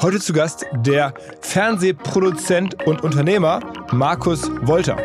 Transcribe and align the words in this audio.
Heute 0.00 0.18
zu 0.18 0.32
Gast 0.32 0.66
der 0.72 1.14
Fernsehproduzent 1.40 2.86
und 2.86 3.02
Unternehmer 3.02 3.60
Markus 3.92 4.50
Wolter. 4.62 4.96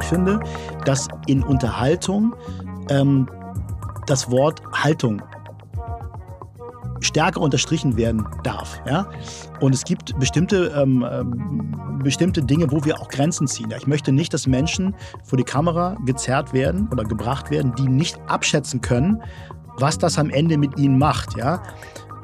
Ich 0.00 0.06
finde, 0.06 0.40
dass 0.84 1.08
in 1.26 1.42
Unterhaltung 1.42 2.34
ähm, 2.90 3.28
das 4.06 4.30
Wort 4.30 4.62
Haltung 4.72 5.22
stärker 7.00 7.40
unterstrichen 7.40 7.96
werden 7.96 8.26
darf. 8.42 8.80
Ja? 8.86 9.08
Und 9.60 9.74
es 9.74 9.84
gibt 9.84 10.18
bestimmte, 10.18 10.72
ähm, 10.76 11.06
ähm, 11.10 12.00
bestimmte 12.02 12.42
Dinge, 12.42 12.70
wo 12.70 12.84
wir 12.84 13.00
auch 13.00 13.08
Grenzen 13.08 13.46
ziehen. 13.46 13.72
Ich 13.76 13.86
möchte 13.86 14.12
nicht, 14.12 14.32
dass 14.34 14.46
Menschen 14.46 14.94
vor 15.24 15.36
die 15.36 15.44
Kamera 15.44 15.96
gezerrt 16.04 16.52
werden 16.52 16.88
oder 16.92 17.04
gebracht 17.04 17.50
werden, 17.50 17.74
die 17.76 17.88
nicht 17.88 18.18
abschätzen 18.26 18.80
können, 18.80 19.22
was 19.80 19.98
das 19.98 20.18
am 20.18 20.30
Ende 20.30 20.56
mit 20.58 20.78
ihnen 20.78 20.98
macht. 20.98 21.36
Ja? 21.36 21.62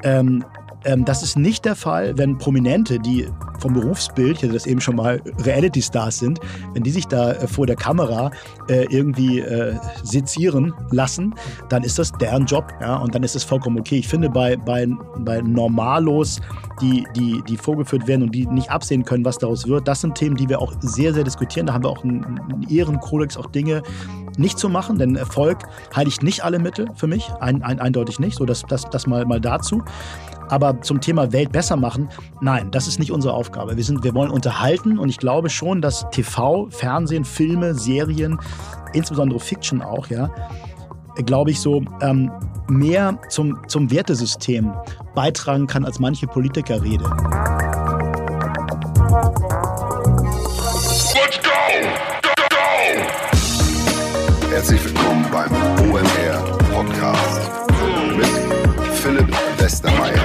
Ähm, 0.03 0.43
ähm, 0.85 1.05
das 1.05 1.23
ist 1.23 1.37
nicht 1.37 1.65
der 1.65 1.75
Fall, 1.75 2.17
wenn 2.17 2.37
Prominente, 2.37 2.99
die 2.99 3.27
vom 3.59 3.73
Berufsbild, 3.73 4.37
ich 4.37 4.43
hatte 4.43 4.53
das 4.53 4.65
eben 4.65 4.81
schon 4.81 4.95
mal, 4.95 5.21
Reality-Stars 5.43 6.19
sind, 6.19 6.39
wenn 6.73 6.83
die 6.83 6.91
sich 6.91 7.07
da 7.07 7.33
äh, 7.33 7.47
vor 7.47 7.65
der 7.65 7.75
Kamera 7.75 8.31
äh, 8.67 8.85
irgendwie 8.89 9.39
äh, 9.39 9.75
sezieren 10.03 10.73
lassen, 10.91 11.33
dann 11.69 11.83
ist 11.83 11.99
das 11.99 12.11
deren 12.13 12.45
Job. 12.45 12.71
Ja? 12.81 12.97
Und 12.97 13.15
dann 13.15 13.23
ist 13.23 13.35
es 13.35 13.43
vollkommen 13.43 13.79
okay. 13.79 13.97
Ich 13.97 14.07
finde, 14.07 14.29
bei, 14.29 14.55
bei, 14.55 14.87
bei 15.19 15.41
Normalos, 15.41 16.39
die, 16.81 17.05
die, 17.15 17.41
die 17.47 17.57
vorgeführt 17.57 18.07
werden 18.07 18.23
und 18.23 18.35
die 18.35 18.45
nicht 18.45 18.69
absehen 18.69 19.03
können, 19.03 19.25
was 19.25 19.37
daraus 19.37 19.67
wird, 19.67 19.87
das 19.87 20.01
sind 20.01 20.15
Themen, 20.15 20.35
die 20.35 20.49
wir 20.49 20.61
auch 20.61 20.73
sehr, 20.81 21.13
sehr 21.13 21.23
diskutieren. 21.23 21.67
Da 21.67 21.73
haben 21.73 21.83
wir 21.83 21.89
auch 21.89 22.03
einen, 22.03 22.65
Ehrenkodex, 22.69 23.37
auch 23.37 23.47
Dinge 23.47 23.83
nicht 24.37 24.59
zu 24.59 24.69
machen, 24.69 24.97
denn 24.97 25.15
Erfolg 25.15 25.59
heiligt 25.95 26.23
nicht 26.23 26.43
alle 26.43 26.59
Mittel 26.59 26.87
für 26.95 27.07
mich, 27.07 27.31
ein, 27.39 27.63
ein, 27.63 27.79
eindeutig 27.79 28.19
nicht. 28.19 28.37
So, 28.37 28.45
das, 28.45 28.63
das, 28.63 28.89
das 28.89 29.07
mal, 29.07 29.25
mal 29.25 29.39
dazu. 29.39 29.83
Aber 30.49 30.81
zum 30.81 31.01
Thema 31.01 31.31
Welt 31.31 31.51
besser 31.51 31.75
machen, 31.75 32.09
nein, 32.41 32.71
das 32.71 32.87
ist 32.87 32.99
nicht 32.99 33.11
unsere 33.11 33.33
Aufgabe. 33.33 33.75
Wir, 33.77 33.83
sind, 33.83 34.03
wir 34.03 34.13
wollen 34.13 34.31
unterhalten 34.31 34.99
und 34.99 35.09
ich 35.09 35.17
glaube 35.17 35.49
schon, 35.49 35.81
dass 35.81 36.05
TV, 36.11 36.67
Fernsehen, 36.69 37.25
Filme, 37.25 37.73
Serien, 37.73 38.39
insbesondere 38.93 39.39
Fiction 39.39 39.81
auch, 39.81 40.07
ja, 40.07 40.29
glaube 41.25 41.51
ich, 41.51 41.59
so 41.59 41.81
ähm, 42.01 42.31
mehr 42.67 43.19
zum, 43.29 43.59
zum 43.67 43.89
Wertesystem 43.91 44.73
beitragen 45.13 45.67
kann, 45.67 45.85
als 45.85 45.99
manche 45.99 46.27
Politikerrede. 46.27 47.05
Let's 51.13 51.39
go! 51.41 51.49
Go, 52.21 52.29
go! 52.49 52.57
Herzlich 54.49 54.83
willkommen 54.83 55.25
beim 55.31 55.51
OMR 55.89 56.57
Podcast 56.71 57.41
mit 58.17 58.27
Philipp 58.95 59.29
Westermeier. 59.57 60.24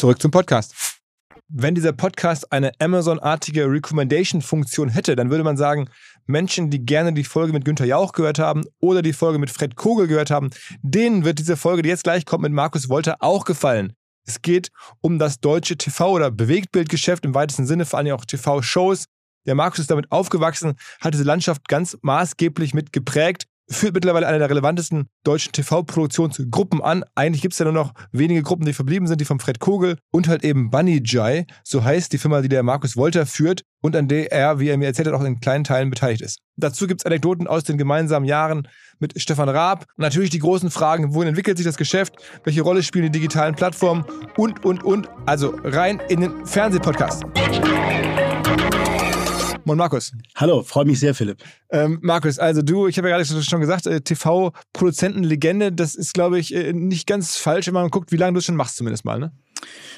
Zurück 0.00 0.22
zum 0.22 0.30
Podcast. 0.30 0.74
Wenn 1.48 1.74
dieser 1.74 1.92
Podcast 1.92 2.50
eine 2.50 2.72
Amazon-artige 2.78 3.70
Recommendation-Funktion 3.70 4.88
hätte, 4.88 5.14
dann 5.14 5.28
würde 5.28 5.44
man 5.44 5.58
sagen, 5.58 5.90
Menschen, 6.24 6.70
die 6.70 6.86
gerne 6.86 7.12
die 7.12 7.22
Folge 7.22 7.52
mit 7.52 7.66
Günther 7.66 7.84
Jauch 7.84 8.12
gehört 8.12 8.38
haben 8.38 8.62
oder 8.78 9.02
die 9.02 9.12
Folge 9.12 9.38
mit 9.38 9.50
Fred 9.50 9.76
Kogel 9.76 10.06
gehört 10.06 10.30
haben, 10.30 10.48
denen 10.80 11.26
wird 11.26 11.38
diese 11.38 11.58
Folge, 11.58 11.82
die 11.82 11.90
jetzt 11.90 12.04
gleich 12.04 12.24
kommt, 12.24 12.44
mit 12.44 12.52
Markus 12.52 12.88
Wolter 12.88 13.18
auch 13.20 13.44
gefallen. 13.44 13.92
Es 14.26 14.40
geht 14.40 14.70
um 15.02 15.18
das 15.18 15.38
deutsche 15.40 15.74
TV- 15.74 16.12
oder 16.12 16.30
Bewegtbildgeschäft 16.30 17.26
im 17.26 17.34
weitesten 17.34 17.66
Sinne, 17.66 17.84
vor 17.84 17.98
allem 17.98 18.14
auch 18.14 18.24
TV-Shows. 18.24 19.04
Der 19.44 19.54
Markus 19.54 19.80
ist 19.80 19.90
damit 19.90 20.10
aufgewachsen, 20.10 20.76
hat 21.02 21.12
diese 21.12 21.24
Landschaft 21.24 21.68
ganz 21.68 21.98
maßgeblich 22.00 22.72
mit 22.72 22.94
geprägt 22.94 23.49
führt 23.70 23.94
mittlerweile 23.94 24.26
eine 24.26 24.38
der 24.38 24.50
relevantesten 24.50 25.08
deutschen 25.24 25.52
TV-Produktionsgruppen 25.52 26.82
an. 26.82 27.04
Eigentlich 27.14 27.42
gibt 27.42 27.52
es 27.52 27.58
ja 27.58 27.64
nur 27.64 27.72
noch 27.72 27.94
wenige 28.12 28.42
Gruppen, 28.42 28.66
die 28.66 28.72
verblieben 28.72 29.06
sind, 29.06 29.20
die 29.20 29.24
vom 29.24 29.40
Fred 29.40 29.60
Kogel 29.60 29.96
und 30.10 30.28
halt 30.28 30.44
eben 30.44 30.70
Bunny 30.70 31.00
Jai, 31.04 31.46
so 31.62 31.84
heißt 31.84 32.12
die 32.12 32.18
Firma, 32.18 32.40
die 32.40 32.48
der 32.48 32.62
Markus 32.62 32.96
Wolter 32.96 33.26
führt 33.26 33.62
und 33.80 33.96
an 33.96 34.08
der 34.08 34.32
er, 34.32 34.58
wie 34.58 34.68
er 34.68 34.76
mir 34.76 34.86
erzählt 34.86 35.08
hat, 35.08 35.14
auch 35.14 35.24
in 35.24 35.40
kleinen 35.40 35.64
Teilen 35.64 35.90
beteiligt 35.90 36.22
ist. 36.22 36.40
Dazu 36.56 36.86
gibt 36.86 37.00
es 37.00 37.06
Anekdoten 37.06 37.46
aus 37.46 37.64
den 37.64 37.78
gemeinsamen 37.78 38.26
Jahren 38.26 38.68
mit 38.98 39.20
Stefan 39.20 39.48
Raab. 39.48 39.86
Natürlich 39.96 40.30
die 40.30 40.40
großen 40.40 40.70
Fragen, 40.70 41.14
wohin 41.14 41.28
entwickelt 41.28 41.56
sich 41.56 41.66
das 41.66 41.76
Geschäft, 41.76 42.14
welche 42.44 42.62
Rolle 42.62 42.82
spielen 42.82 43.04
die 43.04 43.18
digitalen 43.18 43.54
Plattformen 43.54 44.04
und, 44.36 44.64
und, 44.64 44.82
und. 44.84 45.08
Also 45.26 45.54
rein 45.64 46.00
in 46.08 46.20
den 46.20 46.46
Fernsehpodcast. 46.46 47.24
Moin 49.64 49.76
Markus. 49.76 50.12
Hallo, 50.36 50.62
freue 50.62 50.84
mich 50.84 51.00
sehr, 51.00 51.14
Philipp. 51.14 51.42
Ähm, 51.70 51.98
Markus, 52.02 52.38
also 52.38 52.62
du, 52.62 52.86
ich 52.86 52.96
habe 52.98 53.10
ja 53.10 53.16
gerade 53.16 53.42
schon 53.42 53.60
gesagt, 53.60 53.86
äh, 53.86 54.00
TV-Produzentenlegende, 54.00 55.72
das 55.72 55.94
ist, 55.94 56.14
glaube 56.14 56.38
ich, 56.38 56.54
äh, 56.54 56.72
nicht 56.72 57.06
ganz 57.06 57.36
falsch, 57.36 57.66
wenn 57.66 57.74
man 57.74 57.90
guckt, 57.90 58.10
wie 58.10 58.16
lange 58.16 58.34
du 58.34 58.38
es 58.38 58.46
schon 58.46 58.56
machst, 58.56 58.76
zumindest 58.76 59.04
mal, 59.04 59.18
ne? 59.18 59.32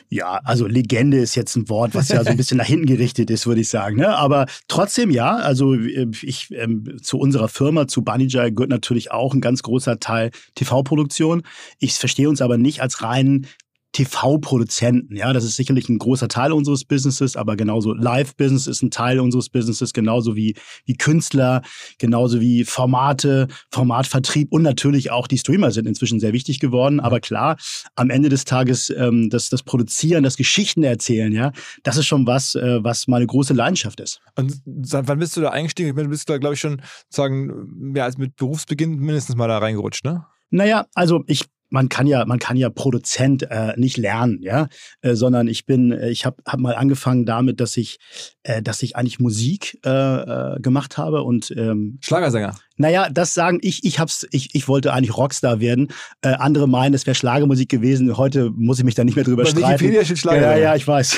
Ja, 0.09 0.41
also 0.45 0.67
Legende 0.67 1.19
ist 1.19 1.37
jetzt 1.37 1.57
ein 1.57 1.69
Wort, 1.69 1.95
was 1.95 2.09
ja 2.09 2.23
so 2.23 2.31
ein 2.31 2.37
bisschen 2.37 2.59
nach 2.59 2.67
hinten 2.67 2.87
gerichtet 2.87 3.31
ist, 3.31 3.47
würde 3.47 3.63
ich 3.63 3.69
sagen. 3.69 3.97
Ne? 3.97 4.15
Aber 4.15 4.47
trotzdem 4.69 5.11
ja, 5.11 5.37
also 5.37 5.75
äh, 5.75 6.11
ich 6.23 6.51
ähm, 6.51 6.99
zu 7.01 7.19
unserer 7.19 7.49
Firma, 7.49 7.87
zu 7.89 8.03
Banijay 8.03 8.53
gehört 8.53 8.69
natürlich 8.69 9.11
auch 9.11 9.33
ein 9.33 9.41
ganz 9.41 9.63
großer 9.63 10.01
Teil 10.01 10.31
TV-Produktion. 10.55 11.43
Ich 11.79 11.95
verstehe 11.95 12.29
uns 12.29 12.43
aber 12.43 12.59
nicht 12.59 12.83
als 12.83 13.03
reinen 13.03 13.47
TV-Produzenten. 13.93 15.15
Ja, 15.17 15.33
das 15.33 15.45
ist 15.45 15.57
sicherlich 15.57 15.89
ein 15.89 15.99
großer 15.99 16.29
Teil 16.29 16.53
unseres 16.53 16.85
Businesses, 16.85 17.37
aber 17.37 17.57
genauso 17.57 17.93
Live-Business 17.93 18.67
ist 18.67 18.83
ein 18.83 18.91
Teil 18.91 19.21
unseres 19.21 19.51
Businesses, 19.51 19.93
genauso 19.93 20.35
wie, 20.35 20.57
wie 20.87 20.95
Künstler, 20.95 21.63
genauso 21.99 22.41
wie 22.41 22.65
Formate, 22.65 23.49
Formatvertrieb 23.71 24.51
und 24.51 24.63
natürlich 24.63 25.11
auch 25.11 25.27
die 25.27 25.39
Streamer 25.39 25.71
sind 25.71 25.87
inzwischen 25.87 26.21
sehr 26.21 26.33
wichtig 26.33 26.59
geworden. 26.59 27.01
Aber 27.01 27.21
klar, 27.21 27.57
am 27.95 28.11
Ende 28.11 28.31
des 28.31 28.45
Tages 28.45 28.91
ähm, 28.91 29.29
das, 29.31 29.51
das 29.51 29.63
Produzieren, 29.63 30.23
das 30.25 30.37
Geschichten 30.37 30.83
erzählen, 30.83 31.33
ja, 31.33 31.53
das 31.83 31.99
ist 31.99 32.07
schon 32.07 32.27
was, 32.27 32.55
äh, 32.55 32.83
was 32.83 33.09
meine 33.09 33.27
große 33.27 33.53
Leidenschaft 33.53 34.01
ist. 34.01 34.21
Und 34.37 34.55
seit 34.83 35.07
wann 35.09 35.19
bist 35.19 35.37
du 35.37 35.43
da 35.43 35.51
eingestiegen? 35.51 35.91
Ich 35.91 35.95
meine, 35.95 36.09
du 36.09 36.13
bist 36.13 36.29
da, 36.29 36.39
glaube 36.39 36.55
ich, 36.55 36.61
schon 36.61 36.81
sagen, 37.11 37.93
ja, 37.95 38.09
mit 38.17 38.37
Berufsbeginn 38.37 38.97
mindestens 38.97 39.37
mal 39.37 39.49
da 39.49 39.59
reingerutscht, 39.59 40.05
ne? 40.05 40.25
Naja, 40.51 40.87
also 40.95 41.25
ich 41.27 41.47
man 41.73 41.89
kann 41.89 42.07
ja, 42.07 42.25
man 42.27 42.39
kann 42.39 42.57
ja 42.57 42.69
Produzent 42.69 43.45
äh, 43.51 43.73
nicht 43.77 43.97
lernen, 43.97 44.39
ja, 44.43 44.69
äh, 45.01 45.15
sondern 45.15 45.49
ich 45.49 45.65
bin, 45.65 45.91
äh, 45.91 46.11
ich 46.11 46.27
habe 46.27 46.37
hab 46.47 46.61
mal 46.61 46.75
angefangen 46.75 47.25
damit, 47.25 47.61
dass 47.61 47.77
ich, 47.77 47.99
äh, 48.43 48.63
dass 48.63 48.83
ich 48.83 48.95
eigentlich 48.95 49.19
Musik 49.19 49.81
äh, 49.85 49.91
äh, 49.91 50.61
gemacht 50.61 50.99
habe 50.99 51.23
und 51.23 51.51
ähm, 51.57 51.99
Schlagersänger. 52.03 52.55
Naja, 52.83 53.09
das 53.09 53.33
sagen 53.33 53.61
ich, 53.63 53.85
ich 53.85 54.01
hab's, 54.01 54.27
ich, 54.33 54.57
ich 54.57 54.67
wollte 54.67 54.93
eigentlich 54.93 55.17
Rockstar 55.17 55.61
werden. 55.61 55.93
Äh, 56.21 56.31
andere 56.31 56.67
meinen, 56.67 56.95
es 56.95 57.07
wäre 57.07 57.15
Schlagermusik 57.15 57.69
gewesen. 57.69 58.17
Heute 58.17 58.51
muss 58.51 58.81
ich 58.81 58.85
mich 58.85 58.97
da 58.97 59.05
nicht 59.05 59.15
mehr 59.15 59.25
drüber 59.25 59.45
Bei 59.45 59.51
streiten. 59.51 59.81
Wikipedia 59.81 60.05
steht 60.05 60.19
Schlager. 60.19 60.41
Ja, 60.41 60.57
ja, 60.57 60.75
ich 60.75 60.87
weiß. 60.87 61.17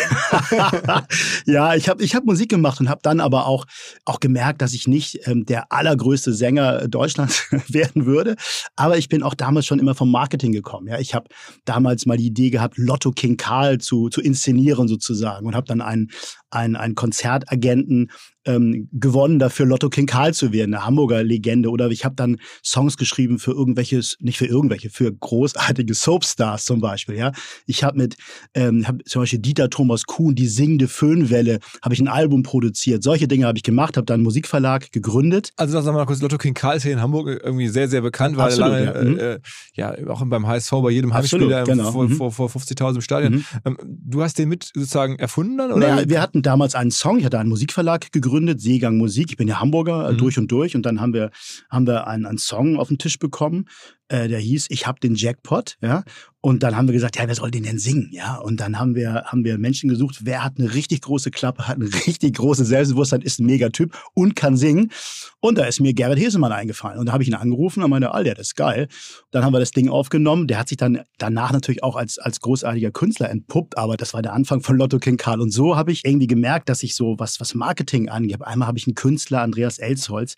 ja, 1.47 1.75
ich 1.75 1.89
habe 1.89 2.03
ich 2.03 2.15
hab 2.15 2.27
Musik 2.27 2.51
gemacht 2.51 2.81
und 2.81 2.91
habe 2.91 3.01
dann 3.03 3.19
aber 3.19 3.47
auch, 3.47 3.65
auch 4.05 4.21
gemerkt, 4.21 4.61
dass 4.61 4.75
ich 4.75 4.87
nicht 4.87 5.27
ähm, 5.27 5.47
der 5.47 5.73
allergrößte 5.73 6.35
Sänger 6.35 6.87
Deutschlands 6.87 7.47
werden 7.69 8.05
würde. 8.05 8.37
Aber 8.77 8.99
ich 8.99 9.09
bin 9.09 9.23
auch 9.23 9.33
damals 9.33 9.65
schon 9.65 9.79
immer 9.79 9.95
vom 9.95 10.11
Marketing 10.11 10.53
gekommen. 10.53 10.89
Ja, 10.89 10.99
ich 10.99 11.15
habe 11.15 11.29
damals 11.65 12.05
mal 12.05 12.19
die 12.19 12.27
Idee 12.27 12.51
gehabt, 12.51 12.77
Lotto 12.77 13.11
King 13.11 13.39
Karl 13.39 13.79
zu, 13.79 14.11
zu 14.11 14.21
inszenieren 14.21 14.87
sozusagen 14.87 15.47
und 15.47 15.55
habe 15.55 15.67
dann 15.67 15.81
einen, 15.81 16.11
einen, 16.51 16.77
einen 16.77 16.95
Konzertagenten 16.95 18.11
ähm, 18.45 18.89
gewonnen, 18.93 19.39
dafür 19.39 19.67
Lotto 19.67 19.89
King 19.89 20.07
Karl 20.07 20.35
zu 20.35 20.53
werden, 20.53 20.75
eine 20.75 20.85
Hamburger 20.85 21.23
Legende. 21.23 21.71
Oder 21.71 21.89
ich 21.91 22.05
habe 22.05 22.15
dann 22.15 22.39
Songs 22.65 22.97
geschrieben 22.97 23.39
für 23.39 23.53
irgendwelches, 23.53 24.17
nicht 24.21 24.39
für 24.39 24.47
irgendwelche, 24.47 24.91
für 24.91 25.13
großartige 25.13 25.95
Soapstars 25.95 26.65
zum 26.65 26.81
Beispiel. 26.81 27.17
Ja, 27.17 27.33
ich 27.67 27.85
habe 27.85 27.99
mit 27.99 28.17
ähm, 28.55 28.87
hab 28.87 28.97
zum 29.07 29.23
Beispiel 29.23 29.39
Dieter 29.39 29.71
Thomas 29.71 30.05
Kuhn, 30.05 30.35
die 30.35 30.47
singende 30.47 30.89
Föhnwelle, 30.89 31.59
habe 31.83 31.95
ich 31.95 32.01
ein 32.01 32.09
Album 32.09 32.43
produziert. 32.43 33.03
Solche 33.03 33.29
Dinge 33.29 33.47
habe 33.47 33.59
ich 33.59 33.65
gemacht, 33.65 33.97
habe 33.97 34.07
dann 34.07 34.15
einen 34.15 34.25
Musikverlag 34.25 34.93
gegründet. 34.93 35.51
Also 35.57 35.85
wir 35.85 35.93
mal 35.93 36.07
kurz, 36.07 36.21
Lotto 36.21 36.39
King 36.39 36.55
Karl 36.55 36.77
ist 36.77 36.83
hier 36.85 36.93
in 36.93 37.01
Hamburg 37.01 37.41
irgendwie 37.43 37.69
sehr, 37.69 37.89
sehr 37.89 38.01
bekannt, 38.01 38.37
weil 38.37 38.47
Absolut, 38.47 38.71
lange, 38.73 38.85
ja. 38.85 39.05
Mhm. 39.05 39.19
äh, 39.19 39.39
ja, 39.75 40.09
auch 40.09 40.23
beim 40.25 40.47
HSV 40.47 40.71
bei 40.83 40.91
jedem 40.91 41.13
Absolut, 41.13 41.53
Heimspieler 41.53 41.65
genau. 41.65 41.93
vor, 41.93 42.05
Mhm. 42.09 42.17
vor, 42.17 42.33
vor 42.33 42.49
50.000 42.49 42.97
im 42.97 43.01
Stadion. 43.01 43.33
Mhm. 43.35 43.45
Ähm, 43.65 43.77
du 43.85 44.23
hast 44.23 44.39
den 44.39 44.49
mit 44.49 44.71
sozusagen 44.75 45.17
erfunden 45.17 45.59
dann? 45.59 45.73
Oder? 45.73 45.89
Naja, 45.89 46.09
wir 46.09 46.21
hatten 46.21 46.43
damals 46.43 46.75
einen 46.75 46.91
Song, 46.91 47.19
ich 47.19 47.25
hatte 47.25 47.39
einen 47.39 47.49
Musikverlag 47.49 48.13
gegründet, 48.13 48.34
Seegang 48.59 48.97
Musik. 48.97 49.31
Ich 49.31 49.37
bin 49.37 49.49
ja 49.49 49.61
Hamburger, 49.61 50.09
äh, 50.09 50.13
Mhm. 50.13 50.19
durch 50.19 50.39
und 50.39 50.51
durch. 50.53 50.75
Und 50.77 50.85
dann 50.87 51.01
haben 51.01 51.13
wir, 51.15 51.31
haben 51.71 51.87
wir 51.87 52.07
einen, 52.07 52.27
einen 52.27 52.39
Song 52.39 52.77
auf 52.79 52.89
den 52.89 52.99
Tisch 52.99 53.19
bekommen, 53.19 53.67
äh, 54.15 54.29
der 54.29 54.39
hieß 54.39 54.67
Ich 54.71 54.87
hab 54.87 55.01
den 55.01 55.17
Jackpot, 55.17 55.77
ja. 55.81 56.05
Und 56.41 56.63
dann 56.63 56.77
haben 56.77 56.89
wir 56.89 56.93
gesagt, 56.93 57.17
ja, 57.17 57.27
wer 57.27 57.35
soll 57.35 57.51
den 57.51 57.63
denn 57.63 57.79
singen, 57.79 58.11
ja. 58.13 58.37
Und 58.37 58.61
dann 58.61 58.79
haben 58.79 58.95
wir, 58.95 59.25
haben 59.25 59.45
wir 59.45 59.57
Menschen 59.59 59.89
gesucht, 59.89 60.21
wer 60.25 60.45
hat 60.45 60.59
eine 60.59 60.75
richtig 60.75 61.01
große 61.01 61.31
Klappe, 61.31 61.67
hat 61.67 61.77
eine 61.77 61.93
richtig 62.07 62.37
große 62.37 62.65
Selbstbewusstsein, 62.65 63.23
ist 63.23 63.41
ein 63.41 63.47
Megatyp 63.47 63.97
und 64.13 64.37
kann 64.37 64.57
singen. 64.57 64.93
Und 65.41 65.59
da 65.59 65.65
ist 65.65 65.81
mir 65.81 65.95
Gerrit 65.95 66.19
Hesemann 66.19 66.53
eingefallen. 66.53 66.99
Und 66.99 67.07
da 67.07 67.13
habe 67.13 67.23
ich 67.23 67.29
ihn 67.29 67.35
angerufen 67.35 67.83
und 67.83 67.91
meinte, 67.91 68.13
Alter, 68.13 68.35
das 68.35 68.49
ist 68.49 68.57
geil. 68.57 68.89
Dann 69.31 69.45
haben 69.45 69.53
wir 69.53 69.59
das 69.59 69.73
Ding 69.73 69.89
aufgenommen. 69.89 70.47
Der 70.47 70.59
hat 70.59 70.69
sich 70.69 70.77
dann 70.77 71.01
danach 71.19 71.51
natürlich 71.51 71.83
auch 71.83 71.97
als, 71.97 72.19
als 72.19 72.41
großartiger 72.41 72.93
Künstler 72.93 73.31
entpuppt, 73.31 73.77
aber 73.79 73.97
das 73.97 74.15
war 74.15 74.23
der 74.23 74.35
Anfang 74.35 74.61
von 74.61 74.77
Lotto 74.77 74.99
King 74.99 75.17
Karl. 75.17 75.41
Und 75.41 75.51
so 75.51 75.77
habe 75.77 75.93
ich 75.93 76.05
irgendwie 76.05 76.27
gemerkt, 76.29 76.69
dass 76.69 76.83
ich 76.83 76.95
so, 76.95 77.17
was, 77.19 77.41
was 77.41 77.55
Marketing 77.55 78.11
angeht, 78.11 78.43
einmal 78.43 78.69
habe 78.69 78.79
ich 78.79 78.87
einen 78.87 78.95
Künstler, 78.95 79.41
Andreas 79.41 79.79
Elsholz, 79.79 80.37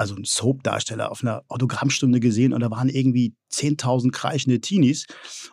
also 0.00 0.14
einen 0.14 0.24
Soap-Darsteller 0.24 1.10
auf 1.12 1.22
einer 1.22 1.44
Autogrammstunde 1.48 2.20
gesehen 2.20 2.54
und 2.54 2.60
da 2.60 2.70
waren 2.70 2.88
irgendwie 2.88 3.34
10.000 3.52 4.10
kreischende 4.12 4.60
Teenies 4.60 5.06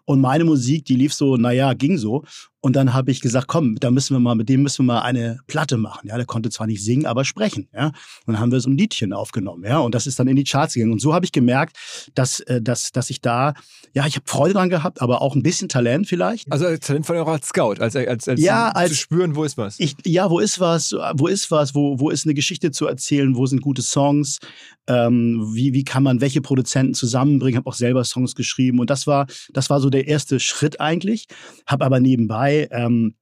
und 0.06 0.22
meine 0.22 0.44
Musik, 0.44 0.86
die 0.86 0.96
lief 0.96 1.14
so, 1.14 1.38
naja, 1.38 1.74
ging 1.74 1.98
so. 1.98 2.24
Und 2.60 2.76
dann 2.76 2.94
habe 2.94 3.12
ich 3.12 3.22
gesagt, 3.22 3.48
komm, 3.48 3.76
da 3.76 3.92
müssen 3.92 4.16
wir 4.16 4.20
mal, 4.20 4.36
mit 4.36 4.50
dem 4.50 4.64
müssen 4.64 4.80
wir 4.86 4.94
mal 4.96 5.02
eine 5.02 5.40
Platte 5.48 5.78
machen. 5.78 6.08
Ja, 6.10 6.18
der 6.18 6.26
konnte 6.26 6.50
zwar 6.50 6.68
nicht 6.68 6.84
singen, 6.84 7.06
aber 7.06 7.24
sprechen. 7.24 7.70
Ja, 7.74 7.88
und 8.26 8.34
dann 8.34 8.40
haben 8.40 8.52
wir 8.52 8.60
so 8.60 8.70
ein 8.70 8.78
Liedchen 8.78 9.14
aufgenommen. 9.14 9.64
Ja, 9.64 9.78
und 9.80 9.96
das 9.96 10.06
ist 10.08 10.20
dann 10.20 10.28
in 10.28 10.36
die 10.36 10.44
Charts 10.44 10.74
gegangen. 10.74 10.92
Und 10.92 11.00
so 11.00 11.14
habe 11.14 11.24
ich 11.24 11.32
gemerkt, 11.32 11.78
dass, 12.16 12.40
äh, 12.42 12.62
dass, 12.62 12.92
dass 12.92 13.10
ich 13.10 13.22
da, 13.22 13.54
ja, 13.94 14.06
ich 14.08 14.16
habe 14.16 14.26
Freude 14.28 14.54
dran 14.56 14.70
gehabt, 14.70 15.02
aber 15.02 15.22
auch 15.22 15.36
ein 15.36 15.44
bisschen 15.44 15.70
Talent 15.70 16.08
vielleicht. 16.08 16.52
Also 16.52 16.66
als 16.66 16.86
Talent 16.86 17.06
von 17.06 17.16
als 17.16 17.48
Scout, 17.48 17.76
als, 17.80 17.96
als, 17.96 18.28
als, 18.28 18.42
Ja, 18.42 18.72
zu 18.74 18.76
als- 18.80 18.98
spüren, 18.98 19.36
wo 19.36 19.44
ist 19.46 19.56
was. 19.58 19.80
Ich, 19.80 19.96
ja, 20.06 20.30
wo 20.30 20.40
ist 20.40 20.60
was? 20.60 20.92
Wo 21.16 21.28
ist 21.28 21.50
was? 21.52 21.74
Wo, 21.74 22.00
wo 22.00 22.10
ist 22.10 22.26
eine 22.26 22.34
Geschichte 22.34 22.72
zu 22.72 22.88
erzählen? 22.88 23.36
Wo 23.36 23.46
sind 23.46 23.62
gute 23.62 23.82
Songs? 23.84 24.40
Ähm, 24.88 25.52
wie, 25.54 25.74
wie 25.74 25.84
kann 25.84 26.04
man 26.04 26.22
welche 26.22 26.42
Produzenten 26.42 26.94
zusammenbringen? 26.94 27.58
Habe 27.58 27.70
auch 27.70 27.76
selber 27.76 28.04
Songs 28.04 28.36
geschrieben 28.36 28.80
und 28.80 28.90
das 28.90 29.08
war, 29.08 29.28
das 29.54 29.70
war 29.70 29.80
so 29.80 29.90
der 29.90 30.08
erste 30.08 30.40
Schritt 30.40 30.80
eigentlich. 30.80 31.28
Habe 31.66 31.86
aber 31.86 32.00
nebenbei 32.00 32.68
ähm, 32.72 33.16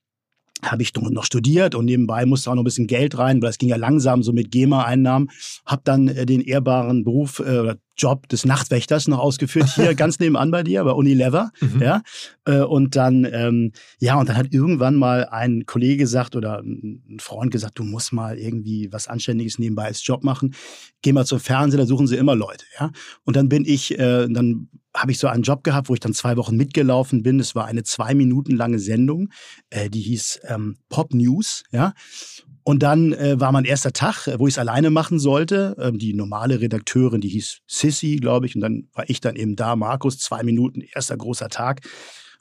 habe 0.62 0.82
ich 0.82 0.94
noch 0.94 1.24
studiert 1.24 1.74
und 1.74 1.84
nebenbei 1.84 2.24
musste 2.24 2.50
auch 2.50 2.54
noch 2.54 2.62
ein 2.62 2.64
bisschen 2.64 2.86
Geld 2.86 3.18
rein, 3.18 3.42
weil 3.42 3.50
es 3.50 3.58
ging 3.58 3.68
ja 3.68 3.76
langsam 3.76 4.22
so 4.22 4.32
mit 4.32 4.50
GEMA-Einnahmen. 4.50 5.30
Habe 5.66 5.82
dann 5.84 6.08
äh, 6.08 6.26
den 6.26 6.40
ehrbaren 6.40 7.04
Beruf 7.04 7.40
äh, 7.40 7.74
Job 7.96 8.28
des 8.28 8.44
Nachtwächters 8.44 9.08
noch 9.08 9.18
ausgeführt, 9.18 9.68
hier 9.74 9.94
ganz 9.96 10.18
nebenan 10.18 10.50
bei 10.50 10.62
dir, 10.62 10.84
bei 10.84 10.92
Unilever. 10.92 11.50
Mhm. 11.60 11.82
Ja, 11.82 12.02
äh, 12.44 12.60
und 12.60 12.96
dann, 12.96 13.26
ähm, 13.30 13.72
ja, 13.98 14.18
und 14.18 14.28
dann 14.28 14.36
hat 14.36 14.52
irgendwann 14.52 14.96
mal 14.96 15.26
ein 15.26 15.66
Kollege 15.66 15.96
gesagt 15.96 16.36
oder 16.36 16.60
ein 16.60 17.18
Freund 17.20 17.50
gesagt, 17.50 17.78
du 17.78 17.84
musst 17.84 18.12
mal 18.12 18.38
irgendwie 18.38 18.92
was 18.92 19.08
Anständiges 19.08 19.58
nebenbei 19.58 19.84
als 19.84 20.06
Job 20.06 20.24
machen. 20.24 20.54
Geh 21.02 21.12
mal 21.12 21.26
zum 21.26 21.40
Fernsehen, 21.40 21.78
da 21.78 21.86
suchen 21.86 22.06
sie 22.06 22.16
immer 22.16 22.34
Leute, 22.34 22.64
ja. 22.78 22.90
Und 23.24 23.36
dann 23.36 23.48
bin 23.48 23.64
ich, 23.64 23.98
äh, 23.98 24.28
dann 24.28 24.68
habe 24.94 25.12
ich 25.12 25.18
so 25.18 25.28
einen 25.28 25.42
Job 25.42 25.62
gehabt, 25.62 25.88
wo 25.88 25.94
ich 25.94 26.00
dann 26.00 26.14
zwei 26.14 26.36
Wochen 26.36 26.56
mitgelaufen 26.56 27.22
bin. 27.22 27.38
Es 27.38 27.54
war 27.54 27.66
eine 27.66 27.82
zwei 27.84 28.14
Minuten 28.14 28.56
lange 28.56 28.78
Sendung, 28.78 29.28
äh, 29.70 29.90
die 29.90 30.00
hieß 30.00 30.40
ähm, 30.48 30.76
Pop 30.88 31.12
News, 31.12 31.64
ja. 31.70 31.92
Und 32.68 32.82
dann 32.82 33.12
äh, 33.12 33.38
war 33.38 33.52
mein 33.52 33.64
erster 33.64 33.92
Tag, 33.92 34.26
äh, 34.26 34.40
wo 34.40 34.48
ich 34.48 34.54
es 34.54 34.58
alleine 34.58 34.90
machen 34.90 35.20
sollte. 35.20 35.76
Ähm, 35.78 35.98
die 36.00 36.14
normale 36.14 36.60
Redakteurin, 36.60 37.20
die 37.20 37.28
hieß 37.28 37.58
Sissy, 37.68 38.16
glaube 38.16 38.46
ich. 38.46 38.56
Und 38.56 38.60
dann 38.60 38.88
war 38.92 39.08
ich 39.08 39.20
dann 39.20 39.36
eben 39.36 39.54
da, 39.54 39.76
Markus, 39.76 40.18
zwei 40.18 40.42
Minuten, 40.42 40.80
erster 40.80 41.16
großer 41.16 41.48
Tag. 41.48 41.82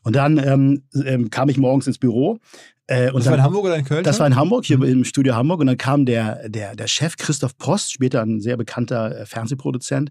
Und 0.01 0.15
dann 0.15 0.39
ähm, 0.39 0.81
ähm, 1.05 1.29
kam 1.29 1.47
ich 1.49 1.57
morgens 1.57 1.85
ins 1.85 1.99
Büro. 1.99 2.39
Äh, 2.87 3.11
das 3.11 3.25
dann, 3.25 3.33
war 3.33 3.37
in 3.37 3.43
Hamburg 3.43 3.65
oder 3.65 3.75
in 3.75 3.85
Köln? 3.85 4.03
das 4.03 4.19
war 4.19 4.25
in 4.25 4.35
Hamburg, 4.35 4.65
hier 4.65 4.79
Mhm. 4.79 4.83
im 4.85 5.05
Studio 5.05 5.35
Hamburg. 5.35 5.59
Und 5.59 5.67
dann 5.67 5.77
kam 5.77 6.07
der, 6.07 6.49
der, 6.49 6.75
der 6.75 6.87
Chef 6.87 7.17
Christoph 7.17 7.55
Post, 7.59 7.91
später 7.91 8.23
ein 8.23 8.41
sehr 8.41 8.57
bekannter 8.57 9.19
äh, 9.19 9.25
Fernsehproduzent, 9.27 10.09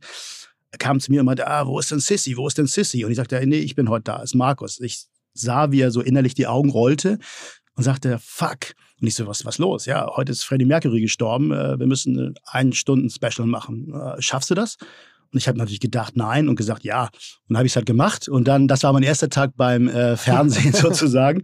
kam 0.78 1.00
zu 1.00 1.10
mir 1.10 1.20
und 1.22 1.26
meinte, 1.26 1.48
ah, 1.48 1.66
wo 1.66 1.80
ist 1.80 1.90
denn 1.90 1.98
Sissy, 1.98 2.36
wo 2.36 2.46
ist 2.46 2.56
denn 2.56 2.68
Sissy? 2.68 3.04
Und 3.04 3.10
ich 3.10 3.16
sagte, 3.16 3.44
nee, 3.44 3.58
ich 3.58 3.74
bin 3.74 3.88
heute 3.88 4.04
da, 4.04 4.22
ist 4.22 4.36
Markus. 4.36 4.78
Ich 4.78 5.06
sah, 5.32 5.72
wie 5.72 5.80
er 5.80 5.90
so 5.90 6.00
innerlich 6.00 6.34
die 6.34 6.46
Augen 6.46 6.70
rollte 6.70 7.18
und 7.74 7.82
sagte, 7.82 8.20
fuck. 8.22 8.74
Und 9.00 9.08
ich 9.08 9.14
so, 9.14 9.26
was, 9.26 9.44
was 9.44 9.58
los? 9.58 9.86
Ja, 9.86 10.08
heute 10.16 10.32
ist 10.32 10.44
Freddie 10.44 10.64
Mercury 10.64 11.00
gestorben, 11.00 11.52
äh, 11.52 11.78
wir 11.78 11.86
müssen 11.86 12.18
äh, 12.18 12.40
ein 12.46 12.72
Stunden 12.72 13.10
Special 13.10 13.46
machen. 13.46 13.92
Äh, 13.92 14.20
schaffst 14.22 14.50
du 14.50 14.54
das? 14.54 14.76
Und 15.34 15.38
ich 15.38 15.48
habe 15.48 15.58
natürlich 15.58 15.80
gedacht, 15.80 16.16
nein 16.16 16.48
und 16.48 16.54
gesagt, 16.54 16.84
ja. 16.84 17.06
Und 17.06 17.10
dann 17.48 17.58
habe 17.58 17.66
ich 17.66 17.72
es 17.72 17.76
halt 17.76 17.86
gemacht. 17.86 18.28
Und 18.28 18.46
dann, 18.46 18.68
das 18.68 18.84
war 18.84 18.92
mein 18.92 19.02
erster 19.02 19.28
Tag 19.28 19.56
beim 19.56 19.88
äh, 19.88 20.16
Fernsehen 20.16 20.72
sozusagen. 20.72 21.42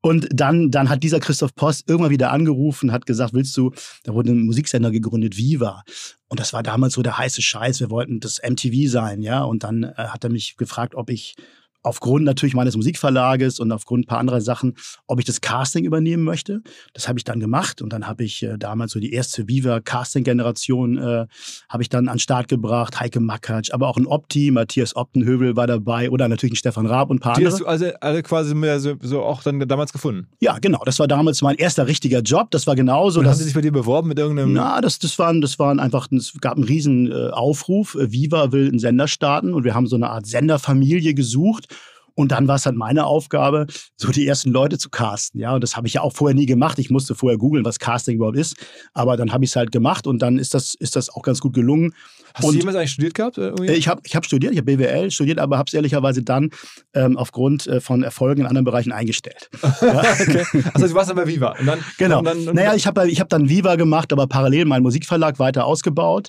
Und 0.00 0.28
dann, 0.32 0.70
dann 0.70 0.88
hat 0.88 1.02
dieser 1.02 1.18
Christoph 1.18 1.52
Post 1.56 1.88
irgendwann 1.88 2.12
wieder 2.12 2.30
angerufen, 2.30 2.92
hat 2.92 3.04
gesagt, 3.04 3.34
willst 3.34 3.56
du, 3.56 3.72
da 4.04 4.14
wurde 4.14 4.30
ein 4.30 4.42
Musiksender 4.42 4.92
gegründet, 4.92 5.36
Viva. 5.36 5.82
Und 6.28 6.38
das 6.38 6.52
war 6.52 6.62
damals 6.62 6.94
so 6.94 7.02
der 7.02 7.18
heiße 7.18 7.42
Scheiß. 7.42 7.80
Wir 7.80 7.90
wollten 7.90 8.20
das 8.20 8.40
MTV 8.48 8.88
sein, 8.88 9.22
ja. 9.22 9.42
Und 9.42 9.64
dann 9.64 9.82
äh, 9.82 9.92
hat 9.96 10.22
er 10.22 10.30
mich 10.30 10.56
gefragt, 10.56 10.94
ob 10.94 11.10
ich 11.10 11.34
aufgrund 11.82 12.24
natürlich 12.24 12.54
meines 12.54 12.76
Musikverlages 12.76 13.60
und 13.60 13.72
aufgrund 13.72 14.04
ein 14.04 14.06
paar 14.06 14.18
anderer 14.18 14.40
Sachen, 14.40 14.74
ob 15.06 15.18
ich 15.18 15.24
das 15.24 15.40
Casting 15.40 15.84
übernehmen 15.84 16.22
möchte. 16.22 16.62
Das 16.92 17.08
habe 17.08 17.18
ich 17.18 17.24
dann 17.24 17.40
gemacht 17.40 17.82
und 17.82 17.92
dann 17.92 18.06
habe 18.06 18.24
ich 18.24 18.42
äh, 18.42 18.56
damals 18.58 18.92
so 18.92 19.00
die 19.00 19.12
erste 19.12 19.48
Viva 19.48 19.80
Casting-Generation 19.80 20.98
äh, 20.98 21.26
habe 21.68 21.82
ich 21.82 21.88
dann 21.88 22.08
an 22.08 22.14
den 22.14 22.20
Start 22.20 22.48
gebracht. 22.48 23.00
Heike 23.00 23.20
Makatsch, 23.20 23.72
aber 23.72 23.88
auch 23.88 23.96
ein 23.96 24.06
Opti, 24.06 24.50
Matthias 24.50 24.94
Optenhövel 24.96 25.56
war 25.56 25.66
dabei 25.66 26.10
oder 26.10 26.28
natürlich 26.28 26.54
ein 26.54 26.56
Stefan 26.56 26.86
Raab 26.86 27.10
und 27.10 27.16
ein 27.16 27.20
paar 27.20 27.34
Die 27.34 27.46
andere. 27.46 27.52
hast 27.52 27.60
du 27.60 27.66
also 27.66 27.86
alle 28.00 28.22
quasi 28.22 28.54
mehr 28.54 28.78
so, 28.80 28.94
so 29.00 29.22
auch 29.22 29.42
dann 29.42 29.58
damals 29.68 29.92
gefunden. 29.92 30.28
Ja, 30.40 30.58
genau. 30.60 30.82
Das 30.84 30.98
war 30.98 31.08
damals 31.08 31.42
mein 31.42 31.56
erster 31.56 31.86
richtiger 31.86 32.20
Job. 32.20 32.50
Das 32.50 32.66
war 32.66 32.76
genauso. 32.76 33.20
Und 33.20 33.26
haben 33.26 33.30
dass, 33.30 33.38
sie 33.38 33.44
sich 33.44 33.54
bei 33.54 33.60
dir 33.60 33.72
beworben 33.72 34.08
mit 34.08 34.18
irgendeinem. 34.18 34.52
na, 34.52 34.80
das, 34.80 34.98
das 34.98 35.18
waren, 35.18 35.40
das 35.40 35.58
waren 35.58 35.80
einfach, 35.80 36.08
es 36.12 36.32
gab 36.40 36.56
einen 36.56 36.64
riesen 36.64 37.10
äh, 37.10 37.30
Aufruf. 37.30 37.94
Äh, 37.94 38.12
Viva 38.12 38.52
will 38.52 38.68
einen 38.68 38.78
Sender 38.78 39.08
starten 39.08 39.54
und 39.54 39.64
wir 39.64 39.74
haben 39.74 39.86
so 39.86 39.96
eine 39.96 40.10
Art 40.10 40.26
Senderfamilie 40.26 41.14
gesucht. 41.14 41.71
Und 42.14 42.32
dann 42.32 42.48
war 42.48 42.56
es 42.56 42.66
halt 42.66 42.76
meine 42.76 43.06
Aufgabe, 43.06 43.66
so 43.96 44.10
die 44.10 44.26
ersten 44.26 44.50
Leute 44.50 44.78
zu 44.78 44.90
casten. 44.90 45.40
Ja, 45.40 45.54
und 45.54 45.62
das 45.62 45.76
habe 45.76 45.86
ich 45.86 45.94
ja 45.94 46.02
auch 46.02 46.12
vorher 46.12 46.34
nie 46.34 46.46
gemacht. 46.46 46.78
Ich 46.78 46.90
musste 46.90 47.14
vorher 47.14 47.38
googeln, 47.38 47.64
was 47.64 47.78
Casting 47.78 48.16
überhaupt 48.16 48.36
ist. 48.36 48.56
Aber 48.94 49.16
dann 49.16 49.32
habe 49.32 49.44
ich 49.44 49.50
es 49.50 49.56
halt 49.56 49.72
gemacht 49.72 50.06
und 50.06 50.20
dann 50.20 50.38
ist 50.38 50.54
das, 50.54 50.74
ist 50.74 50.96
das 50.96 51.10
auch 51.10 51.22
ganz 51.22 51.40
gut 51.40 51.54
gelungen. 51.54 51.92
Hast 52.34 52.44
und 52.44 52.54
du 52.54 52.58
jemals 52.58 52.76
eigentlich 52.76 52.92
studiert 52.92 53.14
gehabt? 53.14 53.38
oder 53.38 53.48
irgendwie? 53.48 53.68
Äh, 53.68 53.76
Ich 53.76 53.88
habe 53.88 54.00
ich 54.04 54.16
hab 54.16 54.24
studiert, 54.24 54.52
ich 54.52 54.58
habe 54.58 54.76
BWL 54.76 55.10
studiert, 55.10 55.38
aber 55.38 55.58
habe 55.58 55.68
es 55.68 55.74
ehrlicherweise 55.74 56.22
dann 56.22 56.50
ähm, 56.94 57.16
aufgrund 57.16 57.66
äh, 57.66 57.80
von 57.80 58.02
Erfolgen 58.02 58.42
in 58.42 58.46
anderen 58.46 58.64
Bereichen 58.64 58.92
eingestellt. 58.92 59.50
okay. 59.62 60.44
Also 60.74 60.88
du 60.88 60.94
warst 60.94 61.10
dann 61.10 61.16
bei 61.16 61.26
Viva. 61.26 61.54
Und 61.58 61.66
dann, 61.66 61.78
Genau. 61.98 62.18
Und 62.18 62.24
dann, 62.24 62.48
und 62.48 62.54
naja, 62.54 62.74
ich 62.74 62.86
habe 62.86 63.10
ich 63.10 63.20
hab 63.20 63.28
dann 63.28 63.48
Viva 63.48 63.76
gemacht, 63.76 64.12
aber 64.12 64.26
parallel 64.26 64.64
meinen 64.64 64.82
Musikverlag 64.82 65.38
weiter 65.38 65.66
ausgebaut. 65.66 66.28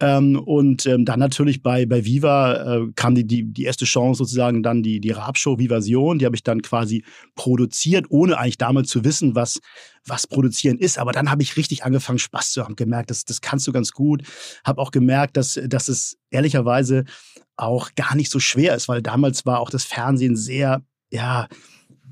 Ähm, 0.00 0.38
und 0.38 0.86
ähm, 0.86 1.04
dann 1.04 1.20
natürlich 1.20 1.62
bei, 1.62 1.86
bei 1.86 2.04
Viva 2.04 2.76
äh, 2.76 2.86
kam 2.96 3.14
die, 3.14 3.26
die, 3.26 3.44
die 3.44 3.64
erste 3.64 3.84
Chance 3.84 4.18
sozusagen 4.18 4.62
dann 4.62 4.82
die, 4.82 5.00
die 5.00 5.10
Rap-Show 5.10 5.58
Vivasion. 5.58 6.18
Die 6.18 6.26
habe 6.26 6.36
ich 6.36 6.42
dann 6.42 6.62
quasi 6.62 7.04
produziert, 7.34 8.06
ohne 8.08 8.38
eigentlich 8.38 8.58
damals 8.58 8.88
zu 8.88 9.04
wissen, 9.04 9.34
was, 9.34 9.60
was 10.06 10.26
produzieren 10.26 10.78
ist. 10.78 10.98
Aber 10.98 11.12
dann 11.12 11.30
habe 11.30 11.42
ich 11.42 11.56
richtig 11.56 11.84
angefangen, 11.84 12.18
Spaß 12.18 12.52
zu 12.52 12.62
haben. 12.62 12.76
Gemerkt, 12.76 13.10
das, 13.10 13.24
das 13.24 13.40
kannst 13.40 13.66
du 13.66 13.72
ganz 13.72 13.92
gut. 13.92 14.22
Habe 14.64 14.80
auch 14.80 14.90
gemerkt, 14.90 15.36
dass, 15.36 15.58
dass 15.66 15.88
es 15.88 16.16
ehrlicherweise 16.30 17.04
auch 17.56 17.94
gar 17.94 18.14
nicht 18.14 18.30
so 18.30 18.40
schwer 18.40 18.74
ist, 18.74 18.88
weil 18.88 19.02
damals 19.02 19.46
war 19.46 19.60
auch 19.60 19.70
das 19.70 19.84
Fernsehen 19.84 20.36
sehr, 20.36 20.82
ja, 21.10 21.48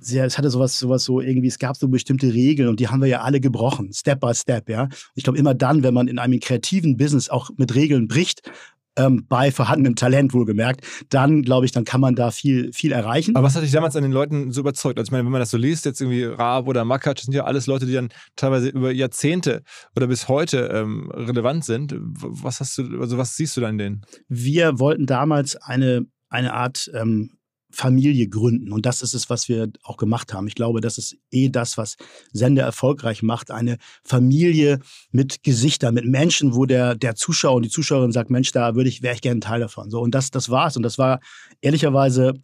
sehr, 0.01 0.25
es 0.25 0.39
hatte 0.39 0.51
sowas, 0.51 0.79
sowas 0.79 1.05
so 1.05 1.21
irgendwie, 1.21 1.49
es 1.49 1.59
gab 1.59 1.77
so 1.77 1.89
bestimmte 1.89 2.33
Regeln 2.33 2.69
und 2.69 2.81
die 2.81 2.89
haben 2.89 3.01
wir 3.01 3.09
ja 3.09 3.23
alle 3.23 3.41
gebrochen, 3.41 3.93
Step 3.93 4.21
by 4.21 4.35
Step, 4.35 4.69
ja. 4.69 4.89
Ich 5.15 5.25
glaube, 5.25 5.39
immer 5.39 5.55
dann, 5.55 5.83
wenn 5.83 5.95
man 5.95 6.09
in 6.09 6.19
einem 6.19 6.41
kreativen 6.41 6.97
Business 6.97 7.29
auch 7.29 7.51
mit 7.57 7.75
Regeln 7.75 8.09
bricht, 8.09 8.51
ähm, 8.97 9.27
bei 9.29 9.51
vorhandenem 9.51 9.97
Talent 9.97 10.35
wohlgemerkt, 10.35 10.85
dann 11.09 11.43
glaube 11.43 11.67
ich, 11.67 11.73
dann 11.73 11.85
kann 11.85 12.01
man 12.01 12.15
da 12.15 12.31
viel, 12.31 12.73
viel 12.73 12.93
erreichen. 12.93 13.35
Aber 13.37 13.47
was 13.47 13.57
hat 13.57 13.63
dich 13.63 13.73
damals 13.73 13.97
an 13.97 14.03
den 14.03 14.13
Leuten 14.13 14.51
so 14.51 14.61
überzeugt? 14.61 14.99
Also 14.99 15.09
ich 15.09 15.13
meine, 15.13 15.25
wenn 15.25 15.33
man 15.33 15.41
das 15.41 15.51
so 15.51 15.57
liest, 15.57 15.85
jetzt 15.85 16.01
irgendwie 16.01 16.25
Raab 16.25 16.69
oder 16.69 16.85
Makac, 16.85 17.17
das 17.17 17.25
sind 17.25 17.35
ja 17.35 17.45
alles 17.45 17.67
Leute, 17.67 17.87
die 17.87 17.95
dann 17.95 18.11
teilweise 18.37 18.69
über 18.69 18.93
Jahrzehnte 18.93 19.63
oder 19.97 20.07
bis 20.07 20.29
heute 20.29 20.71
ähm, 20.73 21.11
relevant 21.11 21.65
sind. 21.65 21.95
Was 21.99 22.61
hast 22.61 22.79
du, 22.79 23.01
also 23.01 23.19
was 23.19 23.37
siehst 23.37 23.57
du 23.57 23.61
da 23.61 23.69
in 23.69 23.79
denen? 23.79 24.03
Wir 24.29 24.79
wollten 24.79 25.07
damals 25.07 25.57
eine, 25.57 26.07
eine 26.29 26.53
Art 26.53 26.91
ähm, 26.95 27.31
Familie 27.73 28.29
gründen. 28.29 28.73
Und 28.73 28.87
das 28.87 29.03
ist 29.03 29.15
es, 29.15 29.31
was 29.31 29.49
wir 29.49 29.71
auch 29.83 29.97
gemacht 29.97 30.33
haben. 30.33 30.47
Ich 30.47 30.55
glaube, 30.55 30.81
das 30.81 30.99
ist 30.99 31.17
eh 31.31 31.49
das, 31.49 31.79
was 31.79 31.97
Sender 32.33 32.63
erfolgreich 32.63 33.23
macht. 33.23 33.51
Eine 33.51 33.79
Familie 34.05 34.79
mit 35.11 35.43
Gesichtern, 35.43 35.95
mit 35.95 36.05
Menschen, 36.05 36.55
wo 36.55 36.67
der, 36.67 36.95
der 36.95 37.15
Zuschauer 37.15 37.57
und 37.57 37.65
die 37.65 37.71
Zuschauerin 37.71 38.13
sagt, 38.13 38.31
Mensch, 38.31 38.53
da 38.53 38.75
würde 38.75 38.89
ich, 38.89 39.03
wäre 39.03 39.15
ich 39.15 39.23
gerne 39.23 39.41
Teil 39.41 39.61
davon. 39.61 39.91
So, 39.91 40.01
und 40.01 40.15
das, 40.15 40.31
das 40.31 40.51
war's. 40.51 40.77
Und 40.77 40.83
das 40.83 40.99
war 40.99 41.21
ehrlicherweise 41.61 42.35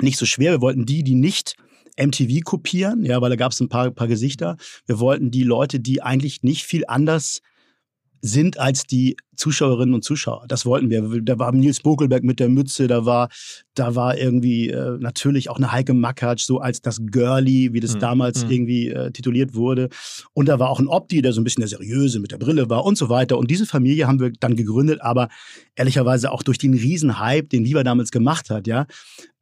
nicht 0.00 0.18
so 0.18 0.26
schwer. 0.26 0.52
Wir 0.52 0.60
wollten 0.60 0.86
die, 0.86 1.04
die 1.04 1.14
nicht 1.14 1.56
MTV 1.96 2.42
kopieren, 2.44 3.04
ja, 3.04 3.20
weil 3.20 3.30
da 3.30 3.36
gab 3.36 3.52
es 3.52 3.60
ein 3.60 3.68
paar, 3.68 3.90
paar 3.90 4.08
Gesichter. 4.08 4.56
Wir 4.86 4.98
wollten 4.98 5.30
die 5.30 5.44
Leute, 5.44 5.78
die 5.78 6.02
eigentlich 6.02 6.42
nicht 6.42 6.64
viel 6.64 6.84
anders 6.88 7.40
sind 8.24 8.58
als 8.58 8.86
die 8.86 9.18
Zuschauerinnen 9.36 9.94
und 9.94 10.02
Zuschauer. 10.02 10.46
Das 10.48 10.64
wollten 10.64 10.88
wir. 10.88 11.02
Da 11.20 11.38
war 11.38 11.52
Nils 11.52 11.80
Bokelberg 11.80 12.24
mit 12.24 12.40
der 12.40 12.48
Mütze, 12.48 12.86
da 12.86 13.04
war, 13.04 13.28
da 13.74 13.94
war 13.94 14.16
irgendwie 14.16 14.70
äh, 14.70 14.96
natürlich 14.98 15.50
auch 15.50 15.58
eine 15.58 15.72
Heike 15.72 15.92
Makatsch, 15.92 16.46
so 16.46 16.58
als 16.58 16.80
das 16.80 17.02
Girlie, 17.04 17.74
wie 17.74 17.80
das 17.80 17.96
mhm. 17.96 17.98
damals 17.98 18.44
mhm. 18.44 18.50
irgendwie 18.50 18.88
äh, 18.88 19.10
tituliert 19.10 19.54
wurde. 19.54 19.90
Und 20.32 20.48
da 20.48 20.58
war 20.58 20.70
auch 20.70 20.80
ein 20.80 20.86
Opti, 20.86 21.20
der 21.20 21.34
so 21.34 21.42
ein 21.42 21.44
bisschen 21.44 21.60
der 21.60 21.68
Seriöse 21.68 22.18
mit 22.18 22.32
der 22.32 22.38
Brille 22.38 22.70
war 22.70 22.86
und 22.86 22.96
so 22.96 23.10
weiter. 23.10 23.36
Und 23.36 23.50
diese 23.50 23.66
Familie 23.66 24.06
haben 24.06 24.20
wir 24.20 24.32
dann 24.40 24.56
gegründet, 24.56 25.02
aber 25.02 25.28
ehrlicherweise 25.74 26.32
auch 26.32 26.42
durch 26.42 26.56
den 26.56 26.72
Riesenhype, 26.72 27.48
den 27.48 27.66
Viva 27.66 27.84
damals 27.84 28.10
gemacht 28.10 28.48
hat, 28.48 28.66
ja. 28.66 28.86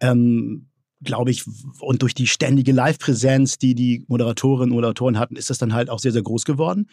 Ähm, 0.01 0.67
glaube 1.05 1.31
ich, 1.31 1.45
und 1.81 2.03
durch 2.03 2.15
die 2.15 2.27
ständige 2.27 2.73
Live-Präsenz, 2.73 3.59
die 3.59 3.75
die 3.75 4.05
Moderatorinnen 4.09 4.71
und 4.71 4.77
Moderatoren 4.77 5.19
hatten, 5.19 5.37
ist 5.37 5.51
das 5.51 5.59
dann 5.59 5.75
halt 5.75 5.91
auch 5.91 5.99
sehr, 5.99 6.13
sehr 6.13 6.23
groß 6.23 6.45
geworden. 6.45 6.89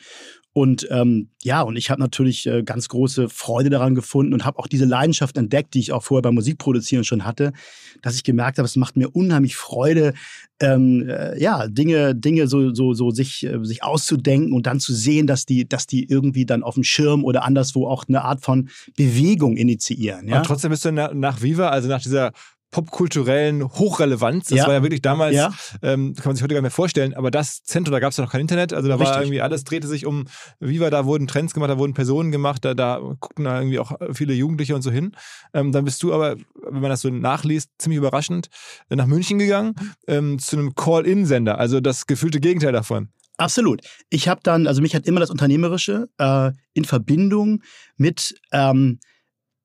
Und 0.52 0.88
ähm, 0.90 1.30
ja, 1.44 1.62
und 1.62 1.76
ich 1.76 1.92
habe 1.92 2.02
natürlich 2.02 2.48
äh, 2.48 2.64
ganz 2.64 2.90
große 2.90 3.30
Freude 3.30 3.70
daran 3.70 3.94
gefunden 3.94 4.34
und 4.34 4.46
habe 4.46 4.58
auch 4.58 4.68
diese 4.68 4.86
Leidenschaft 4.86 5.38
entdeckt, 5.38 5.76
die 5.76 5.80
ich 5.80 5.92
auch 5.92 6.04
vorher 6.04 6.24
beim 6.24 6.34
Musikproduzieren 6.34 7.04
schon 7.04 7.24
hatte, 7.24 7.54
dass 8.02 8.16
ich 8.16 8.24
gemerkt 8.24 8.58
habe, 8.58 8.66
es 8.66 8.76
macht 8.76 8.98
mir 8.98 9.16
unheimlich 9.16 9.56
Freude, 9.56 10.14
ähm, 10.60 11.08
äh, 11.08 11.40
ja, 11.40 11.68
Dinge, 11.68 12.16
Dinge 12.16 12.48
so, 12.48 12.74
so, 12.74 12.94
so 12.94 13.12
sich, 13.12 13.46
äh, 13.46 13.64
sich 13.64 13.84
auszudenken 13.84 14.52
und 14.52 14.66
dann 14.66 14.80
zu 14.80 14.94
sehen, 14.94 15.28
dass 15.28 15.46
die, 15.46 15.70
dass 15.70 15.86
die 15.86 16.06
irgendwie 16.06 16.46
dann 16.46 16.64
auf 16.64 16.74
dem 16.74 16.84
Schirm 16.84 17.24
oder 17.24 17.44
anderswo 17.44 17.88
auch 17.88 18.06
eine 18.08 18.24
Art 18.24 18.42
von 18.42 18.70
Bewegung 18.98 19.56
initiieren. 19.56 20.28
Ja? 20.28 20.40
Und 20.40 20.46
trotzdem 20.46 20.72
bist 20.72 20.84
du 20.84 20.92
nach, 20.92 21.14
nach 21.14 21.42
Viva, 21.44 21.70
also 21.70 21.88
nach 21.88 22.02
dieser 22.02 22.32
popkulturellen 22.72 23.64
Hochrelevanz. 23.64 24.48
Das 24.50 24.60
ja. 24.60 24.68
war 24.68 24.74
ja 24.74 24.84
wirklich 24.84 25.02
damals, 25.02 25.36
ja. 25.36 25.52
ähm, 25.82 26.14
kann 26.16 26.26
man 26.26 26.36
sich 26.36 26.44
heute 26.44 26.54
gar 26.54 26.62
nicht 26.62 26.64
mehr 26.64 26.72
vorstellen, 26.72 27.14
aber 27.14 27.32
das 27.32 27.64
Zentrum, 27.64 27.94
da 27.94 28.00
gab 28.00 28.12
es 28.12 28.18
ja 28.18 28.24
noch 28.24 28.32
kein 28.32 28.42
Internet, 28.42 28.74
also 28.74 28.88
da 28.88 28.96
Richtig. 28.96 29.16
war 29.16 29.22
irgendwie 29.22 29.42
alles, 29.42 29.64
drehte 29.64 29.88
sich 29.88 30.06
um 30.06 30.26
Viva, 30.60 30.90
da 30.90 31.06
wurden 31.06 31.28
Trends 31.28 31.54
gemacht, 31.54 31.70
da 31.70 31.78
wurden 31.78 31.94
Personen 31.94 32.32
gemacht, 32.32 32.64
da, 32.66 32.74
da 32.74 33.00
guckten 33.20 33.46
da 33.46 33.60
irgendwie 33.60 33.80
auch 33.80 33.94
viele 34.14 34.34
Jugendliche 34.34 34.76
und 34.76 34.82
so 34.82 34.92
hin. 34.92 35.16
Ähm, 35.54 35.72
dann 35.72 35.86
bist 35.86 36.04
du 36.04 36.14
aber, 36.14 36.36
wenn 36.70 36.82
man 36.82 36.90
das 36.90 37.02
so 37.02 37.10
nachliest, 37.10 37.72
ziemlich 37.80 37.98
überraschend 37.98 38.50
nach 38.90 39.08
München 39.08 39.40
gegangen, 39.40 39.76
ähm, 40.08 40.40
zu 40.40 40.58
einem 40.58 40.76
Call-In-Sender, 40.76 41.58
also 41.58 41.80
das 41.80 42.08
gefühlte 42.08 42.40
Gegenteil 42.40 42.72
davon. 42.72 43.10
Absolut. 43.40 43.82
Ich 44.10 44.28
habe 44.28 44.42
dann, 44.44 44.68
also 44.68 44.82
mich 44.82 44.94
hat 44.96 45.08
immer 45.08 45.22
das 45.22 45.30
Unternehmerische 45.30 46.10
äh, 46.18 46.52
in 46.74 46.84
Verbindung 46.84 47.64
mit 47.96 48.36
ähm, 48.52 49.00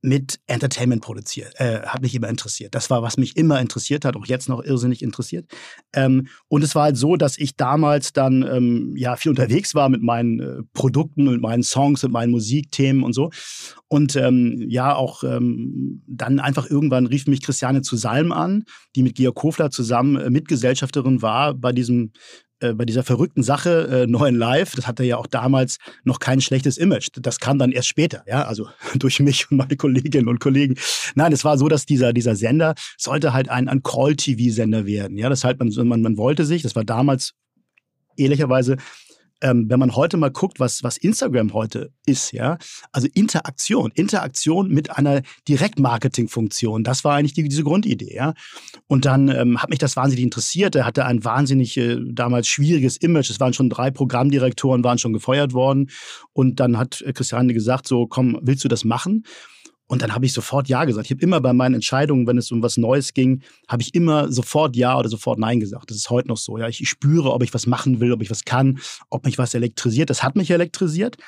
mit 0.05 0.39
Entertainment 0.47 1.01
produziert, 1.01 1.55
äh, 1.57 1.81
hat 1.81 2.03
mich 2.03 2.15
immer 2.15 2.29
interessiert. 2.29 2.75
Das 2.75 2.91
war, 2.91 3.03
was 3.03 3.17
mich 3.17 3.39
immer 3.39 3.59
interessiert 3.59 4.05
hat, 4.05 4.17
auch 4.17 4.27
jetzt 4.27 4.51
noch 4.51 4.63
irrsinnig 4.63 5.01
interessiert. 5.01 5.51
Ähm, 5.95 6.29
und 6.49 6.63
es 6.63 6.75
war 6.75 6.85
halt 6.85 6.99
so, 6.99 7.17
dass 7.17 7.39
ich 7.39 7.57
damals 7.57 8.13
dann 8.13 8.43
ähm, 8.43 8.93
ja 8.99 9.17
viel 9.17 9.31
unterwegs 9.31 9.75
war 9.75 9.89
mit 9.89 10.03
meinen 10.03 10.41
äh, 10.41 10.63
Produkten, 10.75 11.25
mit 11.25 11.41
meinen 11.41 11.63
Songs, 11.63 12.03
mit 12.03 12.13
meinen 12.13 12.33
Musikthemen 12.33 13.03
und 13.03 13.15
so. 13.15 13.31
Und 13.89 14.15
ähm, 14.17 14.67
ja, 14.69 14.95
auch 14.95 15.25
ähm, 15.25 16.03
dann 16.07 16.39
einfach 16.39 16.69
irgendwann 16.69 17.07
rief 17.07 17.27
mich 17.27 17.41
Christiane 17.41 17.81
zu 17.81 17.97
Salm 17.97 18.31
an, 18.31 18.65
die 18.97 19.03
mit 19.03 19.15
Georg 19.15 19.37
Kofler 19.37 19.71
zusammen 19.71 20.17
äh, 20.17 20.29
Mitgesellschafterin 20.29 21.23
war 21.23 21.55
bei 21.55 21.73
diesem 21.73 22.13
äh, 22.65 22.75
bei 22.75 22.85
dieser 22.85 23.03
verrückten 23.03 23.43
Sache 23.43 24.05
äh, 24.05 24.07
Neuen 24.07 24.37
Live, 24.37 24.75
das 24.75 24.87
hatte 24.87 25.05
ja 25.05 25.17
auch 25.17 25.27
damals 25.27 25.79
noch 26.05 26.19
kein 26.19 26.41
schlechtes 26.41 26.79
Image. 26.79 27.09
Das 27.15 27.39
kam 27.39 27.59
dann 27.59 27.73
erst 27.73 27.89
später, 27.89 28.25
ja, 28.27 28.43
also 28.43 28.69
durch 28.95 29.21
mich 29.21 29.51
und 29.51 29.59
meine 29.59 29.77
Kolleginnen 29.77 30.29
und 30.29 30.41
Kollegen. 30.41 30.77
Nein, 31.15 31.33
es 31.33 31.45
war 31.45 31.59
so, 31.59 31.69
dass 31.69 31.87
dieser, 31.87 32.13
dieser 32.13 32.37
Sender 32.37 32.75
sollte 32.97 33.33
halt 33.33 33.49
ein, 33.49 33.69
ein 33.69 33.83
Call-TV-Sender 33.83 34.87
werden. 34.87 35.19
Ja, 35.19 35.29
das 35.29 35.45
halt, 35.45 35.59
man, 35.59 35.71
man, 35.87 36.03
man 36.03 36.17
wollte 36.17 36.45
sich, 36.45 36.63
das 36.63 36.75
war 36.75 36.85
damals 36.85 37.35
ehrlicherweise 38.17 38.77
ähm, 39.41 39.67
wenn 39.69 39.79
man 39.79 39.95
heute 39.97 40.17
mal 40.17 40.31
guckt, 40.31 40.61
was, 40.61 40.83
was 40.83 40.97
Instagram 40.97 41.53
heute 41.53 41.93
ist, 42.07 42.33
ja, 42.33 42.59
also 42.93 43.09
Interaktion, 43.15 43.91
Interaktion 43.95 44.69
mit 44.69 44.91
einer 44.97 45.23
Direktmarketing-Funktion, 45.49 46.85
das 46.85 47.05
war 47.05 47.17
eigentlich 47.17 47.35
die, 47.35 47.49
diese 47.49 47.65
Grundidee, 47.65 48.15
ja. 48.15 48.35
Und 48.87 49.05
dann 49.05 49.29
ähm, 49.29 49.63
hat 49.63 49.71
mich 49.71 49.79
das 49.79 49.97
wahnsinnig 49.97 50.25
interessiert. 50.25 50.75
Er 50.77 50.87
hatte 50.87 51.05
ein 51.05 51.25
wahnsinnig 51.25 51.77
äh, 51.77 51.99
damals 52.13 52.49
schwieriges 52.49 52.97
Image. 52.97 53.31
Es 53.31 53.41
waren 53.41 53.53
schon 53.53 53.71
drei 53.71 53.91
Programmdirektoren, 53.91 54.85
waren 54.85 54.99
schon 54.99 55.13
gefeuert 55.13 55.53
worden. 55.53 55.91
Und 56.33 56.61
dann 56.61 56.79
hat 56.79 57.03
äh, 57.03 57.13
Christiane 57.13 57.55
gesagt, 57.55 57.89
so, 57.89 58.07
komm, 58.07 58.39
willst 58.43 58.65
du 58.65 58.69
das 58.69 58.85
machen? 58.85 59.25
Und 59.87 60.01
dann 60.01 60.15
habe 60.15 60.25
ich 60.25 60.33
sofort 60.33 60.69
Ja 60.69 60.85
gesagt. 60.85 61.07
Ich 61.07 61.11
habe 61.11 61.21
immer 61.21 61.41
bei 61.41 61.53
meinen 61.53 61.75
Entscheidungen, 61.75 62.27
wenn 62.27 62.39
es 62.39 62.51
um 62.51 62.63
was 62.63 62.77
Neues 62.77 63.13
ging, 63.13 63.43
habe 63.69 63.83
ich 63.83 63.95
immer 63.95 64.33
sofort 64.33 64.77
Ja 64.77 64.99
oder 64.99 65.09
sofort 65.09 65.39
Nein 65.39 65.61
gesagt. 65.61 65.91
Das 65.91 65.97
ist 65.99 66.09
heute 66.11 66.29
noch 66.29 66.39
so. 66.39 66.59
Ja, 66.59 66.69
ich, 66.69 66.89
spüre, 66.89 67.33
ob 67.33 67.43
ich 67.43 67.53
was 67.53 67.67
machen 67.67 68.01
will, 68.01 68.13
ob 68.13 68.23
ich 68.23 68.31
was 68.31 68.45
kann, 68.45 68.79
ob 69.11 69.27
mich 69.27 69.37
was 69.37 69.55
elektrisiert. 69.55 70.09
Das 70.09 70.23
hat 70.23 70.37
mich 70.37 70.51
elektrisiert. 70.51 71.19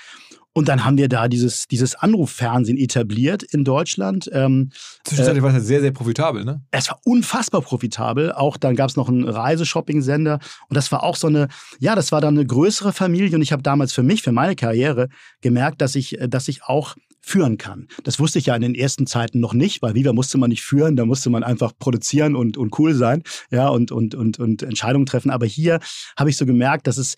Und 0.55 0.69
dann 0.69 0.87
haben 0.87 0.97
wir 0.97 1.11
da 1.11 1.29
dieses, 1.29 1.69
dieses 1.69 1.95
Anruffernsehen 1.97 2.79
etabliert 2.79 3.43
in 3.43 3.63
Deutschland. 3.63 4.31
Ähm, 4.33 4.71
Zwischenzeitlich 5.05 5.43
äh, 5.43 5.47
war 5.47 5.55
es 5.55 5.67
sehr, 5.67 5.83
sehr 5.83 5.93
profitabel, 5.93 6.47
ne? 6.47 6.63
Es 6.71 6.89
war 6.89 6.99
unfassbar 7.05 7.61
profitabel. 7.61 8.33
Auch 8.33 8.57
dann 8.57 8.75
gab 8.75 8.89
es 8.89 8.97
noch 8.97 9.11
einen 9.11 9.29
Reiseshopping-Sender. 9.29 10.39
Und 10.71 10.75
das 10.75 10.91
war 10.91 11.03
auch 11.03 11.17
so 11.17 11.27
eine, 11.27 11.49
ja, 11.79 11.95
das 11.95 12.11
war 12.11 12.23
dann 12.23 12.39
eine 12.39 12.47
größere 12.47 12.95
Familie. 12.95 13.37
Und 13.37 13.43
ich 13.43 13.53
habe 13.53 13.63
damals 13.63 13.93
für 13.93 14.03
mich, 14.03 14.23
für 14.23 14.33
meine 14.33 14.57
Karriere 14.57 15.11
gemerkt, 15.43 15.83
dass 15.83 15.95
ich, 15.95 16.17
dass 16.27 16.49
ich 16.49 16.63
auch 16.63 16.97
führen 17.27 17.59
kann. 17.59 17.89
Das 18.05 18.21
wusste 18.21 18.39
ich 18.39 18.47
ja 18.47 18.55
in 18.55 18.63
den 18.63 18.77
ersten 18.77 19.07
Zeiten 19.07 19.41
noch 19.41 19.53
nicht, 19.53 19.83
weil 19.83 19.95
Viva 19.95 20.13
musste 20.13 20.39
man 20.39 20.49
nicht 20.49 20.63
führen, 20.63 20.95
da 20.95 21.05
musste 21.05 21.29
man 21.29 21.43
einfach 21.43 21.73
produzieren 21.77 22.37
und, 22.37 22.57
und 22.57 22.79
cool 22.79 22.95
sein, 22.95 23.25
ja, 23.51 23.69
und, 23.69 23.91
und, 23.91 24.15
und, 24.15 24.39
und 24.39 24.63
Entscheidungen 24.63 25.07
treffen. 25.07 25.33
Aber 25.33 25.45
hier 25.45 25.81
habe 26.17 26.31
ich 26.31 26.37
so 26.37 26.47
gemerkt, 26.47 26.87
dass 26.87 26.99
es, 26.99 27.17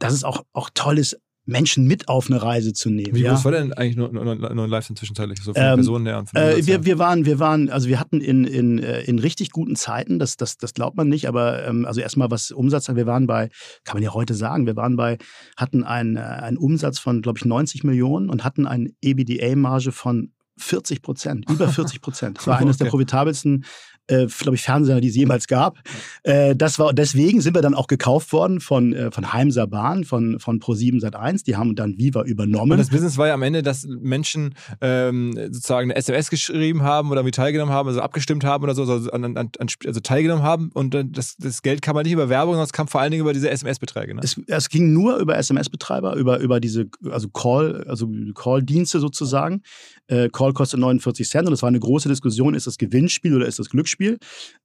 dass 0.00 0.12
es 0.12 0.24
auch, 0.24 0.44
auch 0.52 0.70
toll 0.74 0.98
ist, 0.98 1.20
Menschen 1.46 1.86
mit 1.86 2.08
auf 2.08 2.30
eine 2.30 2.42
Reise 2.42 2.72
zu 2.72 2.90
nehmen. 2.90 3.14
Wie 3.14 3.22
ja? 3.22 3.32
groß 3.32 3.44
war 3.44 3.52
denn 3.52 3.72
eigentlich 3.72 3.96
nur, 3.96 4.10
nur, 4.12 4.34
nur 4.34 4.68
live 4.68 4.86
zwischenzeitlich? 4.94 5.42
So 5.42 5.52
viele 5.52 5.72
ähm, 5.72 5.74
Personen 5.76 6.06
her? 6.06 6.24
Äh, 6.34 6.66
wir, 6.66 6.84
wir, 6.84 6.98
waren, 6.98 7.26
wir 7.26 7.38
waren, 7.38 7.68
also 7.68 7.88
wir 7.88 8.00
hatten 8.00 8.20
in, 8.20 8.44
in, 8.44 8.78
äh, 8.78 9.02
in 9.02 9.18
richtig 9.18 9.50
guten 9.50 9.76
Zeiten, 9.76 10.18
das, 10.18 10.36
das, 10.36 10.56
das 10.56 10.72
glaubt 10.72 10.96
man 10.96 11.08
nicht, 11.08 11.28
aber 11.28 11.66
ähm, 11.66 11.84
also 11.84 12.00
erstmal 12.00 12.30
was 12.30 12.50
Umsatz, 12.50 12.88
wir 12.88 13.06
waren 13.06 13.26
bei, 13.26 13.50
kann 13.84 13.96
man 13.96 14.02
ja 14.02 14.14
heute 14.14 14.34
sagen, 14.34 14.66
wir 14.66 14.76
waren 14.76 14.96
bei, 14.96 15.18
hatten 15.56 15.84
einen, 15.84 16.16
äh, 16.16 16.20
einen 16.20 16.56
Umsatz 16.56 16.98
von, 16.98 17.20
glaube 17.20 17.38
ich, 17.38 17.44
90 17.44 17.84
Millionen 17.84 18.30
und 18.30 18.44
hatten 18.44 18.66
eine 18.66 18.90
EBITDA-Marge 19.02 19.92
von 19.92 20.32
40 20.56 21.02
Prozent, 21.02 21.50
über 21.50 21.68
40 21.68 22.00
Prozent. 22.00 22.38
Das 22.38 22.46
war 22.46 22.58
eines 22.58 22.76
okay. 22.76 22.84
der 22.84 22.90
profitabelsten 22.90 23.64
äh, 24.08 24.26
glaube 24.26 24.56
ich, 24.56 24.62
Fernseher, 24.62 25.00
die 25.00 25.08
es 25.08 25.16
jemals 25.16 25.46
gab. 25.46 25.78
Äh, 26.22 26.54
das 26.54 26.78
war, 26.78 26.92
deswegen 26.92 27.40
sind 27.40 27.54
wir 27.54 27.62
dann 27.62 27.74
auch 27.74 27.86
gekauft 27.86 28.32
worden 28.32 28.60
von, 28.60 28.92
äh, 28.92 29.10
von 29.10 29.32
Heimser 29.32 29.66
Bahn, 29.66 30.04
von, 30.04 30.38
von 30.38 30.60
Pro7 30.60 31.00
Sat1. 31.00 31.44
Die 31.44 31.56
haben 31.56 31.74
dann 31.74 31.96
Viva 31.98 32.22
übernommen. 32.22 32.72
Und 32.72 32.78
das 32.78 32.90
Business 32.90 33.16
war 33.16 33.28
ja 33.28 33.34
am 33.34 33.42
Ende, 33.42 33.62
dass 33.62 33.86
Menschen 33.86 34.54
ähm, 34.80 35.34
sozusagen 35.50 35.90
eine 35.90 35.96
SMS 35.96 36.30
geschrieben 36.30 36.82
haben 36.82 37.10
oder 37.10 37.22
mit 37.22 37.34
teilgenommen 37.34 37.74
haben, 37.74 37.88
also 37.88 38.00
abgestimmt 38.00 38.44
haben 38.44 38.64
oder 38.64 38.74
so, 38.74 38.82
also, 38.82 39.10
an, 39.10 39.36
an, 39.36 39.50
also 39.86 40.00
teilgenommen 40.00 40.44
haben. 40.44 40.70
Und 40.74 40.94
das, 41.12 41.36
das 41.36 41.62
Geld 41.62 41.82
kam 41.82 41.96
halt 41.96 42.04
nicht 42.04 42.12
über 42.12 42.28
Werbung, 42.28 42.54
sondern 42.54 42.66
es 42.66 42.72
kam 42.72 42.88
vor 42.88 43.00
allen 43.00 43.10
Dingen 43.10 43.22
über 43.22 43.32
diese 43.32 43.50
SMS-Beträge. 43.50 44.14
Ne? 44.14 44.20
Es, 44.22 44.40
es, 44.46 44.68
ging 44.68 44.92
nur 44.92 45.16
über 45.16 45.36
SMS-Betreiber, 45.36 46.14
über, 46.16 46.38
über 46.40 46.60
diese 46.60 46.86
also 47.10 47.28
Call, 47.28 47.84
also 47.88 48.08
Call-Dienste 48.34 49.00
sozusagen. 49.00 49.62
Äh, 50.06 50.28
Call 50.28 50.52
kostet 50.52 50.80
49 50.80 51.28
Cent 51.28 51.48
und 51.48 51.54
es 51.54 51.62
war 51.62 51.68
eine 51.68 51.80
große 51.80 52.08
Diskussion, 52.08 52.54
ist 52.54 52.66
das 52.66 52.78
Gewinnspiel 52.78 53.34
oder 53.34 53.46
ist 53.46 53.58
das 53.58 53.70
Glücksspiel? 53.70 53.93
Glücksspiel. 53.94 54.18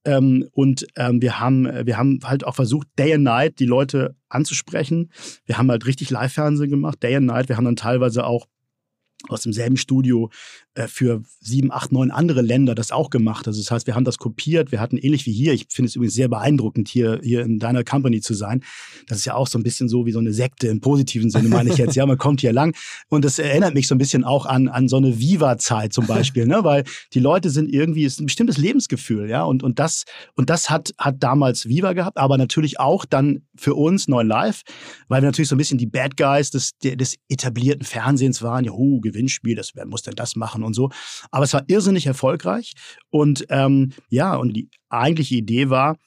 Ähm, 0.05 0.47
und 0.53 0.87
ähm, 0.95 1.21
wir, 1.21 1.39
haben, 1.39 1.65
wir 1.85 1.97
haben 1.97 2.19
halt 2.23 2.45
auch 2.45 2.55
versucht, 2.55 2.87
Day 2.97 3.13
and 3.13 3.23
Night 3.23 3.59
die 3.59 3.65
Leute 3.65 4.15
anzusprechen. 4.29 5.11
Wir 5.45 5.57
haben 5.57 5.69
halt 5.69 5.85
richtig 5.85 6.09
Live-Fernsehen 6.09 6.69
gemacht, 6.69 7.01
Day 7.03 7.15
and 7.15 7.27
Night. 7.27 7.49
Wir 7.49 7.57
haben 7.57 7.65
dann 7.65 7.75
teilweise 7.75 8.25
auch 8.25 8.47
aus 9.27 9.41
demselben 9.41 9.77
Studio 9.77 10.29
äh, 10.75 10.87
für 10.87 11.21
sieben, 11.41 11.71
acht, 11.71 11.91
neun 11.91 12.09
andere 12.09 12.41
Länder 12.41 12.73
das 12.73 12.91
auch 12.91 13.09
gemacht. 13.09 13.47
Also 13.47 13.61
das 13.61 13.69
heißt, 13.69 13.85
wir 13.85 13.95
haben 13.95 14.05
das 14.05 14.17
kopiert. 14.17 14.71
Wir 14.71 14.79
hatten 14.79 14.97
ähnlich 14.97 15.25
wie 15.25 15.33
hier. 15.33 15.53
Ich 15.53 15.67
finde 15.69 15.89
es 15.89 15.95
übrigens 15.95 16.13
sehr 16.13 16.29
beeindruckend, 16.29 16.87
hier, 16.87 17.19
hier 17.21 17.41
in 17.41 17.59
deiner 17.59 17.83
Company 17.83 18.21
zu 18.21 18.33
sein. 18.33 18.63
Das 19.07 19.17
ist 19.17 19.25
ja 19.25 19.35
auch 19.35 19.47
so 19.47 19.59
ein 19.59 19.63
bisschen 19.63 19.89
so 19.89 20.05
wie 20.05 20.11
so 20.11 20.19
eine 20.19 20.31
Sekte 20.31 20.67
im 20.67 20.79
positiven 20.79 21.29
Sinne, 21.29 21.49
meine 21.49 21.69
ich 21.69 21.77
jetzt. 21.77 21.95
Ja, 21.95 22.05
man 22.05 22.17
kommt 22.17 22.39
hier 22.39 22.53
lang. 22.53 22.75
Und 23.09 23.25
das 23.25 23.39
erinnert 23.39 23.73
mich 23.73 23.87
so 23.87 23.95
ein 23.95 23.97
bisschen 23.97 24.23
auch 24.23 24.45
an, 24.45 24.69
an 24.69 24.87
so 24.87 24.97
eine 24.97 25.19
Viva-Zeit 25.19 25.91
zum 25.91 26.07
Beispiel, 26.07 26.47
ne? 26.47 26.63
weil 26.63 26.85
die 27.13 27.19
Leute 27.19 27.49
sind 27.49 27.73
irgendwie, 27.73 28.05
es 28.05 28.13
ist 28.13 28.19
ein 28.21 28.27
bestimmtes 28.27 28.57
Lebensgefühl, 28.57 29.29
ja. 29.29 29.43
Und, 29.43 29.63
und 29.63 29.79
das, 29.79 30.05
und 30.35 30.49
das 30.49 30.69
hat, 30.69 30.93
hat 30.97 31.17
damals 31.19 31.67
Viva 31.67 31.93
gehabt, 31.93 32.17
aber 32.17 32.37
natürlich 32.37 32.79
auch 32.79 33.05
dann 33.05 33.41
für 33.57 33.75
uns 33.75 34.07
Neuen 34.07 34.27
Live, 34.27 34.61
weil 35.09 35.21
wir 35.21 35.27
natürlich 35.27 35.49
so 35.49 35.55
ein 35.55 35.57
bisschen 35.57 35.77
die 35.77 35.85
Bad 35.85 36.15
Guys 36.15 36.51
des, 36.51 36.71
des 36.81 37.15
etablierten 37.27 37.85
Fernsehens 37.85 38.41
waren. 38.41 38.63
Ja, 38.63 38.71
oh, 38.71 39.01
Gewinnspiel, 39.11 39.55
das, 39.55 39.75
wer 39.75 39.85
muss 39.85 40.01
denn 40.01 40.15
das 40.15 40.35
machen 40.35 40.63
und 40.63 40.73
so. 40.73 40.89
Aber 41.31 41.43
es 41.43 41.53
war 41.53 41.63
irrsinnig 41.67 42.05
erfolgreich. 42.05 42.73
Und 43.09 43.45
ähm, 43.49 43.91
ja, 44.09 44.35
und 44.35 44.53
die 44.53 44.69
eigentliche 44.89 45.35
Idee 45.35 45.69
war, 45.69 45.97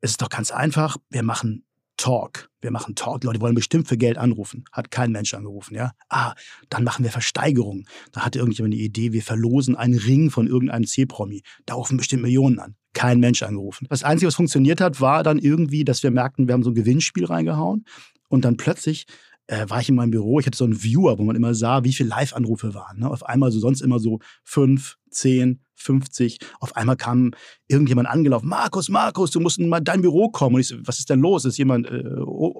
es 0.00 0.12
ist 0.12 0.22
doch 0.22 0.28
ganz 0.28 0.50
einfach, 0.50 0.96
wir 1.10 1.22
machen 1.22 1.64
Talk. 1.96 2.50
Wir 2.60 2.70
machen 2.70 2.94
Talk. 2.94 3.20
Die 3.20 3.26
Leute 3.26 3.40
wollen 3.40 3.54
bestimmt 3.54 3.86
für 3.86 3.96
Geld 3.96 4.18
anrufen. 4.18 4.64
Hat 4.72 4.90
kein 4.90 5.12
Mensch 5.12 5.34
angerufen, 5.34 5.74
ja. 5.74 5.92
Ah, 6.08 6.34
dann 6.68 6.84
machen 6.84 7.04
wir 7.04 7.12
Versteigerungen. 7.12 7.86
Da 8.12 8.22
hatte 8.22 8.40
irgendjemand 8.40 8.74
eine 8.74 8.82
Idee, 8.82 9.12
wir 9.12 9.22
verlosen 9.22 9.76
einen 9.76 9.98
Ring 9.98 10.30
von 10.30 10.46
irgendeinem 10.46 10.84
C-Promi. 10.84 11.42
Da 11.66 11.74
rufen 11.74 11.96
bestimmt 11.96 12.22
Millionen 12.22 12.58
an. 12.58 12.74
Kein 12.92 13.20
Mensch 13.20 13.42
angerufen. 13.42 13.86
Das 13.88 14.02
Einzige, 14.02 14.26
was 14.26 14.34
funktioniert 14.34 14.80
hat, 14.80 15.00
war 15.00 15.22
dann 15.22 15.38
irgendwie, 15.38 15.84
dass 15.84 16.02
wir 16.02 16.10
merkten, 16.10 16.48
wir 16.48 16.54
haben 16.54 16.64
so 16.64 16.70
ein 16.70 16.74
Gewinnspiel 16.74 17.24
reingehauen. 17.24 17.84
Und 18.28 18.44
dann 18.44 18.56
plötzlich 18.56 19.06
äh, 19.52 19.68
war 19.68 19.80
ich 19.80 19.88
in 19.88 19.94
meinem 19.94 20.10
Büro, 20.10 20.40
ich 20.40 20.46
hatte 20.46 20.56
so 20.56 20.64
einen 20.64 20.82
Viewer, 20.82 21.18
wo 21.18 21.24
man 21.24 21.36
immer 21.36 21.54
sah, 21.54 21.84
wie 21.84 21.92
viele 21.92 22.08
Live-Anrufe 22.08 22.72
waren. 22.74 23.00
Ne? 23.00 23.10
Auf 23.10 23.26
einmal 23.26 23.52
so 23.52 23.60
sonst 23.60 23.82
immer 23.82 23.98
so 23.98 24.18
fünf, 24.44 24.96
zehn, 25.10 25.60
50. 25.74 26.38
Auf 26.60 26.76
einmal 26.76 26.96
kam 26.96 27.32
irgendjemand 27.66 28.08
angelaufen. 28.08 28.48
Markus, 28.48 28.88
Markus, 28.88 29.32
du 29.32 29.40
musst 29.40 29.58
mal 29.58 29.78
in 29.78 29.84
dein 29.84 30.00
Büro 30.00 30.30
kommen. 30.30 30.54
Und 30.54 30.60
ich 30.60 30.68
so, 30.68 30.76
was 30.84 31.00
ist 31.00 31.10
denn 31.10 31.20
los? 31.20 31.44
Ist 31.44 31.58
jemand 31.58 31.86
äh, 31.86 32.04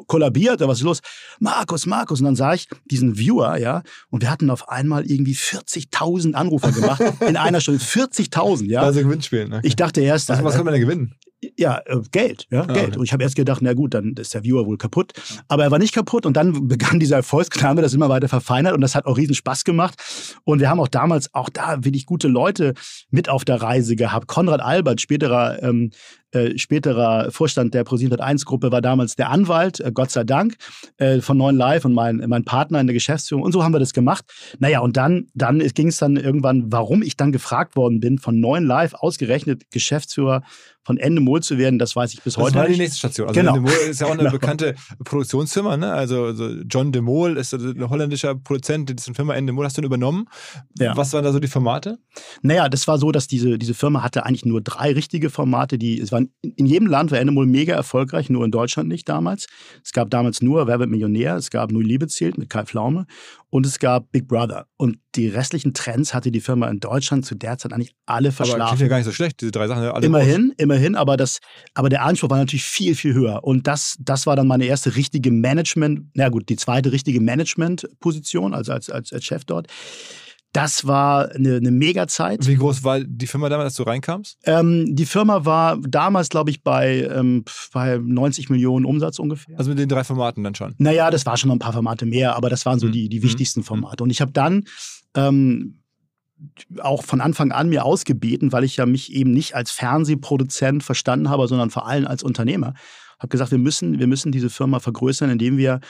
kollabiert 0.06 0.56
oder 0.56 0.68
was 0.68 0.78
ist 0.78 0.84
los? 0.84 1.00
Markus, 1.38 1.86
Markus. 1.86 2.20
Und 2.20 2.26
dann 2.26 2.36
sah 2.36 2.52
ich 2.52 2.68
diesen 2.90 3.16
Viewer, 3.16 3.56
ja, 3.58 3.82
und 4.10 4.22
wir 4.22 4.30
hatten 4.30 4.50
auf 4.50 4.68
einmal 4.68 5.08
irgendwie 5.08 5.34
40.000 5.34 6.34
Anrufer 6.34 6.72
gemacht 6.72 7.02
in 7.26 7.36
einer 7.36 7.60
Stunde. 7.60 7.80
40.000, 7.80 8.66
ja. 8.66 8.82
Also 8.82 9.02
Gewinnspielen. 9.02 9.52
Okay. 9.52 9.66
Ich 9.66 9.76
dachte 9.76 10.00
erst. 10.00 10.28
Was, 10.28 10.42
was 10.42 10.56
kann 10.56 10.64
man 10.64 10.74
denn 10.74 10.82
gewinnen? 10.82 11.14
Ja, 11.58 11.80
äh, 11.86 12.00
Geld, 12.12 12.46
ja, 12.50 12.62
ah, 12.62 12.72
Geld. 12.72 12.96
Und 12.96 13.04
ich 13.04 13.12
habe 13.12 13.24
erst 13.24 13.34
gedacht, 13.34 13.62
na 13.62 13.74
gut, 13.74 13.94
dann 13.94 14.14
ist 14.14 14.32
der 14.32 14.44
Viewer 14.44 14.64
wohl 14.64 14.78
kaputt. 14.78 15.12
Aber 15.48 15.64
er 15.64 15.70
war 15.72 15.78
nicht 15.78 15.92
kaputt 15.92 16.24
und 16.24 16.36
dann 16.36 16.68
begann 16.68 17.00
dieser 17.00 17.16
Erfolgskname, 17.16 17.82
das 17.82 17.94
immer 17.94 18.08
weiter 18.08 18.28
verfeinert 18.28 18.74
und 18.74 18.80
das 18.80 18.94
hat 18.94 19.06
auch 19.06 19.16
riesen 19.16 19.34
Spaß 19.34 19.64
gemacht. 19.64 20.00
Und 20.44 20.60
wir 20.60 20.70
haben 20.70 20.78
auch 20.78 20.88
damals 20.88 21.34
auch 21.34 21.48
da 21.48 21.84
wirklich 21.84 22.06
gute 22.06 22.28
Leute 22.28 22.74
mit 23.10 23.28
auf 23.28 23.44
der 23.44 23.60
Reise 23.60 23.96
gehabt. 23.96 24.28
Konrad 24.28 24.60
Albert, 24.60 25.00
späterer 25.00 25.62
ähm, 25.62 25.90
äh, 26.32 26.58
späterer 26.58 27.30
Vorstand 27.30 27.74
der 27.74 27.84
Pro701-Gruppe 27.84 28.72
war 28.72 28.80
damals 28.80 29.16
der 29.16 29.30
Anwalt, 29.30 29.80
äh, 29.80 29.92
Gott 29.92 30.10
sei 30.10 30.24
Dank, 30.24 30.56
äh, 30.96 31.20
von 31.20 31.36
Neuen 31.36 31.56
Live 31.56 31.84
und 31.84 31.92
mein, 31.92 32.24
mein 32.26 32.44
Partner 32.44 32.80
in 32.80 32.86
der 32.86 32.94
Geschäftsführung. 32.94 33.44
Und 33.44 33.52
so 33.52 33.62
haben 33.62 33.72
wir 33.72 33.80
das 33.80 33.92
gemacht. 33.92 34.24
Naja, 34.58 34.80
und 34.80 34.96
dann, 34.96 35.26
dann 35.34 35.58
ging 35.58 35.88
es 35.88 35.98
dann 35.98 36.16
irgendwann, 36.16 36.72
warum 36.72 37.02
ich 37.02 37.16
dann 37.16 37.32
gefragt 37.32 37.76
worden 37.76 38.00
bin, 38.00 38.18
von 38.18 38.40
Neuen 38.40 38.64
Live 38.64 38.94
ausgerechnet 38.94 39.70
Geschäftsführer 39.70 40.42
von 40.84 40.98
Endemol 40.98 41.42
zu 41.42 41.58
werden, 41.58 41.78
das 41.78 41.94
weiß 41.94 42.12
ich 42.12 42.22
bis 42.22 42.34
das 42.34 42.42
heute. 42.42 42.54
Das 42.54 42.62
war 42.62 42.68
die 42.68 42.76
nächste 42.76 42.98
Station. 42.98 43.28
Also 43.28 43.40
genau. 43.40 43.56
Endemol 43.56 43.76
ist 43.88 44.00
ja 44.00 44.06
auch 44.06 44.12
eine 44.12 44.18
genau. 44.22 44.32
bekannte 44.32 44.74
Produktionsfirma, 45.04 45.76
ne? 45.76 45.92
Also, 45.92 46.24
also 46.24 46.48
John 46.68 46.90
DeMol 46.90 47.36
ist 47.36 47.54
ein 47.54 47.88
holländischer 47.88 48.34
Produzent, 48.34 48.90
dessen 48.90 49.14
Firma 49.14 49.34
Endemol 49.34 49.64
hast 49.64 49.78
du 49.78 49.82
übernommen. 49.82 50.28
Ja. 50.78 50.96
Was 50.96 51.12
waren 51.12 51.24
da 51.24 51.32
so 51.32 51.38
die 51.38 51.48
Formate? 51.48 51.98
Naja, 52.42 52.68
das 52.68 52.88
war 52.88 52.98
so, 52.98 53.12
dass 53.12 53.28
diese, 53.28 53.58
diese 53.58 53.74
Firma 53.74 54.02
hatte 54.02 54.26
eigentlich 54.26 54.44
nur 54.44 54.60
drei 54.60 54.92
richtige 54.92 55.30
Formate, 55.30 55.78
die, 55.78 56.00
es 56.00 56.10
waren 56.10 56.21
in 56.40 56.66
jedem 56.66 56.88
Land 56.88 57.10
war 57.10 57.18
Endemol 57.18 57.46
mega 57.46 57.74
erfolgreich, 57.74 58.30
nur 58.30 58.44
in 58.44 58.50
Deutschland 58.50 58.88
nicht 58.88 59.08
damals. 59.08 59.46
Es 59.84 59.92
gab 59.92 60.10
damals 60.10 60.42
nur 60.42 60.66
Wer 60.66 60.78
wird 60.78 60.90
Millionär, 60.90 61.36
es 61.36 61.50
gab 61.50 61.72
nur 61.72 61.82
Liebe 61.82 62.06
zählt 62.08 62.38
mit 62.38 62.50
Kai 62.50 62.64
Pflaume 62.64 63.06
und 63.50 63.66
es 63.66 63.78
gab 63.78 64.10
Big 64.12 64.28
Brother. 64.28 64.66
Und 64.76 64.98
die 65.14 65.28
restlichen 65.28 65.74
Trends 65.74 66.14
hatte 66.14 66.30
die 66.30 66.40
Firma 66.40 66.68
in 66.68 66.80
Deutschland 66.80 67.26
zu 67.26 67.34
der 67.34 67.58
Zeit 67.58 67.72
eigentlich 67.72 67.94
alle 68.06 68.32
verschlafen. 68.32 68.62
Aber 68.62 68.70
klingt 68.70 68.82
ja 68.82 68.88
gar 68.88 68.96
nicht 68.96 69.04
so 69.04 69.12
schlecht, 69.12 69.40
diese 69.40 69.52
drei 69.52 69.68
Sachen. 69.68 69.82
Alle 69.82 70.06
immerhin, 70.06 70.48
groß. 70.48 70.54
immerhin, 70.58 70.96
aber, 70.96 71.16
das, 71.16 71.38
aber 71.74 71.88
der 71.88 72.02
Anspruch 72.02 72.30
war 72.30 72.38
natürlich 72.38 72.64
viel, 72.64 72.94
viel 72.94 73.14
höher. 73.14 73.44
Und 73.44 73.66
das, 73.66 73.96
das 74.00 74.26
war 74.26 74.36
dann 74.36 74.46
meine 74.46 74.64
erste 74.64 74.96
richtige 74.96 75.30
Management, 75.30 76.06
na 76.14 76.28
gut, 76.28 76.48
die 76.48 76.56
zweite 76.56 76.92
richtige 76.92 77.20
Management-Position, 77.20 78.54
also 78.54 78.72
als, 78.72 78.88
als, 78.88 79.12
als 79.12 79.24
Chef 79.24 79.44
dort. 79.44 79.66
Das 80.52 80.86
war 80.86 81.30
eine, 81.30 81.56
eine 81.56 81.70
Mega-Zeit. 81.70 82.46
Wie 82.46 82.56
groß 82.56 82.84
war 82.84 83.00
die 83.00 83.26
Firma 83.26 83.48
damals, 83.48 83.68
als 83.68 83.74
du 83.76 83.84
reinkamst? 83.84 84.38
Ähm, 84.44 84.94
die 84.94 85.06
Firma 85.06 85.46
war 85.46 85.78
damals, 85.78 86.28
glaube 86.28 86.50
ich, 86.50 86.62
bei, 86.62 87.08
ähm, 87.10 87.44
bei 87.72 87.98
90 87.98 88.50
Millionen 88.50 88.84
Umsatz 88.84 89.18
ungefähr. 89.18 89.58
Also 89.58 89.70
mit 89.70 89.78
den 89.78 89.88
drei 89.88 90.04
Formaten 90.04 90.44
dann 90.44 90.54
schon? 90.54 90.74
Naja, 90.76 91.10
das 91.10 91.24
war 91.24 91.38
schon 91.38 91.48
noch 91.48 91.56
ein 91.56 91.60
paar 91.60 91.72
Formate 91.72 92.04
mehr, 92.04 92.36
aber 92.36 92.50
das 92.50 92.66
waren 92.66 92.78
so 92.78 92.86
mhm. 92.86 92.92
die, 92.92 93.08
die 93.08 93.20
mhm. 93.20 93.24
wichtigsten 93.24 93.62
Formate. 93.62 94.02
Und 94.04 94.10
ich 94.10 94.20
habe 94.20 94.32
dann 94.32 94.64
ähm, 95.14 95.82
auch 96.80 97.04
von 97.04 97.22
Anfang 97.22 97.52
an 97.52 97.70
mir 97.70 97.86
ausgebeten, 97.86 98.52
weil 98.52 98.64
ich 98.64 98.76
ja 98.76 98.84
mich 98.84 99.12
eben 99.14 99.32
nicht 99.32 99.54
als 99.54 99.70
Fernsehproduzent 99.70 100.82
verstanden 100.82 101.30
habe, 101.30 101.48
sondern 101.48 101.70
vor 101.70 101.86
allem 101.86 102.06
als 102.06 102.22
Unternehmer. 102.22 102.74
Habe 103.18 103.28
gesagt, 103.28 103.52
wir 103.52 103.58
müssen, 103.58 104.00
wir 104.00 104.06
müssen 104.06 104.32
diese 104.32 104.50
Firma 104.50 104.80
vergrößern, 104.80 105.30
indem 105.30 105.56
wir 105.56 105.80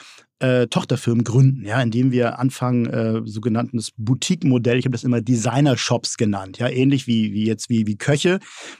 äh, 0.43 0.67
Tochterfirmen 0.67 1.23
gründen, 1.23 1.65
ja, 1.65 1.81
indem 1.81 2.11
wir 2.11 2.37
anfangen, 2.37 2.85
äh, 2.87 3.21
sogenanntes 3.23 3.91
Boutique-Modell, 3.95 4.77
ich 4.77 4.85
habe 4.85 4.91
das 4.91 5.05
immer 5.05 5.21
Designer-Shops 5.21 6.17
genannt, 6.17 6.57
ja, 6.57 6.67
ähnlich 6.67 7.07
wie, 7.07 7.31
wie 7.31 7.45
jetzt 7.45 7.69
wie, 7.69 7.87
wie 7.87 7.95
Köche, 7.95 8.39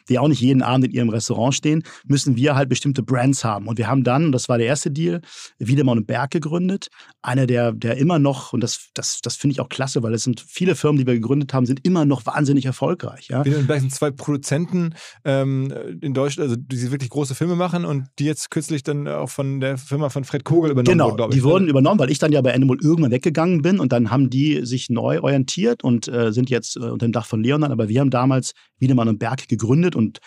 die 0.09 0.19
auch 0.19 0.27
nicht 0.27 0.41
jeden 0.41 0.61
Abend 0.61 0.85
in 0.85 0.91
ihrem 0.91 1.07
Restaurant 1.07 1.55
stehen, 1.55 1.83
müssen 2.05 2.35
wir 2.35 2.55
halt 2.55 2.67
bestimmte 2.67 3.01
Brands 3.01 3.45
haben. 3.45 3.67
Und 3.67 3.77
wir 3.77 3.87
haben 3.87 4.03
dann, 4.03 4.33
das 4.33 4.49
war 4.49 4.57
der 4.57 4.67
erste 4.67 4.91
Deal, 4.91 5.21
Wiedemann 5.57 5.99
und 5.99 6.05
Berg 6.05 6.31
gegründet. 6.31 6.89
Einer, 7.21 7.47
der, 7.47 7.71
der 7.71 7.95
immer 7.95 8.19
noch, 8.19 8.51
und 8.51 8.61
das, 8.61 8.89
das, 8.93 9.21
das 9.21 9.37
finde 9.37 9.53
ich 9.53 9.61
auch 9.61 9.69
klasse, 9.69 10.03
weil 10.03 10.13
es 10.13 10.23
sind 10.23 10.43
viele 10.45 10.75
Firmen, 10.75 10.99
die 10.99 11.07
wir 11.07 11.13
gegründet 11.13 11.53
haben, 11.53 11.65
sind 11.65 11.85
immer 11.85 12.03
noch 12.03 12.25
wahnsinnig 12.25 12.65
erfolgreich. 12.65 13.29
Ja. 13.29 13.45
Wiedemann 13.45 13.61
und 13.61 13.67
Berg 13.67 13.79
sind 13.79 13.93
zwei 13.93 14.11
Produzenten 14.11 14.95
ähm, 15.23 15.73
in 16.01 16.13
Deutschland, 16.13 16.49
also 16.49 16.61
die 16.61 16.91
wirklich 16.91 17.09
große 17.09 17.35
Filme 17.35 17.55
machen 17.55 17.85
und 17.85 18.07
die 18.19 18.25
jetzt 18.25 18.51
kürzlich 18.51 18.83
dann 18.83 19.07
auch 19.07 19.29
von 19.29 19.61
der 19.61 19.77
Firma 19.77 20.09
von 20.09 20.25
Fred 20.25 20.43
Kogel 20.43 20.71
übernommen 20.71 20.97
genau, 20.97 21.05
wurden, 21.05 21.15
glaube 21.15 21.33
ich. 21.33 21.39
Die 21.39 21.43
wurden 21.53 21.67
übernommen, 21.67 21.99
weil 21.99 22.11
ich 22.11 22.19
dann 22.19 22.31
ja 22.31 22.41
bei 22.41 22.53
Animal 22.53 22.77
irgendwann 22.81 23.11
weggegangen 23.11 23.61
bin 23.61 23.79
und 23.79 23.91
dann 23.91 24.11
haben 24.11 24.29
die 24.29 24.65
sich 24.65 24.89
neu 24.89 25.21
orientiert 25.21 25.83
und 25.83 26.07
äh, 26.07 26.31
sind 26.31 26.49
jetzt 26.49 26.75
äh, 26.77 26.81
unter 26.81 27.07
dem 27.07 27.11
Dach 27.11 27.25
von 27.25 27.43
Leonan. 27.43 27.71
Aber 27.71 27.89
wir 27.89 27.99
haben 28.01 28.09
damals 28.09 28.53
Wiedemann 28.79 29.07
und 29.07 29.19
Berg 29.19 29.47
gegründet 29.47 29.95
und 29.95 30.19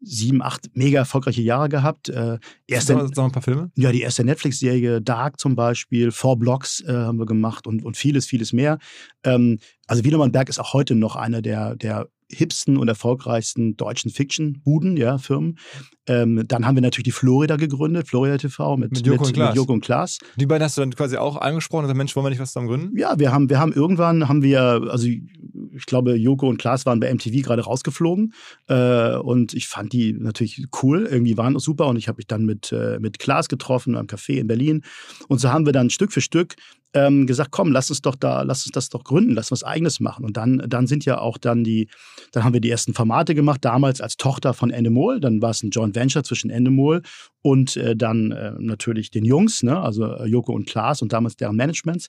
sieben, 0.00 0.42
acht 0.42 0.70
mega 0.74 0.98
erfolgreiche 1.00 1.42
Jahre 1.42 1.68
gehabt. 1.68 2.08
Äh, 2.08 2.38
erste, 2.66 2.94
Sag 2.94 3.16
mal 3.16 3.24
ein 3.24 3.32
paar 3.32 3.42
Filme? 3.42 3.70
Ja, 3.76 3.90
die 3.92 4.02
erste 4.02 4.24
Netflix-Serie 4.24 5.00
Dark 5.00 5.40
zum 5.40 5.56
Beispiel, 5.56 6.10
Four 6.10 6.38
Blocks 6.38 6.80
äh, 6.80 6.92
haben 6.92 7.18
wir 7.18 7.26
gemacht 7.26 7.66
und, 7.66 7.84
und 7.84 7.96
vieles, 7.96 8.26
vieles 8.26 8.52
mehr. 8.52 8.78
Ähm, 9.24 9.58
also 9.86 10.04
Wiedemann 10.04 10.32
Berg 10.32 10.48
ist 10.48 10.58
auch 10.58 10.72
heute 10.72 10.94
noch 10.94 11.16
einer 11.16 11.42
der, 11.42 11.76
der 11.76 12.08
hipsten 12.30 12.76
und 12.76 12.88
erfolgreichsten 12.88 13.76
deutschen 13.76 14.10
Fiction-Buden, 14.10 14.96
ja, 14.96 15.18
Firmen. 15.18 15.58
Ähm, 16.06 16.44
dann 16.46 16.66
haben 16.66 16.76
wir 16.76 16.82
natürlich 16.82 17.04
die 17.04 17.12
Florida 17.12 17.56
gegründet, 17.56 18.08
Florida 18.08 18.36
TV 18.36 18.76
mit, 18.76 18.92
mit, 18.92 19.06
Joko, 19.06 19.24
mit, 19.24 19.36
und 19.36 19.46
mit 19.46 19.56
Joko, 19.56 19.72
und 19.72 19.80
Klaas. 19.84 20.18
Die 20.36 20.46
beiden 20.46 20.64
hast 20.64 20.76
du 20.76 20.82
dann 20.82 20.94
quasi 20.94 21.16
auch 21.16 21.36
angesprochen 21.36 21.80
und 21.80 21.84
gesagt, 21.84 21.98
Mensch, 21.98 22.14
wollen 22.16 22.26
wir 22.26 22.30
nicht 22.30 22.40
was 22.40 22.52
zusammen 22.52 22.68
gründen? 22.68 22.98
Ja, 22.98 23.18
wir 23.18 23.32
haben, 23.32 23.48
wir 23.48 23.58
haben 23.58 23.72
irgendwann, 23.72 24.28
haben 24.28 24.42
wir, 24.42 24.60
also 24.90 25.06
ich 25.06 25.86
glaube, 25.86 26.14
Joko 26.16 26.48
und 26.48 26.58
Klaas 26.58 26.84
waren 26.86 27.00
bei 27.00 27.12
MTV 27.12 27.42
gerade 27.42 27.62
rausgeflogen 27.62 28.34
äh, 28.68 29.16
und 29.16 29.54
ich 29.54 29.66
fand 29.68 29.92
die 29.92 30.12
natürlich 30.12 30.66
cool, 30.82 31.06
irgendwie 31.10 31.36
waren 31.36 31.58
super 31.58 31.86
und 31.86 31.96
ich 31.96 32.08
habe 32.08 32.16
mich 32.16 32.26
dann 32.26 32.44
mit, 32.44 32.72
äh, 32.72 32.98
mit 33.00 33.18
Klaas 33.18 33.48
getroffen 33.48 33.96
am 33.96 34.06
Café 34.06 34.38
in 34.38 34.46
Berlin 34.46 34.82
und 35.28 35.40
so 35.40 35.50
haben 35.50 35.66
wir 35.66 35.72
dann 35.72 35.90
Stück 35.90 36.12
für 36.12 36.20
Stück 36.20 36.54
ähm, 36.94 37.26
gesagt, 37.26 37.50
komm, 37.50 37.72
lass 37.72 37.90
uns 37.90 38.02
doch 38.02 38.14
da, 38.14 38.42
lass 38.42 38.64
uns 38.64 38.72
das 38.72 38.88
doch 38.88 39.04
gründen, 39.04 39.32
lass 39.32 39.50
uns 39.50 39.54
was 39.54 39.64
Eigenes 39.64 40.00
machen. 40.00 40.24
Und 40.24 40.36
dann, 40.36 40.62
dann 40.66 40.86
sind 40.86 41.04
ja 41.04 41.18
auch 41.18 41.38
dann 41.38 41.64
die, 41.64 41.88
dann 42.32 42.44
haben 42.44 42.52
wir 42.52 42.60
die 42.60 42.70
ersten 42.70 42.94
Formate 42.94 43.34
gemacht, 43.34 43.64
damals 43.64 44.00
als 44.00 44.16
Tochter 44.16 44.52
von 44.52 44.70
Endemol. 44.70 45.20
Dann 45.20 45.40
war 45.40 45.50
es 45.50 45.62
ein 45.62 45.70
Joint 45.70 45.94
Venture 45.94 46.24
zwischen 46.24 46.50
Endemol 46.50 47.02
und 47.42 47.76
äh, 47.76 47.94
dann 47.94 48.32
äh, 48.32 48.52
natürlich 48.58 49.10
den 49.10 49.24
Jungs, 49.24 49.62
ne? 49.62 49.78
also 49.78 50.04
äh, 50.04 50.26
Joko 50.26 50.52
und 50.52 50.66
Klaas 50.66 51.02
und 51.02 51.12
damals 51.12 51.36
deren 51.36 51.56
Managements. 51.56 52.08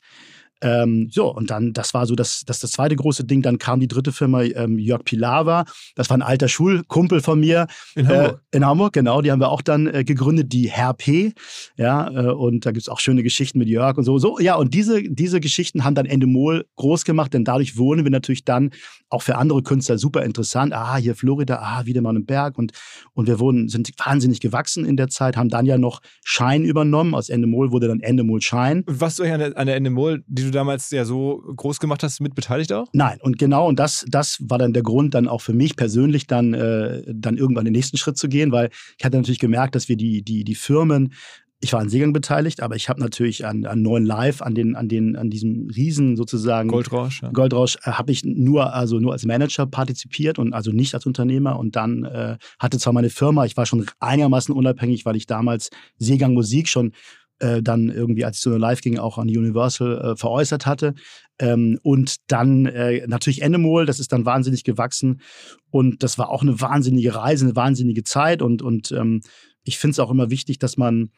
Ähm, 0.66 1.10
so, 1.12 1.32
und 1.32 1.52
dann, 1.52 1.74
das 1.74 1.94
war 1.94 2.08
so 2.08 2.16
das, 2.16 2.44
das, 2.46 2.60
das 2.60 2.72
zweite 2.72 2.96
große 2.96 3.24
Ding. 3.24 3.44
Dann 3.44 3.60
kam 3.60 3.80
die 3.80 3.88
dritte 3.88 4.12
Firma, 4.12 4.42
ähm, 4.42 4.80
Jörg 4.80 5.04
Pilawa. 5.04 5.66
Das 5.96 6.10
war 6.10 6.18
ein 6.18 6.24
alter 6.24 6.48
Schulkumpel 6.48 7.22
von 7.22 7.40
mir. 7.40 7.68
In 7.94 8.08
Hamburg. 8.08 8.42
Äh, 8.52 8.58
in 8.58 8.66
Hamburg, 8.66 8.94
genau. 8.94 9.22
Die 9.22 9.32
haben 9.32 9.40
wir 9.40 9.50
auch 9.50 9.62
dann 9.62 9.86
äh, 9.86 10.04
gegründet, 10.04 10.52
die 10.54 10.68
Herr 10.68 10.96
P. 10.96 11.34
Ja, 11.78 12.10
äh, 12.10 12.32
und 12.32 12.66
da 12.66 12.72
gibt 12.72 12.82
es 12.82 12.90
auch 12.90 13.00
schöne 13.00 13.22
Geschichten 13.22 13.60
mit 13.60 13.68
Jörg 13.68 13.98
und 13.98 14.06
so. 14.06 14.18
so. 14.18 14.40
Ja, 14.40 14.56
und 14.56 14.74
diese, 14.74 15.04
diese 15.04 15.40
Geschichten 15.40 15.84
haben 15.84 15.94
dann 15.94 16.08
Endemol 16.08 16.66
groß 16.78 17.06
gemacht, 17.06 17.36
denn 17.36 17.46
dadurch 17.46 17.78
wurden 17.78 18.04
wir 18.04 18.12
natürlich 18.12 18.44
dann 18.44 18.72
auch 19.10 19.22
für 19.22 19.38
andere 19.38 19.62
Künstler 19.62 20.00
super 20.00 20.24
interessant. 20.24 20.74
Ah, 20.74 20.98
hier 20.98 21.16
Florida, 21.16 21.60
ah, 21.62 21.86
wieder 21.86 22.02
mal 22.02 22.16
im 22.16 22.26
Berg. 22.26 22.58
Und, 22.58 22.72
und 23.14 23.28
wir 23.28 23.40
wurden, 23.40 23.70
sind 23.70 23.92
wahnsinnig 24.04 24.40
gewachsen 24.40 24.84
in 24.84 24.98
der 24.98 25.10
Zeit, 25.10 25.38
haben 25.38 25.50
dann 25.50 25.68
ja 25.68 25.78
noch 25.78 26.02
Schein 26.24 26.64
übernommen. 26.64 27.14
Aus 27.14 27.30
Endemol 27.30 27.72
wurde 27.72 27.88
dann 27.88 28.00
Endemol 28.00 28.42
Schein. 28.42 28.84
Was 28.88 29.18
du 29.18 29.24
an 29.24 29.40
der, 29.40 29.58
an 29.58 29.68
der 29.68 29.76
Endemol, 29.76 30.24
die 30.28 30.44
du 30.44 30.55
damals 30.56 30.90
ja 30.92 31.06
so 31.06 31.44
groß 31.56 31.80
gemacht 31.80 32.04
hast, 32.04 32.22
mit 32.22 32.36
beteiligt 32.36 32.74
auch? 32.74 32.88
Nein, 32.94 33.20
und 33.22 33.38
genau, 33.38 33.68
und 33.68 33.80
das, 33.80 34.06
das 34.08 34.38
war 34.42 34.58
dann 34.58 34.74
der 34.74 34.84
Grund, 34.84 35.14
dann 35.14 35.28
auch 35.28 35.42
für 35.42 35.54
mich 35.54 35.76
persönlich 35.76 36.28
dann, 36.28 36.54
äh, 36.54 37.04
dann 37.08 37.38
irgendwann 37.38 37.66
den 37.66 37.74
nächsten 37.74 37.98
Schritt 37.98 38.18
zu 38.18 38.28
gehen, 38.30 38.52
weil 38.52 38.70
ich 38.98 39.06
hatte 39.06 39.18
natürlich 39.18 39.40
gemerkt, 39.40 39.76
dass 39.76 39.90
wir 39.90 39.98
die, 39.98 40.24
die, 40.24 40.44
die 40.44 40.56
Firmen 40.56 41.14
ich 41.62 41.74
war 41.74 41.80
an 41.80 41.90
Seegang 41.90 42.14
beteiligt, 42.14 42.62
aber 42.62 42.76
ich 42.76 42.90
habe 42.90 43.02
natürlich 43.02 43.46
an, 43.46 43.66
an 43.66 43.82
neuen 43.82 44.06
Live, 44.06 44.42
an 44.42 44.54
den, 44.54 44.76
an 44.76 44.88
den, 44.88 45.16
an 45.16 45.30
diesem 45.30 45.68
Riesen 45.76 46.16
sozusagen 46.16 46.70
Goldrausch, 46.70 47.22
ja. 47.24 47.32
Goldrausch 47.32 47.78
äh, 47.84 47.92
habe 47.92 48.12
ich 48.12 48.24
nur, 48.24 48.74
also 48.74 49.00
nur 49.00 49.14
als 49.14 49.26
Manager 49.26 49.66
partizipiert 49.66 50.38
und 50.38 50.54
also 50.54 50.72
nicht 50.72 50.94
als 50.94 51.06
Unternehmer. 51.06 51.58
Und 51.58 51.76
dann 51.76 52.04
äh, 52.04 52.38
hatte 52.60 52.78
zwar 52.78 52.94
meine 52.94 53.10
Firma, 53.10 53.46
ich 53.46 53.58
war 53.58 53.66
schon 53.66 53.86
einigermaßen 54.00 54.54
unabhängig, 54.54 55.06
weil 55.06 55.16
ich 55.16 55.28
damals 55.28 55.70
Seegang 55.98 56.34
Musik 56.34 56.68
schon 56.68 56.92
äh, 57.40 57.62
dann 57.62 57.90
irgendwie, 57.90 58.26
als 58.26 58.38
ich 58.38 58.42
zu 58.44 58.50
einer 58.50 58.60
Live 58.60 58.82
ging, 58.82 58.98
auch 58.98 59.18
an 59.18 59.28
Universal 59.28 60.00
äh, 60.14 60.16
veräußert 60.16 60.66
hatte. 60.66 60.94
Ähm, 61.40 61.80
und 61.84 62.16
dann 62.28 62.66
äh, 62.66 63.06
natürlich 63.08 63.42
Endemol, 63.42 63.86
das 63.86 64.00
ist 64.00 64.12
dann 64.14 64.26
wahnsinnig 64.26 64.64
gewachsen. 64.64 65.22
Und 65.70 66.04
das 66.04 66.18
war 66.18 66.30
auch 66.30 66.42
eine 66.42 66.62
wahnsinnige 66.62 67.16
Reise, 67.16 67.46
eine 67.46 67.56
wahnsinnige 67.56 68.04
Zeit. 68.04 68.42
Und, 68.42 68.62
und 68.62 68.92
ähm, 68.92 69.22
ich 69.64 69.78
finde 69.78 69.92
es 69.92 70.00
auch 70.00 70.12
immer 70.12 70.30
wichtig, 70.30 70.60
dass 70.60 70.78
man 70.78 71.10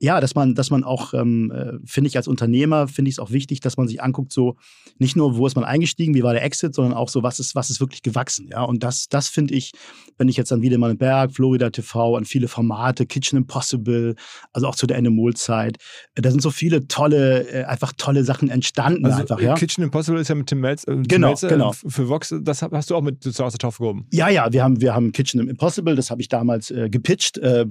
ja, 0.00 0.20
dass 0.20 0.34
man, 0.34 0.54
dass 0.54 0.70
man 0.70 0.84
auch, 0.84 1.12
ähm, 1.14 1.50
äh, 1.50 1.72
finde 1.84 2.08
ich 2.08 2.16
als 2.16 2.28
Unternehmer, 2.28 2.86
finde 2.88 3.08
ich 3.08 3.16
es 3.16 3.18
auch 3.18 3.30
wichtig, 3.32 3.60
dass 3.60 3.76
man 3.76 3.88
sich 3.88 4.00
anguckt, 4.02 4.32
so 4.32 4.56
nicht 4.98 5.16
nur, 5.16 5.36
wo 5.36 5.46
ist 5.46 5.56
man 5.56 5.64
eingestiegen, 5.64 6.14
wie 6.14 6.22
war 6.22 6.32
der 6.34 6.44
Exit, 6.44 6.74
sondern 6.74 6.94
auch 6.94 7.08
so, 7.08 7.22
was 7.22 7.40
ist, 7.40 7.54
was 7.54 7.68
ist 7.70 7.80
wirklich 7.80 8.02
gewachsen. 8.02 8.48
Ja, 8.50 8.62
und 8.62 8.82
das, 8.84 9.08
das 9.08 9.28
finde 9.28 9.54
ich, 9.54 9.72
wenn 10.16 10.28
ich 10.28 10.36
jetzt 10.36 10.52
an 10.52 10.62
Wiedemann 10.62 10.98
Berg, 10.98 11.32
Florida 11.34 11.70
TV, 11.70 12.16
an 12.16 12.24
viele 12.24 12.48
Formate, 12.48 13.06
Kitchen 13.06 13.36
Impossible, 13.38 14.14
also 14.52 14.66
auch 14.68 14.74
zu 14.76 14.86
der 14.86 14.96
Endemol-Zeit, 14.98 15.78
äh, 16.14 16.22
da 16.22 16.30
sind 16.30 16.42
so 16.42 16.50
viele 16.50 16.86
tolle, 16.88 17.48
äh, 17.48 17.64
einfach 17.64 17.92
tolle 17.96 18.24
Sachen 18.24 18.50
entstanden. 18.50 19.04
Also 19.06 19.18
einfach, 19.22 19.40
ja? 19.40 19.54
Kitchen 19.54 19.82
Impossible 19.84 20.20
ist 20.20 20.28
ja 20.28 20.34
mit 20.34 20.46
Tim 20.46 20.60
Melz, 20.60 20.84
äh, 20.86 20.96
Genau, 21.08 21.28
Melzer, 21.28 21.48
genau. 21.48 21.72
äh, 21.72 21.90
für 21.90 22.08
Vox, 22.08 22.34
das 22.42 22.62
hast 22.62 22.90
du 22.90 22.96
auch 22.96 23.02
mit 23.02 23.22
zu 23.22 23.44
aus 23.44 23.52
der 23.52 23.58
Taufe 23.58 23.82
gehoben. 23.82 24.06
Ja, 24.12 24.28
ja, 24.28 24.52
wir 24.52 24.62
haben, 24.62 24.80
wir 24.80 24.94
haben 24.94 25.12
Kitchen 25.12 25.40
Impossible, 25.48 25.96
das 25.96 26.10
habe 26.10 26.20
ich 26.20 26.28
damals 26.28 26.70
äh, 26.70 26.88
gepitcht 26.88 27.38
äh, 27.38 27.66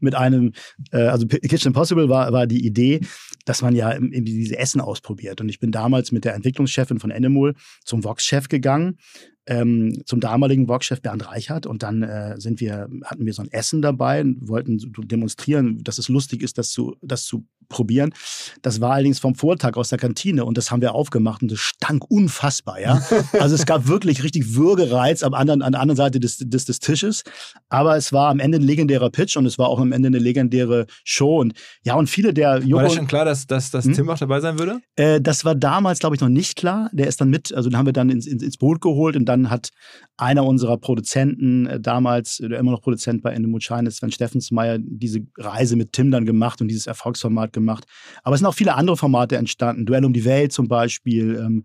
mit 0.00 0.14
einem, 0.14 0.52
äh, 0.92 1.02
also 1.02 1.26
P- 1.26 1.38
Impossible 1.70 2.08
war, 2.08 2.32
war 2.32 2.46
die 2.46 2.64
Idee, 2.64 3.00
dass 3.44 3.62
man 3.62 3.74
ja 3.74 3.96
diese 3.98 4.58
Essen 4.58 4.80
ausprobiert. 4.80 5.40
Und 5.40 5.48
ich 5.48 5.60
bin 5.60 5.72
damals 5.72 6.12
mit 6.12 6.24
der 6.24 6.34
Entwicklungschefin 6.34 6.98
von 6.98 7.10
Endemol 7.10 7.54
zum 7.84 8.04
Vox-Chef 8.04 8.48
gegangen, 8.48 8.98
ähm, 9.46 10.02
zum 10.06 10.20
damaligen 10.20 10.68
Vox-Chef 10.68 11.02
Bernd 11.02 11.26
Reichert. 11.28 11.66
Und 11.66 11.82
dann 11.82 12.02
äh, 12.02 12.40
sind 12.40 12.60
wir, 12.60 12.88
hatten 13.04 13.26
wir 13.26 13.32
so 13.32 13.42
ein 13.42 13.50
Essen 13.50 13.82
dabei 13.82 14.20
und 14.22 14.48
wollten 14.48 14.78
demonstrieren, 15.04 15.82
dass 15.82 15.98
es 15.98 16.08
lustig 16.08 16.42
ist, 16.42 16.58
das 16.58 16.70
zu, 16.70 16.96
das 17.02 17.24
zu 17.24 17.44
probieren. 17.68 18.12
Das 18.62 18.80
war 18.80 18.92
allerdings 18.92 19.20
vom 19.20 19.34
Vortag 19.36 19.76
aus 19.76 19.88
der 19.88 19.98
Kantine 19.98 20.44
und 20.44 20.58
das 20.58 20.70
haben 20.70 20.82
wir 20.82 20.94
aufgemacht 20.94 21.40
und 21.42 21.52
das 21.52 21.60
stank 21.60 22.04
unfassbar, 22.10 22.80
ja. 22.80 23.00
Also 23.40 23.54
es 23.54 23.64
gab 23.64 23.86
wirklich 23.86 24.22
richtig 24.24 24.54
Würgereiz 24.54 25.22
am 25.22 25.34
anderen, 25.34 25.62
an 25.62 25.72
der 25.72 25.80
anderen 25.80 25.96
Seite 25.96 26.20
des, 26.20 26.38
des, 26.38 26.64
des 26.64 26.80
Tisches. 26.80 27.22
Aber 27.68 27.96
es 27.96 28.12
war 28.12 28.28
am 28.30 28.40
Ende 28.40 28.58
ein 28.58 28.62
legendärer 28.62 29.10
Pitch 29.10 29.36
und 29.36 29.46
es 29.46 29.56
war 29.56 29.68
auch 29.68 29.78
am 29.78 29.92
Ende 29.92 30.08
eine 30.08 30.18
legendäre 30.18 30.86
Show. 31.04 31.40
Und 31.40 31.54
ja, 31.84 31.94
und 31.94 32.10
viele 32.10 32.34
der 32.34 32.54
War 32.54 32.62
Joko, 32.62 32.82
das 32.82 32.94
schon 32.94 33.06
klar, 33.06 33.24
dass, 33.24 33.46
dass, 33.46 33.70
dass 33.70 33.84
Hm? 33.84 33.94
Tim 33.94 34.10
auch 34.10 34.18
dabei 34.18 34.40
sein 34.40 34.58
würde? 34.58 34.80
äh, 34.96 35.20
das 35.20 35.44
war 35.44 35.54
damals, 35.54 36.00
glaube 36.00 36.16
ich, 36.16 36.20
noch 36.20 36.28
nicht 36.28 36.56
klar. 36.56 36.90
Der 36.92 37.06
ist 37.06 37.20
dann 37.20 37.30
mit, 37.30 37.54
also 37.54 37.70
den 37.70 37.78
haben 37.78 37.86
wir 37.86 37.92
dann 37.92 38.10
ins, 38.10 38.26
ins, 38.26 38.42
ins 38.42 38.56
Boot 38.56 38.80
geholt 38.80 39.16
und 39.16 39.26
dann 39.30 39.48
hat 39.48 39.70
einer 40.16 40.44
unserer 40.44 40.76
Produzenten 40.76 41.66
äh, 41.66 41.80
damals, 41.80 42.36
der 42.36 42.58
immer 42.58 42.72
noch 42.72 42.82
Produzent 42.82 43.22
bei 43.22 43.32
Endemut 43.32 43.62
Schein 43.62 43.86
ist, 43.86 43.96
Sven 43.96 44.12
Steffensmeier, 44.12 44.78
diese 44.78 45.20
Reise 45.38 45.76
mit 45.76 45.92
Tim 45.92 46.10
dann 46.10 46.26
gemacht 46.26 46.60
und 46.60 46.68
dieses 46.68 46.86
Erfolgsformat 46.86 47.52
gemacht. 47.52 47.84
Aber 48.22 48.34
es 48.34 48.40
sind 48.40 48.46
auch 48.46 48.54
viele 48.54 48.74
andere 48.74 48.96
Formate 48.96 49.36
entstanden. 49.36 49.86
Duell 49.86 50.04
um 50.04 50.12
die 50.12 50.24
Welt 50.24 50.52
zum 50.52 50.68
Beispiel. 50.68 51.36
Ähm, 51.36 51.64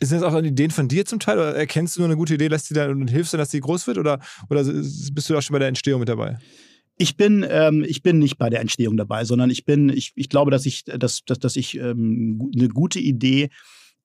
Sind 0.00 0.20
das 0.20 0.32
auch 0.34 0.42
Ideen 0.42 0.72
von 0.72 0.88
dir 0.88 1.04
zum 1.04 1.20
Teil? 1.20 1.38
Oder 1.38 1.54
erkennst 1.54 1.94
du 1.94 2.00
nur 2.00 2.08
eine 2.08 2.16
gute 2.16 2.34
Idee, 2.34 2.48
lässt 2.48 2.70
die 2.70 2.74
dann 2.74 2.90
und 2.90 3.08
hilfst 3.08 3.32
dann, 3.32 3.38
dass 3.38 3.50
die 3.50 3.60
groß 3.60 3.86
wird? 3.86 3.98
Oder, 3.98 4.18
oder 4.50 4.64
bist 4.64 5.28
du 5.28 5.34
da 5.34 5.40
schon 5.40 5.54
bei 5.54 5.60
der 5.60 5.68
Entstehung 5.68 6.00
mit 6.00 6.08
dabei? 6.08 6.38
Ich 6.98 7.16
bin, 7.16 7.46
ähm, 7.48 7.84
ich 7.86 8.02
bin 8.02 8.18
nicht 8.18 8.36
bei 8.36 8.50
der 8.50 8.60
Entstehung 8.60 8.96
dabei, 8.96 9.24
sondern 9.24 9.50
ich 9.50 9.64
bin, 9.64 9.88
ich, 9.88 10.12
ich 10.16 10.28
glaube, 10.28 10.50
dass 10.50 10.66
ich, 10.66 10.84
dass, 10.84 11.24
dass, 11.24 11.38
dass 11.38 11.56
ich 11.56 11.78
ähm, 11.78 12.50
eine 12.54 12.68
gute 12.68 12.98
Idee 12.98 13.48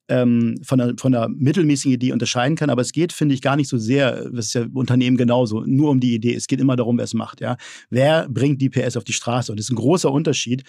ähm, 0.10 0.60
von, 0.64 0.80
einer, 0.80 0.94
von 0.98 1.14
einer 1.14 1.28
mittelmäßigen 1.30 1.94
Idee 1.94 2.12
unterscheiden 2.12 2.56
kann. 2.56 2.70
Aber 2.70 2.82
es 2.82 2.92
geht, 2.92 3.14
finde 3.14 3.36
ich, 3.36 3.42
gar 3.42 3.56
nicht 3.56 3.68
so 3.68 3.78
sehr, 3.78 4.30
das 4.30 4.48
ist 4.48 4.54
ja 4.54 4.66
Unternehmen 4.74 5.18
genauso, 5.18 5.62
nur 5.66 5.90
um 5.92 6.00
die 6.00 6.14
Idee. 6.14 6.36
Es 6.36 6.48
geht 6.48 6.62
immer 6.62 6.76
darum, 6.76 6.98
wer 6.98 7.06
es 7.06 7.14
macht. 7.14 7.42
Ja? 7.42 7.58
Wer 7.90 8.28
bringt 8.30 8.62
die 8.62 8.70
PS 8.70 8.98
auf 8.98 9.04
die 9.04 9.14
Straße? 9.14 9.52
Und 9.52 9.60
das 9.60 9.68
ist 9.68 9.72
ein 9.72 9.76
großer 9.76 10.12
Unterschied, 10.12 10.64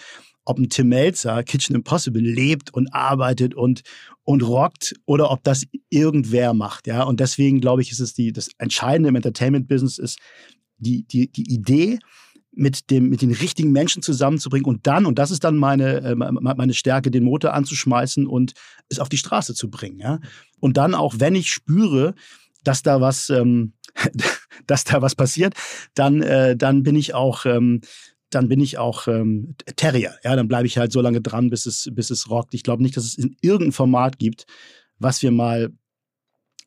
ob 0.45 0.57
ein 0.57 0.69
Tim 0.69 0.89
Melzer 0.89 1.43
Kitchen 1.43 1.75
Impossible 1.75 2.21
lebt 2.21 2.73
und 2.73 2.93
arbeitet 2.93 3.53
und, 3.55 3.81
und 4.23 4.41
rockt 4.43 4.95
oder 5.05 5.31
ob 5.31 5.43
das 5.43 5.65
irgendwer 5.89 6.53
macht. 6.53 6.87
Ja? 6.87 7.03
Und 7.03 7.19
deswegen 7.19 7.61
glaube 7.61 7.81
ich, 7.81 7.91
ist 7.91 7.99
es 7.99 8.13
die, 8.13 8.31
das 8.33 8.49
Entscheidende 8.57 9.09
im 9.09 9.15
Entertainment-Business 9.15 9.97
ist, 9.97 10.19
die, 10.77 11.03
die, 11.03 11.31
die 11.31 11.53
Idee, 11.53 11.99
mit, 12.51 12.89
dem, 12.89 13.09
mit 13.09 13.21
den 13.21 13.31
richtigen 13.31 13.71
Menschen 13.71 14.01
zusammenzubringen 14.01 14.65
und 14.65 14.87
dann, 14.87 15.05
und 15.05 15.19
das 15.19 15.31
ist 15.31 15.43
dann 15.43 15.57
meine, 15.57 16.01
äh, 16.01 16.15
meine 16.15 16.73
Stärke, 16.73 17.11
den 17.11 17.23
Motor 17.23 17.53
anzuschmeißen 17.53 18.27
und 18.27 18.53
es 18.89 18.99
auf 18.99 19.09
die 19.09 19.17
Straße 19.17 19.53
zu 19.53 19.69
bringen. 19.69 19.99
Ja? 19.99 20.19
Und 20.59 20.77
dann 20.77 20.95
auch, 20.95 21.15
wenn 21.17 21.35
ich 21.35 21.51
spüre, 21.51 22.15
dass 22.63 22.83
da 22.83 23.01
was, 23.01 23.29
ähm, 23.29 23.73
dass 24.67 24.83
da 24.83 25.01
was 25.01 25.15
passiert, 25.15 25.53
dann, 25.93 26.21
äh, 26.21 26.55
dann 26.55 26.83
bin 26.83 26.95
ich 26.95 27.13
auch, 27.13 27.45
ähm, 27.45 27.81
dann 28.29 28.47
bin 28.47 28.59
ich 28.59 28.77
auch 28.77 29.07
ähm, 29.07 29.55
Terrier. 29.75 30.15
Ja, 30.23 30.35
dann 30.35 30.47
bleibe 30.47 30.67
ich 30.67 30.77
halt 30.77 30.91
so 30.91 31.01
lange 31.01 31.21
dran, 31.21 31.49
bis 31.49 31.65
es, 31.65 31.89
bis 31.91 32.11
es 32.11 32.29
rockt. 32.29 32.53
Ich 32.53 32.63
glaube 32.63 32.83
nicht, 32.83 32.95
dass 32.95 33.05
es 33.05 33.17
in 33.17 33.35
irgendein 33.41 33.71
Format 33.71 34.19
gibt, 34.19 34.45
was 34.99 35.21
wir 35.23 35.31
mal 35.31 35.71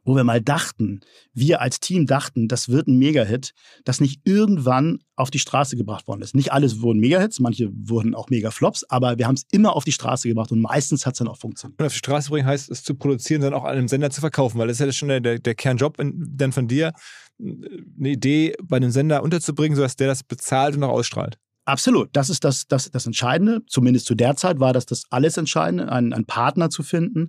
wo 0.05 0.17
wir 0.17 0.25
mal 0.25 0.41
dachten, 0.41 1.01
wir 1.33 1.61
als 1.61 1.81
Team 1.81 2.07
dachten, 2.07 2.49
das 2.49 2.69
wird 2.69 2.89
ein 2.89 2.99
Mega-Hit, 2.99 3.53
das 3.85 4.01
nicht 4.01 4.21
irgendwann 4.25 4.99
auf 5.15 5.31
die 5.31 5.39
Straße 5.39 5.77
gebracht 5.77 6.09
worden 6.09 6.23
ist. 6.23 6.35
Nicht 6.35 6.53
alles 6.53 6.81
wurden 6.81 7.01
Mega-Hits, 7.01 7.41
manche 7.41 7.71
wurden 7.73 8.15
auch 8.15 8.29
Mega-Flops, 8.29 8.85
aber 8.85 9.19
wir 9.19 9.27
haben 9.27 9.35
es 9.35 9.45
immer 9.53 9.77
auf 9.77 9.85
die 9.85 9.93
Straße 9.93 10.29
gebracht 10.29 10.51
und 10.51 10.61
meistens 10.61 11.07
hat 11.07 11.15
es 11.15 11.19
dann 11.19 11.29
auch 11.29 11.39
funktioniert. 11.39 11.79
Und 11.81 11.87
auf 11.87 11.93
die 11.93 11.99
Straße 11.99 12.31
bringen 12.31 12.47
heißt 12.47 12.71
es 12.71 12.83
zu 12.83 12.95
produzieren, 12.95 13.43
dann 13.43 13.55
auch 13.55 13.65
an 13.65 13.77
einem 13.77 13.89
Sender 13.89 14.11
zu 14.11 14.21
verkaufen, 14.21 14.59
weil 14.59 14.69
das 14.69 14.81
ist 14.81 14.87
ja 14.87 14.93
schon 14.93 15.09
der, 15.09 15.21
der, 15.21 15.39
der 15.39 15.55
Kernjob 15.55 16.01
in, 16.01 16.33
dann 16.37 16.53
von 16.53 16.69
dir, 16.69 16.93
eine 17.39 18.09
Idee 18.09 18.55
bei 18.63 18.77
einem 18.77 18.91
Sender 18.91 19.23
unterzubringen, 19.23 19.77
sodass 19.77 19.97
der 19.97 20.07
das 20.09 20.23
bezahlt 20.23 20.77
und 20.77 20.85
auch 20.85 20.91
ausstrahlt. 20.91 21.39
Absolut, 21.65 22.11
das 22.13 22.29
ist 22.29 22.43
das, 22.43 22.67
das, 22.67 22.91
das 22.91 23.07
Entscheidende. 23.07 23.61
Zumindest 23.69 24.07
zu 24.07 24.17
der 24.17 24.35
Zeit 24.37 24.59
war 24.59 24.73
das 24.73 24.85
das 24.85 25.05
alles 25.11 25.37
Entscheidende, 25.37 25.91
einen, 25.93 26.13
einen 26.13 26.27
Partner 26.27 26.71
zu 26.71 26.83
finden, 26.83 27.29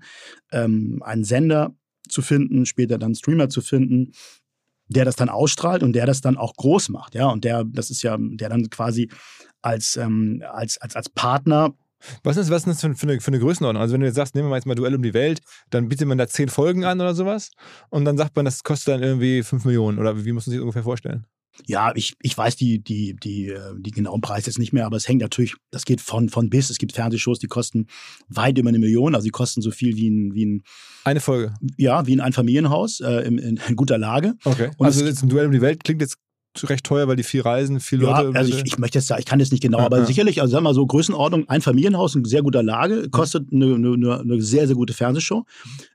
ähm, 0.52 1.02
einen 1.04 1.24
Sender 1.24 1.76
zu 2.10 2.22
finden, 2.22 2.66
später 2.66 2.98
dann 2.98 3.16
Streamer 3.16 3.50
zu 3.50 3.62
finden, 3.62 4.12
der 4.88 5.06
das 5.06 5.16
dann 5.16 5.30
ausstrahlt 5.30 5.84
und 5.84 5.94
der 5.94 6.06
das 6.06 6.22
dann 6.22 6.38
auch 6.38 6.54
groß 6.56 6.90
macht, 6.90 7.16
ja. 7.16 7.28
Und 7.28 7.44
der, 7.44 7.64
das 7.64 7.90
ist 7.90 8.04
ja, 8.04 8.18
der 8.20 8.50
dann 8.50 8.70
quasi 8.70 9.10
als, 9.62 9.96
ähm, 9.98 10.44
als, 10.52 10.78
als, 10.80 10.96
als 10.96 11.10
Partner 11.10 11.74
Was 12.24 12.38
ist, 12.38 12.50
was 12.50 12.68
ist 12.68 12.84
das 12.84 13.00
für, 13.00 13.08
eine, 13.08 13.22
für 13.22 13.28
eine 13.30 13.40
Größenordnung? 13.40 13.82
Also 13.82 13.94
wenn 13.94 14.02
du 14.02 14.08
jetzt 14.08 14.16
sagst, 14.16 14.36
nehmen 14.36 14.50
wir 14.50 14.56
jetzt 14.56 14.66
mal 14.66 14.76
Duell 14.76 14.96
um 14.96 15.02
die 15.02 15.14
Welt, 15.14 15.42
dann 15.70 15.88
bietet 15.88 16.08
man 16.08 16.18
da 16.18 16.28
zehn 16.28 16.50
Folgen 16.50 16.84
an 16.86 17.00
oder 17.00 17.16
sowas 17.16 17.52
und 17.90 18.06
dann 18.06 18.18
sagt 18.18 18.36
man, 18.36 18.46
das 18.46 18.64
kostet 18.64 18.96
dann 18.96 19.04
irgendwie 19.04 19.42
fünf 19.44 19.66
Millionen 19.66 20.00
oder 20.00 20.26
wie 20.26 20.32
muss 20.34 20.46
man 20.46 20.52
sich 20.52 20.60
das 20.60 20.64
ungefähr 20.64 20.84
vorstellen? 20.84 21.26
Ja, 21.68 21.92
ich, 21.96 22.16
ich 22.22 22.38
weiß 22.38 22.56
die, 22.56 22.84
die, 22.84 23.16
die, 23.16 23.50
äh, 23.50 23.60
die 23.78 23.92
genauen 23.92 24.22
Preise 24.22 24.48
jetzt 24.48 24.60
nicht 24.60 24.74
mehr, 24.74 24.86
aber 24.86 24.98
es 24.98 25.08
hängt 25.08 25.22
natürlich, 25.22 25.56
das 25.72 25.86
geht 25.86 26.02
von, 26.02 26.30
von 26.30 26.50
bis. 26.50 26.70
Es 26.70 26.78
gibt 26.78 26.94
Fernsehshows, 26.94 27.40
die 27.40 27.48
kosten 27.48 27.88
weit 28.28 28.58
über 28.58 28.70
eine 28.70 28.80
Million, 28.80 29.16
also 29.16 29.26
die 29.26 29.32
kosten 29.32 29.62
so 29.62 29.72
viel 29.72 29.96
wie 29.96 30.10
ein, 30.10 30.34
wie 30.34 30.46
ein, 30.46 30.64
Eine 31.04 31.20
Folge. 31.20 31.54
ja, 31.78 32.06
wie 32.08 32.16
ein 32.16 32.22
Einfamilienhaus 32.22 33.00
äh, 33.02 33.22
in, 33.28 33.38
in, 33.38 33.76
guter 33.76 33.98
Lage. 33.98 34.34
Okay. 34.44 34.72
Und 34.78 34.86
also 34.86 35.06
jetzt 35.06 35.24
ein 35.24 35.30
Duell 35.30 35.46
um 35.46 35.52
die 35.52 35.62
Welt 35.62 35.84
klingt 35.84 36.02
jetzt 36.02 36.18
recht 36.64 36.86
teuer, 36.86 37.08
weil 37.08 37.16
die 37.16 37.24
viel 37.24 37.42
reisen, 37.42 37.80
viel 37.80 38.02
Ja, 38.02 38.22
Leute. 38.22 38.38
also 38.38 38.54
ich, 38.54 38.64
ich 38.66 38.78
möchte 38.78 39.00
jetzt 39.00 39.08
sagen, 39.08 39.20
ich 39.20 39.26
kann 39.26 39.40
das 39.40 39.52
nicht 39.52 39.62
genau, 39.62 39.80
Ja, 39.80 39.86
aber 39.86 40.00
ja. 40.00 40.06
sicherlich, 40.06 40.42
also 40.42 40.52
sagen 40.52 40.64
wir 40.64 40.70
mal 40.70 40.74
so, 40.76 40.86
Größenordnung, 40.86 41.50
ein 41.50 41.62
Familienhaus 41.62 42.16
in 42.16 42.26
sehr 42.26 42.44
guter 42.44 42.62
Lage, 42.64 43.10
kostet 43.10 43.52
eine, 43.52 43.74
eine, 43.76 44.20
eine 44.20 44.42
sehr, 44.42 44.68
sehr 44.68 44.76
gute 44.76 44.94
Fernsehshow. 44.94 45.46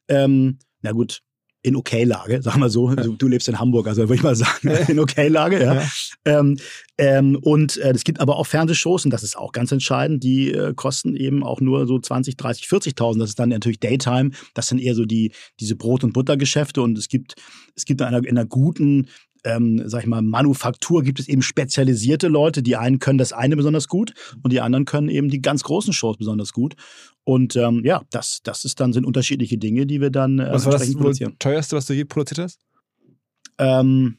Ähm, 0.09 0.59
na 0.83 0.93
gut, 0.93 1.21
in 1.69 1.77
okay 1.77 2.05
Lage, 2.05 2.43
sagen 2.43 2.61
wir 2.61 2.71
so. 2.71 2.95
Du, 2.95 3.17
du 3.17 3.29
lebst 3.29 3.49
in 3.49 3.59
Hamburg, 3.59 3.87
also 3.87 4.03
würde 4.03 4.15
ich 4.15 4.23
mal 4.23 4.37
sagen, 4.37 4.69
in 4.89 4.99
okay 4.99 5.29
Lage, 5.29 5.63
ja. 5.63 5.75
Ja. 5.75 5.89
Ähm, 6.25 6.57
ähm, 6.99 7.39
und 7.41 7.77
äh, 7.77 7.93
es 7.93 8.03
gibt 8.03 8.21
aber 8.21 8.37
auch 8.37 8.47
Fernsehshows, 8.47 9.05
und 9.05 9.13
das 9.13 9.23
ist 9.23 9.39
auch 9.39 9.53
ganz 9.53 9.71
entscheidend, 9.71 10.25
die 10.25 10.53
äh, 10.53 10.75
kosten 10.75 11.15
eben 11.15 11.45
auch 11.45 11.61
nur 11.61 11.87
so 11.87 11.99
20, 11.99 12.37
30, 12.37 12.67
40.000. 12.67 13.21
Das 13.21 13.31
ist 13.31 13.39
dann 13.39 13.51
natürlich 13.51 13.79
Daytime. 13.79 14.31
Das 14.55 14.67
sind 14.67 14.81
eher 14.81 14.95
so 14.95 15.05
die, 15.05 15.33
diese 15.61 15.77
Brot- 15.77 16.03
und 16.03 16.13
Buttergeschäfte. 16.13 16.83
Und 16.83 16.99
es 16.99 17.09
gibt, 17.09 17.37
es 17.77 17.85
gibt 17.85 18.01
in 18.01 18.07
einer, 18.09 18.19
in 18.19 18.37
einer 18.37 18.47
guten, 18.47 19.09
ähm, 19.45 19.83
sag 19.87 20.03
ich 20.03 20.07
mal, 20.07 20.23
Manufaktur 20.23 21.03
gibt 21.03 21.21
es 21.21 21.29
eben 21.29 21.43
spezialisierte 21.43 22.29
Leute. 22.29 22.63
Die 22.63 22.77
einen 22.77 22.99
können 22.99 23.19
das 23.19 23.33
eine 23.33 23.57
besonders 23.57 23.89
gut 23.89 24.15
und 24.43 24.53
die 24.53 24.61
anderen 24.61 24.85
können 24.85 25.09
eben 25.09 25.29
die 25.29 25.43
ganz 25.43 25.63
großen 25.63 25.93
Shows 25.93 26.17
besonders 26.19 26.53
gut. 26.53 26.75
Und 27.25 27.57
ähm, 27.57 27.83
ja, 27.85 28.03
das, 28.11 28.41
das 28.43 28.65
ist 28.65 28.81
dann 28.81 28.93
sind 28.93 29.07
unterschiedliche 29.07 29.59
Dinge, 29.59 29.87
die 29.87 30.01
wir 30.01 30.11
dann 30.11 30.39
äh, 30.39 30.51
was 30.51 30.65
war 30.65 30.73
das 30.73 30.93
produzieren. 30.93 31.37
teuerste, 31.39 31.77
was 31.77 31.87
du 31.87 31.95
je 31.95 32.05
produziert 32.05 32.41
hast? 32.41 32.61
Ähm, 33.59 34.19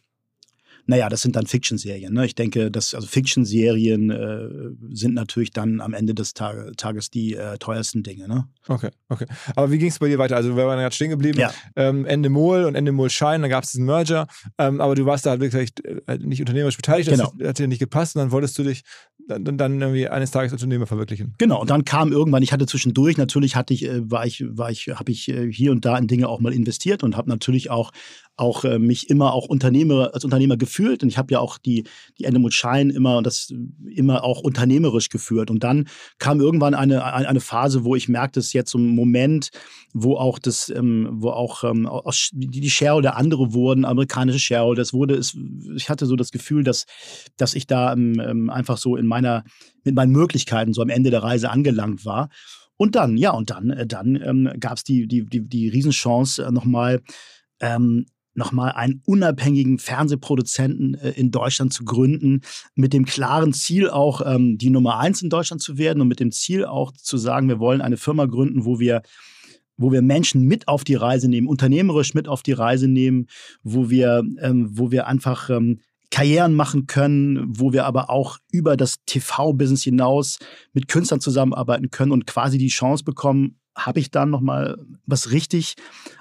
Naja, 0.90 1.08
das 1.08 1.22
sind 1.22 1.36
dann 1.36 1.46
Fiction-Serien. 1.46 2.12
Ne? 2.12 2.26
Ich 2.26 2.34
denke, 2.34 2.72
dass 2.72 2.96
also 2.96 3.06
Fiction-Serien 3.06 4.10
äh, 4.10 4.96
sind 4.96 5.14
natürlich 5.14 5.52
dann 5.52 5.82
am 5.82 5.94
Ende 5.94 6.16
des 6.16 6.34
Tage, 6.34 6.72
Tages 6.78 7.12
die 7.12 7.36
äh, 7.36 7.60
teuersten 7.60 8.02
Dinge. 8.02 8.28
Ne? 8.28 8.48
Okay, 8.68 8.90
okay. 9.08 9.28
Aber 9.56 9.70
wie 9.72 9.78
ging 9.78 9.90
es 9.90 10.00
bei 10.00 10.08
dir 10.08 10.18
weiter? 10.18 10.36
Also 10.36 10.58
wir 10.58 10.66
waren 10.66 10.80
gerade 10.80 10.96
stehen 10.96 11.12
geblieben. 11.12 11.40
Ja. 11.40 11.52
Ähm, 11.76 12.08
Ende 12.08 12.30
Mol 12.30 12.64
und 12.64 12.74
Ende 12.74 12.92
Mol 12.92 13.12
Schein, 13.12 13.42
dann 13.42 13.52
gab 13.52 13.66
es 13.66 13.72
diesen 13.72 13.86
Merger. 13.86 14.26
Ähm, 14.58 14.82
aber 14.82 14.96
du 14.96 15.06
warst 15.06 15.28
da 15.28 15.30
halt 15.30 15.42
wirklich 15.42 15.72
äh, 16.08 16.18
nicht 16.18 16.40
unternehmerisch 16.40 16.78
beteiligt. 16.78 17.12
Das 17.12 17.20
Genau. 17.20 17.48
hat 17.48 17.60
dir 17.60 17.68
nicht 17.68 17.78
gepasst 17.78 18.16
und 18.16 18.22
dann 18.24 18.32
wolltest 18.32 18.58
du 18.58 18.64
dich 18.64 18.82
dann, 19.28 19.58
dann 19.58 19.80
irgendwie 19.80 20.08
eines 20.08 20.32
Tages 20.32 20.52
Unternehmer 20.54 20.88
verwirklichen. 20.88 21.36
Genau, 21.38 21.62
und 21.62 21.70
dann 21.70 21.86
kam 21.86 22.12
irgendwann, 22.12 22.42
ich 22.42 22.52
hatte 22.52 22.66
zwischendurch, 22.66 23.18
natürlich 23.18 23.56
hatte 23.56 23.74
ich, 23.74 23.86
äh, 23.86 24.10
war 24.10 24.26
ich, 24.26 24.44
war 24.48 24.72
ich, 24.72 24.88
habe 24.88 25.12
ich 25.12 25.30
äh, 25.30 25.52
hier 25.52 25.72
und 25.72 25.86
da 25.86 25.98
in 25.98 26.08
Dinge 26.08 26.28
auch 26.28 26.40
mal 26.40 26.54
investiert 26.54 27.04
und 27.04 27.16
habe 27.16 27.30
natürlich 27.30 27.70
auch, 27.70 27.92
auch 28.40 28.64
äh, 28.64 28.80
mich 28.80 29.10
immer 29.10 29.34
auch 29.34 29.48
Unternehmer, 29.48 30.12
als 30.14 30.24
Unternehmer 30.24 30.58
gefühlt. 30.58 31.04
Und 31.04 31.10
ich 31.10 31.18
habe 31.18 31.34
ja 31.34 31.40
auch 31.40 31.58
die, 31.58 31.86
die 32.18 32.24
Endemut 32.24 32.54
Schein 32.54 32.90
immer 32.90 33.18
und 33.18 33.28
das 33.28 33.54
immer 33.88 34.24
auch 34.24 34.42
unternehmerisch 34.42 35.10
geführt. 35.10 35.52
Und 35.52 35.64
dann 35.64 35.88
kam 36.18 36.40
irgendwann 36.40 36.74
eine, 36.74 37.04
eine 37.04 37.40
Phase, 37.40 37.84
wo 37.84 37.96
ich 37.96 38.10
merkte, 38.10 38.40
es 38.40 38.48
ist 38.48 38.54
jetzt 38.54 38.72
so 38.72 38.78
ein 38.78 38.88
Moment, 38.96 39.50
wo 39.94 40.16
auch 40.16 40.40
das, 40.40 40.70
ähm, 40.70 41.08
wo 41.12 41.30
auch 41.32 41.64
ähm, 41.64 41.90
die 42.32 42.70
Shareholder 42.70 43.18
andere 43.18 43.54
wurden, 43.54 43.86
amerikanische 43.86 44.40
Shareholder. 44.40 44.82
Es 44.82 44.94
wurde, 44.94 45.16
es, 45.16 45.38
ich 45.76 45.90
hatte 45.90 46.06
so 46.06 46.16
das 46.16 46.32
Gefühl, 46.32 46.64
dass, 46.64 46.86
dass 47.38 47.54
ich 47.54 47.68
da 47.68 47.94
ähm, 47.94 48.20
ähm, 48.20 48.50
einfach 48.50 48.78
so 48.78 48.96
in 48.96 49.08
meiner, 49.08 49.44
mit 49.84 49.96
meinen 49.96 50.12
Möglichkeiten 50.12 50.74
so 50.74 50.82
am 50.82 50.90
Ende 50.90 51.10
der 51.10 51.24
Reise 51.24 51.50
angelangt 51.50 52.06
war. 52.06 52.30
Und 52.82 52.96
dann, 52.96 53.18
ja, 53.18 53.32
und 53.32 53.50
dann, 53.50 53.72
äh, 53.72 53.86
dann 53.86 54.16
ähm, 54.16 54.50
gab 54.58 54.78
es 54.78 54.84
die, 54.86 55.06
die, 55.06 55.26
die, 55.26 55.42
die 55.42 55.68
Riesenchance, 55.68 56.46
äh, 56.46 56.52
nochmal 56.52 57.02
ähm, 57.60 58.06
nochmal 58.40 58.72
einen 58.72 59.04
unabhängigen 59.06 59.78
Fernsehproduzenten 59.78 60.96
äh, 60.96 61.12
in 61.12 61.30
Deutschland 61.30 61.72
zu 61.72 61.86
gründen, 61.86 62.42
mit 62.74 62.94
dem 62.94 63.06
klaren 63.06 63.54
Ziel 63.54 63.90
auch 63.90 64.22
ähm, 64.26 64.58
die 64.58 64.72
Nummer 64.72 64.98
eins 64.98 65.22
in 65.22 65.30
Deutschland 65.30 65.62
zu 65.62 65.78
werden 65.78 66.02
und 66.02 66.08
mit 66.08 66.20
dem 66.20 66.32
Ziel 66.32 66.66
auch 66.66 66.92
zu 66.92 67.18
sagen, 67.18 67.48
wir 67.48 67.60
wollen 67.60 67.82
eine 67.82 67.98
Firma 67.98 68.26
gründen, 68.26 68.66
wo 68.66 68.80
wir 68.80 69.04
wo 69.82 69.94
wir 69.94 70.02
Menschen 70.02 70.42
mit 70.42 70.68
auf 70.68 70.84
die 70.84 70.96
Reise 70.96 71.30
nehmen, 71.30 71.48
unternehmerisch 71.48 72.14
mit 72.14 72.28
auf 72.28 72.44
die 72.44 72.52
Reise 72.52 72.90
nehmen, 72.90 73.28
wo 73.64 73.90
wir, 73.90 74.24
ähm, 74.42 74.68
wo 74.74 74.92
wir 74.92 75.08
einfach 75.08 75.50
ähm, 75.50 75.80
Karrieren 76.12 76.54
machen 76.54 76.88
können, 76.88 77.46
wo 77.48 77.72
wir 77.72 77.86
aber 77.86 78.10
auch 78.10 78.40
über 78.52 78.76
das 78.76 78.98
TV-Business 79.06 79.84
hinaus 79.84 80.40
mit 80.74 80.88
Künstlern 80.88 81.22
zusammenarbeiten 81.22 81.92
können 81.92 82.12
und 82.12 82.28
quasi 82.28 82.58
die 82.58 82.68
Chance 82.68 83.04
bekommen, 83.04 83.59
habe 83.86 84.00
ich 84.00 84.12
dann 84.12 84.30
nochmal 84.30 84.78
was 85.06 85.32
richtig, 85.32 85.76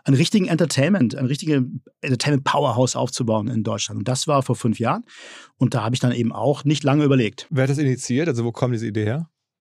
einen 0.05 0.17
richtigen 0.17 0.47
Entertainment, 0.47 1.15
ein 1.15 1.27
richtiges 1.27 1.63
Entertainment-Powerhouse 2.01 2.97
aufzubauen 2.97 3.49
in 3.49 3.63
Deutschland. 3.63 3.99
Und 3.99 4.09
das 4.09 4.27
war 4.27 4.43
vor 4.43 4.57
fünf 4.57 4.79
Jahren. 4.79 5.05
Und 5.57 5.75
da 5.75 5.83
habe 5.85 5.95
ich 5.95 6.01
dann 6.01 6.13
eben 6.13 6.33
auch 6.33 6.65
nicht 6.65 6.85
lange 6.85 7.05
überlegt. 7.05 7.47
Wer 7.51 7.65
hat 7.65 7.71
das 7.71 7.79
initiiert? 7.79 8.29
Also 8.29 8.45
wo 8.45 8.53
kam 8.53 8.73
diese 8.73 8.87
Idee 8.87 9.05
her? 9.05 9.29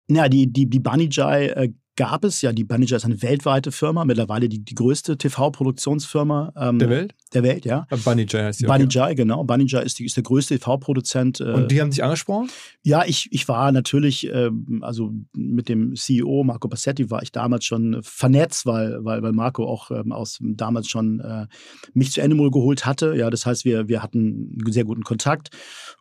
Ja, 0.07 0.29
die, 0.29 0.51
die, 0.51 0.69
die 0.69 0.79
Bunny 0.79 1.09
Jai 1.11 1.47
äh, 1.47 1.73
gab 1.95 2.23
es 2.23 2.41
ja. 2.41 2.51
Die 2.51 2.65
Jai 2.69 2.95
ist 2.95 3.05
eine 3.05 3.21
weltweite 3.21 3.71
Firma, 3.71 4.05
mittlerweile 4.05 4.49
die, 4.49 4.63
die 4.63 4.75
größte 4.75 5.17
TV-Produktionsfirma 5.17 6.53
ähm, 6.57 6.79
Der 6.79 6.89
Welt? 6.89 7.15
Der 7.33 7.43
Welt, 7.43 7.65
ja. 7.65 7.87
Äh, 7.89 7.97
Bunny 7.97 8.25
Jay 8.27 8.43
heißt 8.43 8.61
die. 8.61 8.65
Bunny 8.65 8.85
okay. 8.85 9.15
Genau. 9.15 9.45
Jai 9.45 9.83
ist, 9.83 9.99
die, 9.99 10.05
ist 10.05 10.15
der 10.15 10.23
größte 10.23 10.57
TV-Produzent. 10.57 11.41
Äh, 11.41 11.51
Und 11.51 11.71
die 11.71 11.81
haben 11.81 11.89
dich 11.89 12.03
angesprochen? 12.03 12.49
ja, 12.83 13.03
ich, 13.05 13.29
ich 13.31 13.47
war 13.47 13.71
natürlich, 13.71 14.29
ähm, 14.31 14.81
also 14.81 15.11
mit 15.33 15.69
dem 15.69 15.95
CEO 15.95 16.43
Marco 16.43 16.67
Bassetti 16.67 17.09
war 17.09 17.23
ich 17.23 17.31
damals 17.31 17.65
schon 17.65 17.99
vernetzt, 18.03 18.65
weil, 18.65 19.03
weil, 19.03 19.21
weil 19.23 19.31
Marco 19.31 19.65
auch 19.65 19.91
ähm, 19.91 20.11
aus 20.11 20.39
damals 20.41 20.87
schon 20.87 21.19
äh, 21.19 21.47
mich 21.93 22.11
zu 22.11 22.21
Animal 22.21 22.51
geholt 22.51 22.85
hatte. 22.85 23.15
Ja, 23.15 23.29
das 23.29 23.45
heißt, 23.45 23.65
wir, 23.65 23.87
wir 23.87 24.03
hatten 24.03 24.55
einen 24.61 24.71
sehr 24.71 24.85
guten 24.85 25.03
Kontakt. 25.03 25.49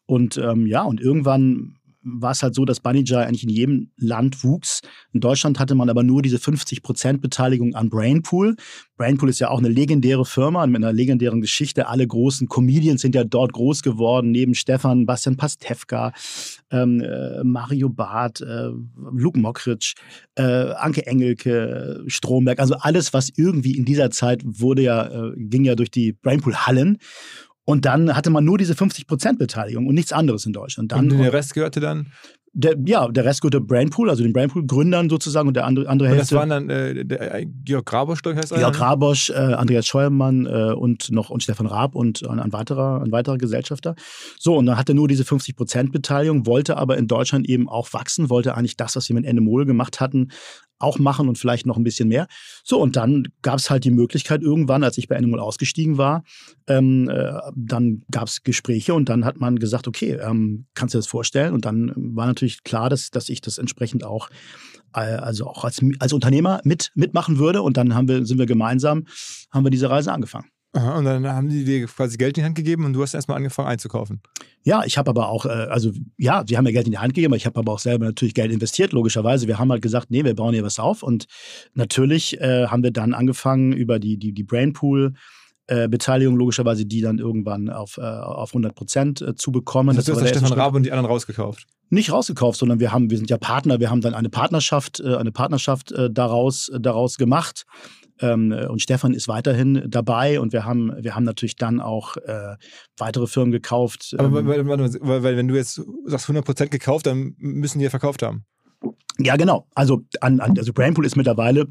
Und 0.07 0.37
ähm, 0.37 0.67
ja, 0.67 0.83
und 0.83 1.01
irgendwann 1.01 1.77
war 2.05 2.33
es 2.33 2.43
halt 2.43 2.55
so, 2.55 2.65
dass 2.65 2.81
Bunny 2.81 3.03
Jai 3.05 3.27
eigentlich 3.27 3.45
in 3.45 3.49
jedem 3.49 3.91
Land 3.97 4.45
wuchs. 4.45 4.83
In 5.13 5.21
Deutschland 5.21 5.59
hatte 5.59 5.75
man 5.75 5.89
aber 5.89 6.03
nur 6.03 6.23
diese 6.23 6.37
50% 6.37 7.19
Beteiligung 7.19 7.75
an 7.75 7.89
Brainpool. 7.89 8.57
Brainpool 8.97 9.29
ist 9.29 9.41
ja 9.41 9.49
auch 9.51 9.59
eine 9.59 9.69
legendäre 9.69 10.25
Firma 10.25 10.67
mit 10.67 10.77
einer 10.77 10.93
legendären 10.93 11.41
Geschichte. 11.41 11.89
Alle 11.89 12.07
großen 12.07 12.49
Comedians 12.49 13.01
sind 13.01 13.15
ja 13.15 13.25
dort 13.25 13.53
groß 13.53 13.83
geworden, 13.83 14.31
neben 14.31 14.55
Stefan, 14.55 15.07
Bastian 15.07 15.37
Pastewka, 15.37 16.13
ähm, 16.71 17.01
äh, 17.01 17.43
Mario 17.43 17.89
Barth, 17.89 18.41
äh, 18.41 18.69
Luke 19.13 19.39
Mockridge, 19.39 19.95
äh, 20.37 20.43
Anke 20.43 21.07
Engelke, 21.07 22.05
Stromberg. 22.07 22.61
Also 22.61 22.75
alles, 22.75 23.13
was 23.13 23.31
irgendwie 23.35 23.77
in 23.77 23.85
dieser 23.85 24.11
Zeit 24.11 24.43
wurde 24.45 24.83
ja, 24.83 25.07
äh, 25.07 25.33
ging 25.37 25.65
ja 25.65 25.75
durch 25.75 25.91
die 25.91 26.13
Brainpool-Hallen. 26.13 26.99
Und 27.65 27.85
dann 27.87 28.15
hatte 28.15 28.31
man 28.31 28.45
nur 28.45 28.59
diese 28.59 28.75
50% 28.75 29.39
Beteiligung 29.39 29.87
und 29.87 29.95
nichts 29.95 30.13
anderes 30.13 30.45
in 30.45 30.53
Deutschland. 30.53 30.93
Dann, 30.93 31.11
und 31.11 31.19
der 31.19 31.33
Rest 31.33 31.55
gehörte 31.55 31.81
dann. 31.81 32.13
Der, 32.57 32.77
ja, 32.87 33.09
der 33.09 33.25
Rest 33.25 33.43
gehörte 33.43 33.61
Brainpool, 33.61 34.09
also 34.09 34.23
den 34.23 34.33
Brainpool-Gründern 34.33 35.11
sozusagen 35.11 35.49
und 35.49 35.55
der 35.55 35.67
andere, 35.67 35.89
andere 35.89 36.09
Und 36.09 36.19
das 36.19 36.31
Hälfte. 36.31 36.37
waren 36.37 36.51
dann 36.51 36.71
äh, 36.71 37.05
der, 37.05 37.35
äh, 37.35 37.47
Georg 37.65 37.85
Grabosch, 37.85 38.23
glaube 38.23 38.39
ich, 38.39 38.43
heißt. 38.43 38.55
Georg 38.55 38.75
ne? 38.75 38.81
Rabosch, 38.81 39.31
äh, 39.31 39.35
Andreas 39.35 39.87
Scheuermann 39.87 40.47
äh, 40.47 40.73
und 40.73 41.11
noch 41.11 41.31
und 41.31 41.43
Stefan 41.43 41.67
Raab 41.67 41.97
und 41.97 42.27
ein, 42.29 42.39
ein, 42.39 42.53
weiterer, 42.53 43.03
ein 43.03 43.11
weiterer 43.11 43.39
Gesellschafter. 43.39 43.97
So, 44.39 44.57
und 44.57 44.67
dann 44.67 44.79
hatte 44.79 44.95
nur 44.95 45.09
diese 45.09 45.25
50% 45.25 45.91
Beteiligung, 45.91 46.47
wollte 46.47 46.77
aber 46.77 46.97
in 46.97 47.09
Deutschland 47.09 47.49
eben 47.49 47.69
auch 47.69 47.93
wachsen, 47.93 48.31
wollte 48.31 48.55
eigentlich 48.55 48.77
das, 48.77 48.95
was 48.95 49.09
wir 49.09 49.15
mit 49.15 49.27
Endemol 49.27 49.67
gemacht 49.67 50.01
hatten, 50.01 50.29
auch 50.79 50.99
machen 50.99 51.29
und 51.29 51.39
vielleicht 51.39 51.67
noch 51.67 51.77
ein 51.77 51.85
bisschen 51.85 52.09
mehr. 52.09 52.27
So, 52.63 52.81
und 52.81 52.97
dann 52.97 53.29
gab 53.43 53.59
es 53.59 53.71
halt 53.71 53.85
die 53.85 53.91
Möglichkeit 53.91 54.43
irgendwann, 54.43 54.85
als 54.85 54.99
ich 54.99 55.09
bei 55.09 55.17
Animal 55.17 55.41
ausgestiegen 55.41 55.99
war, 55.99 56.25
ähm, 56.67 57.09
äh, 57.09 57.33
dann 57.57 58.03
gab 58.11 58.29
es 58.29 58.43
Gespräche 58.43 58.95
und 58.95 59.09
dann 59.09 59.25
hat 59.25 59.39
man 59.39 59.59
gesagt, 59.59 59.89
okay, 59.89 60.13
ähm, 60.13 60.67
kannst 60.75 60.95
du 60.95 60.99
dir 60.99 61.01
das 61.01 61.07
vorstellen? 61.07 61.55
Und 61.55 61.65
dann 61.65 61.93
war 61.97 62.27
natürlich 62.27 62.44
klar, 62.65 62.91
dass, 62.91 63.11
dass 63.11 63.29
ich 63.29 63.41
das 63.41 63.59
entsprechend 63.59 64.05
auch 64.05 64.29
äh, 64.95 65.01
also 65.01 65.47
auch 65.47 65.65
als, 65.65 65.81
als 65.99 66.13
Unternehmer 66.13 66.61
mit, 66.65 66.91
mitmachen 66.95 67.39
würde. 67.39 67.63
Und 67.63 67.77
dann 67.77 67.95
haben 67.95 68.09
wir, 68.09 68.25
sind 68.25 68.39
wir 68.39 68.47
gemeinsam, 68.47 69.07
haben 69.53 69.65
wir 69.65 69.71
diese 69.71 69.91
Reise 69.91 70.13
angefangen. 70.13 70.47
Aha, 70.77 70.99
und 70.99 71.05
dann 71.05 71.25
haben 71.29 71.49
die 71.49 71.65
dir 71.65 71.87
quasi 71.87 72.17
Geld 72.17 72.37
in 72.37 72.43
die 72.43 72.47
Hand 72.47 72.57
gegeben 72.57 72.85
und 72.85 72.95
du 72.95 73.03
hast 73.03 73.15
erstmal 73.15 73.37
angefangen 73.37 73.69
einzukaufen. 73.69 74.21
Ja, 74.65 74.83
ich 74.85 74.99
habe 74.99 75.09
aber 75.11 75.29
auch, 75.29 75.47
äh, 75.47 75.49
also 75.49 75.93
ja, 76.19 76.43
sie 76.45 76.57
haben 76.57 76.65
mir 76.65 76.73
Geld 76.73 76.87
in 76.87 76.93
die 76.93 76.99
Hand 76.99 77.15
gegeben, 77.15 77.33
aber 77.33 77.37
ich 77.37 77.47
habe 77.47 77.61
aber 77.61 77.73
auch 77.73 77.79
selber 77.79 78.07
natürlich 78.07 78.35
Geld 78.35 78.51
investiert, 78.51 78.93
logischerweise. 78.93 79.47
Wir 79.47 79.61
haben 79.61 79.71
halt 79.71 79.83
gesagt, 79.83 80.11
nee, 80.11 80.25
wir 80.25 80.35
bauen 80.35 80.53
hier 80.53 80.65
was 80.65 80.81
auf. 80.81 81.05
Und 81.05 81.27
natürlich 81.75 82.41
äh, 82.41 82.67
haben 82.67 82.83
wir 82.83 82.91
dann 82.91 83.15
angefangen 83.15 83.73
über 83.73 84.01
die, 84.01 84.19
die, 84.19 84.33
die 84.33 84.43
Brainpool. 84.43 85.15
Äh, 85.67 85.89
Beteiligung 85.89 86.37
logischerweise, 86.37 86.85
die 86.85 87.01
dann 87.01 87.19
irgendwann 87.19 87.71
auf, 87.71 87.97
äh, 87.97 88.03
auf 88.03 88.51
100 88.51 88.75
Prozent 88.75 89.23
äh, 89.23 89.35
zu 89.35 89.51
bekommen. 89.51 89.97
Das, 89.97 90.05
das 90.05 90.15
war 90.15 90.23
hast 90.23 90.35
der 90.35 90.41
Stefan 90.41 90.59
Raab 90.59 90.75
und 90.75 90.83
die 90.83 90.93
anderen 90.93 91.11
rausgekauft. 91.11 91.67
nicht 91.89 92.13
rausgekauft, 92.13 92.59
sondern 92.59 92.81
wir 92.81 92.93
haben, 92.93 93.09
wir 93.09 93.17
sind 93.17 93.31
ja 93.31 93.39
Partner, 93.39 93.81
wir 93.81 93.89
haben 93.89 94.03
dann 94.03 94.13
eine 94.13 94.29
Partnerschaft, 94.29 95.01
äh, 95.01 95.17
eine 95.17 95.33
Partnerschaft 95.33 95.91
äh, 95.93 96.11
daraus, 96.11 96.69
äh, 96.69 96.81
daraus 96.81 97.17
gemacht. 97.17 97.65
Ähm, 98.21 98.53
äh, 98.53 98.67
und 98.67 98.83
Stefan 98.83 99.15
ist 99.15 99.27
weiterhin 99.27 99.85
dabei 99.89 100.39
und 100.39 100.53
wir 100.53 100.67
haben, 100.67 100.93
wir 101.01 101.15
haben 101.15 101.25
natürlich 101.25 101.57
dann 101.57 101.81
auch 101.81 102.17
weitere 102.99 103.27
Firmen 103.27 103.51
gekauft. 103.51 104.15
Aber 104.19 104.41
ähm, 104.41 104.47
weil, 104.47 104.67
weil, 104.69 104.79
weil, 105.01 105.23
weil 105.23 105.37
wenn 105.39 105.49
du 105.49 105.55
jetzt 105.55 105.81
sagst 106.05 106.29
100% 106.29 106.69
gekauft, 106.69 107.07
dann 107.07 107.37
müssen 107.39 107.79
die 107.79 107.85
ja 107.85 107.91
verkauft 107.91 108.23
haben. 108.23 108.45
ja, 109.19 109.37
genau. 109.37 109.67
Also, 109.75 110.03
an, 110.21 110.41
an, 110.41 110.59
also 110.59 110.75
Brainpool 110.75 111.07
ist 111.07 111.17
mittlerweile 111.17 111.69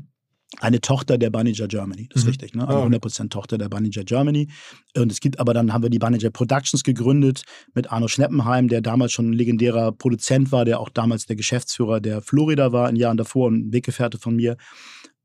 eine 0.59 0.79
Tochter 0.81 1.17
der 1.17 1.29
Bunnyjar 1.29 1.67
Germany. 1.67 2.07
Das 2.09 2.21
ist 2.21 2.23
Mhm. 2.25 2.29
richtig, 2.29 2.55
ne? 2.55 2.67
Eine 2.67 2.77
Ah. 2.77 2.83
100% 2.85 3.31
Tochter 3.31 3.57
der 3.57 3.69
Bunnyjar 3.69 4.03
Germany. 4.03 4.49
Und 4.95 5.11
es 5.11 5.19
gibt 5.19 5.39
aber 5.39 5.53
dann 5.53 5.73
haben 5.73 5.83
wir 5.83 5.89
die 5.89 5.99
Bunnyjar 5.99 6.31
Productions 6.31 6.83
gegründet 6.83 7.43
mit 7.73 7.91
Arno 7.91 8.07
Schneppenheim, 8.07 8.67
der 8.67 8.81
damals 8.81 9.11
schon 9.11 9.29
ein 9.31 9.33
legendärer 9.33 9.91
Produzent 9.91 10.51
war, 10.51 10.65
der 10.65 10.79
auch 10.79 10.89
damals 10.89 11.25
der 11.25 11.35
Geschäftsführer 11.35 11.99
der 12.01 12.21
Florida 12.21 12.71
war, 12.71 12.89
in 12.89 12.95
Jahren 12.95 13.17
davor, 13.17 13.49
ein 13.51 13.73
Weggefährte 13.73 14.17
von 14.19 14.35
mir. 14.35 14.57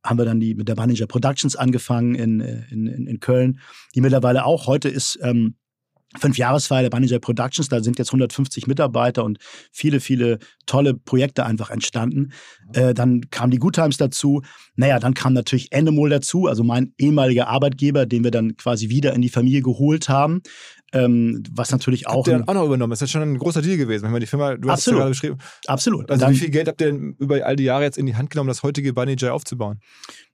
Haben 0.05 0.19
wir 0.19 0.25
dann 0.25 0.41
die 0.41 0.55
mit 0.55 0.69
der 0.69 0.77
Bunnyjar 0.77 1.07
Productions 1.09 1.57
angefangen 1.57 2.15
in, 2.15 2.41
in, 2.41 2.87
in, 2.87 3.07
in 3.07 3.21
Köln, 3.21 3.59
die 3.95 4.01
mittlerweile 4.01 4.45
auch 4.45 4.67
heute 4.67 4.89
ist. 4.89 5.19
Ähm, 5.23 5.57
Fünfjahresfeier 6.17 6.83
der 6.83 6.91
Bunnyjar 6.91 7.19
Productions, 7.19 7.69
da 7.69 7.83
sind 7.83 7.99
jetzt 7.99 8.09
150 8.09 8.67
Mitarbeiter 8.67 9.25
und 9.25 9.39
viele, 9.71 10.01
viele 10.01 10.39
tolle 10.65 10.95
Projekte 10.95 11.45
einfach 11.45 11.69
entstanden. 11.69 12.33
Äh, 12.73 12.95
dann 12.95 13.29
kamen 13.31 13.51
die 13.51 13.59
Good 13.59 13.75
Times 13.75 13.99
dazu. 13.99 14.43
Naja, 14.77 15.01
dann 15.01 15.13
kam 15.13 15.35
natürlich 15.35 15.71
Endemol 15.71 16.09
dazu, 16.09 16.47
also 16.47 16.65
mein 16.65 16.95
ehemaliger 16.97 17.49
Arbeitgeber, 17.49 18.07
den 18.07 18.25
wir 18.25 18.31
dann 18.31 18.57
quasi 18.57 18.89
wieder 18.89 19.13
in 19.13 19.21
die 19.21 19.29
Familie 19.29 19.61
geholt 19.61 20.09
haben. 20.09 20.41
Ähm, 20.95 21.43
was 21.53 21.71
natürlich 21.71 22.07
auch. 22.07 22.19
Habt 22.19 22.29
ihr 22.29 22.39
dann 22.39 22.49
auch 22.49 22.55
noch 22.55 22.65
übernommen? 22.65 22.91
Das 22.91 23.03
ist 23.03 23.13
ja 23.13 23.21
schon 23.21 23.31
ein 23.31 23.39
großer 23.39 23.61
Deal 23.61 23.77
gewesen. 23.77 24.05
Wenn 24.05 24.13
man 24.13 24.21
die 24.21 24.27
Firma, 24.27 24.57
du 24.57 24.71
hast 24.71 24.81
es 24.81 24.87
ja 24.87 24.93
Absolut. 24.93 25.01
gerade 25.01 25.11
beschrieben. 25.11 25.39
absolut. 25.67 26.11
Also 26.11 26.25
dann, 26.25 26.33
wie 26.33 26.39
viel 26.39 26.51
Geld 26.51 26.69
habt 26.69 26.81
ihr 26.81 26.87
denn 26.87 27.17
über 27.19 27.45
all 27.45 27.57
die 27.57 27.65
Jahre 27.65 27.85
jetzt 27.85 27.99
in 27.99 28.07
die 28.07 28.17
Hand 28.17 28.31
genommen, 28.31 28.49
das 28.49 28.63
heutige 28.63 28.95
Bunny 28.95 29.15
Jay 29.19 29.29
aufzubauen? 29.29 29.81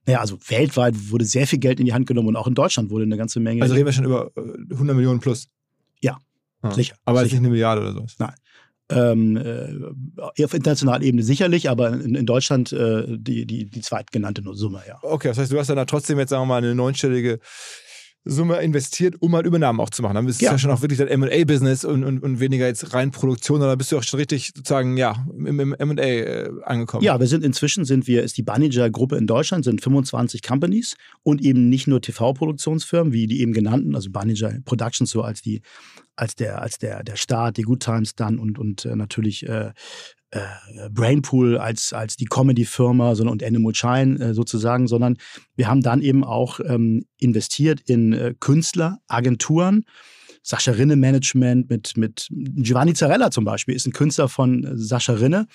naja, 0.05 0.19
also 0.19 0.37
weltweit 0.47 0.93
wurde 1.09 1.25
sehr 1.25 1.47
viel 1.47 1.59
Geld 1.59 1.79
in 1.79 1.85
die 1.85 1.93
Hand 1.93 2.05
genommen 2.07 2.29
und 2.29 2.35
auch 2.35 2.47
in 2.47 2.53
Deutschland 2.53 2.89
wurde 2.89 3.05
eine 3.05 3.17
ganze 3.17 3.39
Menge. 3.39 3.61
Also 3.61 3.73
reden 3.73 3.87
wir 3.87 3.93
schon 3.93 4.05
über 4.05 4.31
äh, 4.35 4.73
100 4.73 4.95
Millionen 4.95 5.19
plus. 5.19 5.47
Ja, 6.01 6.17
Ah. 6.61 6.71
sicher, 6.71 6.95
Aber 7.05 7.19
sicher. 7.19 7.35
nicht 7.35 7.39
eine 7.41 7.49
Milliarde 7.49 7.81
oder 7.81 7.93
sowas. 7.93 8.15
ähm, 8.89 9.35
äh, 9.37 10.43
auf 10.43 10.53
internationaler 10.53 11.03
Ebene 11.03 11.23
sicherlich, 11.23 11.69
aber 11.69 11.89
in, 11.93 12.15
in 12.15 12.25
Deutschland 12.25 12.71
äh, 12.71 13.03
die, 13.07 13.45
die, 13.45 13.65
die 13.65 13.81
zweitgenannte 13.81 14.43
Summe, 14.53 14.81
ja. 14.87 14.97
Okay, 15.01 15.27
das 15.29 15.37
heißt, 15.39 15.51
du 15.51 15.57
hast 15.59 15.69
dann 15.69 15.77
da 15.77 15.85
trotzdem 15.85 16.19
jetzt, 16.19 16.29
sagen 16.29 16.43
wir 16.43 16.45
mal, 16.47 16.57
eine 16.57 16.75
neunstellige 16.75 17.39
Summe 18.27 18.57
investiert, 18.61 19.15
um 19.21 19.35
halt 19.35 19.45
Übernahmen 19.45 19.79
auch 19.79 19.91
zu 19.91 20.01
machen. 20.01 20.15
Dann 20.15 20.25
bist 20.25 20.41
du 20.41 20.45
Ja. 20.45 20.57
schon 20.57 20.71
auch 20.71 20.81
wirklich 20.81 20.97
das 20.97 21.09
M&A-Business 21.09 21.85
und, 21.85 22.03
und, 22.03 22.23
und 22.23 22.39
weniger 22.39 22.65
jetzt 22.65 22.93
rein 22.93 23.11
Produktion, 23.11 23.61
oder 23.61 23.77
bist 23.77 23.91
du 23.91 23.97
auch 23.97 24.03
schon 24.03 24.19
richtig 24.19 24.51
sozusagen, 24.55 24.97
ja, 24.97 25.25
im, 25.37 25.59
im 25.59 25.73
M&A 25.73 26.01
äh, 26.01 26.49
angekommen. 26.63 27.03
Ja, 27.03 27.19
wir 27.19 27.27
sind 27.27 27.43
inzwischen 27.43 27.85
sind 27.85 28.07
wir, 28.07 28.23
ist 28.23 28.37
die 28.37 28.43
Banija-Gruppe 28.43 29.15
in 29.17 29.27
Deutschland, 29.27 29.63
sind 29.63 29.81
25 29.81 30.41
Companies 30.41 30.95
und 31.23 31.41
eben 31.41 31.69
nicht 31.69 31.87
nur 31.87 32.01
TV-Produktionsfirmen, 32.01 33.13
wie 33.13 33.27
die 33.27 33.41
eben 33.41 33.53
genannten, 33.53 33.95
also 33.95 34.09
Banija 34.09 34.51
Productions 34.65 35.09
so 35.11 35.21
als 35.21 35.41
die, 35.41 35.61
als 36.15 36.35
der, 36.35 36.61
als 36.61 36.77
der, 36.79 37.03
der 37.03 37.17
Start, 37.17 37.57
die 37.57 37.61
Good 37.63 37.81
Times 37.81 38.15
dann 38.15 38.39
und, 38.39 38.57
und 38.57 38.85
äh, 38.85 38.95
natürlich 38.95 39.47
äh, 39.47 39.71
äh, 40.35 40.89
Brainpool 40.89 41.57
als, 41.57 41.93
als 41.93 42.17
die 42.17 42.25
Comedy-Firma 42.25 43.15
sondern, 43.15 43.33
und 43.33 43.43
Animal 43.43 43.73
Shine 43.73 44.19
äh, 44.19 44.33
sozusagen, 44.33 44.87
sondern 44.87 45.17
wir 45.55 45.67
haben 45.67 45.81
dann 45.81 46.01
eben 46.01 46.23
auch 46.23 46.59
ähm, 46.59 47.05
investiert 47.17 47.81
in 47.85 48.13
äh, 48.13 48.33
Künstler, 48.39 48.99
Agenturen, 49.07 49.85
Sascha 50.47 50.71
Rinne 50.73 50.95
Management 50.95 51.71
mit, 51.71 51.97
mit 51.97 52.27
Giovanni 52.29 52.93
Zarella 52.93 53.31
zum 53.31 53.45
Beispiel, 53.45 53.73
ist 53.75 53.87
ein 53.87 53.93
Künstler 53.93 54.29
von 54.29 54.63
äh, 54.63 54.77
Sascha 54.77 55.13
Rinne 55.13 55.47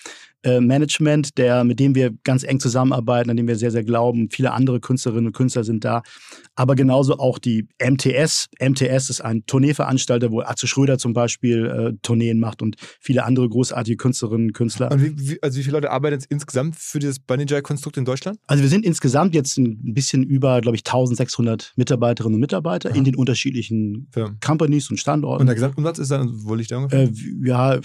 äh, 0.42 0.60
Management, 0.60 1.38
der, 1.38 1.62
mit 1.64 1.78
dem 1.78 1.94
wir 1.94 2.10
ganz 2.24 2.42
eng 2.42 2.58
zusammenarbeiten, 2.58 3.30
an 3.30 3.36
dem 3.36 3.46
wir 3.46 3.54
sehr, 3.56 3.70
sehr 3.70 3.84
glauben. 3.84 4.30
Viele 4.30 4.52
andere 4.52 4.80
Künstlerinnen 4.80 5.26
und 5.26 5.32
Künstler 5.32 5.62
sind 5.62 5.84
da. 5.84 6.02
Aber 6.56 6.74
genauso 6.74 7.18
auch 7.18 7.38
die 7.38 7.68
MTS. 7.80 8.48
MTS 8.60 9.10
ist 9.10 9.20
ein 9.20 9.44
Tourneeveranstalter, 9.46 10.32
wo 10.32 10.40
Atze 10.40 10.66
Schröder 10.66 10.98
zum 10.98 11.12
Beispiel 11.12 11.66
äh, 11.66 11.98
Tourneen 12.02 12.40
macht 12.40 12.60
und 12.62 12.76
viele 13.00 13.24
andere 13.24 13.48
großartige 13.48 13.96
Künstlerinnen 13.96 14.48
und 14.48 14.52
Künstler. 14.54 14.90
Und 14.90 15.02
wie, 15.04 15.30
wie, 15.30 15.42
also 15.42 15.58
wie 15.58 15.62
viele 15.62 15.74
Leute 15.76 15.90
arbeiten 15.90 16.14
jetzt 16.14 16.26
insgesamt 16.30 16.74
für 16.76 16.98
dieses 16.98 17.20
Banijay-Konstrukt 17.20 17.96
in 17.96 18.04
Deutschland? 18.04 18.38
Also 18.48 18.62
wir 18.62 18.70
sind 18.70 18.84
insgesamt 18.84 19.34
jetzt 19.34 19.56
ein 19.58 19.94
bisschen 19.94 20.24
über, 20.24 20.60
glaube 20.62 20.76
ich, 20.76 20.80
1600 20.86 21.74
Mitarbeiterinnen 21.76 22.34
und 22.34 22.40
Mitarbeiter 22.40 22.90
Ja. 22.90 22.96
in 22.96 23.04
den 23.04 23.14
unterschiedlichen 23.14 24.08
Firmen. 24.10 24.38
Companies 24.40 24.79
und 24.88 24.96
Standorten. 24.98 25.42
Und 25.42 25.46
der 25.46 25.54
Gesamtumsatz 25.54 25.98
ist 25.98 26.10
dann, 26.10 26.30
wo 26.32 26.54
liegt 26.54 26.70
der 26.70 26.78
ungefähr? 26.78 27.02
Äh, 27.02 27.12
ja, 27.42 27.80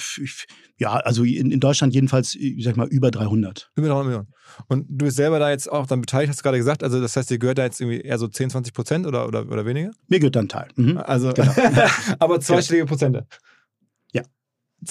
ja, 0.77 0.93
also 0.93 1.23
in, 1.23 1.51
in 1.51 1.60
Deutschland 1.60 1.93
jedenfalls, 1.93 2.36
ich 2.36 2.63
sag 2.63 2.77
mal, 2.77 2.88
über 2.88 3.12
300. 3.12 3.71
Über 3.75 3.88
300 3.88 4.05
Millionen. 4.05 4.27
Und 4.67 4.86
du 4.89 5.05
bist 5.05 5.17
selber 5.17 5.39
da 5.39 5.49
jetzt 5.49 5.71
auch 5.71 5.88
dann 5.88 6.01
beteiligt, 6.01 6.29
hast 6.29 6.39
du 6.39 6.43
gerade 6.43 6.58
gesagt. 6.58 6.84
Also 6.84 7.01
das 7.01 7.15
heißt, 7.15 7.29
dir 7.29 7.39
gehört 7.39 7.58
da 7.58 7.63
jetzt 7.63 7.81
irgendwie 7.81 8.01
eher 8.01 8.17
so 8.17 8.27
10, 8.27 8.51
20 8.51 8.73
Prozent 8.73 9.08
oder, 9.08 9.27
oder, 9.27 9.49
oder 9.49 9.65
weniger? 9.65 9.91
Mir 10.08 10.19
gehört 10.19 10.36
dann 10.36 10.47
Teil. 10.47 10.67
Mhm. 10.75 10.97
Also, 10.97 11.34
Genau. 11.34 11.51
aber 12.19 12.39
zweistellige 12.39 12.86
Prozente. 12.86 13.25
Ja. 14.13 14.23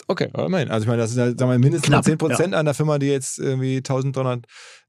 Okay, 0.09 0.29
aber 0.33 0.47
immerhin. 0.47 0.71
Also 0.71 0.85
ich 0.85 0.89
meine, 0.89 1.03
das 1.03 1.11
ist 1.11 1.17
ja, 1.17 1.27
sagen 1.27 1.51
wir, 1.51 1.59
mindestens 1.59 1.89
Knapp, 1.89 2.05
10 2.05 2.19
Prozent 2.19 2.55
einer 2.55 2.75
Firma, 2.75 2.99
die 2.99 3.07
jetzt 3.07 3.39
irgendwie 3.39 3.77
1300 3.77 4.45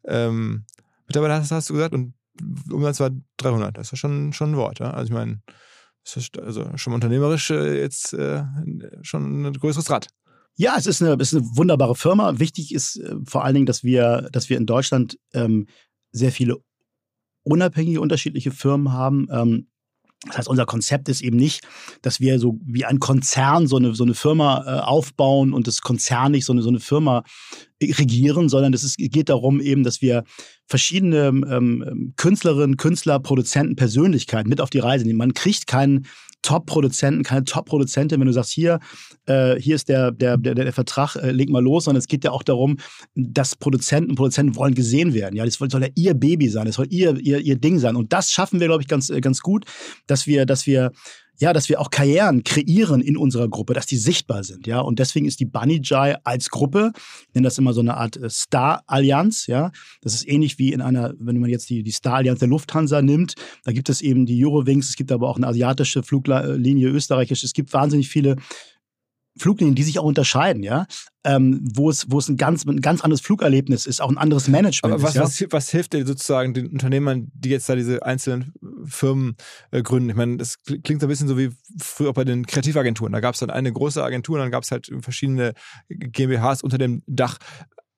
ähm, 0.06 0.66
Mitarbeiter 1.08 1.36
hast, 1.36 1.52
hast 1.52 1.70
du 1.70 1.74
gesagt 1.74 1.94
und 1.94 2.14
Umsatz 2.72 3.00
war 3.00 3.12
300. 3.38 3.78
Das 3.78 3.88
ist 3.88 3.92
ja 3.92 3.98
schon, 3.98 4.34
schon 4.34 4.52
ein 4.52 4.58
Wort. 4.58 4.80
Ja? 4.80 4.92
Also 4.92 5.06
ich 5.06 5.14
meine, 5.14 5.42
ist 6.16 6.38
also 6.40 6.70
schon 6.76 6.94
unternehmerisch 6.94 7.50
äh, 7.50 7.82
jetzt 7.82 8.14
äh, 8.14 8.44
schon 9.02 9.46
ein 9.46 9.54
größeres 9.54 9.90
Rad. 9.90 10.08
Ja, 10.58 10.76
es 10.78 10.88
ist 10.88 11.02
eine, 11.02 11.14
es 11.20 11.34
ist 11.34 11.40
eine 11.40 11.58
wunderbare 11.58 11.96
Firma. 11.96 12.40
Wichtig 12.40 12.74
ist 12.74 12.98
äh, 12.98 13.16
vor 13.26 13.44
allen 13.44 13.56
Dingen, 13.56 13.66
dass 13.66 13.84
wir, 13.84 14.30
dass 14.32 14.50
wir 14.50 14.58
in 14.58 14.66
Deutschland 14.66 15.18
ähm, 15.34 15.68
sehr 16.12 16.32
viele 16.32 16.58
unabhängige, 17.44 18.02
unterschiedliche 18.02 18.52
Firmen 18.52 18.94
haben. 18.94 19.28
Ähm, 19.32 19.68
das 20.26 20.38
heißt, 20.38 20.48
unser 20.48 20.66
Konzept 20.66 21.08
ist 21.10 21.22
eben 21.22 21.38
nicht, 21.38 21.62
dass 22.02 22.20
wir 22.20 22.40
so 22.40 22.60
wie 22.66 22.86
ein 22.86 23.00
Konzern 23.00 23.68
so 23.68 23.78
eine, 23.78 23.94
so 23.94 24.04
eine 24.04 24.14
Firma 24.14 24.64
äh, 24.66 24.80
aufbauen 24.82 25.54
und 25.54 25.68
das 25.68 25.82
konzernig 25.82 26.46
so 26.46 26.54
eine, 26.54 26.62
so 26.62 26.70
eine 26.70 26.80
Firma 26.80 27.24
äh, 27.80 27.94
regieren, 27.94 28.50
sondern 28.50 28.74
es 28.74 28.96
geht 28.98 29.30
darum 29.30 29.60
eben, 29.60 29.84
dass 29.84 30.02
wir 30.02 30.24
verschiedene 30.68 31.28
ähm, 31.28 32.14
Künstlerinnen, 32.18 32.78
Künstler, 32.78 33.20
Produzenten, 33.20 33.76
Persönlichkeiten 33.76 34.50
mit 34.50 34.62
auf 34.62 34.70
die 34.70 34.80
Reise 34.80 35.06
nehmen. 35.06 35.20
Man 35.20 35.34
kriegt 35.34 35.68
keinen 35.68 36.08
Top-Produzenten, 36.46 37.24
keine 37.24 37.44
Top-Produzentin, 37.44 38.20
wenn 38.20 38.28
du 38.28 38.34
sagst, 38.34 38.52
hier, 38.52 38.80
äh, 39.26 39.56
hier 39.60 39.76
ist 39.76 39.90
der, 39.90 40.12
der, 40.12 40.38
der, 40.38 40.54
der 40.54 40.74
Vertrag, 40.74 41.16
äh, 41.16 41.32
leg 41.32 41.50
mal 41.50 41.64
los, 41.64 41.86
sondern 41.86 42.00
es 42.00 42.08
geht 42.08 42.24
ja 42.24 42.32
auch 42.32 42.44
darum, 42.44 42.78
dass 43.16 43.56
Produzenten 43.56 44.12
und 44.12 44.16
Produzenten 44.16 44.56
wollen 44.56 44.76
gesehen 44.76 45.14
werden. 45.16 45.36
Ja, 45.36 45.44
das 45.44 45.56
soll 45.56 45.82
ja 45.82 45.90
ihr 45.96 46.14
Baby 46.14 46.48
sein, 46.50 46.66
das 46.66 46.76
soll 46.76 46.88
ihr, 46.92 47.18
ihr, 47.20 47.40
ihr 47.40 47.56
Ding 47.56 47.80
sein. 47.80 47.96
Und 47.96 48.14
das 48.14 48.32
schaffen 48.32 48.60
wir, 48.60 48.68
glaube 48.68 48.84
ich, 48.84 48.88
ganz, 48.88 49.10
äh, 49.10 49.22
ganz 49.22 49.42
gut, 49.42 49.66
dass 50.06 50.28
wir, 50.28 50.46
dass 50.46 50.68
wir 50.68 50.92
ja, 51.40 51.54
dass 51.54 51.70
wir 51.70 51.80
auch 51.80 51.90
Karrieren 51.90 52.44
kreieren 52.44 53.02
in 53.02 53.18
unserer 53.18 53.48
Gruppe, 53.48 53.74
dass 53.74 53.86
die 53.86 53.98
sichtbar 53.98 54.44
sind, 54.44 54.68
ja. 54.68 54.80
Und 54.80 55.00
deswegen 55.00 55.26
ist 55.26 55.40
die 55.40 55.46
Bunny 55.46 55.82
Jai 55.84 56.16
als 56.24 56.50
Gruppe, 56.50 56.92
ich 56.96 57.36
nenne 57.36 57.46
das 57.46 57.58
immer 57.58 57.74
so 57.74 57.82
eine 57.82 57.98
Art 57.98 58.18
äh, 58.18 58.30
Star-Allianz, 58.30 59.48
ja. 59.48 59.72
Das 60.02 60.14
ist 60.14 60.28
ähnlich 60.28 60.58
wie 60.60 60.72
in 60.74 60.82
einer, 60.82 61.14
wenn 61.20 61.40
man 61.40 61.50
jetzt 61.50 61.70
die, 61.70 61.84
die 61.84 61.92
Star-Allianz 61.92 62.40
der 62.40 62.48
Lufthansa 62.48 63.02
nimmt, 63.02 63.36
da 63.64 63.72
gibt 63.72 63.90
es 63.90 64.02
eben 64.02 64.26
die 64.26 64.46
Eurowings, 64.46 64.90
es 64.90 64.96
gibt 64.96 65.12
aber 65.12 65.30
auch 65.30 65.38
eine 65.38 65.48
asiatische 65.48 66.04
Fluglinie, 66.04 66.90
österreichische, 66.90 67.46
es 67.46 67.54
gibt 67.54 67.74
wahnsinnig 67.74 68.10
viele 68.10 68.36
Fluglinien, 69.38 69.76
die 69.76 69.84
sich 69.84 70.00
auch 70.00 70.06
unterscheiden, 70.06 70.64
ja, 70.64 70.86
ähm, 71.24 71.62
wo 71.76 71.90
es, 71.90 72.10
wo 72.10 72.20
es 72.20 72.30
ein 72.30 72.38
ganz, 72.38 72.66
ein 72.66 72.82
ganz 72.82 73.02
anderes 73.02 73.22
Flugerlebnis 73.22 73.86
ist, 73.86 74.02
auch 74.02 74.10
ein 74.10 74.18
anderes 74.18 74.48
Management 74.48 74.94
Aber 74.94 75.04
was, 75.04 75.10
ist, 75.12 75.16
ja. 75.16 75.48
was, 75.48 75.54
was 75.54 75.70
hilft 75.70 75.94
dir 75.94 76.06
sozusagen 76.06 76.54
den 76.54 76.68
Unternehmern, 76.68 77.32
die 77.34 77.50
jetzt 77.50 77.68
da 77.68 77.76
diese 77.76 78.06
einzelnen 78.06 78.54
Firmen 78.86 79.36
äh, 79.72 79.82
gründen? 79.82 80.10
Ich 80.10 80.16
meine, 80.16 80.38
das 80.38 80.60
kl- 80.66 80.82
klingt 80.82 81.02
so 81.02 81.08
ein 81.08 81.10
bisschen 81.10 81.28
so 81.28 81.38
wie 81.38 81.50
früher 81.78 82.12
auch 82.12 82.14
bei 82.14 82.24
den 82.24 82.46
Kreativagenturen. 82.46 83.12
Da 83.12 83.20
gab 83.20 83.34
es 83.34 83.40
dann 83.40 83.50
eine 83.50 83.72
große 83.74 84.04
Agentur 84.04 84.36
und 84.36 84.42
dann 84.42 84.52
gab 84.52 84.64
es 84.64 84.72
halt 84.72 84.90
verschiedene 85.02 85.54
GmbHs 85.90 86.62
unter 86.62 86.78
dem 86.78 87.04
Dach. 87.08 87.38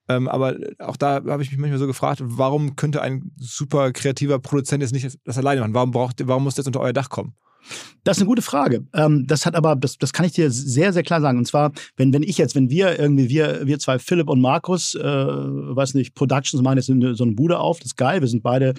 Ähm, 0.09 0.27
aber 0.29 0.55
auch 0.79 0.95
da 0.95 1.15
habe 1.15 1.43
ich 1.43 1.51
mich 1.51 1.59
manchmal 1.59 1.79
so 1.79 1.87
gefragt, 1.87 2.21
warum 2.23 2.75
könnte 2.77 3.01
ein 3.01 3.31
super 3.37 3.91
kreativer 3.91 4.39
Produzent 4.39 4.81
jetzt 4.81 4.93
nicht 4.93 5.19
das 5.25 5.37
alleine 5.37 5.61
machen? 5.61 5.73
Warum 5.73 5.91
braucht, 5.91 6.25
warum 6.27 6.43
muss 6.43 6.55
das 6.55 6.65
unter 6.65 6.79
euer 6.79 6.93
Dach 6.93 7.09
kommen? 7.09 7.35
Das 8.03 8.17
ist 8.17 8.21
eine 8.21 8.29
gute 8.29 8.41
Frage. 8.41 8.85
Ähm, 8.93 9.25
das 9.27 9.45
hat 9.45 9.55
aber, 9.55 9.75
das, 9.75 9.97
das 9.97 10.13
kann 10.13 10.25
ich 10.25 10.31
dir 10.31 10.49
sehr, 10.49 10.93
sehr 10.93 11.03
klar 11.03 11.19
sagen. 11.19 11.37
Und 11.37 11.45
zwar, 11.45 11.73
wenn, 11.97 12.13
wenn 12.13 12.23
ich 12.23 12.37
jetzt, 12.37 12.55
wenn 12.55 12.69
wir 12.69 12.97
irgendwie, 12.97 13.27
wir, 13.27 13.67
wir 13.67 13.79
zwei, 13.79 13.99
Philipp 13.99 14.29
und 14.29 14.39
Markus, 14.39 14.95
äh, 14.95 15.03
weiß 15.03 15.93
nicht, 15.93 16.15
Productions 16.15 16.63
machen 16.63 16.77
jetzt 16.77 17.17
so 17.17 17.23
eine 17.23 17.33
Bude 17.33 17.59
auf, 17.59 17.79
das 17.79 17.87
ist 17.87 17.97
geil, 17.97 18.21
wir 18.21 18.27
sind 18.29 18.43
beide 18.43 18.75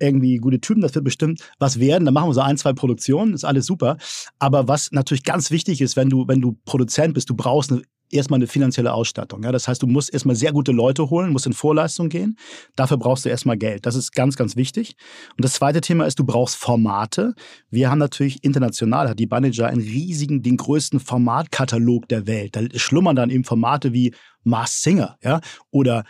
irgendwie 0.00 0.38
gute 0.38 0.60
Typen, 0.60 0.80
das 0.80 0.94
wird 0.94 1.04
bestimmt 1.04 1.40
was 1.60 1.78
werden. 1.78 2.04
Dann 2.04 2.14
machen 2.14 2.28
wir 2.28 2.34
so 2.34 2.40
ein, 2.40 2.56
zwei 2.56 2.72
Produktionen, 2.72 3.34
ist 3.34 3.44
alles 3.44 3.66
super. 3.66 3.98
Aber 4.40 4.66
was 4.66 4.90
natürlich 4.90 5.22
ganz 5.22 5.52
wichtig 5.52 5.80
ist, 5.80 5.96
wenn 5.96 6.10
du, 6.10 6.26
wenn 6.26 6.40
du 6.40 6.58
Produzent 6.64 7.14
bist, 7.14 7.30
du 7.30 7.36
brauchst 7.36 7.70
eine 7.70 7.82
erstmal 8.12 8.38
eine 8.38 8.46
finanzielle 8.46 8.92
Ausstattung. 8.92 9.42
Ja? 9.42 9.52
Das 9.52 9.68
heißt, 9.68 9.82
du 9.82 9.86
musst 9.86 10.12
erstmal 10.12 10.36
sehr 10.36 10.52
gute 10.52 10.72
Leute 10.72 11.10
holen, 11.10 11.32
musst 11.32 11.46
in 11.46 11.52
Vorleistung 11.52 12.08
gehen. 12.08 12.36
Dafür 12.76 12.96
brauchst 12.96 13.24
du 13.24 13.28
erstmal 13.28 13.56
Geld. 13.56 13.86
Das 13.86 13.94
ist 13.94 14.12
ganz, 14.12 14.36
ganz 14.36 14.56
wichtig. 14.56 14.96
Und 15.36 15.44
das 15.44 15.54
zweite 15.54 15.80
Thema 15.80 16.06
ist, 16.06 16.18
du 16.18 16.24
brauchst 16.24 16.56
Formate. 16.56 17.34
Wir 17.70 17.90
haben 17.90 17.98
natürlich 17.98 18.44
international, 18.44 19.08
hat 19.08 19.18
die 19.18 19.26
Manager 19.26 19.66
einen 19.66 19.80
riesigen, 19.80 20.42
den 20.42 20.56
größten 20.56 21.00
Formatkatalog 21.00 22.08
der 22.08 22.26
Welt. 22.26 22.56
Da 22.56 22.62
schlummern 22.76 23.16
dann 23.16 23.30
eben 23.30 23.44
Formate 23.44 23.92
wie 23.92 24.14
Mars 24.44 24.82
Singer, 24.82 25.16
ja, 25.22 25.40
oder 25.70 26.04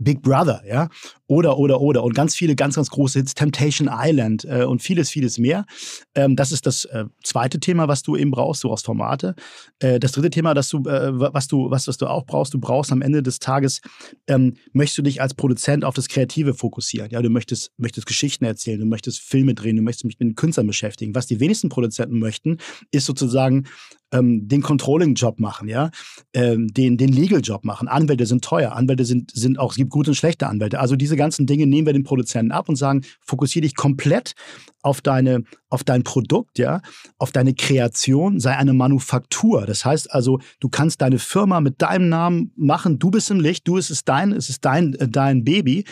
Big 0.00 0.22
Brother, 0.22 0.62
ja, 0.66 0.88
oder, 1.26 1.58
oder, 1.58 1.80
oder. 1.80 2.02
Und 2.02 2.14
ganz 2.14 2.34
viele, 2.34 2.56
ganz, 2.56 2.74
ganz 2.74 2.90
große 2.90 3.20
Hits, 3.20 3.34
Temptation 3.34 3.88
Island 3.92 4.44
äh, 4.44 4.64
und 4.64 4.82
vieles, 4.82 5.10
vieles 5.10 5.38
mehr. 5.38 5.66
Ähm, 6.14 6.34
das 6.34 6.52
ist 6.52 6.66
das 6.66 6.86
äh, 6.86 7.04
zweite 7.22 7.60
Thema, 7.60 7.86
was 7.86 8.02
du 8.02 8.16
eben 8.16 8.30
brauchst. 8.30 8.64
Du 8.64 8.68
brauchst 8.68 8.86
Formate. 8.86 9.34
Äh, 9.78 10.00
das 10.00 10.12
dritte 10.12 10.30
Thema, 10.30 10.54
das 10.54 10.70
du, 10.70 10.78
äh, 10.88 11.12
was 11.12 11.46
du, 11.48 11.70
was, 11.70 11.86
was 11.86 11.98
du 11.98 12.06
auch 12.06 12.24
brauchst, 12.24 12.54
du 12.54 12.58
brauchst 12.58 12.90
am 12.92 13.02
Ende 13.02 13.22
des 13.22 13.38
Tages, 13.38 13.80
ähm, 14.26 14.54
möchtest 14.72 14.98
du 14.98 15.02
dich 15.02 15.20
als 15.20 15.34
Produzent 15.34 15.84
auf 15.84 15.94
das 15.94 16.08
Kreative 16.08 16.54
fokussieren. 16.54 17.10
Ja, 17.10 17.20
du 17.20 17.30
möchtest, 17.30 17.72
möchtest 17.76 18.06
Geschichten 18.06 18.44
erzählen, 18.44 18.80
du 18.80 18.86
möchtest 18.86 19.20
Filme 19.20 19.54
drehen, 19.54 19.76
du 19.76 19.82
möchtest 19.82 20.06
mich 20.06 20.18
mit 20.18 20.28
den 20.28 20.34
Künstlern 20.34 20.66
beschäftigen. 20.66 21.14
Was 21.14 21.26
die 21.26 21.40
wenigsten 21.40 21.68
Produzenten 21.68 22.18
möchten, 22.18 22.56
ist 22.90 23.04
sozusagen 23.04 23.66
ähm, 24.12 24.48
den 24.48 24.62
Controlling-Job 24.62 25.40
machen, 25.40 25.68
ja, 25.68 25.90
ähm, 26.34 26.68
den, 26.68 26.96
den 26.96 27.12
Legal-Job 27.12 27.64
machen. 27.64 27.88
Anwälte 27.88 28.26
sind 28.26 28.44
teuer, 28.44 28.72
Anwälte 28.72 29.04
sind, 29.04 29.30
sind 29.32 29.58
auch, 29.58 29.72
es 29.72 29.76
gibt 29.76 29.90
gute 29.90 30.10
und 30.10 30.16
schlechte 30.16 30.46
Anwälte. 30.46 30.80
Also 30.80 30.96
diese 30.96 31.16
ganzen 31.16 31.46
Dinge 31.46 31.66
nehmen 31.66 31.86
wir 31.86 31.92
den 31.92 32.04
Produzenten 32.04 32.52
ab 32.52 32.68
und 32.68 32.76
sagen, 32.76 33.02
fokussiere 33.20 33.62
dich 33.62 33.74
komplett 33.76 34.34
auf 34.82 35.00
deine, 35.00 35.44
auf 35.68 35.84
dein 35.84 36.02
Produkt, 36.02 36.58
ja, 36.58 36.80
auf 37.18 37.32
deine 37.32 37.54
Kreation, 37.54 38.40
sei 38.40 38.56
eine 38.56 38.72
Manufaktur. 38.72 39.66
Das 39.66 39.84
heißt 39.84 40.12
also, 40.12 40.40
du 40.60 40.68
kannst 40.68 41.00
deine 41.02 41.18
Firma 41.18 41.60
mit 41.60 41.82
deinem 41.82 42.08
Namen 42.08 42.52
machen, 42.56 42.98
du 42.98 43.10
bist 43.10 43.30
im 43.30 43.40
Licht, 43.40 43.66
du 43.68 43.76
es 43.76 43.90
ist 43.90 44.08
dein, 44.08 44.32
es 44.32 44.48
ist 44.48 44.64
dein, 44.64 44.94
äh, 44.94 45.08
dein 45.08 45.44
Baby. 45.44 45.84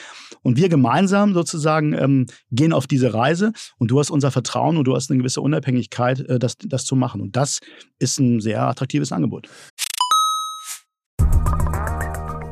Und 0.42 0.57
wir 0.57 0.68
gemeinsam 0.68 1.35
sozusagen 1.35 1.92
ähm, 1.92 2.27
gehen 2.51 2.72
auf 2.72 2.87
diese 2.87 3.12
Reise 3.12 3.53
und 3.79 3.90
du 3.90 3.98
hast 3.98 4.11
unser 4.11 4.31
Vertrauen 4.31 4.77
und 4.77 4.85
du 4.85 4.94
hast 4.94 5.11
eine 5.11 5.18
gewisse 5.18 5.40
Unabhängigkeit, 5.40 6.20
äh, 6.20 6.38
das, 6.38 6.57
das 6.59 6.85
zu 6.85 6.96
machen. 6.96 7.20
Und 7.20 7.37
das 7.37 7.61
ist 7.98 8.18
ein 8.18 8.40
sehr 8.40 8.62
attraktives 8.62 9.12
Angebot. 9.12 9.48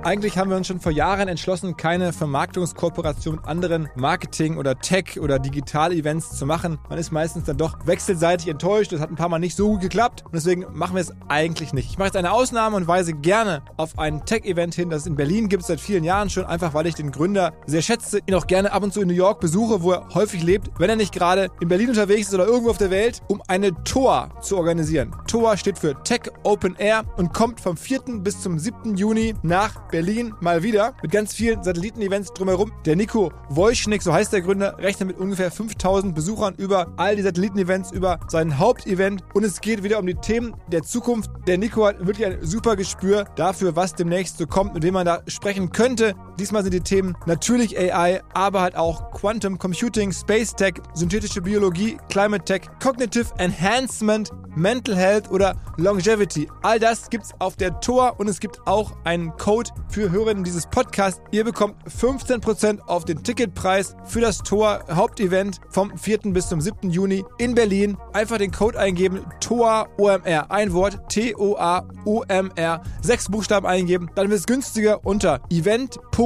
Eigentlich 0.07 0.39
haben 0.39 0.51
wir 0.51 0.57
uns 0.57 0.69
schon 0.69 0.79
vor 0.79 0.93
Jahren 0.93 1.27
entschlossen, 1.27 1.77
keine 1.77 2.13
Vermarktungskooperation 2.13 3.35
mit 3.35 3.45
anderen 3.45 3.89
Marketing- 3.97 4.57
oder 4.57 4.79
Tech- 4.79 5.19
oder 5.19 5.41
Digital-Events 5.41 6.39
zu 6.39 6.47
machen. 6.47 6.79
Man 6.89 6.97
ist 6.97 7.11
meistens 7.11 7.43
dann 7.47 7.57
doch 7.57 7.77
wechselseitig 7.87 8.47
enttäuscht. 8.47 8.93
Das 8.93 9.01
hat 9.01 9.11
ein 9.11 9.17
paar 9.17 9.29
Mal 9.29 9.41
nicht 9.41 9.57
so 9.57 9.71
gut 9.71 9.81
geklappt 9.81 10.23
und 10.25 10.33
deswegen 10.33 10.65
machen 10.71 10.95
wir 10.95 11.01
es 11.01 11.13
eigentlich 11.27 11.73
nicht. 11.73 11.91
Ich 11.91 11.99
mache 11.99 12.07
jetzt 12.07 12.17
eine 12.17 12.31
Ausnahme 12.31 12.77
und 12.77 12.87
weise 12.87 13.15
gerne 13.15 13.63
auf 13.77 13.99
ein 13.99 14.25
Tech-Event 14.25 14.77
hin, 14.77 14.91
das 14.91 15.01
es 15.01 15.07
in 15.09 15.17
Berlin 15.17 15.49
gibt 15.49 15.65
seit 15.65 15.81
vielen 15.81 16.05
Jahren 16.05 16.31
schon, 16.31 16.45
einfach 16.45 16.73
weil 16.73 16.87
ich 16.87 16.95
den 16.95 17.11
Gründer 17.11 17.53
sehr 17.67 17.83
schätze, 17.83 18.21
ihn 18.27 18.37
auch 18.37 18.47
gerne 18.47 18.71
ab 18.71 18.85
und 18.85 18.95
zu 18.95 19.01
in 19.01 19.09
New 19.09 19.15
York 19.15 19.41
besuche, 19.41 19.83
wo 19.83 19.91
er 19.91 20.15
häufig 20.15 20.45
lebt, 20.45 20.71
wenn 20.79 20.89
er 20.89 20.95
nicht 20.95 21.13
gerade 21.13 21.49
in 21.61 21.67
Berlin 21.67 21.89
unterwegs 21.89 22.29
ist 22.29 22.35
oder 22.35 22.47
irgendwo 22.47 22.71
auf 22.71 22.79
der 22.79 22.93
Welt, 22.93 23.23
um 23.27 23.43
eine 23.49 23.75
TOA 23.83 24.41
zu 24.41 24.57
organisieren. 24.57 25.17
TOA 25.27 25.57
steht 25.57 25.81
für 25.81 26.01
Tech 26.05 26.31
Open 26.45 26.77
Air 26.77 27.03
und 27.17 27.35
kommt 27.35 27.61
vom 27.61 27.77
4. 27.77 28.03
bis 28.21 28.41
zum 28.41 28.61
7. 28.61 28.95
Juni 28.95 29.35
nach 29.43 29.81
Berlin 29.89 29.96
mal 30.41 30.63
wieder 30.63 30.95
mit 31.03 31.11
ganz 31.11 31.35
vielen 31.35 31.63
Satelliten-Events 31.63 32.33
drumherum. 32.33 32.73
Der 32.85 32.97
Nico 32.97 33.33
Wojcnik, 33.49 34.03
so 34.03 34.13
heißt 34.13 34.33
der 34.33 34.43
Gründer, 34.43 34.79
rechnet 34.79 35.09
mit 35.09 35.19
ungefähr 35.19 35.51
5000 35.51 36.15
Besuchern 36.15 36.55
über 36.57 36.93
all 36.97 37.17
die 37.17 37.23
Satelliten-Events, 37.23 37.93
über 37.93 38.21
sein 38.29 38.59
Hauptevent 38.59 39.23
und 39.35 39.45
es 39.45 39.61
geht 39.61 39.83
wieder 39.83 39.99
um 39.99 40.07
die 40.07 40.15
Themen 40.15 40.55
der 40.69 40.83
Zukunft. 40.83 41.31
Der 41.47 41.59
Nico 41.59 41.87
hat 41.87 42.07
wirklich 42.07 42.27
ein 42.27 42.39
super 42.45 42.77
Gespür 42.77 43.25
dafür, 43.37 43.77
was 43.77 43.95
demnächst 43.95 44.39
so 44.39 44.47
kommt, 44.47 44.75
mit 44.75 44.83
wem 44.83 44.95
man 44.95 45.07
da 45.07 45.23
sprechen 45.27 45.71
könnte. 45.71 46.15
Diesmal 46.39 46.63
sind 46.63 46.75
die 46.75 46.81
Themen 46.81 47.17
natürlich 47.27 47.79
AI, 47.79 48.23
aber 48.35 48.61
halt 48.61 48.77
auch 48.77 49.11
Quantum 49.13 49.59
Computing, 49.59 50.13
Space 50.13 50.55
Tech, 50.55 50.75
synthetische 50.95 51.41
Biologie, 51.41 51.97
Climate 52.11 52.45
Tech, 52.45 52.63
Cognitive 52.83 53.33
Enhancement, 53.39 54.31
Mental 54.57 54.97
Health 54.97 55.31
oder 55.31 55.55
Longevity. 55.77 56.49
All 56.63 56.79
das 56.79 57.11
gibt's 57.11 57.33
auf 57.39 57.57
der 57.57 57.81
Tor 57.81 58.15
und 58.19 58.29
es 58.29 58.41
gibt 58.41 58.67
auch 58.67 58.93
einen 59.05 59.37
Code 59.37 59.71
für 59.89 60.11
Hörerinnen 60.11 60.45
dieses 60.45 60.67
Podcasts. 60.67 61.21
Ihr 61.31 61.45
bekommt 61.45 61.77
15% 61.89 62.81
auf 62.81 63.05
den 63.05 63.23
Ticketpreis 63.23 63.95
für 64.05 64.21
das 64.21 64.39
Tor 64.39 64.85
Hauptevent 64.91 65.61
vom 65.69 65.97
4. 65.97 66.19
bis 66.33 66.49
zum 66.49 66.61
7. 66.61 66.91
Juni 66.91 67.25
in 67.39 67.55
Berlin. 67.55 67.99
Einfach 68.15 68.39
den 68.39 68.51
Code 68.51 68.79
eingeben, 68.79 69.27
TOA 69.41 69.89
OMR. 69.99 70.51
Ein 70.51 70.73
Wort, 70.73 71.09
T-O-A-O-M-R. 71.11 72.83
Sechs 73.03 73.31
Buchstaben 73.31 73.67
eingeben. 73.67 74.11
Dann 74.15 74.31
wird 74.31 74.41
es 74.41 74.47
günstiger 74.47 75.05
unter 75.05 75.41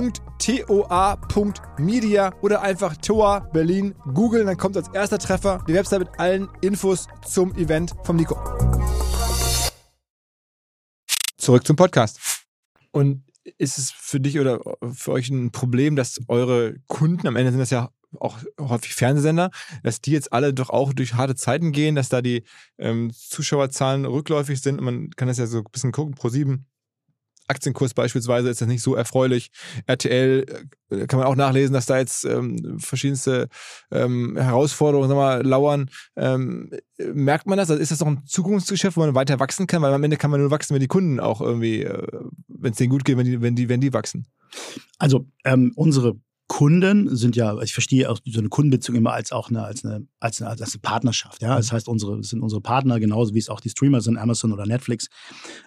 event.toa.media 0.01 2.33
oder 2.41 2.63
einfach 2.63 2.97
TOA 2.97 3.41
Berlin 3.53 3.95
googeln. 4.15 4.47
Dann 4.47 4.57
kommt 4.57 4.77
als 4.77 4.89
erster 4.89 5.19
Treffer 5.19 5.63
die 5.69 5.75
Website 5.75 5.99
mit 6.01 6.09
allen 6.19 6.49
Infos 6.63 7.07
zum 7.27 7.55
Event 7.57 7.95
vom 8.05 8.17
Nico. 8.17 8.39
Zurück 11.37 11.67
zum 11.67 11.77
Podcast. 11.77 12.19
Und 12.93 13.25
ist 13.59 13.77
es 13.79 13.91
für 13.91 14.21
dich 14.21 14.39
oder 14.39 14.61
für 14.93 15.13
euch 15.13 15.31
ein 15.31 15.51
Problem, 15.51 15.97
dass 15.97 16.21
eure 16.29 16.75
Kunden, 16.87 17.27
am 17.27 17.37
Ende 17.37 17.53
sind 17.53 17.61
das 17.61 17.71
ja 17.71 17.91
auch 18.19 18.39
häufig 18.59 18.95
Fernsehsender, 18.95 19.51
dass 19.85 20.01
die 20.01 20.11
jetzt 20.11 20.33
alle 20.33 20.53
doch 20.53 20.71
auch 20.71 20.93
durch 20.93 21.15
harte 21.15 21.37
Zeiten 21.37 21.71
gehen, 21.73 21.95
dass 21.95 22.09
da 22.09 22.23
die 22.23 22.43
ähm, 22.77 23.13
Zuschauerzahlen 23.15 24.05
rückläufig 24.05 24.61
sind 24.61 24.79
und 24.79 24.85
man 24.85 25.11
kann 25.11 25.29
das 25.29 25.39
ja 25.39 25.47
so 25.47 25.59
ein 25.59 25.65
bisschen 25.71 25.93
gucken, 25.93 26.15
pro 26.15 26.29
sieben 26.29 26.67
Aktienkurs 27.51 27.93
beispielsweise 27.93 28.49
ist 28.49 28.61
das 28.61 28.69
nicht 28.69 28.83
so 28.83 28.95
erfreulich. 28.95 29.51
RTL 29.87 30.47
äh, 30.91 31.07
kann 31.07 31.19
man 31.19 31.29
auch 31.29 31.37
nachlesen, 31.37 31.75
dass 31.75 31.87
da 31.87 31.99
jetzt 31.99 32.25
ähm, 32.25 32.79
verschiedenste 32.79 33.49
ähm, 33.91 34.37
Herausforderungen 34.37 35.09
sag 35.09 35.17
mal, 35.17 35.47
lauern. 35.47 35.91
Ähm, 36.17 36.71
merkt 36.99 37.47
man 37.47 37.59
das? 37.59 37.71
Also 37.71 37.83
ist 37.83 37.91
das 37.91 37.99
doch 37.99 38.07
ein 38.07 38.25
Zukunftsgeschäft, 38.25 38.97
wo 38.97 39.01
man 39.01 39.15
weiter 39.15 39.41
wachsen 39.41 39.67
kann? 39.67 39.83
Weil 39.83 39.93
am 39.93 40.05
Ende 40.05 40.17
kann 40.17 40.31
man 40.31 40.41
nur 40.41 40.51
wachsen, 40.51 40.75
wenn 40.75 40.81
die 40.81 40.89
Kunden 40.89 41.21
auch 41.21 41.41
irgendwie, 41.41 41.83
äh, 41.83 42.07
wenn 42.49 42.73
es 42.73 42.79
denen 42.79 42.91
gut 42.91 43.05
geht, 43.05 43.19
wenn 43.19 43.27
die, 43.27 43.43
wenn 43.43 43.57
die, 43.57 43.69
wenn 43.69 43.81
die 43.81 43.93
wachsen. 43.93 44.27
Also 44.99 45.27
ähm, 45.45 45.73
unsere 45.77 46.17
Kunden 46.51 47.15
sind 47.15 47.37
ja, 47.37 47.57
ich 47.63 47.73
verstehe 47.73 48.11
auch 48.11 48.19
so 48.25 48.41
eine 48.41 48.49
Kundenbeziehung 48.49 48.99
immer 48.99 49.13
als 49.13 49.31
auch 49.31 49.51
eine, 49.51 49.63
als 49.63 49.85
eine, 49.85 50.09
als 50.19 50.43
eine, 50.43 50.51
als 50.51 50.61
eine 50.61 50.81
Partnerschaft. 50.83 51.41
Ja, 51.43 51.57
das 51.57 51.71
heißt, 51.71 51.87
unsere 51.87 52.25
sind 52.25 52.43
unsere 52.43 52.61
Partner 52.61 52.99
genauso 52.99 53.35
wie 53.35 53.39
es 53.39 53.49
auch 53.49 53.61
die 53.61 53.71
Streamer 53.71 54.01
sind, 54.01 54.19
Amazon 54.19 54.53
oder 54.53 54.67
Netflix. 54.67 55.09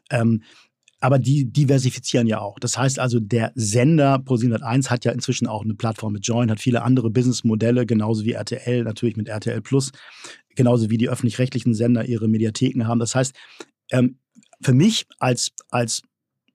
Ähm, 0.10 0.44
aber 1.04 1.20
die 1.20 1.52
diversifizieren 1.52 2.28
ja 2.28 2.40
auch. 2.40 2.60
Das 2.60 2.78
heißt 2.78 2.98
also, 2.98 3.20
der 3.20 3.52
Sender 3.56 4.24
Pro701 4.26 4.90
hat 4.90 5.04
ja 5.04 5.12
inzwischen 5.12 5.48
auch 5.48 5.62
eine 5.62 5.74
Plattform 5.74 6.14
mit 6.14 6.26
Join, 6.26 6.50
hat 6.50 6.62
viele 6.62 6.82
andere 6.82 7.10
Businessmodelle, 7.10 7.86
genauso 7.86 8.24
wie 8.24 8.32
RTL, 8.32 8.86
natürlich 8.86 9.18
mit 9.18 9.28
RTL 9.28 9.60
Plus, 9.60 9.92
genauso 10.56 10.90
wie 10.90 10.98
die 10.98 11.10
öffentlich-rechtlichen 11.10 11.74
Sender 11.74 12.06
ihre 12.06 12.30
Mediatheken 12.30 12.88
haben. 12.88 13.00
Das 13.00 13.16
heißt, 13.16 13.36
ähm, 13.92 14.18
für 14.62 14.72
mich 14.72 15.06
als, 15.20 15.52
als 15.72 16.04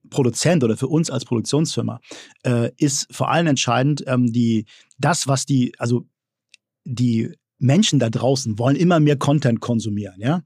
Produzent 0.09 0.65
oder 0.65 0.79
für 0.79 0.89
uns 0.89 1.11
als 1.11 1.27
Produktionsfirma 1.27 2.01
äh, 2.47 2.71
ist 2.79 3.07
vor 3.15 3.31
allem 3.31 3.49
entscheidend 3.49 4.03
ähm, 4.07 4.33
die, 4.33 4.65
das, 4.97 5.29
was 5.29 5.45
die, 5.45 5.75
also 5.79 6.07
die 6.87 7.35
Menschen 7.59 7.99
da 7.99 8.09
draußen 8.09 8.59
wollen 8.59 8.77
immer 8.77 9.01
mehr 9.01 9.17
Content 9.17 9.61
konsumieren, 9.61 10.21
ja. 10.21 10.43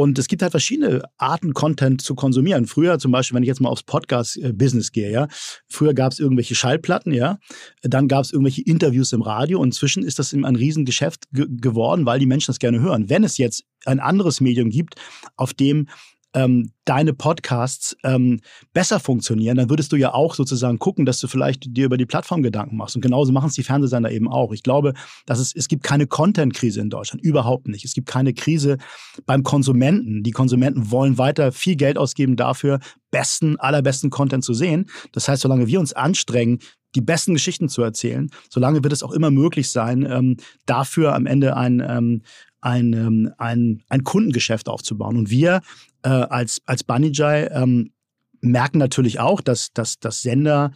Und 0.00 0.18
es 0.18 0.28
gibt 0.28 0.40
halt 0.40 0.52
verschiedene 0.52 1.02
Arten, 1.18 1.52
Content 1.52 2.00
zu 2.00 2.14
konsumieren. 2.14 2.66
Früher 2.66 2.98
zum 2.98 3.12
Beispiel, 3.12 3.36
wenn 3.36 3.42
ich 3.42 3.48
jetzt 3.48 3.60
mal 3.60 3.68
aufs 3.68 3.82
Podcast-Business 3.82 4.92
gehe, 4.92 5.12
ja, 5.12 5.28
früher 5.68 5.92
gab 5.92 6.12
es 6.12 6.18
irgendwelche 6.18 6.54
Schallplatten, 6.54 7.12
ja, 7.12 7.36
dann 7.82 8.08
gab 8.08 8.24
es 8.24 8.32
irgendwelche 8.32 8.62
Interviews 8.62 9.12
im 9.12 9.20
Radio 9.20 9.60
und 9.60 9.68
inzwischen 9.68 10.02
ist 10.02 10.18
das 10.18 10.32
ein 10.32 10.56
Riesengeschäft 10.56 11.24
ge 11.32 11.44
geworden, 11.50 12.06
weil 12.06 12.18
die 12.18 12.24
Menschen 12.24 12.46
das 12.46 12.58
gerne 12.58 12.80
hören. 12.80 13.10
Wenn 13.10 13.24
es 13.24 13.36
jetzt 13.36 13.64
ein 13.84 14.00
anderes 14.00 14.40
Medium 14.40 14.70
gibt, 14.70 14.94
auf 15.36 15.52
dem 15.52 15.86
ähm, 16.34 16.70
deine 16.84 17.12
Podcasts 17.12 17.96
ähm, 18.04 18.40
besser 18.72 19.00
funktionieren, 19.00 19.56
dann 19.56 19.70
würdest 19.70 19.92
du 19.92 19.96
ja 19.96 20.14
auch 20.14 20.34
sozusagen 20.34 20.78
gucken, 20.78 21.06
dass 21.06 21.18
du 21.18 21.28
vielleicht 21.28 21.76
dir 21.76 21.86
über 21.86 21.96
die 21.96 22.06
Plattform 22.06 22.42
Gedanken 22.42 22.76
machst. 22.76 22.96
Und 22.96 23.02
genauso 23.02 23.32
machen 23.32 23.48
es 23.48 23.54
die 23.54 23.62
Fernsehsender 23.62 24.10
eben 24.10 24.28
auch. 24.28 24.52
Ich 24.52 24.62
glaube, 24.62 24.94
dass 25.26 25.38
es, 25.38 25.54
es 25.54 25.68
gibt 25.68 25.82
keine 25.82 26.06
Content-Krise 26.06 26.80
in 26.80 26.90
Deutschland. 26.90 27.22
Überhaupt 27.24 27.68
nicht. 27.68 27.84
Es 27.84 27.94
gibt 27.94 28.08
keine 28.08 28.34
Krise 28.34 28.78
beim 29.26 29.42
Konsumenten. 29.42 30.22
Die 30.22 30.30
Konsumenten 30.30 30.90
wollen 30.90 31.18
weiter 31.18 31.52
viel 31.52 31.76
Geld 31.76 31.98
ausgeben 31.98 32.36
dafür, 32.36 32.78
besten, 33.10 33.58
allerbesten 33.58 34.10
Content 34.10 34.44
zu 34.44 34.54
sehen. 34.54 34.86
Das 35.12 35.28
heißt, 35.28 35.42
solange 35.42 35.66
wir 35.66 35.80
uns 35.80 35.92
anstrengen, 35.92 36.60
die 36.94 37.00
besten 37.00 37.34
Geschichten 37.34 37.68
zu 37.68 37.82
erzählen, 37.82 38.30
solange 38.48 38.82
wird 38.82 38.92
es 38.92 39.02
auch 39.02 39.12
immer 39.12 39.30
möglich 39.30 39.70
sein, 39.70 40.06
ähm, 40.10 40.36
dafür 40.66 41.14
am 41.14 41.26
Ende 41.26 41.56
ein, 41.56 41.80
ähm, 41.86 42.22
ein, 42.60 42.92
ähm, 42.92 43.32
ein, 43.38 43.82
ein 43.88 44.04
Kundengeschäft 44.04 44.68
aufzubauen. 44.68 45.16
Und 45.16 45.30
wir 45.30 45.60
äh, 46.02 46.08
als, 46.08 46.60
als 46.66 46.84
Banijay 46.84 47.48
ähm, 47.52 47.92
merken 48.40 48.78
natürlich 48.78 49.20
auch, 49.20 49.40
dass, 49.40 49.72
dass, 49.72 49.98
dass 49.98 50.22
Sender 50.22 50.72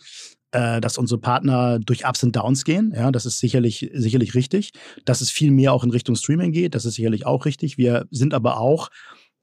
äh, 0.55 0.81
dass 0.81 0.99
unsere 0.99 1.21
Partner 1.21 1.81
durch 1.81 2.07
Ups 2.07 2.23
und 2.23 2.37
Downs 2.37 2.65
gehen. 2.65 2.93
Ja, 2.95 3.11
das 3.11 3.27
ist 3.27 3.39
sicherlich, 3.39 3.91
sicherlich 3.93 4.35
richtig. 4.35 4.71
Dass 5.05 5.21
es 5.21 5.31
viel 5.31 5.51
mehr 5.51 5.73
auch 5.73 5.83
in 5.83 5.91
Richtung 5.91 6.15
Streaming 6.15 6.53
geht, 6.53 6.77
das 6.77 6.85
ist 6.85 6.95
sicherlich 6.95 7.27
auch 7.27 7.45
richtig. 7.45 7.77
Wir 7.77 8.07
sind 8.13 8.35
aber 8.35 8.61
auch, 8.61 8.89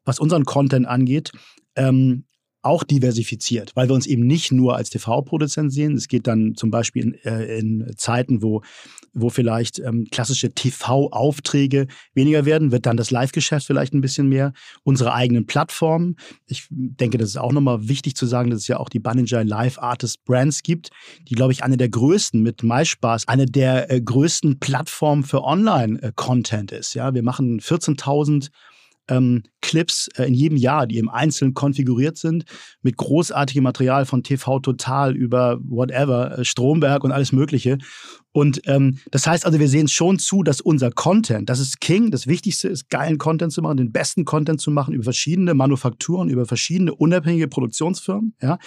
was 0.06 0.20
unseren 0.20 0.46
Content 0.46 0.88
angeht, 0.88 1.32
ähm, 1.76 2.24
auch 2.62 2.84
diversifiziert, 2.84 3.72
weil 3.76 3.90
wir 3.90 3.96
uns 3.96 4.06
eben 4.06 4.26
nicht 4.26 4.52
nur 4.52 4.78
als 4.78 4.90
TV-Produzent 4.90 5.74
sehen. 5.74 5.96
Es 5.96 6.08
geht 6.08 6.28
dann 6.28 6.56
zum 6.56 6.72
Beispiel 6.72 7.04
in, 7.04 7.14
äh, 7.26 7.58
in 7.58 7.92
Zeiten, 7.98 8.42
wo, 8.42 8.62
wo 9.14 9.30
vielleicht 9.30 9.80
ähm, 9.80 10.08
klassische 10.12 10.52
TV-Aufträge 10.52 11.88
weniger 12.14 12.46
werden, 12.46 12.72
wird 12.72 12.86
dann 12.86 12.98
das 12.98 13.12
Live-Geschäft 13.12 13.68
vielleicht 13.68 13.94
ein 13.94 14.02
bisschen 14.02 14.28
mehr. 14.30 14.54
Unsere 14.84 15.14
eigenen 15.14 15.46
Plattformen. 15.46 16.16
Ich 16.48 16.68
denke, 16.70 17.18
das 17.18 17.30
ist 17.30 17.38
auch 17.38 17.52
nochmal 17.52 17.88
wichtig 17.88 18.16
zu 18.16 18.26
sagen, 18.26 18.50
dass 18.50 18.62
es 18.62 18.68
ja 18.68 18.78
auch 18.78 18.90
die 18.90 19.00
Banninger 19.00 19.44
Live 19.44 19.80
Artist 19.80 20.24
Brands 20.26 20.64
gibt, 20.64 20.90
die, 21.28 21.36
glaube 21.36 21.54
ich, 21.54 21.64
eine 21.64 21.78
der 21.78 21.90
größten 21.90 22.42
mit 22.42 22.64
MySpaß, 22.64 23.28
eine 23.28 23.46
der 23.46 23.92
äh, 23.92 24.02
größten 24.02 24.60
Plattformen 24.60 25.24
für 25.24 25.44
Online-Content 25.44 26.72
ist. 26.72 26.94
Ja, 26.94 27.14
wir 27.14 27.24
machen 27.24 27.60
14.000 27.60 28.50
ähm, 29.08 29.44
Clips 29.62 30.10
äh, 30.16 30.24
in 30.24 30.34
jedem 30.34 30.58
Jahr, 30.58 30.88
die 30.88 30.98
im 30.98 31.10
Einzelnen 31.10 31.54
konfiguriert 31.54 32.18
sind, 32.18 32.46
mit 32.82 32.98
großartigem 32.98 33.64
Material 33.64 34.06
von 34.06 34.24
TV 34.24 34.60
Total 34.60 35.16
über 35.16 35.60
whatever, 35.64 36.40
äh, 36.40 36.46
Stromberg 36.46 37.04
und 37.04 37.12
alles 37.12 37.32
Mögliche. 37.32 37.78
Und 38.32 38.62
ähm, 38.66 39.00
das 39.12 39.28
heißt 39.28 39.46
also, 39.46 39.60
wir 39.60 39.68
sehen 39.68 39.88
schon 39.88 40.20
zu, 40.20 40.44
dass 40.44 40.62
unser 40.62 40.92
Content, 40.92 41.50
das 41.50 41.60
ist 41.60 41.82
King, 41.82 42.12
das 42.12 42.28
Wichtigste 42.28 42.70
ist, 42.70 42.90
geilen 42.90 43.18
Content 43.18 43.52
zu 43.52 43.62
machen, 43.62 43.78
den 43.78 43.92
besten 43.92 44.26
Content 44.26 44.62
zu 44.62 44.72
machen 44.72 44.94
über 44.94 45.04
verschiedene 45.04 45.54
Manufakturen, 45.54 46.30
über 46.30 46.46
verschiedene 46.46 46.94
unabhängige 46.94 47.48
Produktionsfirmen, 47.48 48.36
ja. 48.42 48.58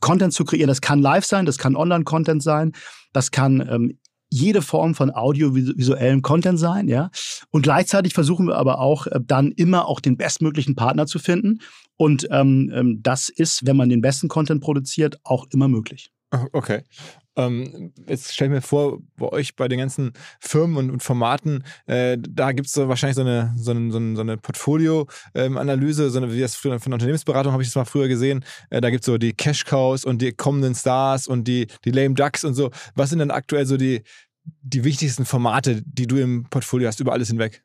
Content 0.00 0.32
zu 0.32 0.44
kreieren, 0.44 0.68
das 0.68 0.80
kann 0.80 1.00
live 1.00 1.24
sein, 1.24 1.44
das 1.44 1.58
kann 1.58 1.74
Online-Content 1.74 2.40
sein, 2.40 2.72
das 3.12 3.32
kann 3.32 3.66
ähm, 3.68 3.98
jede 4.30 4.62
Form 4.62 4.94
von 4.94 5.10
audiovisuellem 5.10 6.22
Content 6.22 6.58
sein, 6.58 6.88
ja. 6.88 7.10
Und 7.50 7.62
gleichzeitig 7.62 8.14
versuchen 8.14 8.46
wir 8.46 8.56
aber 8.56 8.80
auch 8.80 9.06
äh, 9.06 9.20
dann 9.22 9.52
immer 9.52 9.86
auch 9.86 10.00
den 10.00 10.16
bestmöglichen 10.16 10.74
Partner 10.74 11.06
zu 11.06 11.18
finden. 11.18 11.60
Und 11.96 12.28
ähm, 12.30 12.70
ähm, 12.74 13.00
das 13.02 13.28
ist, 13.28 13.66
wenn 13.66 13.76
man 13.76 13.88
den 13.88 14.00
besten 14.00 14.28
Content 14.28 14.62
produziert, 14.62 15.18
auch 15.24 15.46
immer 15.50 15.68
möglich. 15.68 16.10
Okay. 16.52 16.82
Ähm, 17.38 17.92
jetzt 18.08 18.34
stell 18.34 18.48
ich 18.48 18.52
mir 18.52 18.60
vor, 18.60 18.98
bei 19.16 19.28
euch, 19.28 19.54
bei 19.54 19.68
den 19.68 19.78
ganzen 19.78 20.12
Firmen 20.40 20.76
und, 20.76 20.90
und 20.90 21.02
Formaten, 21.02 21.62
äh, 21.86 22.18
da 22.18 22.50
gibt 22.50 22.66
es 22.66 22.74
so 22.74 22.88
wahrscheinlich 22.88 23.14
so 23.14 23.20
eine, 23.20 23.54
so 23.56 23.70
eine, 23.70 23.92
so 23.92 24.20
eine, 24.20 24.36
Portfolio-Analyse, 24.36 26.04
ähm, 26.04 26.10
so 26.10 26.32
wie 26.32 26.40
das 26.40 26.56
früher 26.56 26.80
von 26.80 26.92
Unternehmensberatung 26.92 27.52
habe 27.52 27.62
ich 27.62 27.68
das 27.68 27.76
mal 27.76 27.84
früher 27.84 28.08
gesehen. 28.08 28.44
Äh, 28.70 28.80
da 28.80 28.90
gibt 28.90 29.02
es 29.02 29.06
so 29.06 29.18
die 29.18 29.32
Cash-Cows 29.32 30.04
und 30.04 30.20
die 30.20 30.32
kommenden 30.32 30.74
Stars 30.74 31.28
und 31.28 31.46
die, 31.46 31.68
die 31.84 31.92
Lame 31.92 32.14
Ducks 32.14 32.44
und 32.44 32.54
so. 32.54 32.70
Was 32.96 33.10
sind 33.10 33.20
denn 33.20 33.30
aktuell 33.30 33.66
so 33.66 33.76
die, 33.76 34.02
die 34.62 34.82
wichtigsten 34.82 35.24
Formate, 35.24 35.82
die 35.86 36.08
du 36.08 36.16
im 36.16 36.44
Portfolio 36.50 36.88
hast, 36.88 36.98
über 36.98 37.12
alles 37.12 37.28
hinweg? 37.28 37.62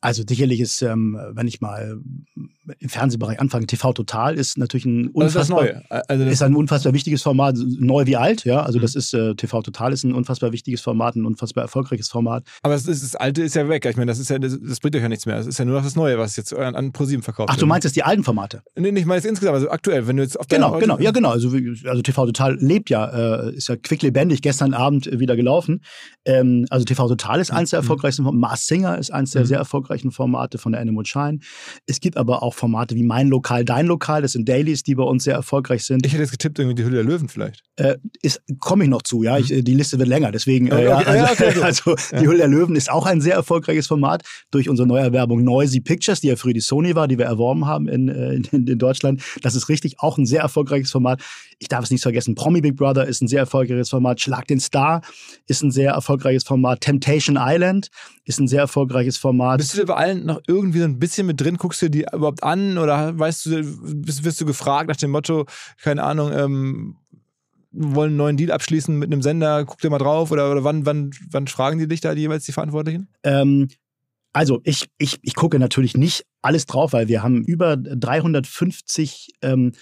Also 0.00 0.22
sicherlich 0.26 0.60
ist, 0.60 0.80
ähm, 0.82 1.18
wenn 1.32 1.46
ich 1.46 1.60
mal 1.60 2.00
im 2.78 2.88
Fernsehbereich 2.88 3.40
anfange, 3.40 3.66
TV 3.66 3.92
Total 3.92 4.34
ist 4.34 4.58
natürlich 4.58 4.86
ein 4.86 5.08
unfassbar, 5.08 5.82
also 5.88 6.04
also 6.08 6.24
ist 6.24 6.42
ein 6.42 6.54
unfassbar 6.54 6.92
wichtiges 6.94 7.22
Format, 7.22 7.56
neu 7.56 8.06
wie 8.06 8.16
alt, 8.16 8.44
ja. 8.44 8.62
Also 8.62 8.78
mhm. 8.78 8.82
das 8.82 8.94
ist 8.94 9.12
äh, 9.14 9.34
TV 9.34 9.62
Total 9.62 9.92
ist 9.92 10.04
ein 10.04 10.12
unfassbar 10.12 10.52
wichtiges 10.52 10.80
Format, 10.80 11.16
ein 11.16 11.26
unfassbar 11.26 11.62
erfolgreiches 11.64 12.08
Format. 12.08 12.44
Aber 12.62 12.74
das, 12.74 12.86
ist, 12.86 13.02
das 13.02 13.16
alte 13.16 13.42
ist 13.42 13.54
ja 13.54 13.68
weg. 13.68 13.84
Ich 13.84 13.96
meine, 13.96 14.10
das 14.10 14.18
ist 14.18 14.30
ja, 14.30 14.38
das, 14.38 14.58
das, 14.60 14.80
bringt 14.80 14.96
euch 14.96 15.02
ja 15.02 15.08
nichts 15.08 15.26
mehr. 15.26 15.36
Das 15.36 15.46
ist 15.46 15.58
ja 15.58 15.64
nur 15.64 15.76
noch 15.76 15.84
das 15.84 15.96
Neue, 15.96 16.18
was 16.18 16.36
jetzt 16.36 16.54
an, 16.54 16.74
an 16.74 16.92
ProSieben 16.92 17.22
verkauft 17.22 17.50
Ach, 17.52 17.56
du 17.56 17.66
meinst 17.66 17.84
jetzt 17.84 17.96
die 17.96 18.02
alten 18.02 18.24
Formate? 18.24 18.62
Nee, 18.76 18.92
nicht 18.92 19.06
mal 19.06 19.16
jetzt 19.16 19.26
insgesamt, 19.26 19.56
also 19.56 19.70
aktuell, 19.70 20.06
wenn 20.06 20.16
du 20.16 20.22
jetzt 20.22 20.38
auf 20.38 20.48
Genau, 20.48 20.78
genau, 20.78 20.98
ja 20.98 21.10
genau. 21.10 21.30
Also, 21.30 21.48
also 21.48 22.02
TV 22.02 22.26
Total 22.26 22.56
lebt 22.56 22.90
ja, 22.90 23.46
äh, 23.46 23.54
ist 23.54 23.68
ja 23.68 23.76
quicklebendig, 23.76 24.42
gestern 24.42 24.74
Abend 24.74 25.06
wieder 25.18 25.36
gelaufen. 25.36 25.82
Ähm, 26.24 26.66
also 26.70 26.84
TV 26.84 27.08
Total 27.08 27.40
ist 27.40 27.50
eins 27.50 27.70
der 27.70 27.80
mhm. 27.80 27.84
erfolgreichsten 27.84 28.24
Formate. 28.24 28.40
Mars 28.40 28.66
Singer 28.66 28.98
ist 28.98 29.12
eins 29.12 29.32
der 29.32 29.42
mhm. 29.42 29.46
sehr 29.46 29.58
erfolgreichen 29.58 30.10
Formate 30.10 30.58
von 30.58 30.72
der 30.72 30.80
Animal 30.80 31.04
Shine. 31.04 31.38
Es 31.86 32.00
gibt 32.00 32.16
aber 32.16 32.42
auch 32.42 32.53
Formate 32.54 32.94
wie 32.94 33.02
Mein 33.02 33.28
Lokal, 33.28 33.64
Dein 33.64 33.86
Lokal. 33.86 34.22
Das 34.22 34.32
sind 34.32 34.48
Dailies, 34.48 34.82
die 34.82 34.94
bei 34.94 35.02
uns 35.02 35.24
sehr 35.24 35.34
erfolgreich 35.34 35.84
sind. 35.84 36.06
Ich 36.06 36.12
hätte 36.12 36.22
jetzt 36.22 36.30
getippt, 36.30 36.58
irgendwie 36.58 36.74
die 36.74 36.84
Hülle 36.84 36.96
der 36.96 37.04
Löwen 37.04 37.28
vielleicht. 37.28 37.62
Äh, 37.76 37.96
Komme 38.58 38.84
ich 38.84 38.90
noch 38.90 39.02
zu, 39.02 39.22
ja. 39.22 39.38
Ich, 39.38 39.50
mhm. 39.50 39.64
die 39.64 39.74
Liste 39.74 39.98
wird 39.98 40.08
länger. 40.08 40.32
Deswegen, 40.32 40.68
äh, 40.68 40.74
okay, 40.74 40.88
also, 40.88 41.12
ja, 41.12 41.30
okay, 41.30 41.60
also 41.62 41.96
ja. 42.12 42.20
die 42.20 42.26
Hülle 42.26 42.38
der 42.38 42.48
Löwen 42.48 42.76
ist 42.76 42.90
auch 42.90 43.06
ein 43.06 43.20
sehr 43.20 43.34
erfolgreiches 43.34 43.86
Format 43.86 44.22
durch 44.50 44.68
unsere 44.68 44.86
Neuerwerbung 44.86 45.42
Noisy 45.44 45.80
Pictures, 45.80 46.20
die 46.20 46.28
ja 46.28 46.36
früher 46.36 46.54
die 46.54 46.60
Sony 46.60 46.94
war, 46.94 47.08
die 47.08 47.18
wir 47.18 47.26
erworben 47.26 47.66
haben 47.66 47.88
in, 47.88 48.08
äh, 48.08 48.34
in, 48.34 48.44
in 48.66 48.78
Deutschland. 48.78 49.22
Das 49.42 49.54
ist 49.54 49.68
richtig 49.68 50.00
auch 50.00 50.18
ein 50.18 50.26
sehr 50.26 50.42
erfolgreiches 50.42 50.90
Format. 50.90 51.22
Ich 51.64 51.68
darf 51.68 51.84
es 51.84 51.90
nicht 51.90 52.02
vergessen. 52.02 52.34
Promi 52.34 52.60
Big 52.60 52.76
Brother 52.76 53.06
ist 53.06 53.22
ein 53.22 53.26
sehr 53.26 53.38
erfolgreiches 53.40 53.88
Format. 53.88 54.20
Schlag 54.20 54.46
den 54.46 54.60
Star 54.60 55.00
ist 55.46 55.62
ein 55.62 55.70
sehr 55.70 55.92
erfolgreiches 55.92 56.44
Format. 56.44 56.82
Temptation 56.82 57.38
Island 57.40 57.88
ist 58.26 58.38
ein 58.38 58.48
sehr 58.48 58.60
erfolgreiches 58.60 59.16
Format. 59.16 59.56
Bist 59.56 59.78
du 59.78 59.86
bei 59.86 59.94
allen 59.94 60.26
noch 60.26 60.42
irgendwie 60.46 60.80
so 60.80 60.84
ein 60.84 60.98
bisschen 60.98 61.26
mit 61.26 61.40
drin? 61.40 61.56
Guckst 61.56 61.80
du 61.80 61.88
die 61.88 62.02
überhaupt 62.12 62.42
an 62.42 62.76
oder 62.76 63.18
weißt 63.18 63.46
du, 63.46 63.62
bist, 63.94 64.24
wirst 64.24 64.42
du 64.42 64.44
gefragt 64.44 64.90
nach 64.90 64.96
dem 64.96 65.10
Motto, 65.10 65.46
keine 65.82 66.02
Ahnung, 66.02 66.32
ähm, 66.34 66.96
wollen 67.72 68.08
einen 68.08 68.16
neuen 68.18 68.36
Deal 68.36 68.50
abschließen 68.50 68.94
mit 68.98 69.10
einem 69.10 69.22
Sender, 69.22 69.64
guck 69.64 69.80
dir 69.80 69.88
mal 69.88 69.96
drauf 69.96 70.32
oder, 70.32 70.52
oder 70.52 70.64
wann, 70.64 70.84
wann, 70.84 71.12
wann 71.30 71.46
fragen 71.46 71.78
die 71.78 71.88
dich 71.88 72.02
da 72.02 72.14
die 72.14 72.20
jeweils 72.20 72.44
die 72.44 72.52
Verantwortlichen? 72.52 73.08
Ähm, 73.22 73.68
also 74.34 74.60
ich, 74.64 74.90
ich, 74.98 75.18
ich 75.22 75.34
gucke 75.34 75.58
natürlich 75.58 75.96
nicht 75.96 76.26
alles 76.42 76.66
drauf, 76.66 76.92
weil 76.92 77.08
wir 77.08 77.22
haben 77.22 77.42
über 77.42 77.78
350 77.78 79.30
ähm, 79.40 79.72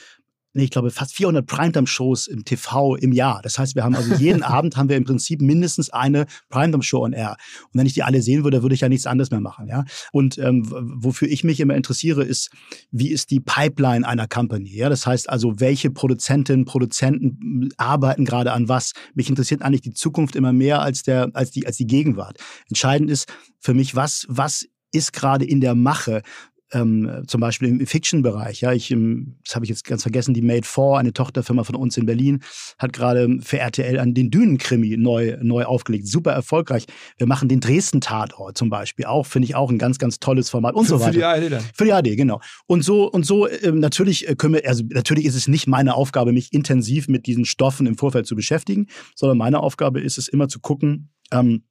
nee, 0.54 0.64
ich 0.64 0.70
glaube, 0.70 0.90
fast 0.90 1.14
400 1.14 1.46
Primetime-Shows 1.46 2.26
im 2.26 2.44
TV 2.44 2.96
im 2.96 3.12
Jahr. 3.12 3.40
Das 3.42 3.58
heißt, 3.58 3.74
wir 3.74 3.84
haben 3.84 3.94
also 3.94 4.14
jeden 4.14 4.42
Abend 4.42 4.76
haben 4.76 4.88
wir 4.88 4.96
im 4.96 5.04
Prinzip 5.04 5.40
mindestens 5.40 5.90
eine 5.90 6.26
Primetime-Show 6.50 7.02
on 7.02 7.12
Air. 7.12 7.36
Und 7.72 7.78
wenn 7.78 7.86
ich 7.86 7.94
die 7.94 8.02
alle 8.02 8.22
sehen 8.22 8.44
würde, 8.44 8.62
würde 8.62 8.74
ich 8.74 8.80
ja 8.80 8.88
nichts 8.88 9.06
anderes 9.06 9.30
mehr 9.30 9.40
machen. 9.40 9.66
Ja? 9.68 9.84
Und 10.12 10.38
ähm, 10.38 10.66
wofür 10.70 11.28
ich 11.28 11.44
mich 11.44 11.60
immer 11.60 11.74
interessiere, 11.74 12.24
ist, 12.24 12.50
wie 12.90 13.10
ist 13.10 13.30
die 13.30 13.40
Pipeline 13.40 14.06
einer 14.06 14.28
Company? 14.28 14.74
Ja? 14.74 14.88
Das 14.88 15.06
heißt 15.06 15.28
also, 15.28 15.60
welche 15.60 15.90
Produzentinnen, 15.90 16.64
Produzenten 16.64 17.70
arbeiten 17.76 18.24
gerade 18.24 18.52
an 18.52 18.68
was? 18.68 18.92
Mich 19.14 19.28
interessiert 19.28 19.62
eigentlich 19.62 19.82
die 19.82 19.94
Zukunft 19.94 20.36
immer 20.36 20.52
mehr 20.52 20.82
als, 20.82 21.02
der, 21.02 21.30
als, 21.34 21.50
die, 21.50 21.66
als 21.66 21.76
die 21.76 21.86
Gegenwart. 21.86 22.38
Entscheidend 22.68 23.10
ist 23.10 23.32
für 23.58 23.74
mich, 23.74 23.94
was, 23.94 24.26
was 24.28 24.66
ist 24.92 25.12
gerade 25.12 25.44
in 25.44 25.60
der 25.60 25.74
Mache? 25.74 26.22
Ähm, 26.72 27.24
zum 27.26 27.40
Beispiel 27.40 27.68
im 27.68 27.86
Fiction-Bereich. 27.86 28.60
Ja, 28.60 28.72
ich, 28.72 28.90
ähm, 28.90 29.36
das 29.44 29.54
habe 29.54 29.64
ich 29.64 29.68
jetzt 29.68 29.84
ganz 29.84 30.02
vergessen, 30.02 30.34
die 30.34 30.42
Made 30.42 30.66
4, 30.66 30.96
eine 30.98 31.12
Tochterfirma 31.12 31.64
von 31.64 31.74
uns 31.74 31.96
in 31.96 32.06
Berlin, 32.06 32.40
hat 32.78 32.92
gerade 32.92 33.38
für 33.40 33.58
RTL 33.58 33.98
an 33.98 34.14
den 34.14 34.30
Dünen-Krimi 34.30 34.96
neu, 34.96 35.36
neu 35.40 35.64
aufgelegt. 35.64 36.08
Super 36.08 36.32
erfolgreich. 36.32 36.86
Wir 37.18 37.26
machen 37.26 37.48
den 37.48 37.60
Dresden-Tatort 37.60 38.56
zum 38.56 38.70
Beispiel 38.70 39.04
auch, 39.04 39.26
finde 39.26 39.46
ich 39.46 39.54
auch 39.54 39.70
ein 39.70 39.78
ganz, 39.78 39.98
ganz 39.98 40.18
tolles 40.18 40.50
Format 40.50 40.74
und 40.74 40.84
für, 40.84 40.90
so 40.90 41.00
weiter. 41.00 41.12
Für 41.12 41.18
die 41.18 41.24
ARD 41.24 41.52
dann. 41.52 41.64
Für 41.74 41.84
die 41.84 41.92
ARD, 41.92 42.16
genau. 42.16 42.40
Und 42.66 42.84
so, 42.84 43.10
und 43.10 43.26
so, 43.26 43.48
ähm, 43.48 43.78
natürlich 43.78 44.28
äh, 44.28 44.34
können 44.34 44.54
wir, 44.54 44.66
also 44.66 44.82
natürlich 44.88 45.26
ist 45.26 45.34
es 45.34 45.48
nicht 45.48 45.66
meine 45.66 45.94
Aufgabe, 45.94 46.32
mich 46.32 46.52
intensiv 46.52 47.08
mit 47.08 47.26
diesen 47.26 47.44
Stoffen 47.44 47.86
im 47.86 47.96
Vorfeld 47.96 48.26
zu 48.26 48.34
beschäftigen, 48.34 48.86
sondern 49.14 49.38
meine 49.38 49.60
Aufgabe 49.60 50.00
ist 50.00 50.18
es 50.18 50.28
immer 50.28 50.48
zu 50.48 50.60
gucken, 50.60 51.10
ähm, 51.32 51.64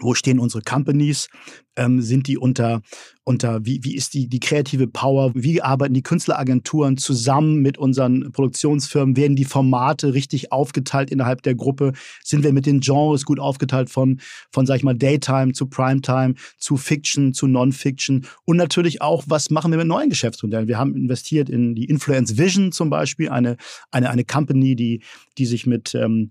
wo 0.00 0.14
stehen 0.14 0.38
unsere 0.38 0.62
Companies? 0.62 1.28
Ähm, 1.76 2.00
sind 2.02 2.28
die 2.28 2.38
unter, 2.38 2.82
unter 3.24 3.64
wie, 3.64 3.82
wie 3.82 3.96
ist 3.96 4.14
die, 4.14 4.28
die 4.28 4.40
kreative 4.40 4.86
Power? 4.86 5.32
Wie 5.34 5.60
arbeiten 5.60 5.94
die 5.94 6.02
Künstleragenturen 6.02 6.96
zusammen 6.96 7.60
mit 7.62 7.78
unseren 7.78 8.30
Produktionsfirmen? 8.32 9.16
Werden 9.16 9.36
die 9.36 9.44
Formate 9.44 10.14
richtig 10.14 10.52
aufgeteilt 10.52 11.10
innerhalb 11.10 11.42
der 11.42 11.54
Gruppe? 11.54 11.92
Sind 12.22 12.44
wir 12.44 12.52
mit 12.52 12.66
den 12.66 12.80
Genres 12.80 13.24
gut 13.24 13.40
aufgeteilt 13.40 13.90
von, 13.90 14.20
von 14.52 14.66
sag 14.66 14.76
ich 14.76 14.84
mal, 14.84 14.94
Daytime 14.94 15.52
zu 15.52 15.66
Primetime, 15.66 16.34
zu 16.58 16.76
Fiction, 16.76 17.34
zu 17.34 17.46
Non-Fiction? 17.46 18.26
Und 18.44 18.56
natürlich 18.56 19.02
auch, 19.02 19.24
was 19.26 19.50
machen 19.50 19.72
wir 19.72 19.78
mit 19.78 19.88
neuen 19.88 20.10
Geschäftsmodellen? 20.10 20.68
Wir 20.68 20.78
haben 20.78 20.94
investiert 20.94 21.48
in 21.48 21.74
die 21.74 21.86
Influence 21.86 22.38
Vision 22.38 22.72
zum 22.72 22.90
Beispiel, 22.90 23.28
eine, 23.28 23.56
eine, 23.90 24.10
eine 24.10 24.24
Company, 24.24 24.76
die, 24.76 25.02
die 25.38 25.46
sich 25.46 25.66
mit, 25.66 25.94
ähm, 25.94 26.30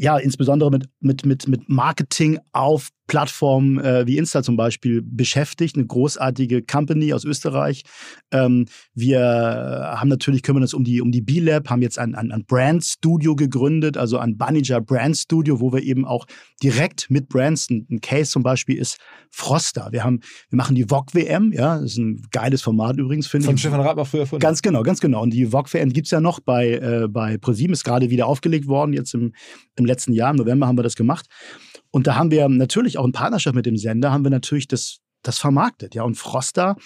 ja, 0.00 0.16
insbesondere 0.16 0.70
mit, 0.70 0.88
mit, 1.00 1.26
mit, 1.26 1.46
mit 1.46 1.68
Marketing 1.68 2.38
auf 2.52 2.88
Plattformen 3.10 3.80
äh, 3.80 4.06
wie 4.06 4.18
Insta 4.18 4.40
zum 4.40 4.56
Beispiel 4.56 5.02
beschäftigt, 5.02 5.74
eine 5.74 5.84
großartige 5.84 6.62
Company 6.62 7.12
aus 7.12 7.24
Österreich. 7.24 7.82
Ähm, 8.30 8.66
wir 8.94 9.20
haben 9.20 10.08
natürlich 10.08 10.44
kümmern 10.44 10.62
uns 10.62 10.74
um 10.74 10.84
die, 10.84 11.00
um 11.00 11.10
die 11.10 11.20
B-Lab, 11.20 11.70
haben 11.70 11.82
jetzt 11.82 11.98
ein, 11.98 12.14
ein, 12.14 12.30
ein 12.30 12.44
Brand 12.44 12.84
Studio 12.84 13.34
gegründet, 13.34 13.96
also 13.96 14.18
ein 14.18 14.38
Bunninger 14.38 14.80
Brand 14.80 15.16
Studio, 15.16 15.58
wo 15.58 15.72
wir 15.72 15.82
eben 15.82 16.04
auch 16.04 16.24
direkt 16.62 17.10
mit 17.10 17.28
Brands, 17.28 17.68
ein, 17.68 17.84
ein 17.90 18.00
Case 18.00 18.30
zum 18.30 18.44
Beispiel 18.44 18.76
ist 18.76 18.98
Froster. 19.32 19.88
Wir 19.90 20.04
haben, 20.04 20.20
wir 20.48 20.56
machen 20.56 20.76
die 20.76 20.84
VOG 20.84 21.12
WM, 21.12 21.52
ja, 21.52 21.80
das 21.80 21.92
ist 21.92 21.98
ein 21.98 22.22
geiles 22.30 22.62
Format 22.62 22.96
übrigens, 22.96 23.26
finde 23.26 23.46
ich. 23.46 23.46
Von 23.46 23.58
Stefan 23.58 23.80
Raab 23.80 23.98
auch 23.98 24.06
früher 24.06 24.20
erfunden. 24.20 24.40
Ganz 24.40 24.62
genau, 24.62 24.84
ganz 24.84 25.00
genau. 25.00 25.20
Und 25.20 25.30
die 25.30 25.46
VOG 25.46 25.74
WM 25.74 25.92
gibt 25.92 26.06
es 26.06 26.12
ja 26.12 26.20
noch 26.20 26.38
bei, 26.38 26.74
äh, 26.74 27.08
bei 27.08 27.38
ProSieben, 27.38 27.72
ist 27.72 27.82
gerade 27.82 28.08
wieder 28.08 28.28
aufgelegt 28.28 28.68
worden, 28.68 28.92
jetzt 28.92 29.14
im, 29.14 29.32
im 29.74 29.84
letzten 29.84 30.12
Jahr, 30.12 30.30
im 30.30 30.36
November 30.36 30.68
haben 30.68 30.78
wir 30.78 30.84
das 30.84 30.94
gemacht. 30.94 31.26
Und 31.90 32.06
da 32.06 32.14
haben 32.14 32.30
wir 32.30 32.48
natürlich 32.48 32.98
auch 32.98 33.04
in 33.04 33.12
Partnerschaft 33.12 33.54
mit 33.54 33.66
dem 33.66 33.76
Sender, 33.76 34.12
haben 34.12 34.24
wir 34.24 34.30
natürlich 34.30 34.68
das 34.68 35.00
das 35.22 35.38
vermarktet. 35.38 35.94
Ja, 35.94 36.02
und 36.04 36.16
Froster 36.16 36.76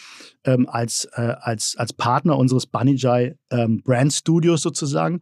ähm, 0.45 0.69
als, 0.69 1.09
äh, 1.13 1.35
als, 1.41 1.77
als 1.77 1.93
Partner 1.93 2.37
unseres 2.37 2.67
Banijay 2.67 3.37
ähm, 3.55 3.83
Brand 3.83 4.13
Studios 4.13 4.63
sozusagen 4.63 5.21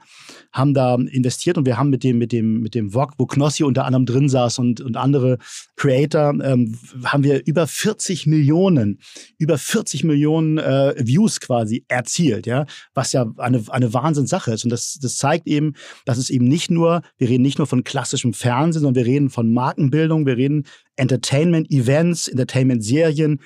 haben 0.53 0.75
da 0.75 0.95
investiert 0.95 1.59
und 1.59 1.67
wir 1.67 1.77
haben 1.77 1.91
mit 1.91 2.03
dem, 2.03 2.19
mit 2.19 2.33
dem, 2.33 2.61
mit 2.61 2.75
dem 2.75 2.91
VOG, 2.91 3.15
wo 3.19 3.27
Knossi 3.27 3.65
unter 3.65 3.85
anderem 3.85 4.07
drin 4.07 4.29
saß 4.29 4.59
und, 4.59 4.81
und 4.81 4.97
andere 4.97 5.39
Creator, 5.77 6.35
ähm, 6.43 6.77
haben 7.05 7.25
wir 7.25 7.47
über 7.47 7.67
40 7.67 8.27
Millionen, 8.27 9.01
über 9.39 9.59
40 9.59 10.05
Millionen 10.05 10.59
äh, 10.59 10.95
Views 10.99 11.41
quasi 11.41 11.85
erzielt, 11.89 12.47
ja, 12.47 12.67
was 12.95 13.13
ja 13.13 13.27
eine, 13.37 13.63
eine 13.69 13.93
Wahnsinnssache 13.93 14.53
ist. 14.53 14.65
Und 14.65 14.71
das, 14.71 14.99
das 15.01 15.17
zeigt 15.17 15.47
eben, 15.47 15.75
dass 16.05 16.19
es 16.19 16.31
eben 16.31 16.47
nicht 16.47 16.71
nur, 16.71 17.03
wir 17.19 17.29
reden 17.29 17.43
nicht 17.43 17.59
nur 17.59 17.67
von 17.67 17.85
klassischem 17.85 18.33
Fernsehen, 18.33 18.83
sondern 18.83 19.05
wir 19.05 19.11
reden 19.11 19.31
von 19.31 19.53
Markenbildung, 19.53 20.27
wir 20.27 20.37
reden 20.37 20.65
Entertainment-Events, 20.97 22.29
Entertainment-Serien, 22.29 23.41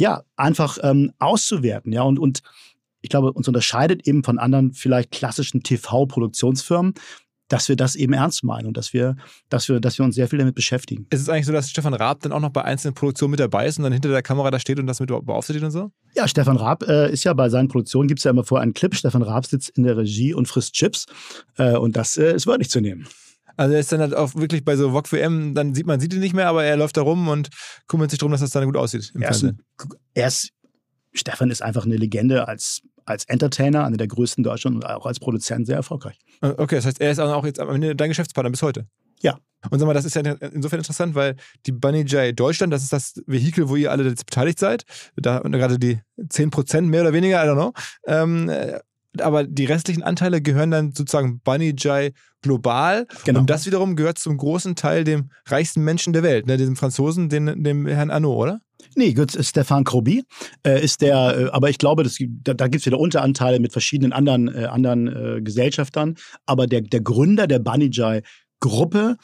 ja, 0.00 0.22
einfach 0.36 0.78
ähm, 0.82 1.12
auszuwerten. 1.18 1.92
Ja, 1.92 2.02
und, 2.02 2.18
und 2.18 2.40
ich 3.02 3.10
glaube, 3.10 3.32
uns 3.32 3.48
unterscheidet 3.48 4.06
eben 4.06 4.24
von 4.24 4.38
anderen 4.38 4.72
vielleicht 4.72 5.10
klassischen 5.10 5.62
TV-Produktionsfirmen, 5.62 6.94
dass 7.50 7.68
wir 7.68 7.76
das 7.76 7.96
eben 7.96 8.12
ernst 8.12 8.44
meinen 8.44 8.66
und 8.66 8.76
dass 8.76 8.92
wir, 8.92 9.16
dass 9.48 9.68
wir, 9.68 9.80
dass 9.80 9.98
wir 9.98 10.04
uns 10.04 10.14
sehr 10.14 10.28
viel 10.28 10.38
damit 10.38 10.54
beschäftigen. 10.54 11.06
Ist 11.10 11.20
es 11.20 11.28
eigentlich 11.28 11.46
so, 11.46 11.52
dass 11.52 11.68
Stefan 11.68 11.94
Raab 11.94 12.20
dann 12.20 12.32
auch 12.32 12.40
noch 12.40 12.50
bei 12.50 12.62
einzelnen 12.62 12.94
Produktionen 12.94 13.32
mit 13.32 13.40
dabei 13.40 13.66
ist 13.66 13.76
und 13.78 13.84
dann 13.84 13.92
hinter 13.92 14.08
der 14.08 14.22
Kamera 14.22 14.50
da 14.50 14.60
steht 14.60 14.78
und 14.78 14.86
das 14.86 15.00
mit 15.00 15.08
beaufsichtigt 15.08 15.64
und 15.64 15.72
so? 15.72 15.90
Ja, 16.14 16.28
Stefan 16.28 16.56
Raab 16.56 16.84
äh, 16.84 17.10
ist 17.10 17.24
ja 17.24 17.34
bei 17.34 17.48
seinen 17.48 17.68
Produktionen, 17.68 18.08
gibt 18.08 18.20
es 18.20 18.24
ja 18.24 18.30
immer 18.30 18.44
vor 18.44 18.60
einen 18.60 18.72
Clip. 18.72 18.94
Stefan 18.94 19.22
Raab 19.22 19.46
sitzt 19.46 19.70
in 19.70 19.82
der 19.82 19.96
Regie 19.96 20.32
und 20.32 20.46
frisst 20.46 20.74
Chips. 20.74 21.06
Äh, 21.56 21.76
und 21.76 21.96
das 21.96 22.16
äh, 22.16 22.34
ist 22.34 22.46
wörtlich 22.46 22.70
zu 22.70 22.80
nehmen. 22.80 23.06
Also 23.56 23.74
er 23.74 23.80
ist 23.80 23.92
dann 23.92 24.00
halt 24.00 24.14
auch 24.14 24.34
wirklich 24.36 24.64
bei 24.64 24.76
so 24.76 24.92
VOG 24.92 25.12
WM, 25.12 25.54
dann 25.54 25.74
sieht 25.74 25.86
man 25.86 26.00
sieht 26.00 26.14
ihn 26.14 26.20
nicht 26.20 26.34
mehr, 26.34 26.48
aber 26.48 26.64
er 26.64 26.76
läuft 26.76 26.96
da 26.96 27.02
rum 27.02 27.28
und 27.28 27.50
kümmert 27.88 28.10
sich 28.10 28.18
darum, 28.18 28.32
dass 28.32 28.40
das 28.40 28.50
dann 28.50 28.64
gut 28.64 28.76
aussieht 28.76 29.12
im 29.14 29.22
er 29.22 29.30
ist. 29.30 29.46
Er 30.14 30.28
ist, 30.28 30.50
Stefan 31.12 31.50
ist 31.50 31.62
einfach 31.62 31.84
eine 31.84 31.96
Legende 31.96 32.48
als, 32.48 32.82
als 33.04 33.24
Entertainer, 33.24 33.84
einer 33.84 33.96
der 33.96 34.08
größten 34.08 34.44
Deutschland 34.44 34.76
und 34.76 34.86
auch 34.86 35.06
als 35.06 35.20
Produzent 35.20 35.66
sehr 35.66 35.76
erfolgreich. 35.76 36.18
Äh, 36.42 36.54
okay, 36.56 36.76
das 36.76 36.86
heißt, 36.86 37.00
er 37.00 37.10
ist 37.10 37.18
auch 37.18 37.44
jetzt 37.44 37.58
dein 37.58 37.96
Geschäftspartner 37.96 38.50
bis 38.50 38.62
heute. 38.62 38.86
Ja. 39.20 39.38
Und 39.70 39.78
sag 39.78 39.86
mal, 39.86 39.92
das 39.92 40.06
ist 40.06 40.16
ja 40.16 40.22
insofern 40.22 40.78
interessant, 40.78 41.14
weil 41.14 41.36
die 41.66 41.72
Bunny 41.72 42.00
J 42.02 42.38
Deutschland, 42.38 42.72
das 42.72 42.82
ist 42.82 42.94
das 42.94 43.20
Vehikel, 43.26 43.68
wo 43.68 43.76
ihr 43.76 43.92
alle 43.92 44.04
jetzt 44.04 44.24
beteiligt 44.24 44.58
seid. 44.58 44.84
Da 45.16 45.40
gerade 45.40 45.78
die 45.78 46.00
10% 46.18 46.82
mehr 46.82 47.02
oder 47.02 47.12
weniger, 47.12 47.44
I 47.44 47.46
don't 47.46 47.54
know. 47.54 47.72
Ähm, 48.06 48.50
aber 49.18 49.44
die 49.44 49.64
restlichen 49.64 50.02
Anteile 50.02 50.40
gehören 50.40 50.70
dann 50.70 50.92
sozusagen 50.92 51.40
Bunny 51.40 51.74
Jai 51.76 52.12
global. 52.42 53.06
Genau. 53.24 53.40
Und 53.40 53.50
das 53.50 53.66
wiederum 53.66 53.96
gehört 53.96 54.18
zum 54.18 54.36
großen 54.36 54.76
Teil 54.76 55.04
dem 55.04 55.30
reichsten 55.46 55.82
Menschen 55.82 56.12
der 56.12 56.22
Welt, 56.22 56.46
ne, 56.46 56.56
diesem 56.56 56.76
Franzosen, 56.76 57.28
den, 57.28 57.62
dem 57.62 57.86
Herrn 57.86 58.10
Arnaud, 58.10 58.36
oder? 58.36 58.60
Nee, 58.94 59.12
gut, 59.12 59.36
Stefan 59.44 59.84
Krobi 59.84 60.24
äh, 60.66 60.82
ist 60.82 61.02
der, 61.02 61.38
äh, 61.38 61.50
aber 61.50 61.70
ich 61.70 61.78
glaube, 61.78 62.02
das, 62.02 62.16
da, 62.18 62.54
da 62.54 62.66
gibt 62.68 62.80
es 62.80 62.86
wieder 62.86 62.98
Unteranteile 62.98 63.60
mit 63.60 63.72
verschiedenen 63.72 64.12
anderen, 64.12 64.48
äh, 64.48 64.64
anderen 64.64 65.08
äh, 65.08 65.40
Gesellschaftern. 65.42 66.16
Aber 66.46 66.66
der, 66.66 66.80
der 66.80 67.00
Gründer 67.00 67.46
der 67.46 67.58
Banijay-Gruppe 67.58 69.16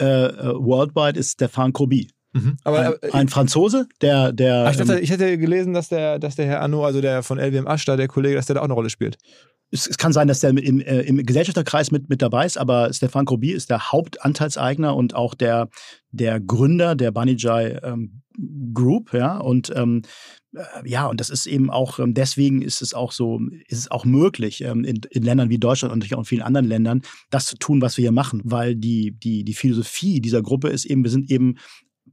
äh, 0.00 0.04
äh, 0.04 0.54
worldwide 0.54 1.18
ist 1.18 1.32
Stefan 1.32 1.72
Krobi. 1.72 2.08
Aber 2.64 2.78
Ein, 2.80 2.92
äh, 3.02 3.12
ein 3.12 3.28
Franzose, 3.28 3.88
der, 4.00 4.32
der 4.32 4.66
ach, 4.66 4.72
ich, 4.72 4.76
dachte, 4.78 4.96
ähm, 4.96 5.02
ich 5.02 5.10
hätte 5.10 5.38
gelesen, 5.38 5.72
dass 5.72 5.88
der, 5.88 6.18
dass 6.18 6.36
der 6.36 6.46
Herr 6.46 6.62
Arnaud, 6.62 6.84
also 6.84 7.00
der 7.00 7.22
von 7.22 7.38
LWM 7.38 7.66
Aschda, 7.66 7.96
der 7.96 8.08
Kollege, 8.08 8.34
dass 8.34 8.46
der 8.46 8.54
da 8.54 8.60
auch 8.60 8.64
eine 8.64 8.74
Rolle 8.74 8.90
spielt. 8.90 9.16
es, 9.70 9.86
es 9.86 9.98
kann 9.98 10.12
sein, 10.12 10.28
dass 10.28 10.40
der 10.40 10.50
im, 10.50 10.80
äh, 10.80 11.02
im 11.02 11.24
Gesellschafterkreis 11.24 11.90
mit, 11.90 12.08
mit 12.08 12.22
dabei 12.22 12.46
ist, 12.46 12.58
aber 12.58 12.92
Stefan 12.92 13.24
Krobi 13.24 13.52
ist 13.52 13.70
der 13.70 13.92
Hauptanteilseigner 13.92 14.94
und 14.94 15.14
auch 15.14 15.34
der, 15.34 15.68
der 16.10 16.40
Gründer 16.40 16.94
der 16.94 17.12
Banijay 17.12 17.78
ähm, 17.82 18.22
Group, 18.72 19.14
ja, 19.14 19.38
und 19.38 19.72
ähm, 19.76 20.02
äh, 20.54 20.62
ja, 20.84 21.06
und 21.06 21.20
das 21.20 21.30
ist 21.30 21.46
eben 21.46 21.70
auch, 21.70 22.00
ähm, 22.00 22.14
deswegen 22.14 22.62
ist 22.62 22.82
es 22.82 22.92
auch 22.92 23.12
so, 23.12 23.40
ist 23.68 23.78
es 23.78 23.90
auch 23.90 24.04
möglich, 24.04 24.62
ähm, 24.62 24.84
in, 24.84 25.00
in 25.10 25.22
Ländern 25.22 25.50
wie 25.50 25.58
Deutschland 25.58 25.92
und 25.92 25.98
natürlich 25.98 26.16
auch 26.16 26.20
in 26.20 26.24
vielen 26.24 26.42
anderen 26.42 26.66
Ländern, 26.66 27.02
das 27.30 27.46
zu 27.46 27.56
tun, 27.56 27.80
was 27.80 27.96
wir 27.96 28.02
hier 28.02 28.12
machen, 28.12 28.40
weil 28.44 28.74
die, 28.74 29.12
die, 29.12 29.44
die 29.44 29.54
Philosophie 29.54 30.20
dieser 30.20 30.42
Gruppe 30.42 30.68
ist 30.68 30.84
eben, 30.84 31.04
wir 31.04 31.10
sind 31.12 31.30
eben 31.30 31.56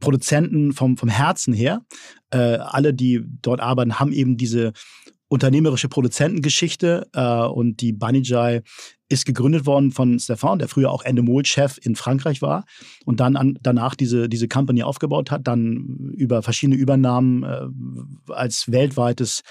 Produzenten 0.02 0.74
vom, 0.74 0.98
vom 0.98 1.08
Herzen 1.08 1.54
her. 1.54 1.86
Äh, 2.32 2.58
alle, 2.58 2.94
die 2.94 3.22
dort 3.42 3.62
arbeiten, 3.62 4.00
haben 4.00 4.12
eben 4.12 4.36
diese 4.36 4.74
unternehmerische 5.30 5.88
Produzentengeschichte 5.88 7.08
äh, 7.14 7.46
und 7.46 7.80
die 7.80 7.94
Banijay 7.94 8.62
ist 9.08 9.26
gegründet 9.26 9.66
worden 9.66 9.92
von 9.92 10.20
Stefan, 10.20 10.60
der 10.60 10.68
früher 10.68 10.92
auch 10.92 11.04
Endemol-Chef 11.04 11.78
in 11.82 11.96
Frankreich 11.96 12.42
war 12.42 12.66
und 13.06 13.22
dann 13.22 13.38
an, 13.38 13.58
danach 13.62 13.96
diese, 13.96 14.28
diese 14.28 14.50
Company 14.50 14.84
aufgebaut 14.84 15.32
hat, 15.32 15.48
dann 15.48 16.12
über 16.18 16.42
verschiedene 16.44 16.76
Übernahmen 16.76 17.44
äh, 17.44 18.32
als 18.34 18.70
weltweites 18.72 19.44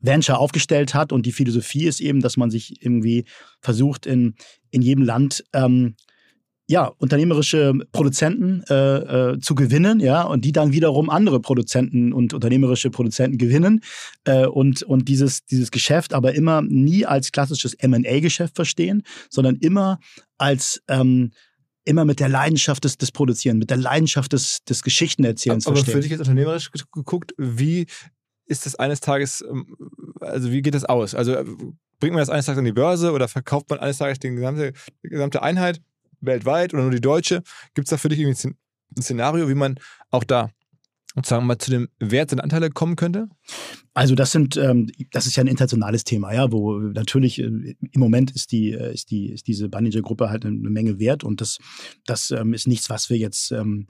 Venture 0.00 0.38
aufgestellt 0.38 0.92
hat. 0.94 1.12
Und 1.12 1.24
die 1.24 1.32
Philosophie 1.32 1.84
ist 1.84 2.00
eben, 2.00 2.20
dass 2.20 2.36
man 2.36 2.50
sich 2.50 2.84
irgendwie 2.84 3.24
versucht, 3.60 4.06
in, 4.06 4.34
in 4.70 4.82
jedem 4.82 5.04
Land 5.04 5.44
ähm, 5.52 5.94
ja, 6.72 6.86
unternehmerische 6.98 7.74
Produzenten 7.92 8.62
äh, 8.70 9.32
äh, 9.34 9.38
zu 9.40 9.54
gewinnen, 9.54 10.00
ja, 10.00 10.22
und 10.22 10.44
die 10.44 10.52
dann 10.52 10.72
wiederum 10.72 11.10
andere 11.10 11.38
Produzenten 11.40 12.12
und 12.14 12.32
unternehmerische 12.32 12.88
Produzenten 12.90 13.36
gewinnen 13.36 13.80
äh, 14.24 14.46
und, 14.46 14.82
und 14.82 15.06
dieses, 15.08 15.44
dieses 15.44 15.70
Geschäft 15.70 16.14
aber 16.14 16.34
immer 16.34 16.62
nie 16.62 17.04
als 17.04 17.30
klassisches 17.30 17.76
MA-Geschäft 17.86 18.56
verstehen, 18.56 19.02
sondern 19.28 19.56
immer 19.56 19.98
als 20.38 20.82
ähm, 20.88 21.32
immer 21.84 22.04
mit 22.04 22.20
der 22.20 22.28
Leidenschaft 22.28 22.84
des, 22.84 22.96
des 22.96 23.12
Produzieren, 23.12 23.58
mit 23.58 23.68
der 23.68 23.76
Leidenschaft 23.76 24.32
des, 24.32 24.64
des 24.64 24.82
Geschichtenerzählens 24.82 25.66
Aber 25.66 25.76
für 25.76 25.82
verstehen. 25.82 26.02
dich 26.02 26.10
jetzt 26.12 26.20
unternehmerisch 26.20 26.70
ge- 26.70 26.82
geguckt, 26.92 27.34
wie 27.36 27.86
ist 28.46 28.64
das 28.66 28.76
eines 28.76 29.00
Tages, 29.00 29.44
ähm, 29.48 29.76
also 30.20 30.50
wie 30.50 30.62
geht 30.62 30.74
das 30.74 30.84
aus? 30.84 31.14
Also 31.14 31.34
äh, 31.34 31.44
bringt 32.00 32.14
man 32.14 32.20
das 32.22 32.30
eines 32.30 32.46
Tages 32.46 32.58
an 32.60 32.64
die 32.64 32.72
Börse 32.72 33.12
oder 33.12 33.28
verkauft 33.28 33.68
man 33.68 33.78
eines 33.78 33.98
Tages 33.98 34.18
die 34.20 34.30
gesamte, 34.30 34.72
die 35.04 35.08
gesamte 35.08 35.42
Einheit 35.42 35.80
weltweit 36.22 36.72
oder 36.72 36.82
nur 36.82 36.92
die 36.92 37.00
deutsche? 37.00 37.42
Gibt 37.74 37.86
es 37.86 37.90
da 37.90 37.98
für 37.98 38.08
dich 38.08 38.18
irgendwie 38.18 38.32
ein 38.32 38.52
Szen- 38.52 38.56
ein 38.96 39.02
Szenario, 39.02 39.48
wie 39.48 39.54
man 39.54 39.78
auch 40.10 40.24
da 40.24 40.50
sozusagen 41.14 41.46
mal 41.46 41.58
zu 41.58 41.70
dem 41.70 41.88
Wert 41.98 42.30
seiner 42.30 42.44
Anteile 42.44 42.70
kommen 42.70 42.96
könnte? 42.96 43.28
Also 43.94 44.14
das 44.14 44.32
sind, 44.32 44.56
ähm, 44.56 44.90
das 45.10 45.26
ist 45.26 45.36
ja 45.36 45.42
ein 45.42 45.48
internationales 45.48 46.04
Thema, 46.04 46.32
ja, 46.32 46.50
wo 46.50 46.78
natürlich 46.78 47.38
äh, 47.38 47.44
im 47.44 47.76
Moment 47.96 48.30
ist 48.30 48.52
die, 48.52 48.72
äh, 48.72 48.94
ist 48.94 49.10
die, 49.10 49.30
ist 49.32 49.46
diese 49.46 49.68
Banninger-Gruppe 49.68 50.30
halt 50.30 50.46
eine 50.46 50.70
Menge 50.70 50.98
wert 50.98 51.24
und 51.24 51.40
das, 51.42 51.58
das 52.06 52.30
ähm, 52.30 52.54
ist 52.54 52.66
nichts, 52.66 52.88
was 52.88 53.10
wir 53.10 53.18
jetzt, 53.18 53.52
ähm, 53.52 53.86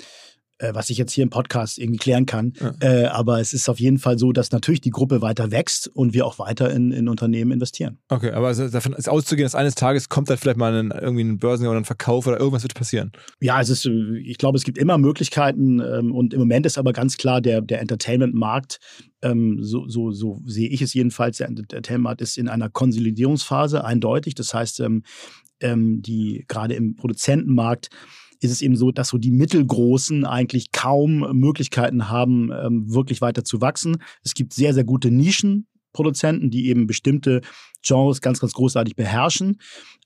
äh, 0.63 0.75
was 0.75 0.91
ich 0.91 0.99
jetzt 0.99 1.13
hier 1.13 1.25
im 1.25 1.31
Podcast 1.31 1.79
irgendwie 1.79 1.99
klären 1.99 2.27
kann. 2.27 2.53
Ja. 2.61 2.73
Äh, 2.81 3.07
aber 3.07 3.41
es 3.41 3.53
ist 3.53 3.69
auf 3.69 3.81
jeden 3.81 3.99
Fall 3.99 4.19
so, 4.19 4.33
dass 4.33 4.53
natürlich 4.53 4.81
die 4.81 4.91
Gruppe 4.91 5.21
weiter 5.21 5.51
wächst 5.51 5.89
und 5.89 6.15
wir 6.15 6.25
auch 6.25 6.39
weiter 6.39 6.71
in, 6.71 6.93
in 6.93 7.09
Unternehmen 7.09 7.51
investieren. 7.51 7.99
Okay, 8.09 8.31
aber 8.31 8.47
also 8.47 8.69
davon 8.69 8.93
ist 8.93 9.09
auszugehen, 9.09 9.45
dass 9.45 9.55
eines 9.55 9.75
Tages 9.75 10.09
kommt 10.09 10.31
dann 10.31 10.39
vielleicht 10.39 10.57
mal 10.59 10.75
ein, 10.75 10.91
irgendwie 10.91 11.25
ein 11.25 11.39
Börsen- 11.39 11.67
oder 11.67 11.79
ein 11.79 11.85
Verkauf 11.85 12.27
oder 12.27 12.39
irgendwas 12.39 12.63
wird 12.63 12.75
passieren. 12.75 13.13
Ja, 13.41 13.61
es 13.61 13.69
ist, 13.69 13.87
äh, 13.87 14.19
ich 14.19 14.39
glaube, 14.39 14.57
es 14.57 14.65
gibt 14.65 14.79
immer 14.79 14.99
Möglichkeiten 14.99 15.81
ähm, 15.81 16.15
und 16.15 16.33
im 16.33 16.41
Moment 16.41 16.65
ist 16.67 16.79
aber 16.79 16.93
ganz 16.93 17.17
klar, 17.17 17.41
der, 17.41 17.61
der 17.61 17.81
Entertainment-Markt, 17.81 18.79
ähm, 19.23 19.59
so, 19.61 19.89
so, 19.89 20.13
so 20.13 20.41
sehe 20.47 20.69
ich 20.69 20.83
es 20.83 20.95
jedenfalls, 20.95 21.39
der 21.39 21.49
Entertainment-Markt 21.49 22.21
ist 22.23 22.39
in 22.39 22.49
einer 22.49 22.69
Konsolidierungsphase 22.69 23.85
eindeutig. 23.85 24.35
Das 24.35 24.55
heißt, 24.55 24.81
ähm, 24.81 25.03
ähm, 25.61 26.03
die 26.03 26.45
gerade 26.49 26.75
im 26.75 26.97
Produzentenmarkt 26.97 27.91
ist 28.43 28.51
es 28.51 28.63
eben 28.63 28.77
so, 28.77 28.91
dass 28.91 29.09
so 29.09 29.19
die 29.19 29.31
Mittelgroßen 29.31 30.25
eigentlich 30.25 30.73
kaum 30.73 31.21
Möglichkeiten 31.39 32.09
haben, 32.09 32.51
ähm, 32.53 32.93
wirklich 32.93 33.21
weiter 33.21 33.45
zu 33.45 33.61
wachsen. 33.61 33.99
Es 34.25 34.35
gibt 34.35 34.53
sehr, 34.53 34.75
sehr 34.75 34.85
gute 34.85 35.11
Nischenproduzenten, 35.11 36.51
die 36.51 36.69
eben 36.69 36.87
bestimmte 36.87 37.41
Genres 37.83 38.21
ganz, 38.21 38.41
ganz 38.41 38.53
großartig 38.53 38.97
beherrschen. 38.97 39.59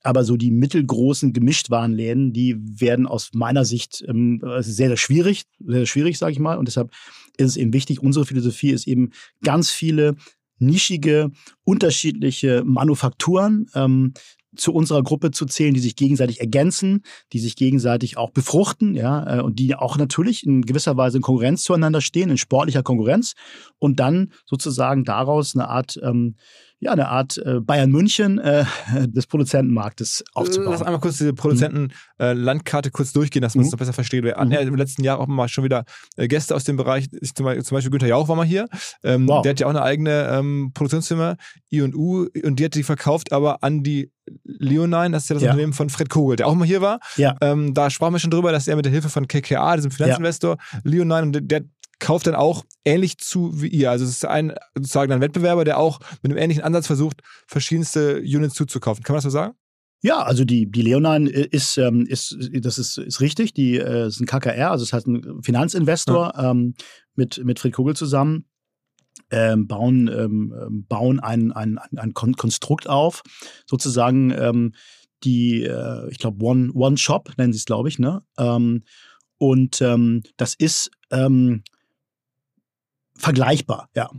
Aber 0.03 0.23
so 0.25 0.37
die 0.37 0.51
mittelgroßen 0.51 1.33
Gemischtwarenläden, 1.33 2.33
die 2.33 2.57
werden 2.59 3.07
aus 3.07 3.31
meiner 3.33 3.65
Sicht 3.65 4.05
ähm, 4.07 4.41
sehr, 4.61 4.89
sehr 4.89 4.97
schwierig, 4.97 5.45
sehr, 5.59 5.79
sehr 5.79 5.87
schwierig, 5.87 6.19
sage 6.19 6.33
ich 6.33 6.39
mal. 6.39 6.59
Und 6.59 6.69
deshalb 6.69 6.91
ist 7.39 7.49
es 7.49 7.57
eben 7.57 7.73
wichtig, 7.73 8.03
unsere 8.03 8.27
Philosophie 8.27 8.71
ist 8.71 8.87
eben 8.87 9.11
ganz 9.43 9.71
viele 9.71 10.15
nischige, 10.59 11.31
unterschiedliche 11.65 12.63
Manufakturen 12.65 13.67
ähm, 13.75 14.15
zu 14.57 14.73
unserer 14.73 15.03
Gruppe 15.03 15.31
zu 15.31 15.47
zählen, 15.47 15.75
die 15.75 15.81
sich 15.81 15.97
gegenseitig 15.97 16.41
ergänzen, 16.41 17.03
die 17.33 17.39
sich 17.39 17.57
gegenseitig 17.57 18.17
auch 18.17 18.31
befruchten, 18.31 18.95
ja, 18.95 19.39
äh, 19.39 19.41
und 19.43 19.59
die 19.59 19.75
auch 19.75 19.97
natürlich 19.97 20.45
in 20.45 20.63
gewisser 20.63 20.97
Weise 20.97 21.19
in 21.19 21.23
Konkurrenz 21.23 21.63
zueinander 21.63 22.01
stehen, 22.01 22.31
in 22.31 22.39
sportlicher 22.39 22.83
Konkurrenz 22.83 23.35
und 23.79 24.01
dann 24.01 24.33
sozusagen 24.45 25.05
daraus 25.05 25.55
eine 25.55 25.69
Art, 25.69 25.99
ähm, 26.03 26.37
ja, 26.79 26.93
eine 26.93 27.09
Art 27.09 27.39
äh, 27.39 27.61
Bayern 27.61 27.91
München 27.91 28.39
äh, 28.39 28.65
des 29.09 29.27
Produzentenmarktes 29.27 30.25
aufzubauen. 30.35 30.73
Lass 30.73 30.83
einmal 30.83 31.01
kurz 31.01 31.19
diese 31.19 31.33
Produzenten-Landkarte 31.33 32.91
kurz 32.91 33.13
durchgehen, 33.13 33.43
dass 33.43 33.55
man 33.55 33.63
es 33.65 33.69
Mhm. 33.69 33.73
noch 33.73 33.79
besser 33.79 33.93
versteht. 33.93 34.25
Wir 34.25 34.35
Mhm. 34.37 34.41
hatten 34.41 34.53
ja 34.53 34.61
im 34.61 34.75
letzten 34.77 35.03
Jahr 35.05 35.19
auch 35.19 35.27
mal 35.27 35.49
schon 35.49 35.65
wieder 35.65 35.85
äh, 36.17 36.29
Gäste 36.29 36.55
aus 36.55 36.65
dem 36.65 36.77
Bereich. 36.77 37.07
Ich, 37.21 37.35
zum, 37.35 37.45
Beispiel, 37.47 37.65
zum 37.65 37.77
Beispiel 37.77 37.91
Günther 37.91 38.09
Jauch 38.09 38.29
war 38.29 38.37
mal 38.37 38.47
hier. 38.47 38.67
Ähm, 39.03 39.27
Wow. 39.29 39.43
Der 39.43 39.51
hat 39.51 39.61
ja 39.61 39.67
auch 39.67 39.71
eine 39.71 39.83
eigene 39.83 40.29
ähm, 40.31 40.71
Produktionsfirma, 40.75 41.37
I&U, 41.73 42.27
und 42.45 42.59
die 42.61 42.65
hat 42.65 42.75
die 42.75 42.83
verkauft, 42.83 43.33
aber 43.33 43.63
an 43.63 43.83
die 43.83 44.11
Leonine, 44.45 45.11
das 45.13 45.25
ist 45.25 45.29
ja 45.29 45.35
das 45.35 45.43
Ja. 45.45 45.51
Unternehmen 45.51 45.73
von 45.73 45.89
Fred 45.89 46.09
Kogel, 46.11 46.35
der 46.37 46.49
auch 46.49 46.55
mal 46.57 46.65
hier 46.67 46.81
war. 46.81 46.99
Ja. 47.17 47.37
Ähm, 47.41 47.75
da 47.75 47.91
sprachen 47.91 48.13
wir 48.13 48.19
schon 48.19 48.33
drüber, 48.33 48.51
dass 48.51 48.67
er 48.67 48.75
mit 48.75 48.85
der 48.85 48.93
Hilfe 48.93 49.09
von 49.09 49.29
KKA, 49.29 49.77
diesem 49.77 49.93
Finanzinvestor, 49.93 50.57
Leonine, 50.83 51.23
und 51.23 51.33
der, 51.33 51.43
der 51.43 51.63
kauft 51.99 52.27
dann 52.27 52.35
auch 52.35 52.65
ähnlich 52.85 53.19
zu 53.19 53.63
wie 53.63 53.69
ihr. 53.69 53.91
Also 53.91 54.05
es 54.05 54.11
ist 54.11 54.25
ein 54.25 54.55
sozusagen 54.75 55.13
ein 55.13 55.21
Wettbewerber, 55.21 55.65
der 55.65 55.79
auch 55.79 56.01
mit 56.23 56.31
einem 56.31 56.39
ähnlichen 56.39 56.63
Ansatz 56.63 56.87
versucht, 56.87 57.23
verschiedenste 57.47 58.19
Units 58.19 58.55
zuzukaufen. 58.55 59.03
Kann 59.03 59.15
man 59.15 59.19
das 59.19 59.25
so 59.25 59.31
sagen? 59.31 59.55
Ja, 60.03 60.23
also 60.23 60.45
die, 60.45 60.71
die 60.71 60.83
Leonine 60.83 61.29
ist, 61.29 61.79
ähm, 61.79 62.07
ist, 62.07 62.37
das 62.53 62.79
ist, 62.79 62.99
ist 62.99 63.21
richtig, 63.21 63.55
die 63.55 63.79
äh, 63.79 64.07
ist 64.07 64.21
ein 64.21 64.27
KKR, 64.27 64.71
also 64.71 64.85
es 64.85 64.93
heißt 64.93 65.07
ein 65.07 65.43
Finanzinvestor 65.43 66.35
ähm, 66.39 66.75
mit, 67.15 67.43
mit 67.45 67.59
Fred 67.59 67.73
Kugel 67.73 67.97
zusammen. 67.97 68.45
Ähm, 69.31 69.67
bauen, 69.67 70.09
ähm, 70.09 70.55
ähm, 70.57 70.87
bauen 70.87 71.19
ein, 71.19 71.51
ein, 71.51 71.79
ein 71.79 72.15
Kon 72.15 72.35
Konstrukt 72.35 72.89
auf, 72.89 73.23
sozusagen 73.67 74.31
ähm, 74.31 74.75
die, 75.25 75.65
äh, 75.65 76.09
ich 76.11 76.19
glaube, 76.19 76.45
One, 76.45 76.71
One 76.75 76.97
Shop 76.97 77.33
nennen 77.37 77.53
sie 77.53 77.59
es, 77.59 77.65
glaube 77.65 77.89
ich, 77.89 77.99
ne? 77.99 78.23
Und 79.39 79.81
das 79.81 80.55
ist 80.55 80.91
ähm, 81.11 81.63
vergleichbar, 83.19 83.89
ja. 83.95 84.11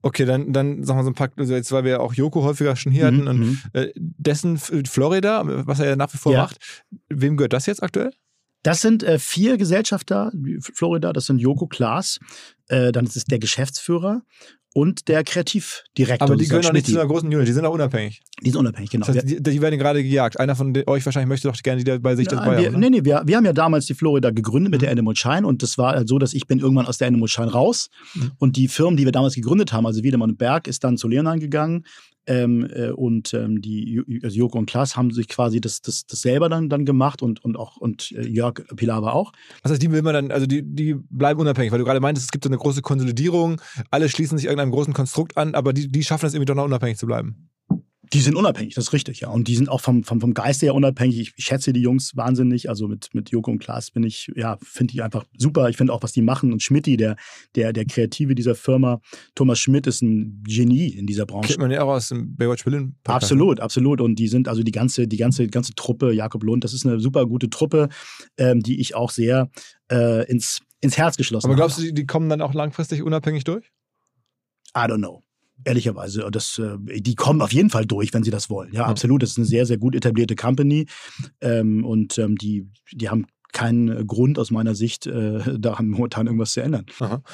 Okay, 0.00 0.24
dann, 0.24 0.52
dann 0.54 0.84
sagen 0.84 0.98
wir 1.00 1.04
so 1.04 1.10
ein 1.10 1.14
paar, 1.14 1.30
also 1.36 1.54
jetzt, 1.54 1.70
weil 1.70 1.84
wir 1.84 2.00
auch 2.00 2.14
Joko 2.14 2.42
häufiger 2.42 2.76
schon 2.76 2.92
hier 2.92 3.10
Mhm, 3.10 3.16
hatten 3.16 3.28
und 3.28 3.38
mhm. 3.40 3.58
äh, 3.74 3.92
dessen 3.94 4.56
Florida, 4.56 5.42
was 5.66 5.80
er 5.80 5.86
ja 5.90 5.96
nach 5.96 6.12
wie 6.14 6.18
vor 6.18 6.32
Ja. 6.32 6.42
macht, 6.42 6.58
wem 7.08 7.36
gehört 7.36 7.52
das 7.52 7.66
jetzt 7.66 7.82
aktuell? 7.82 8.10
Das 8.62 8.80
sind 8.80 9.02
äh, 9.02 9.18
vier 9.18 9.58
Gesellschafter, 9.58 10.32
Florida, 10.60 11.12
das 11.12 11.26
sind 11.26 11.38
Joko 11.38 11.66
Klaas, 11.66 12.18
äh, 12.68 12.90
dann 12.90 13.04
ist 13.04 13.16
es 13.16 13.24
der 13.24 13.38
Geschäftsführer 13.38 14.22
und 14.76 15.08
der 15.08 15.24
Kreativdirektor. 15.24 16.28
Aber 16.28 16.36
die 16.36 16.46
gehören 16.46 16.66
auch 16.66 16.72
nicht 16.74 16.84
zu 16.84 17.00
einer 17.00 17.08
großen 17.08 17.26
Unit, 17.34 17.48
die 17.48 17.52
sind 17.52 17.64
auch 17.64 17.72
unabhängig. 17.72 18.20
Die 18.44 18.50
sind 18.50 18.58
unabhängig, 18.60 18.90
genau. 18.90 19.06
Das 19.06 19.16
heißt, 19.16 19.26
die, 19.26 19.42
die 19.42 19.62
werden 19.62 19.78
gerade 19.78 20.02
gejagt. 20.02 20.38
Einer 20.38 20.54
von 20.54 20.76
euch 20.86 21.06
wahrscheinlich 21.06 21.30
möchte 21.30 21.48
doch 21.48 21.56
gerne 21.62 21.82
die 21.82 21.98
bei 21.98 22.14
sich 22.14 22.28
das 22.28 22.40
Nein, 22.40 22.48
bei 22.50 22.58
wir, 22.58 22.66
haben, 22.66 22.74
ne? 22.74 22.90
nee, 22.90 22.98
nee, 22.98 23.04
wir, 23.06 23.22
wir 23.24 23.38
haben 23.38 23.46
ja 23.46 23.54
damals 23.54 23.86
die 23.86 23.94
Florida 23.94 24.28
gegründet 24.32 24.70
mit 24.70 24.82
Mhm. 24.82 24.84
der 24.84 24.92
Animal 24.92 25.16
Shine 25.16 25.46
und 25.46 25.62
das 25.62 25.78
war 25.78 25.94
halt 25.94 26.08
so, 26.08 26.18
dass 26.18 26.34
ich 26.34 26.46
bin 26.46 26.58
irgendwann 26.58 26.84
aus 26.86 26.98
der 26.98 27.08
Animal 27.08 27.26
Shine 27.26 27.50
raus 27.50 27.88
Mhm. 28.12 28.32
und 28.36 28.56
die 28.56 28.68
Firmen, 28.68 28.98
die 28.98 29.06
wir 29.06 29.12
damals 29.12 29.34
gegründet 29.34 29.72
haben, 29.72 29.86
also 29.86 30.02
Wiedemann 30.02 30.32
und 30.32 30.36
Berg, 30.36 30.68
ist 30.68 30.84
dann 30.84 30.98
zu 30.98 31.08
Leonine 31.08 31.38
gegangen 31.38 31.84
ähm, 32.26 32.68
äh, 32.72 32.90
und 32.90 33.34
ähm, 33.34 33.60
die 33.60 34.02
also 34.22 34.36
Joko 34.36 34.58
und 34.58 34.66
Klaas 34.66 34.96
haben 34.96 35.10
sich 35.10 35.28
quasi 35.28 35.60
das, 35.60 35.80
das, 35.80 36.06
das 36.06 36.20
selber 36.20 36.48
dann, 36.48 36.68
dann 36.68 36.84
gemacht 36.84 37.22
und, 37.22 37.44
und 37.44 37.56
auch 37.56 37.76
und 37.76 38.12
äh, 38.12 38.26
Jörg 38.26 38.64
Pilawa 38.76 39.12
auch. 39.12 39.32
Was 39.62 39.72
heißt, 39.72 39.82
die 39.82 39.90
will 39.90 40.02
man 40.02 40.14
dann, 40.14 40.30
also 40.30 40.46
die, 40.46 40.62
die 40.62 40.94
bleiben 40.94 41.40
unabhängig, 41.40 41.72
weil 41.72 41.78
du 41.78 41.84
gerade 41.84 42.00
meintest, 42.00 42.26
es 42.26 42.30
gibt 42.32 42.44
so 42.44 42.50
eine 42.50 42.58
große 42.58 42.82
Konsolidierung, 42.82 43.60
alle 43.90 44.08
schließen 44.08 44.38
sich 44.38 44.46
irgendeinem 44.46 44.72
großen 44.72 44.92
Konstrukt 44.92 45.36
an, 45.36 45.54
aber 45.54 45.72
die, 45.72 45.88
die 45.88 46.04
schaffen 46.04 46.26
es 46.26 46.34
irgendwie 46.34 46.46
doch 46.46 46.54
noch 46.54 46.64
unabhängig 46.64 46.98
zu 46.98 47.06
bleiben. 47.06 47.45
Die 48.16 48.22
sind 48.22 48.34
unabhängig, 48.34 48.74
das 48.74 48.84
ist 48.84 48.92
richtig, 48.94 49.20
ja. 49.20 49.28
Und 49.28 49.46
die 49.46 49.54
sind 49.54 49.68
auch 49.68 49.82
vom, 49.82 50.02
vom, 50.02 50.22
vom 50.22 50.32
Geiste 50.32 50.64
her 50.64 50.74
unabhängig. 50.74 51.20
Ich, 51.20 51.32
ich 51.36 51.44
schätze 51.44 51.74
die 51.74 51.82
Jungs 51.82 52.16
wahnsinnig. 52.16 52.70
Also 52.70 52.88
mit, 52.88 53.10
mit 53.12 53.28
Joko 53.28 53.50
und 53.50 53.58
Klaas 53.58 53.90
bin 53.90 54.04
ich, 54.04 54.32
ja, 54.34 54.56
finde 54.62 54.94
ich 54.94 55.02
einfach 55.02 55.26
super. 55.36 55.68
Ich 55.68 55.76
finde 55.76 55.92
auch, 55.92 56.02
was 56.02 56.12
die 56.12 56.22
machen. 56.22 56.50
Und 56.50 56.62
Schmidti, 56.62 56.96
der, 56.96 57.16
der, 57.56 57.74
der 57.74 57.84
Kreative 57.84 58.34
dieser 58.34 58.54
Firma, 58.54 59.02
Thomas 59.34 59.58
Schmidt, 59.58 59.86
ist 59.86 60.00
ein 60.00 60.42
Genie 60.46 60.88
in 60.88 61.06
dieser 61.06 61.26
Branche. 61.26 61.48
Kennt 61.48 61.58
man 61.58 61.70
ja 61.70 61.82
auch 61.82 61.90
aus 61.90 62.08
dem 62.08 62.34
Baywatch 62.36 62.64
Berlin. 62.64 62.96
Podcast, 63.04 63.24
Absolut, 63.24 63.60
absolut. 63.60 64.00
Und 64.00 64.14
die 64.18 64.28
sind 64.28 64.48
also 64.48 64.62
die 64.62 64.72
ganze, 64.72 65.06
die 65.06 65.18
ganze, 65.18 65.46
ganze 65.48 65.74
Truppe, 65.74 66.14
Jakob 66.14 66.42
Lund, 66.42 66.64
das 66.64 66.72
ist 66.72 66.86
eine 66.86 66.98
super 67.00 67.26
gute 67.26 67.50
Truppe, 67.50 67.90
ähm, 68.38 68.62
die 68.62 68.80
ich 68.80 68.94
auch 68.94 69.10
sehr 69.10 69.50
äh, 69.92 70.26
ins, 70.30 70.60
ins 70.80 70.96
Herz 70.96 71.18
geschlossen 71.18 71.48
Aber 71.48 71.52
habe. 71.52 71.60
glaubst 71.60 71.76
du, 71.76 71.82
die, 71.82 71.92
die 71.92 72.06
kommen 72.06 72.30
dann 72.30 72.40
auch 72.40 72.54
langfristig 72.54 73.02
unabhängig 73.02 73.44
durch? 73.44 73.66
I 74.74 74.80
don't 74.88 75.00
know. 75.00 75.25
Ehrlicherweise, 75.64 76.28
das, 76.30 76.58
äh, 76.58 76.76
die 77.00 77.14
kommen 77.14 77.40
auf 77.42 77.52
jeden 77.52 77.70
Fall 77.70 77.86
durch, 77.86 78.12
wenn 78.14 78.22
sie 78.22 78.30
das 78.30 78.50
wollen. 78.50 78.72
Ja, 78.72 78.80
Ja. 78.82 78.86
absolut. 78.86 79.22
Das 79.22 79.30
ist 79.30 79.36
eine 79.38 79.46
sehr, 79.46 79.66
sehr 79.66 79.78
gut 79.78 79.94
etablierte 79.94 80.36
Company 80.36 80.86
ähm, 81.40 81.84
und 81.84 82.18
ähm, 82.18 82.36
die, 82.36 82.68
die 82.92 83.08
haben 83.08 83.26
keinen 83.52 84.06
Grund 84.06 84.38
aus 84.38 84.50
meiner 84.50 84.74
Sicht, 84.74 85.06
äh, 85.06 85.38
daran 85.58 85.88
momentan 85.88 86.26
irgendwas 86.26 86.52
zu 86.52 86.60
ändern. 86.62 86.84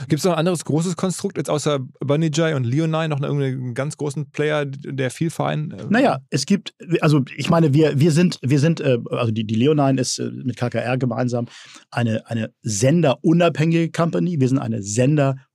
Gibt 0.08 0.20
es 0.20 0.24
noch 0.24 0.32
ein 0.34 0.38
anderes 0.38 0.64
großes 0.64 0.94
Konstrukt, 0.94 1.36
jetzt 1.36 1.50
außer 1.50 1.80
Bunny 1.98 2.30
Jai 2.32 2.54
und 2.54 2.62
Leonine, 2.62 3.08
noch 3.08 3.20
irgendeinen 3.20 3.74
ganz 3.74 3.96
großen 3.96 4.30
Player, 4.30 4.64
der 4.66 5.10
viel 5.10 5.30
Verein? 5.30 5.72
äh, 5.72 5.84
Naja, 5.90 6.20
es 6.30 6.46
gibt, 6.46 6.74
also 7.00 7.22
ich 7.36 7.50
meine, 7.50 7.74
wir, 7.74 7.98
wir 7.98 8.12
sind, 8.12 8.38
wir 8.40 8.60
sind, 8.60 8.80
äh, 8.80 8.98
also 9.10 9.32
die, 9.32 9.44
die 9.44 9.56
Leonine 9.56 10.00
ist 10.00 10.20
äh, 10.20 10.30
mit 10.30 10.56
KKR 10.56 10.96
gemeinsam 10.96 11.46
eine, 11.90 12.24
eine 12.30 12.52
senderunabhängige 12.62 13.90
Company. 13.90 14.38
Wir 14.38 14.48
sind 14.48 14.58
eine 14.58 14.80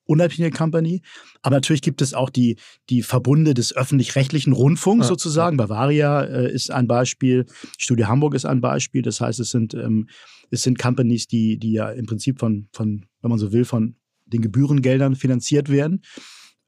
senderunabhängige 0.08 0.56
Company. 0.56 1.02
Aber 1.42 1.56
natürlich 1.56 1.82
gibt 1.82 2.02
es 2.02 2.14
auch 2.14 2.30
die, 2.30 2.58
die 2.90 3.04
Verbunde 3.04 3.54
des 3.54 3.76
öffentlich-rechtlichen 3.76 4.54
Rundfunks 4.54 5.06
Ja, 5.06 5.10
sozusagen. 5.10 5.58
Bavaria 5.58 6.24
äh, 6.24 6.52
ist 6.52 6.72
ein 6.72 6.88
Beispiel, 6.88 7.46
Studio 7.78 8.08
Hamburg 8.08 8.34
ist 8.34 8.46
ein 8.46 8.62
Beispiel. 8.62 9.02
Das 9.02 9.22
heißt, 9.22 9.40
es 9.40 9.50
sind, 9.50 9.74
ähm, 9.74 10.08
es 10.50 10.64
sind 10.64 10.80
Companies, 10.80 11.28
die, 11.28 11.58
die 11.58 11.74
ja 11.74 11.90
im 11.90 12.06
Prinzip 12.06 12.40
von, 12.40 12.68
von, 12.72 13.06
wenn 13.22 13.30
man 13.30 13.40
so 13.40 13.52
will, 13.52 13.66
von 13.66 13.96
den 14.26 14.42
Gebührengeldern 14.42 15.16
finanziert 15.16 15.70
werden, 15.70 16.02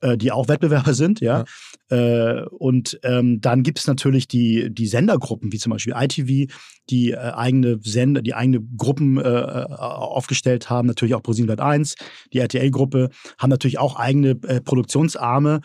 äh, 0.02 0.18
die 0.18 0.32
auch 0.32 0.48
Wettbewerber 0.48 0.94
sind, 0.94 1.22
ja. 1.22 1.46
Äh, 1.90 2.44
und 2.46 3.00
ähm, 3.04 3.42
dann 3.42 3.64
gibt 3.64 3.80
es 3.80 3.88
natürlich 3.88 4.28
die, 4.28 4.70
die 4.72 4.88
Sendergruppen, 4.88 5.52
wie 5.52 5.58
zum 5.58 5.72
Beispiel 5.72 5.94
ITV, 5.96 6.52
die 6.90 7.12
äh, 7.12 7.18
eigene 7.18 7.80
Sender, 7.82 8.22
die 8.22 8.34
eigene 8.34 8.62
Gruppen 8.78 9.18
äh, 9.18 9.22
äh, 9.22 9.66
aufgestellt 9.74 10.70
haben, 10.70 10.88
natürlich 10.88 11.16
auch 11.16 11.24
ProSiebenSat 11.24 11.60
1, 11.60 11.96
die 12.34 12.40
RTL-Gruppe, 12.40 13.10
haben 13.38 13.50
natürlich 13.50 13.80
auch 13.80 13.96
eigene 13.96 14.32
äh, 14.48 14.62
Produktionsarme. 14.62 15.62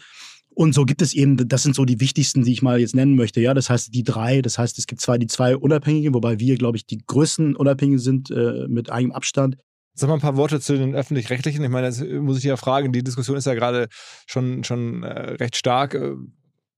Und 0.56 0.72
so 0.72 0.84
gibt 0.84 1.02
es 1.02 1.14
eben, 1.14 1.36
das 1.48 1.64
sind 1.64 1.74
so 1.74 1.84
die 1.84 2.00
wichtigsten, 2.00 2.44
die 2.44 2.52
ich 2.52 2.62
mal 2.62 2.78
jetzt 2.78 2.94
nennen 2.94 3.16
möchte. 3.16 3.40
Ja, 3.40 3.54
das 3.54 3.70
heißt 3.70 3.92
die 3.92 4.04
drei, 4.04 4.40
das 4.40 4.56
heißt 4.56 4.78
es 4.78 4.86
gibt 4.86 5.00
zwar 5.00 5.18
die 5.18 5.26
zwei 5.26 5.56
Unabhängigen, 5.56 6.14
wobei 6.14 6.38
wir, 6.38 6.56
glaube 6.56 6.76
ich, 6.76 6.86
die 6.86 6.98
größten 7.04 7.56
Unabhängigen 7.56 7.98
sind 7.98 8.30
äh, 8.30 8.66
mit 8.68 8.90
eigenem 8.90 9.12
Abstand. 9.12 9.56
Sag 9.94 10.08
mal 10.08 10.14
ein 10.14 10.20
paar 10.20 10.36
Worte 10.36 10.60
zu 10.60 10.76
den 10.76 10.94
öffentlich-rechtlichen. 10.94 11.62
Ich 11.62 11.70
meine, 11.70 11.86
das 11.86 12.00
muss 12.00 12.38
ich 12.38 12.44
ja 12.44 12.56
fragen, 12.56 12.92
die 12.92 13.04
Diskussion 13.04 13.36
ist 13.36 13.46
ja 13.46 13.54
gerade 13.54 13.88
schon, 14.26 14.64
schon 14.64 15.04
äh, 15.04 15.34
recht 15.34 15.56
stark. 15.56 15.94
Äh, 15.94 16.14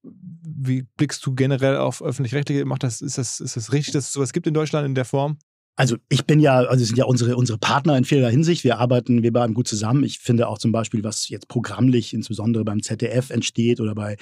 Wie 0.03 0.83
blickst 0.97 1.25
du 1.25 1.35
generell 1.35 1.79
auf 1.79 2.03
öffentlich-rechtliche? 2.03 2.67
Macht 2.67 2.83
das, 2.83 3.01
ist, 3.01 3.17
das, 3.17 3.41
ist 3.41 3.57
das 3.57 3.73
richtig, 3.73 3.95
dass 3.95 4.09
es 4.09 4.13
sowas 4.13 4.33
gibt 4.33 4.47
in 4.47 4.55
Deutschland 4.55 4.87
in 4.87 4.95
der 4.95 5.07
Form? 5.07 5.39
Also 5.77 5.99
ich 6.09 6.25
bin 6.25 6.41
ja, 6.41 6.57
also 6.57 6.83
es 6.83 6.89
sind 6.89 6.97
ja 6.97 7.05
unsere, 7.05 7.37
unsere 7.37 7.59
Partner 7.59 7.99
in 7.99 8.05
vielerlei 8.05 8.31
Hinsicht. 8.31 8.65
Wir 8.65 8.79
arbeiten, 8.79 9.23
wir 9.23 9.29
arbeiten 9.31 9.53
gut 9.53 9.69
zusammen. 9.69 10.05
Ich 10.05 10.19
finde 10.19 10.49
auch 10.49 10.57
zum 10.57 10.73
Beispiel, 10.73 11.05
was 11.05 11.29
jetzt 11.29 11.49
programmlich, 11.49 12.15
insbesondere 12.15 12.65
beim 12.65 12.83
ZDF 12.83 13.29
entsteht 13.29 13.79
oder 13.81 13.95
bei 13.95 14.17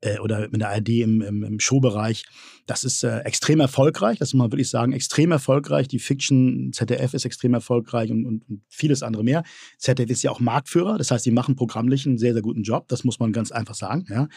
äh, 0.00 0.20
oder 0.20 0.48
mit 0.50 0.60
der 0.60 0.70
ARD 0.70 0.88
im, 0.90 1.20
im, 1.20 1.42
im 1.42 1.58
Showbereich, 1.58 2.24
das 2.66 2.84
ist 2.84 3.02
äh, 3.02 3.18
extrem 3.20 3.58
erfolgreich. 3.58 4.20
Das 4.20 4.32
muss 4.32 4.38
man 4.38 4.52
wirklich 4.52 4.70
sagen, 4.70 4.92
extrem 4.92 5.32
erfolgreich. 5.32 5.88
Die 5.88 5.98
Fiction 5.98 6.72
ZDF 6.72 7.14
ist 7.14 7.24
extrem 7.24 7.54
erfolgreich 7.54 8.12
und, 8.12 8.24
und, 8.24 8.48
und 8.48 8.62
vieles 8.68 9.02
andere 9.02 9.24
mehr. 9.24 9.42
ZDF 9.78 10.08
ist 10.08 10.22
ja 10.22 10.30
auch 10.30 10.38
Marktführer, 10.38 10.98
das 10.98 11.10
heißt, 11.10 11.24
sie 11.24 11.32
machen 11.32 11.56
programmlich 11.56 12.06
einen 12.06 12.18
sehr, 12.18 12.32
sehr 12.32 12.42
guten 12.42 12.62
Job. 12.62 12.86
Das 12.86 13.02
muss 13.02 13.18
man 13.18 13.32
ganz 13.32 13.50
einfach 13.50 13.74
sagen. 13.74 14.06
Ja. 14.08 14.28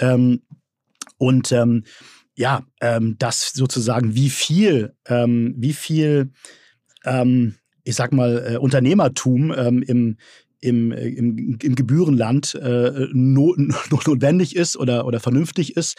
Ähm, 0.00 0.42
und 1.18 1.52
ähm, 1.52 1.84
ja, 2.40 2.64
ähm, 2.80 3.16
das 3.18 3.52
sozusagen, 3.52 4.14
wie 4.14 4.30
viel, 4.30 4.94
ähm, 5.06 5.54
wie 5.58 5.74
viel, 5.74 6.32
ähm, 7.04 7.56
ich 7.84 7.94
sag 7.96 8.14
mal, 8.14 8.54
äh, 8.54 8.56
Unternehmertum 8.56 9.52
ähm, 9.54 9.82
im, 9.82 10.16
im, 10.62 10.90
äh, 10.90 11.06
im, 11.08 11.58
im 11.62 11.74
Gebührenland 11.74 12.54
äh, 12.54 13.08
no, 13.12 13.54
no, 13.58 13.76
notwendig 13.90 14.56
ist 14.56 14.78
oder, 14.78 15.04
oder 15.04 15.20
vernünftig 15.20 15.76
ist, 15.76 15.98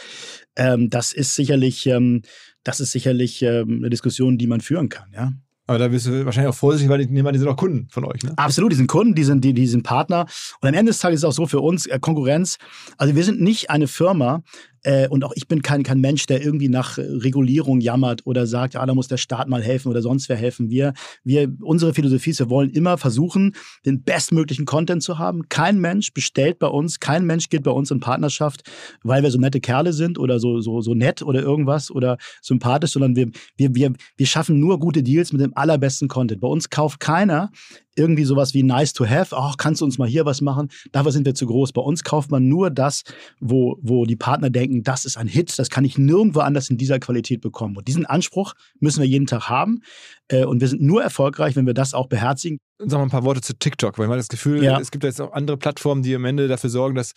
ähm, 0.55 0.89
das 0.89 1.13
ist 1.13 1.35
sicherlich, 1.35 1.85
ähm, 1.85 2.23
das 2.63 2.79
ist 2.79 2.91
sicherlich 2.91 3.47
eine 3.47 3.89
Diskussion, 3.89 4.37
die 4.37 4.47
man 4.47 4.61
führen 4.61 4.89
kann, 4.89 5.11
ja. 5.13 5.33
Aber 5.71 5.77
da 5.79 5.87
bist 5.87 6.05
du 6.07 6.25
wahrscheinlich 6.25 6.49
auch 6.49 6.57
vorsichtig, 6.57 6.89
weil 6.89 7.01
an, 7.01 7.33
die 7.33 7.39
sind 7.39 7.47
auch 7.47 7.55
Kunden 7.55 7.87
von 7.89 8.03
euch, 8.03 8.23
ne? 8.23 8.33
Absolut, 8.35 8.73
die 8.73 8.75
sind 8.75 8.87
Kunden, 8.87 9.15
die 9.15 9.23
sind, 9.23 9.45
die, 9.45 9.53
die 9.53 9.67
sind 9.67 9.83
Partner. 9.83 10.25
Und 10.59 10.67
am 10.67 10.73
Ende 10.73 10.89
des 10.89 10.99
Tages 10.99 11.19
ist 11.19 11.23
es 11.23 11.29
auch 11.29 11.33
so 11.33 11.45
für 11.45 11.61
uns 11.61 11.85
äh, 11.85 11.97
Konkurrenz. 11.99 12.57
Also 12.97 13.15
wir 13.15 13.23
sind 13.23 13.39
nicht 13.39 13.69
eine 13.69 13.87
Firma, 13.87 14.43
äh, 14.83 15.07
und 15.07 15.23
auch 15.23 15.33
ich 15.35 15.47
bin 15.47 15.61
kein, 15.61 15.83
kein 15.83 15.99
Mensch, 15.99 16.25
der 16.25 16.43
irgendwie 16.43 16.69
nach 16.69 16.97
äh, 16.97 17.01
Regulierung 17.01 17.81
jammert 17.81 18.21
oder 18.25 18.47
sagt, 18.47 18.73
ja, 18.73 18.85
da 18.85 18.93
muss 18.93 19.07
der 19.07 19.17
Staat 19.17 19.47
mal 19.47 19.61
helfen 19.61 19.89
oder 19.89 20.01
sonst 20.01 20.29
wer 20.29 20.35
helfen. 20.35 20.69
Wir, 20.69 20.93
wir, 21.23 21.53
unsere 21.61 21.93
Philosophie 21.93 22.31
ist, 22.31 22.39
wir 22.39 22.49
wollen 22.49 22.69
immer 22.71 22.97
versuchen, 22.97 23.55
den 23.85 24.03
bestmöglichen 24.03 24.65
Content 24.65 25.03
zu 25.03 25.19
haben. 25.19 25.49
Kein 25.49 25.79
Mensch 25.79 26.13
bestellt 26.13 26.59
bei 26.59 26.67
uns, 26.67 26.99
kein 26.99 27.25
Mensch 27.25 27.49
geht 27.49 27.63
bei 27.63 27.71
uns 27.71 27.91
in 27.91 27.99
Partnerschaft, 27.99 28.69
weil 29.03 29.23
wir 29.23 29.31
so 29.31 29.39
nette 29.39 29.61
Kerle 29.61 29.93
sind 29.93 30.17
oder 30.17 30.39
so, 30.39 30.61
so, 30.61 30.81
so 30.81 30.93
nett 30.93 31.21
oder 31.21 31.41
irgendwas 31.41 31.91
oder 31.91 32.17
sympathisch, 32.41 32.91
sondern 32.91 33.15
wir, 33.15 33.29
wir, 33.57 33.75
wir, 33.75 33.93
wir 34.17 34.25
schaffen 34.25 34.59
nur 34.59 34.79
gute 34.79 35.03
Deals 35.03 35.31
mit 35.31 35.41
dem 35.41 35.55
allerbesten 35.55 36.07
Content. 36.07 36.41
Bei 36.41 36.47
uns 36.47 36.69
kauft 36.69 36.99
keiner 36.99 37.51
irgendwie 37.95 38.23
sowas 38.23 38.53
wie 38.53 38.63
nice 38.63 38.93
to 38.93 39.05
have, 39.05 39.35
ach, 39.35 39.57
kannst 39.57 39.81
du 39.81 39.85
uns 39.85 39.97
mal 39.97 40.07
hier 40.07 40.25
was 40.25 40.41
machen? 40.41 40.69
Dafür 40.91 41.11
sind 41.11 41.25
wir 41.25 41.35
zu 41.35 41.45
groß. 41.45 41.73
Bei 41.73 41.81
uns 41.81 42.03
kauft 42.03 42.31
man 42.31 42.47
nur 42.47 42.69
das, 42.69 43.03
wo, 43.39 43.77
wo 43.81 44.05
die 44.05 44.15
Partner 44.15 44.49
denken, 44.49 44.83
das 44.83 45.05
ist 45.05 45.17
ein 45.17 45.27
Hit, 45.27 45.57
das 45.59 45.69
kann 45.69 45.83
ich 45.83 45.97
nirgendwo 45.97 46.39
anders 46.39 46.69
in 46.69 46.77
dieser 46.77 46.99
Qualität 46.99 47.41
bekommen. 47.41 47.75
Und 47.77 47.87
diesen 47.87 48.05
Anspruch 48.05 48.53
müssen 48.79 49.01
wir 49.01 49.07
jeden 49.07 49.27
Tag 49.27 49.49
haben. 49.49 49.81
Äh, 50.29 50.45
Und 50.45 50.61
wir 50.61 50.67
sind 50.67 50.81
nur 50.81 51.03
erfolgreich, 51.03 51.55
wenn 51.55 51.65
wir 51.65 51.73
das 51.73 51.93
auch 51.93 52.07
beherzigen. 52.07 52.59
Sag 52.79 52.97
mal 52.97 53.03
ein 53.03 53.09
paar 53.09 53.23
Worte 53.25 53.41
zu 53.41 53.53
TikTok, 53.53 53.99
weil 53.99 54.07
man 54.07 54.17
das 54.17 54.27
Gefühl, 54.29 54.63
Ja. 54.63 54.79
es 54.79 54.89
gibt 54.91 55.03
jetzt 55.03 55.21
auch 55.21 55.33
andere 55.33 55.57
Plattformen, 55.57 56.01
die 56.01 56.15
am 56.15 56.25
Ende 56.25 56.47
dafür 56.47 56.69
sorgen, 56.69 56.95
dass 56.95 57.11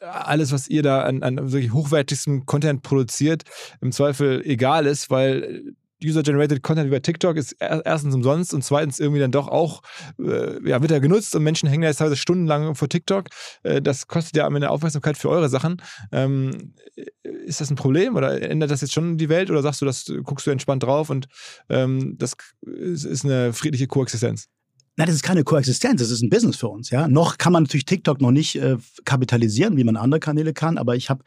alles, 0.00 0.52
was 0.52 0.68
ihr 0.68 0.82
da 0.82 1.02
an, 1.02 1.22
an 1.22 1.36
wirklich 1.52 1.72
hochwertigstem 1.72 2.44
Content 2.44 2.82
produziert, 2.82 3.44
im 3.80 3.92
Zweifel 3.92 4.42
egal 4.44 4.86
ist, 4.86 5.08
weil 5.10 5.74
User-Generated 6.04 6.62
Content 6.62 6.90
bei 6.90 7.00
TikTok 7.00 7.36
ist 7.36 7.52
er- 7.60 7.84
erstens 7.84 8.14
umsonst 8.14 8.54
und 8.54 8.62
zweitens 8.62 8.98
irgendwie 9.00 9.20
dann 9.20 9.32
doch 9.32 9.48
auch, 9.48 9.82
äh, 10.18 10.68
ja, 10.68 10.80
wird 10.82 10.90
er 10.90 11.00
genutzt 11.00 11.34
und 11.34 11.42
Menschen 11.42 11.68
hängen 11.68 11.82
da 11.82 11.88
jetzt 11.88 11.98
teilweise 11.98 12.16
stundenlang 12.16 12.74
vor 12.74 12.88
TikTok. 12.88 13.28
Äh, 13.62 13.82
das 13.82 14.06
kostet 14.06 14.36
ja 14.36 14.46
am 14.46 14.54
Ende 14.54 14.70
Aufmerksamkeit 14.70 15.16
für 15.16 15.28
eure 15.28 15.48
Sachen. 15.48 15.80
Ähm, 16.10 16.74
ist 17.22 17.60
das 17.60 17.70
ein 17.70 17.76
Problem 17.76 18.16
oder 18.16 18.40
ändert 18.42 18.70
das 18.70 18.80
jetzt 18.80 18.92
schon 18.92 19.16
die 19.18 19.28
Welt 19.28 19.50
oder 19.50 19.62
sagst 19.62 19.80
du, 19.80 19.84
das 19.86 20.12
guckst 20.24 20.46
du 20.46 20.50
entspannt 20.50 20.82
drauf 20.82 21.10
und 21.10 21.26
ähm, 21.68 22.16
das 22.18 22.34
ist 22.62 23.04
ist 23.04 23.24
eine 23.24 23.52
friedliche 23.52 23.86
Koexistenz? 23.86 24.48
Nein, 24.96 25.06
das 25.06 25.16
ist 25.16 25.22
keine 25.22 25.42
Koexistenz, 25.42 26.00
das 26.02 26.10
ist 26.10 26.22
ein 26.22 26.28
Business 26.28 26.56
für 26.56 26.68
uns. 26.68 26.90
Ja? 26.90 27.08
Noch 27.08 27.38
kann 27.38 27.52
man 27.52 27.62
natürlich 27.62 27.86
TikTok 27.86 28.20
noch 28.20 28.30
nicht 28.30 28.56
äh, 28.56 28.76
kapitalisieren, 29.04 29.76
wie 29.78 29.84
man 29.84 29.96
andere 29.96 30.20
Kanäle 30.20 30.52
kann, 30.52 30.76
aber 30.76 30.96
ich 30.96 31.08
habe 31.08 31.24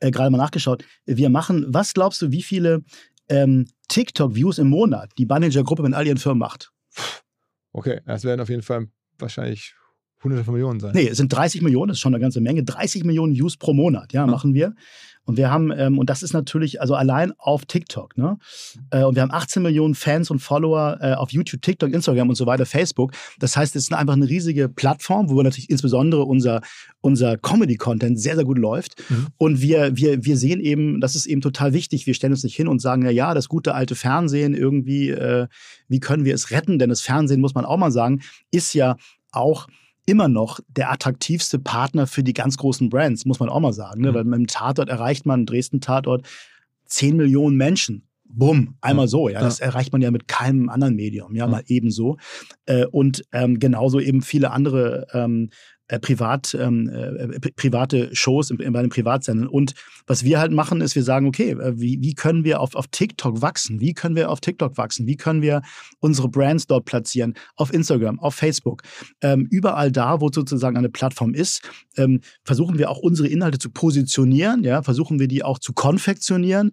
äh, 0.00 0.10
gerade 0.10 0.30
mal 0.30 0.38
nachgeschaut. 0.38 0.84
Wir 1.06 1.30
machen, 1.30 1.66
was 1.68 1.94
glaubst 1.94 2.20
du, 2.22 2.32
wie 2.32 2.42
viele 2.42 2.82
ähm, 3.28 3.66
TikTok-Views 3.88 4.58
im 4.58 4.68
Monat 4.68 5.12
die 5.18 5.26
Manager-Gruppe 5.26 5.82
mit 5.82 5.94
all 5.94 6.06
ihren 6.06 6.18
Firmen 6.18 6.38
macht? 6.38 6.72
Okay, 7.72 8.00
das 8.06 8.24
werden 8.24 8.40
auf 8.40 8.48
jeden 8.48 8.62
Fall 8.62 8.88
wahrscheinlich 9.18 9.74
hunderte 10.24 10.44
von 10.44 10.54
Millionen 10.54 10.80
sein. 10.80 10.92
Nee, 10.94 11.08
es 11.08 11.18
sind 11.18 11.32
30 11.32 11.62
Millionen, 11.62 11.88
das 11.88 11.98
ist 11.98 12.00
schon 12.00 12.14
eine 12.14 12.20
ganze 12.20 12.40
Menge. 12.40 12.64
30 12.64 13.04
Millionen 13.04 13.34
Views 13.34 13.56
pro 13.56 13.72
Monat, 13.72 14.12
ja, 14.12 14.26
machen 14.26 14.54
wir. 14.54 14.74
Und 15.26 15.38
wir 15.38 15.50
haben, 15.50 15.72
ähm, 15.76 15.98
und 15.98 16.10
das 16.10 16.22
ist 16.22 16.34
natürlich, 16.34 16.80
also 16.80 16.94
allein 16.94 17.32
auf 17.38 17.64
TikTok, 17.64 18.16
ne? 18.18 18.38
Äh, 18.90 19.04
und 19.04 19.14
wir 19.14 19.22
haben 19.22 19.32
18 19.32 19.62
Millionen 19.62 19.94
Fans 19.94 20.30
und 20.30 20.40
Follower 20.40 20.98
äh, 21.00 21.14
auf 21.14 21.32
YouTube, 21.32 21.62
TikTok, 21.62 21.92
Instagram 21.92 22.28
und 22.28 22.34
so 22.34 22.46
weiter, 22.46 22.66
Facebook. 22.66 23.12
Das 23.38 23.56
heißt, 23.56 23.74
es 23.74 23.84
ist 23.84 23.92
einfach 23.94 24.14
eine 24.14 24.28
riesige 24.28 24.68
Plattform, 24.68 25.30
wo 25.30 25.40
natürlich 25.42 25.70
insbesondere 25.70 26.24
unser, 26.24 26.60
unser 27.00 27.38
Comedy-Content 27.38 28.20
sehr, 28.20 28.34
sehr 28.34 28.44
gut 28.44 28.58
läuft. 28.58 29.02
Mhm. 29.08 29.26
Und 29.38 29.62
wir, 29.62 29.96
wir, 29.96 30.24
wir 30.24 30.36
sehen 30.36 30.60
eben, 30.60 31.00
das 31.00 31.14
ist 31.14 31.26
eben 31.26 31.40
total 31.40 31.72
wichtig. 31.72 32.06
Wir 32.06 32.14
stellen 32.14 32.32
uns 32.34 32.44
nicht 32.44 32.56
hin 32.56 32.68
und 32.68 32.80
sagen, 32.80 33.02
na 33.04 33.10
ja, 33.10 33.32
das 33.32 33.48
gute 33.48 33.74
alte 33.74 33.94
Fernsehen 33.94 34.54
irgendwie, 34.54 35.08
äh, 35.08 35.46
wie 35.88 36.00
können 36.00 36.26
wir 36.26 36.34
es 36.34 36.50
retten? 36.50 36.78
Denn 36.78 36.90
das 36.90 37.00
Fernsehen, 37.00 37.40
muss 37.40 37.54
man 37.54 37.64
auch 37.64 37.78
mal 37.78 37.92
sagen, 37.92 38.20
ist 38.50 38.74
ja 38.74 38.96
auch 39.32 39.68
immer 40.06 40.28
noch 40.28 40.60
der 40.68 40.90
attraktivste 40.90 41.58
Partner 41.58 42.06
für 42.06 42.22
die 42.22 42.34
ganz 42.34 42.56
großen 42.56 42.90
Brands, 42.90 43.24
muss 43.24 43.40
man 43.40 43.48
auch 43.48 43.60
mal 43.60 43.72
sagen. 43.72 44.02
Ne? 44.02 44.10
Mhm. 44.10 44.14
Weil 44.14 44.24
mit 44.24 44.38
dem 44.38 44.46
Tatort 44.46 44.88
erreicht 44.88 45.26
man, 45.26 45.46
Dresden-Tatort, 45.46 46.26
10 46.86 47.16
Millionen 47.16 47.56
Menschen. 47.56 48.08
Bumm, 48.26 48.76
einmal 48.80 49.04
Ja. 49.04 49.08
so. 49.08 49.28
Ja, 49.28 49.40
das 49.40 49.60
erreicht 49.60 49.92
man 49.92 50.02
ja 50.02 50.10
mit 50.10 50.26
keinem 50.26 50.68
anderen 50.68 50.96
Medium, 50.96 51.36
ja, 51.36 51.46
mal 51.46 51.62
ebenso. 51.66 52.16
Äh, 52.66 52.86
und 52.86 53.24
ähm, 53.32 53.58
genauso 53.60 54.00
eben 54.00 54.22
viele 54.22 54.50
andere 54.50 55.06
ähm, 55.12 55.50
äh, 55.88 55.98
privat, 55.98 56.56
ähm, 56.58 56.88
äh, 56.88 57.38
private 57.56 58.08
Shows 58.14 58.50
in, 58.50 58.72
bei 58.72 58.80
den 58.80 58.88
Privatsendern. 58.88 59.48
Und 59.48 59.74
was 60.06 60.24
wir 60.24 60.38
halt 60.38 60.52
machen, 60.52 60.80
ist, 60.80 60.94
wir 60.94 61.02
sagen, 61.02 61.26
okay, 61.26 61.50
äh, 61.50 61.78
wie, 61.78 62.00
wie 62.00 62.14
können 62.14 62.44
wir 62.44 62.60
auf, 62.60 62.74
auf 62.74 62.86
TikTok 62.88 63.42
wachsen? 63.42 63.80
Wie 63.80 63.92
können 63.92 64.16
wir 64.16 64.30
auf 64.30 64.40
TikTok 64.40 64.78
wachsen? 64.78 65.06
Wie 65.06 65.16
können 65.16 65.42
wir 65.42 65.62
unsere 66.00 66.28
Brands 66.28 66.66
dort 66.66 66.86
platzieren? 66.86 67.34
Auf 67.56 67.72
Instagram, 67.72 68.18
auf 68.20 68.34
Facebook. 68.34 68.82
Ähm, 69.20 69.46
überall 69.50 69.92
da, 69.92 70.20
wo 70.20 70.30
sozusagen 70.32 70.76
eine 70.76 70.88
Plattform 70.88 71.34
ist, 71.34 71.62
ähm, 71.96 72.20
versuchen 72.44 72.78
wir 72.78 72.90
auch 72.90 72.98
unsere 72.98 73.28
Inhalte 73.28 73.58
zu 73.58 73.70
positionieren, 73.70 74.64
ja, 74.64 74.82
versuchen 74.82 75.18
wir 75.18 75.28
die 75.28 75.42
auch 75.42 75.58
zu 75.58 75.72
konfektionieren 75.72 76.72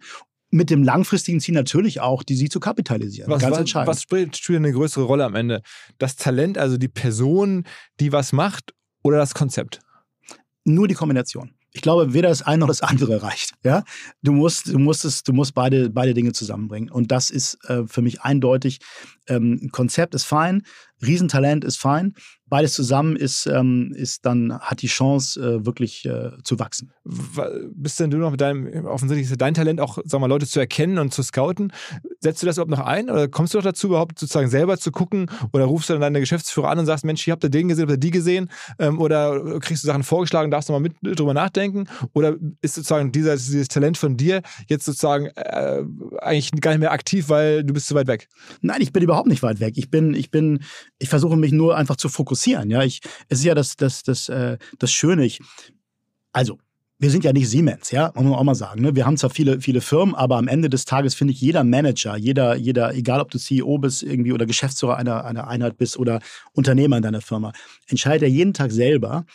mit 0.51 0.69
dem 0.69 0.83
langfristigen 0.83 1.39
Ziel 1.39 1.53
natürlich 1.53 2.01
auch, 2.01 2.23
die 2.23 2.35
sie 2.35 2.49
zu 2.49 2.59
kapitalisieren. 2.59 3.31
Was, 3.31 3.41
Ganz 3.41 3.53
was, 3.53 3.59
entscheidend. 3.59 3.87
was 3.87 4.01
spielt, 4.01 4.37
spielt 4.37 4.57
eine 4.57 4.73
größere 4.73 5.05
Rolle 5.05 5.23
am 5.25 5.35
Ende? 5.35 5.61
Das 5.97 6.17
Talent, 6.17 6.57
also 6.57 6.77
die 6.77 6.89
Person, 6.89 7.63
die 7.99 8.11
was 8.11 8.33
macht, 8.33 8.73
oder 9.03 9.17
das 9.17 9.33
Konzept? 9.33 9.79
Nur 10.63 10.87
die 10.87 10.93
Kombination. 10.93 11.53
Ich 11.73 11.81
glaube, 11.81 12.13
weder 12.13 12.29
das 12.29 12.41
eine 12.41 12.59
noch 12.59 12.67
das 12.67 12.81
andere 12.81 13.23
reicht. 13.23 13.53
Ja, 13.63 13.83
du 14.21 14.33
musst, 14.33 14.67
du 14.67 14.77
musst 14.77 15.05
es, 15.05 15.23
du 15.23 15.31
musst 15.31 15.53
beide, 15.53 15.89
beide 15.89 16.13
Dinge 16.13 16.33
zusammenbringen. 16.33 16.91
Und 16.91 17.11
das 17.11 17.29
ist 17.29 17.63
äh, 17.69 17.85
für 17.87 18.01
mich 18.01 18.21
eindeutig. 18.21 18.79
Ähm, 19.27 19.69
Konzept 19.71 20.13
ist 20.13 20.25
fein, 20.25 20.63
Riesentalent 21.01 21.63
ist 21.63 21.77
fein. 21.77 22.13
Beides 22.51 22.73
zusammen 22.73 23.15
ist, 23.15 23.45
ähm, 23.45 23.93
ist 23.95 24.25
dann, 24.25 24.59
hat 24.59 24.81
die 24.81 24.87
Chance, 24.87 25.39
äh, 25.39 25.65
wirklich 25.65 26.03
äh, 26.05 26.31
zu 26.43 26.59
wachsen. 26.59 26.91
Bist 27.05 27.97
denn 28.01 28.11
du 28.11 28.17
noch 28.17 28.31
mit 28.31 28.41
deinem, 28.41 28.85
offensichtlich 28.85 29.31
ist 29.31 29.39
dein 29.39 29.53
Talent 29.53 29.79
auch, 29.79 29.99
sag 30.03 30.19
mal, 30.19 30.27
Leute 30.27 30.45
zu 30.45 30.59
erkennen 30.59 30.97
und 30.97 31.13
zu 31.13 31.23
scouten. 31.23 31.71
Setzt 32.19 32.43
du 32.43 32.45
das 32.47 32.57
überhaupt 32.57 32.71
noch 32.71 32.85
ein 32.85 33.09
oder 33.09 33.29
kommst 33.29 33.53
du 33.53 33.57
noch 33.57 33.63
dazu, 33.63 33.87
überhaupt 33.87 34.19
sozusagen 34.19 34.49
selber 34.49 34.77
zu 34.77 34.91
gucken 34.91 35.31
oder 35.53 35.63
rufst 35.63 35.87
du 35.87 35.93
dann 35.93 36.01
deine 36.01 36.19
Geschäftsführer 36.19 36.71
an 36.71 36.79
und 36.79 36.85
sagst, 36.85 37.05
Mensch, 37.05 37.23
hier 37.23 37.31
habt 37.31 37.45
ihr 37.45 37.49
den 37.49 37.69
gesehen, 37.69 37.83
habt 37.83 37.93
ihr 37.93 37.97
die 37.97 38.11
gesehen 38.11 38.49
ähm, 38.79 38.99
oder 38.99 39.61
kriegst 39.61 39.85
du 39.85 39.87
Sachen 39.87 40.03
vorgeschlagen, 40.03 40.51
darfst 40.51 40.67
du 40.67 40.73
mal 40.73 40.81
mit 40.81 40.95
drüber 41.01 41.33
nachdenken 41.33 41.85
oder 42.11 42.35
ist 42.61 42.75
sozusagen 42.75 43.13
dieser, 43.13 43.37
dieses 43.37 43.69
Talent 43.69 43.97
von 43.97 44.17
dir 44.17 44.41
jetzt 44.67 44.83
sozusagen 44.83 45.27
äh, 45.37 45.83
eigentlich 46.19 46.51
gar 46.59 46.71
nicht 46.71 46.81
mehr 46.81 46.91
aktiv, 46.91 47.29
weil 47.29 47.63
du 47.63 47.73
bist 47.73 47.87
zu 47.87 47.95
weit 47.95 48.07
weg? 48.07 48.27
Nein, 48.59 48.81
ich 48.81 48.91
bin 48.91 49.03
überhaupt 49.03 49.29
nicht 49.29 49.41
weit 49.41 49.61
weg. 49.61 49.75
Ich 49.77 49.89
bin, 49.89 50.13
ich 50.15 50.31
bin, 50.31 50.59
ich 50.99 51.07
versuche 51.07 51.37
mich 51.37 51.53
nur 51.53 51.77
einfach 51.77 51.95
zu 51.95 52.09
fokussieren. 52.09 52.40
Ja, 52.45 52.83
ich, 52.83 53.01
es 53.29 53.39
ist 53.39 53.45
ja 53.45 53.55
das, 53.55 53.75
das, 53.75 54.03
das, 54.03 54.29
äh, 54.29 54.57
das 54.79 54.91
Schöne. 54.91 55.25
Ich, 55.25 55.39
also, 56.31 56.57
wir 57.01 57.09
sind 57.09 57.23
ja 57.23 57.33
nicht 57.33 57.49
Siemens, 57.49 57.89
ja, 57.89 58.11
muss 58.13 58.23
man 58.23 58.35
auch 58.35 58.43
mal 58.43 58.53
sagen. 58.53 58.83
Ne? 58.83 58.95
Wir 58.95 59.07
haben 59.07 59.17
zwar 59.17 59.31
viele, 59.31 59.59
viele 59.59 59.81
Firmen, 59.81 60.13
aber 60.13 60.37
am 60.37 60.47
Ende 60.47 60.69
des 60.69 60.85
Tages 60.85 61.15
finde 61.15 61.33
ich 61.33 61.41
jeder 61.41 61.63
Manager, 61.63 62.15
jeder, 62.15 62.55
jeder, 62.55 62.93
egal 62.93 63.19
ob 63.21 63.31
du 63.31 63.39
CEO 63.39 63.79
bist 63.79 64.03
irgendwie 64.03 64.33
oder 64.33 64.45
Geschäftsführer 64.45 64.97
einer, 64.97 65.25
einer 65.25 65.47
Einheit 65.47 65.77
bist 65.77 65.97
oder 65.97 66.21
Unternehmer 66.53 66.97
in 66.97 67.03
deiner 67.03 67.21
Firma, 67.21 67.53
entscheidet 67.87 68.21
er 68.21 68.29
jeden 68.29 68.53
Tag 68.53 68.71
selber, 68.71 69.25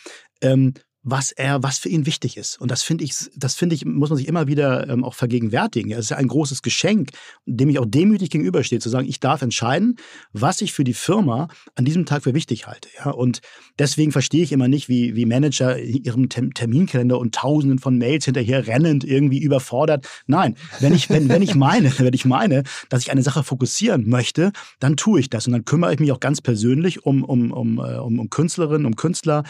ähm, 0.41 0.75
was 1.09 1.31
er, 1.31 1.63
was 1.63 1.77
für 1.77 1.87
ihn 1.87 2.05
wichtig 2.05 2.35
ist. 2.35 2.59
Und 2.59 2.69
das 2.69 2.83
finde 2.83 3.05
ich, 3.05 3.15
das 3.33 3.55
finde 3.55 3.75
ich, 3.75 3.85
muss 3.85 4.09
man 4.09 4.17
sich 4.17 4.27
immer 4.27 4.47
wieder 4.47 4.89
ähm, 4.89 5.05
auch 5.05 5.13
vergegenwärtigen. 5.13 5.91
Es 5.93 5.99
ist 5.99 6.09
ja 6.09 6.17
ein 6.17 6.27
großes 6.27 6.61
Geschenk, 6.61 7.11
dem 7.45 7.69
ich 7.69 7.79
auch 7.79 7.85
demütig 7.85 8.29
gegenüberstehe, 8.29 8.79
zu 8.79 8.89
sagen, 8.89 9.07
ich 9.07 9.21
darf 9.21 9.41
entscheiden, 9.41 9.95
was 10.33 10.59
ich 10.59 10.73
für 10.73 10.83
die 10.83 10.93
Firma 10.93 11.47
an 11.75 11.85
diesem 11.85 12.05
Tag 12.05 12.23
für 12.23 12.33
wichtig 12.33 12.67
halte. 12.67 12.89
Ja, 12.97 13.11
und 13.11 13.39
deswegen 13.79 14.11
verstehe 14.11 14.43
ich 14.43 14.51
immer 14.51 14.67
nicht, 14.67 14.89
wie, 14.89 15.15
wie 15.15 15.25
Manager 15.25 15.77
in 15.77 16.03
ihrem 16.03 16.27
Tem 16.27 16.53
Terminkalender 16.53 17.17
und 17.17 17.33
Tausenden 17.33 17.79
von 17.79 17.97
Mails 17.97 18.25
hinterher 18.25 18.67
rennend 18.67 19.05
irgendwie 19.05 19.39
überfordert. 19.39 20.05
Nein, 20.25 20.55
wenn 20.81 20.93
ich, 20.93 21.09
wenn, 21.09 21.29
wenn 21.29 21.41
ich 21.41 21.55
meine, 21.55 21.89
wenn 21.99 22.13
ich 22.13 22.25
meine, 22.25 22.63
dass 22.89 23.01
ich 23.01 23.11
eine 23.11 23.23
Sache 23.23 23.45
fokussieren 23.45 24.09
möchte, 24.09 24.51
dann 24.81 24.97
tue 24.97 25.21
ich 25.21 25.29
das 25.29 25.47
und 25.47 25.53
dann 25.53 25.63
kümmere 25.63 25.93
ich 25.93 25.99
mich 25.99 26.11
auch 26.11 26.19
ganz 26.19 26.41
persönlich 26.41 27.05
um, 27.05 27.23
um, 27.23 27.53
um, 27.53 27.77
äh, 27.77 27.95
um, 27.97 28.19
um 28.19 28.29
Künstlerinnen, 28.29 28.85
um 28.85 28.97
Künstler, 28.97 29.43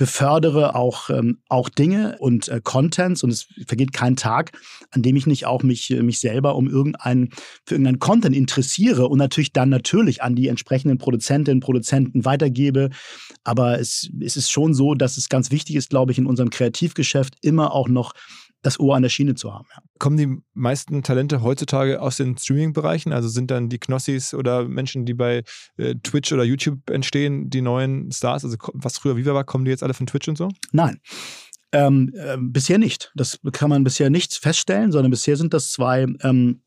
befördere 0.00 0.76
auch, 0.76 1.10
ähm, 1.10 1.42
auch 1.50 1.68
Dinge 1.68 2.16
und 2.20 2.48
äh, 2.48 2.62
Contents 2.64 3.22
und 3.22 3.28
es 3.28 3.48
vergeht 3.66 3.92
kein 3.92 4.16
Tag, 4.16 4.52
an 4.92 5.02
dem 5.02 5.14
ich 5.14 5.26
nicht 5.26 5.44
auch 5.44 5.62
mich, 5.62 5.90
äh, 5.90 6.02
mich 6.02 6.20
selber 6.20 6.56
um 6.56 6.70
irgendeinen, 6.70 7.28
für 7.66 7.74
irgendeinen 7.74 7.98
Content 7.98 8.34
interessiere 8.34 9.08
und 9.08 9.18
natürlich 9.18 9.52
dann 9.52 9.68
natürlich 9.68 10.22
an 10.22 10.34
die 10.34 10.48
entsprechenden 10.48 10.96
Produzentinnen, 10.96 11.60
Produzenten 11.60 12.24
weitergebe. 12.24 12.88
Aber 13.44 13.78
es, 13.78 14.10
es 14.22 14.38
ist 14.38 14.50
schon 14.50 14.72
so, 14.72 14.94
dass 14.94 15.18
es 15.18 15.28
ganz 15.28 15.50
wichtig 15.50 15.76
ist, 15.76 15.90
glaube 15.90 16.12
ich, 16.12 16.18
in 16.18 16.24
unserem 16.24 16.48
Kreativgeschäft 16.48 17.34
immer 17.42 17.74
auch 17.74 17.88
noch 17.90 18.14
das 18.62 18.78
Ohr 18.78 18.96
an 18.96 19.02
der 19.02 19.08
Schiene 19.08 19.34
zu 19.34 19.52
haben. 19.54 19.66
Ja. 19.74 19.82
Kommen 19.98 20.16
die 20.16 20.36
meisten 20.54 21.02
Talente 21.02 21.42
heutzutage 21.42 22.00
aus 22.00 22.16
den 22.16 22.36
Streaming-Bereichen? 22.36 23.12
Also 23.12 23.28
sind 23.28 23.50
dann 23.50 23.68
die 23.68 23.78
Knossis 23.78 24.34
oder 24.34 24.68
Menschen, 24.68 25.06
die 25.06 25.14
bei 25.14 25.42
äh, 25.76 25.94
Twitch 26.02 26.32
oder 26.32 26.44
YouTube 26.44 26.90
entstehen, 26.90 27.50
die 27.50 27.62
neuen 27.62 28.10
Stars? 28.12 28.44
Also 28.44 28.56
was 28.74 28.98
früher 28.98 29.16
Viva 29.16 29.34
war, 29.34 29.44
kommen 29.44 29.64
die 29.64 29.70
jetzt 29.70 29.82
alle 29.82 29.94
von 29.94 30.06
Twitch 30.06 30.28
und 30.28 30.36
so? 30.36 30.48
Nein. 30.72 31.00
Ähm, 31.72 32.12
äh, 32.14 32.36
bisher 32.38 32.78
nicht. 32.78 33.12
Das 33.14 33.38
kann 33.52 33.70
man 33.70 33.84
bisher 33.84 34.10
nicht 34.10 34.34
feststellen, 34.34 34.92
sondern 34.92 35.10
bisher 35.10 35.36
sind 35.36 35.54
das 35.54 35.70
zwei, 35.70 36.06
ähm, 36.22 36.62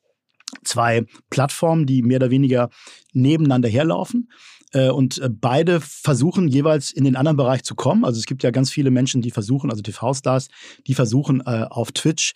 zwei 0.64 1.06
Plattformen, 1.30 1.86
die 1.86 2.02
mehr 2.02 2.18
oder 2.18 2.32
weniger 2.32 2.70
nebeneinander 3.12 3.70
herlaufen. 3.70 4.30
Äh, 4.74 4.90
Und 4.90 5.20
äh, 5.20 5.30
beide 5.30 5.80
versuchen 5.82 6.48
jeweils 6.48 6.92
in 6.92 7.06
den 7.06 7.16
anderen 7.16 7.38
Bereich 7.38 7.64
zu 7.64 7.76
kommen. 7.76 8.04
Also 8.06 8.20
es 8.20 8.26
gibt 8.26 8.44
ja 8.44 8.52
ganz 8.52 8.70
viele 8.70 8.92
Menschen, 8.92 9.22
die 9.22 9.32
versuchen, 9.32 9.70
also 9.70 9.82
TV-Stars, 9.82 10.50
die 10.88 10.94
versuchen 10.94 11.42
äh, 11.46 11.66
auf 11.70 11.92
Twitch 11.92 12.34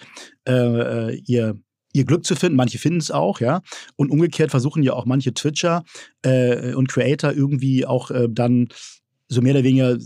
ihr 0.48 1.60
ihr 1.98 2.06
Glück 2.06 2.26
zu 2.26 2.36
finden. 2.36 2.56
Manche 2.56 2.78
finden 2.78 3.00
es 3.00 3.12
auch, 3.12 3.40
ja. 3.40 3.62
Und 3.96 4.12
umgekehrt 4.12 4.52
versuchen 4.52 4.84
ja 4.84 4.94
auch 4.94 5.06
manche 5.06 5.34
Twitcher 5.34 5.84
äh, 6.22 6.74
und 6.74 6.88
Creator 6.88 7.34
irgendwie 7.34 7.86
auch 7.86 8.12
äh, 8.12 8.28
dann 8.30 8.70
so 9.28 9.42
mehr 9.42 9.54
oder 9.56 9.64
weniger 9.64 9.98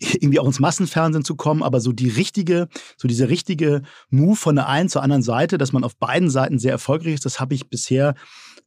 irgendwie 0.00 0.38
auch 0.40 0.46
ins 0.46 0.60
Massenfernsehen 0.60 1.24
zu 1.24 1.36
kommen, 1.36 1.62
aber 1.62 1.80
so 1.80 1.92
die 1.92 2.08
richtige, 2.08 2.68
so 2.96 3.08
diese 3.08 3.28
richtige 3.28 3.82
Move 4.10 4.36
von 4.36 4.56
der 4.56 4.68
einen 4.68 4.88
zur 4.88 5.02
anderen 5.02 5.22
Seite, 5.22 5.58
dass 5.58 5.72
man 5.72 5.84
auf 5.84 5.96
beiden 5.96 6.30
Seiten 6.30 6.58
sehr 6.58 6.72
erfolgreich 6.72 7.14
ist, 7.14 7.24
das 7.24 7.40
habe 7.40 7.54
ich 7.54 7.68
bisher, 7.68 8.14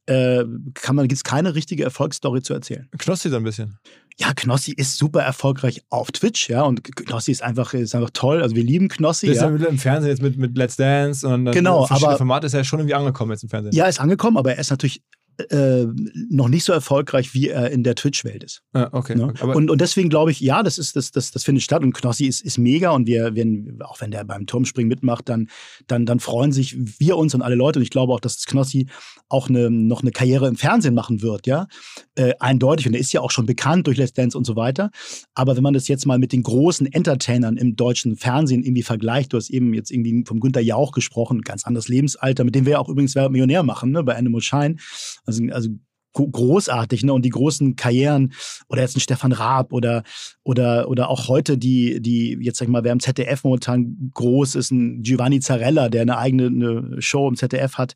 äh, 0.06 0.44
kann 0.74 0.96
man, 0.96 1.06
gibt 1.08 1.18
es 1.18 1.24
keine 1.24 1.54
richtige 1.54 1.84
Erfolgsstory 1.84 2.42
zu 2.42 2.54
erzählen. 2.54 2.88
Knossi 2.98 3.28
so 3.28 3.36
ein 3.36 3.44
bisschen. 3.44 3.78
Ja, 4.20 4.32
Knossi 4.34 4.72
ist 4.72 4.98
super 4.98 5.20
erfolgreich 5.22 5.82
auf 5.90 6.10
Twitch, 6.10 6.48
ja, 6.48 6.62
und 6.62 6.82
Knossi 6.96 7.30
ist 7.30 7.42
einfach, 7.42 7.72
ist 7.74 7.94
einfach 7.94 8.10
toll. 8.12 8.42
Also 8.42 8.56
wir 8.56 8.64
lieben 8.64 8.88
Knossi. 8.88 9.26
Das 9.28 9.36
ist 9.36 9.42
Ja. 9.42 9.50
ja 9.54 9.66
im 9.66 9.78
Fernsehen 9.78 10.10
jetzt 10.10 10.22
mit, 10.22 10.36
mit 10.38 10.56
Let's 10.58 10.76
Dance 10.76 11.26
und 11.28 11.44
dann 11.44 11.54
Genau, 11.54 11.86
aber- 11.88 12.16
Formate 12.16 12.46
ist 12.46 12.52
ja 12.54 12.64
schon 12.64 12.80
irgendwie 12.80 12.94
angekommen 12.94 13.30
jetzt 13.32 13.44
im 13.44 13.48
Fernsehen. 13.48 13.72
ja, 13.74 13.86
ist 13.86 14.00
angekommen, 14.00 14.36
aber 14.36 14.52
er 14.54 14.58
ist 14.58 14.70
natürlich 14.70 15.02
äh, 15.50 15.86
noch 16.28 16.48
nicht 16.48 16.64
so 16.64 16.72
erfolgreich, 16.72 17.32
wie 17.32 17.48
er 17.48 17.70
in 17.70 17.84
der 17.84 17.94
Twitch-Welt 17.94 18.42
ist. 18.42 18.62
Ah, 18.72 18.88
okay. 18.92 19.14
Ne? 19.14 19.28
okay. 19.28 19.54
Und, 19.54 19.70
und 19.70 19.80
deswegen 19.80 20.08
glaube 20.08 20.32
ich, 20.32 20.40
ja, 20.40 20.62
das 20.62 20.78
ist 20.78 20.96
das, 20.96 21.12
das, 21.12 21.30
das 21.30 21.44
findet 21.44 21.62
statt 21.62 21.82
und 21.82 21.92
Knossi 21.92 22.26
ist, 22.26 22.40
ist 22.40 22.58
mega 22.58 22.90
und 22.90 23.06
wir, 23.06 23.36
wenn, 23.36 23.80
auch 23.82 24.00
wenn 24.00 24.10
der 24.10 24.24
beim 24.24 24.46
Turmspringen 24.46 24.88
mitmacht, 24.88 25.28
dann, 25.28 25.48
dann, 25.86 26.06
dann 26.06 26.18
freuen 26.18 26.50
sich 26.50 26.76
wir 26.98 27.16
uns 27.16 27.34
und 27.34 27.42
alle 27.42 27.54
Leute 27.54 27.78
und 27.78 27.84
ich 27.84 27.90
glaube 27.90 28.12
auch, 28.12 28.20
dass 28.20 28.44
Knossi 28.46 28.88
auch 29.28 29.48
eine, 29.48 29.70
noch 29.70 30.02
eine 30.02 30.10
Karriere 30.10 30.48
im 30.48 30.56
Fernsehen 30.56 30.94
machen 30.94 31.22
wird, 31.22 31.46
ja, 31.46 31.68
äh, 32.16 32.34
eindeutig 32.40 32.86
und 32.88 32.94
er 32.94 33.00
ist 33.00 33.12
ja 33.12 33.20
auch 33.20 33.30
schon 33.30 33.46
bekannt 33.46 33.86
durch 33.86 33.96
Let's 33.96 34.12
Dance 34.14 34.36
und 34.36 34.44
so 34.44 34.56
weiter, 34.56 34.90
aber 35.34 35.56
wenn 35.56 35.62
man 35.62 35.74
das 35.74 35.86
jetzt 35.86 36.06
mal 36.06 36.18
mit 36.18 36.32
den 36.32 36.42
großen 36.42 36.90
Entertainern 36.92 37.56
im 37.56 37.76
deutschen 37.76 38.16
Fernsehen 38.16 38.64
irgendwie 38.64 38.82
vergleicht, 38.82 39.32
du 39.32 39.36
hast 39.36 39.50
eben 39.50 39.72
jetzt 39.74 39.92
irgendwie 39.92 40.24
vom 40.26 40.40
Günter 40.40 40.60
Jauch 40.60 40.92
gesprochen, 40.92 41.42
ganz 41.42 41.64
anderes 41.64 41.88
Lebensalter, 41.88 42.42
mit 42.44 42.54
dem 42.54 42.64
wir 42.64 42.72
ja 42.72 42.78
auch 42.78 42.88
übrigens 42.88 43.14
Wer 43.14 43.28
Millionär 43.28 43.62
machen, 43.62 43.92
ne, 43.92 44.02
bei 44.02 44.16
Animal 44.16 44.40
Shine, 44.40 44.76
also, 45.28 45.42
also 45.54 45.70
großartig, 46.12 47.04
ne? 47.04 47.12
Und 47.12 47.22
die 47.24 47.30
großen 47.30 47.76
Karrieren 47.76 48.32
oder 48.68 48.82
jetzt 48.82 48.96
ein 48.96 49.00
Stefan 49.00 49.32
Raab 49.32 49.72
oder 49.72 50.02
oder 50.42 50.88
oder 50.88 51.08
auch 51.08 51.28
heute 51.28 51.58
die 51.58 52.00
die 52.00 52.36
jetzt 52.40 52.58
sag 52.58 52.66
ich 52.66 52.72
mal, 52.72 52.84
wer 52.84 52.92
im 52.92 53.00
ZDF 53.00 53.44
momentan 53.44 54.10
groß 54.14 54.54
ist, 54.54 54.70
ein 54.70 55.02
Giovanni 55.02 55.40
Zarella, 55.40 55.88
der 55.88 56.02
eine 56.02 56.18
eigene 56.18 56.46
eine 56.46 57.02
Show 57.02 57.28
im 57.28 57.36
ZDF 57.36 57.74
hat 57.74 57.94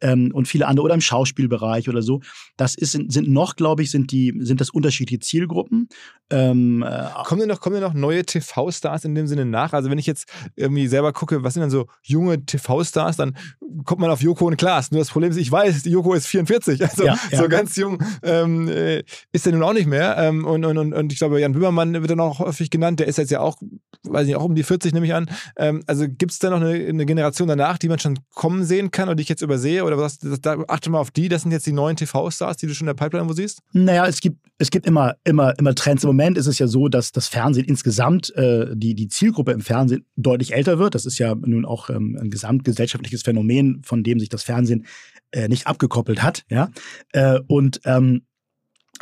ähm, 0.00 0.30
und 0.34 0.48
viele 0.48 0.66
andere 0.66 0.84
oder 0.84 0.94
im 0.94 1.00
Schauspielbereich 1.00 1.88
oder 1.88 2.02
so. 2.02 2.20
Das 2.56 2.74
ist 2.74 2.92
sind 2.92 3.28
noch, 3.28 3.56
glaube 3.56 3.82
ich, 3.82 3.90
sind 3.90 4.12
die 4.12 4.34
sind 4.40 4.60
das 4.60 4.70
unterschiedliche 4.70 5.20
Zielgruppen. 5.20 5.88
Ähm, 6.30 6.82
äh, 6.82 7.08
kommen 7.24 7.40
denn 7.40 7.48
noch, 7.48 7.60
kommen 7.60 7.74
denn 7.74 7.82
noch 7.82 7.94
neue 7.94 8.24
TV-Stars 8.24 9.04
in 9.04 9.14
dem 9.14 9.26
Sinne 9.26 9.44
nach? 9.44 9.72
Also 9.72 9.90
wenn 9.90 9.98
ich 9.98 10.06
jetzt 10.06 10.26
irgendwie 10.56 10.86
selber 10.86 11.12
gucke, 11.12 11.42
was 11.42 11.54
sind 11.54 11.60
denn 11.62 11.70
so 11.70 11.86
junge 12.02 12.44
TV-Stars, 12.44 13.16
dann 13.16 13.36
kommt 13.84 14.00
man 14.00 14.10
auf 14.10 14.22
Joko 14.22 14.46
und 14.46 14.56
Klaas. 14.56 14.90
Nur 14.90 15.00
das 15.00 15.10
Problem 15.10 15.30
ist, 15.30 15.36
ich 15.36 15.50
weiß, 15.50 15.84
Joko 15.84 16.14
ist 16.14 16.26
44, 16.26 16.82
also 16.90 17.04
Ja, 17.04 17.18
ja. 17.30 17.38
so 17.38 17.48
ganz 17.52 17.76
jung 17.76 18.02
ähm, 18.22 18.68
äh, 18.68 19.02
ist 19.32 19.46
er 19.46 19.52
nun 19.52 19.62
auch 19.62 19.72
nicht 19.72 19.86
mehr. 19.86 20.16
Ähm, 20.18 20.44
und, 20.44 20.64
und, 20.64 20.92
und, 20.92 21.12
ich 21.12 21.18
glaube, 21.18 21.40
Jan 21.40 21.52
Böhmermann 21.52 21.92
wird 21.94 22.10
dann 22.10 22.20
auch 22.20 22.38
häufig 22.38 22.70
genannt, 22.70 23.00
der 23.00 23.06
ist 23.06 23.18
jetzt 23.18 23.30
ja 23.30 23.40
auch, 23.40 23.56
weiß 24.04 24.26
nicht, 24.26 24.36
auch 24.36 24.44
um 24.44 24.54
die 24.54 24.62
40, 24.62 24.92
nehme 24.92 25.06
ich 25.06 25.14
an. 25.14 25.28
Ähm, 25.56 25.82
also 25.86 26.06
gibt 26.08 26.32
es 26.32 26.38
da 26.38 26.50
noch 26.50 26.60
eine, 26.60 26.72
eine 26.72 27.06
Generation 27.06 27.48
danach, 27.48 27.78
die 27.78 27.88
man 27.88 27.98
schon 27.98 28.18
kommen 28.34 28.64
sehen 28.64 28.90
kann 28.90 29.08
und 29.08 29.16
die 29.18 29.22
ich 29.22 29.28
jetzt 29.28 29.42
übersehe? 29.42 29.84
Oder 29.84 29.98
was? 29.98 30.18
Da, 30.18 30.58
achte 30.68 30.90
mal 30.90 30.98
auf 30.98 31.10
die, 31.10 31.28
das 31.28 31.42
sind 31.42 31.52
jetzt 31.52 31.66
die 31.66 31.72
neuen 31.72 31.96
TV-Stars, 31.96 32.56
die 32.56 32.66
du 32.66 32.74
schon 32.74 32.86
in 32.88 32.96
der 32.96 33.02
Pipeline 33.02 33.28
wo 33.28 33.32
siehst? 33.32 33.60
Naja, 33.72 34.06
es 34.06 34.20
gibt, 34.20 34.38
es 34.58 34.70
gibt 34.70 34.86
immer, 34.86 35.16
immer, 35.24 35.58
immer 35.58 35.74
Trends. 35.74 36.04
Im 36.04 36.08
Moment 36.08 36.38
ist 36.38 36.46
es 36.46 36.58
ja 36.58 36.66
so, 36.66 36.88
dass 36.88 37.12
das 37.12 37.28
Fernsehen 37.28 37.66
insgesamt, 37.66 38.34
äh, 38.36 38.66
die, 38.74 38.94
die 38.94 39.08
Zielgruppe 39.08 39.52
im 39.52 39.60
Fernsehen 39.60 40.04
deutlich 40.16 40.54
älter 40.54 40.78
wird. 40.78 40.94
Das 40.94 41.06
ist 41.06 41.18
ja 41.18 41.34
nun 41.34 41.64
auch 41.64 41.90
ähm, 41.90 42.18
ein 42.20 42.30
gesamtgesellschaftliches 42.30 43.22
Phänomen, 43.22 43.82
von 43.84 44.02
dem 44.02 44.20
sich 44.20 44.28
das 44.28 44.42
Fernsehen 44.42 44.86
äh, 45.32 45.48
nicht 45.48 45.66
abgekoppelt 45.66 46.22
hat. 46.22 46.44
Ja? 46.48 46.70
Äh, 47.12 47.40
und 47.46 47.80
ähm, 47.84 48.26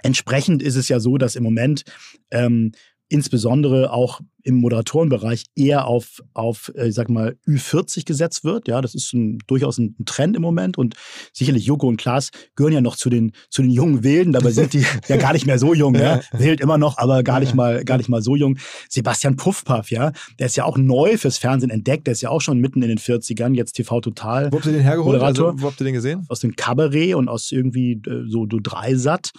entsprechend 0.02 0.62
ist 0.62 0.76
es 0.76 0.88
ja 0.88 1.00
so, 1.00 1.18
dass 1.18 1.36
im 1.36 1.44
Moment 1.44 1.84
ähm, 2.30 2.72
insbesondere 3.08 3.92
auch 3.92 4.20
im 4.44 4.56
Moderatorenbereich 4.56 5.44
eher 5.56 5.86
auf, 5.86 6.22
auf 6.34 6.72
äh, 6.76 6.88
ich 6.88 6.94
sag 6.94 7.08
mal, 7.08 7.36
Ü40 7.46 8.04
gesetzt 8.04 8.44
wird. 8.44 8.68
Ja, 8.68 8.80
das 8.80 8.94
ist 8.94 9.12
ein, 9.12 9.38
durchaus 9.46 9.78
ein, 9.78 9.96
Trend 10.06 10.36
im 10.36 10.42
Moment. 10.42 10.78
Und 10.78 10.94
sicherlich 11.32 11.66
Joko 11.66 11.86
und 11.86 11.96
Klaas 11.96 12.30
gehören 12.56 12.72
ja 12.72 12.80
noch 12.80 12.96
zu 12.96 13.10
den, 13.10 13.32
zu 13.48 13.62
den 13.62 13.70
jungen 13.70 14.02
Wilden. 14.02 14.32
Dabei 14.32 14.50
sind 14.50 14.72
die 14.72 14.84
ja 15.08 15.16
gar 15.16 15.32
nicht 15.32 15.46
mehr 15.46 15.58
so 15.58 15.74
jung. 15.74 15.94
Ja. 15.94 16.20
Wild 16.32 16.60
immer 16.60 16.78
noch, 16.78 16.98
aber 16.98 17.22
gar 17.22 17.40
nicht 17.40 17.54
mal, 17.54 17.84
gar 17.84 17.98
nicht 17.98 18.08
mal 18.08 18.22
so 18.22 18.36
jung. 18.36 18.58
Sebastian 18.88 19.36
Puffpaff, 19.36 19.90
ja, 19.90 20.12
der 20.38 20.46
ist 20.46 20.56
ja 20.56 20.64
auch 20.64 20.78
neu 20.78 21.16
fürs 21.16 21.38
Fernsehen 21.38 21.70
entdeckt. 21.70 22.06
Der 22.06 22.12
ist 22.12 22.22
ja 22.22 22.30
auch 22.30 22.40
schon 22.40 22.58
mitten 22.58 22.82
in 22.82 22.88
den 22.88 22.98
40ern, 22.98 23.54
jetzt 23.54 23.72
TV 23.74 24.00
Total. 24.00 24.50
Wo 24.50 24.56
habt 24.56 24.66
ihr 24.66 24.72
den 24.72 24.82
hergeholt? 24.82 25.20
Also, 25.20 25.52
wo 25.56 25.66
habt 25.66 25.80
ihr 25.80 25.84
den 25.84 25.94
gesehen? 25.94 26.24
Aus 26.28 26.40
dem 26.40 26.56
Kabarett 26.56 27.14
und 27.14 27.28
aus 27.28 27.52
irgendwie 27.52 27.92
äh, 27.92 28.24
so, 28.26 28.46
so 28.50 28.58
Dreisat. 28.62 29.32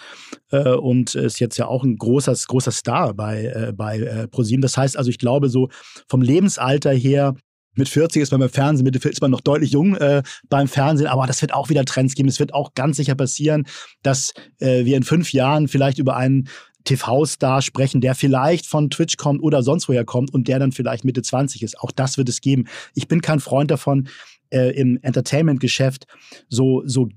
Äh, 0.51 0.75
und 0.75 1.15
ist 1.15 1.39
jetzt 1.39 1.57
ja 1.57 1.67
auch 1.67 1.83
ein 1.83 1.97
großer, 1.97 2.35
großer 2.47 2.71
Star 2.71 3.13
bei, 3.13 3.73
bei 3.75 4.27
ProSieben. 4.29 4.61
Das 4.61 4.77
heißt 4.77 4.90
also, 4.97 5.09
ich 5.09 5.19
glaube, 5.19 5.49
so 5.49 5.69
vom 6.07 6.21
Lebensalter 6.21 6.91
her 6.91 7.35
mit 7.75 7.87
40 7.87 8.21
ist 8.21 8.31
man 8.31 8.41
beim 8.41 8.49
Fernsehen, 8.49 8.83
mit 8.83 8.95
40 8.95 9.13
ist 9.13 9.21
man 9.21 9.31
noch 9.31 9.41
deutlich 9.41 9.71
jung 9.71 9.95
äh, 9.95 10.23
beim 10.49 10.67
Fernsehen, 10.67 11.07
aber 11.07 11.25
das 11.25 11.41
wird 11.41 11.53
auch 11.53 11.69
wieder 11.69 11.85
Trends 11.85 12.15
geben. 12.15 12.27
Es 12.27 12.39
wird 12.39 12.53
auch 12.53 12.73
ganz 12.73 12.97
sicher 12.97 13.15
passieren, 13.15 13.65
dass 14.03 14.33
äh, 14.59 14.83
wir 14.85 14.97
in 14.97 15.03
fünf 15.03 15.31
Jahren 15.31 15.67
vielleicht 15.67 15.97
über 15.97 16.17
einen 16.17 16.49
TV-Star 16.83 17.61
sprechen, 17.61 18.01
der 18.01 18.15
vielleicht 18.15 18.65
von 18.65 18.89
Twitch 18.89 19.17
kommt 19.17 19.41
oder 19.41 19.63
sonst 19.63 19.87
woher 19.87 20.03
kommt 20.03 20.33
und 20.33 20.47
der 20.47 20.59
dann 20.59 20.71
vielleicht 20.71 21.05
Mitte 21.05 21.21
20 21.21 21.61
ist. 21.61 21.79
Auch 21.79 21.91
das 21.91 22.17
wird 22.17 22.27
es 22.27 22.41
geben. 22.41 22.67
Ich 22.95 23.07
bin 23.07 23.21
kein 23.21 23.39
Freund 23.39 23.71
davon, 23.71 24.09
äh, 24.49 24.71
im 24.71 24.99
Entertainment-Geschäft 25.01 26.07
so, 26.49 26.83
so 26.85 27.07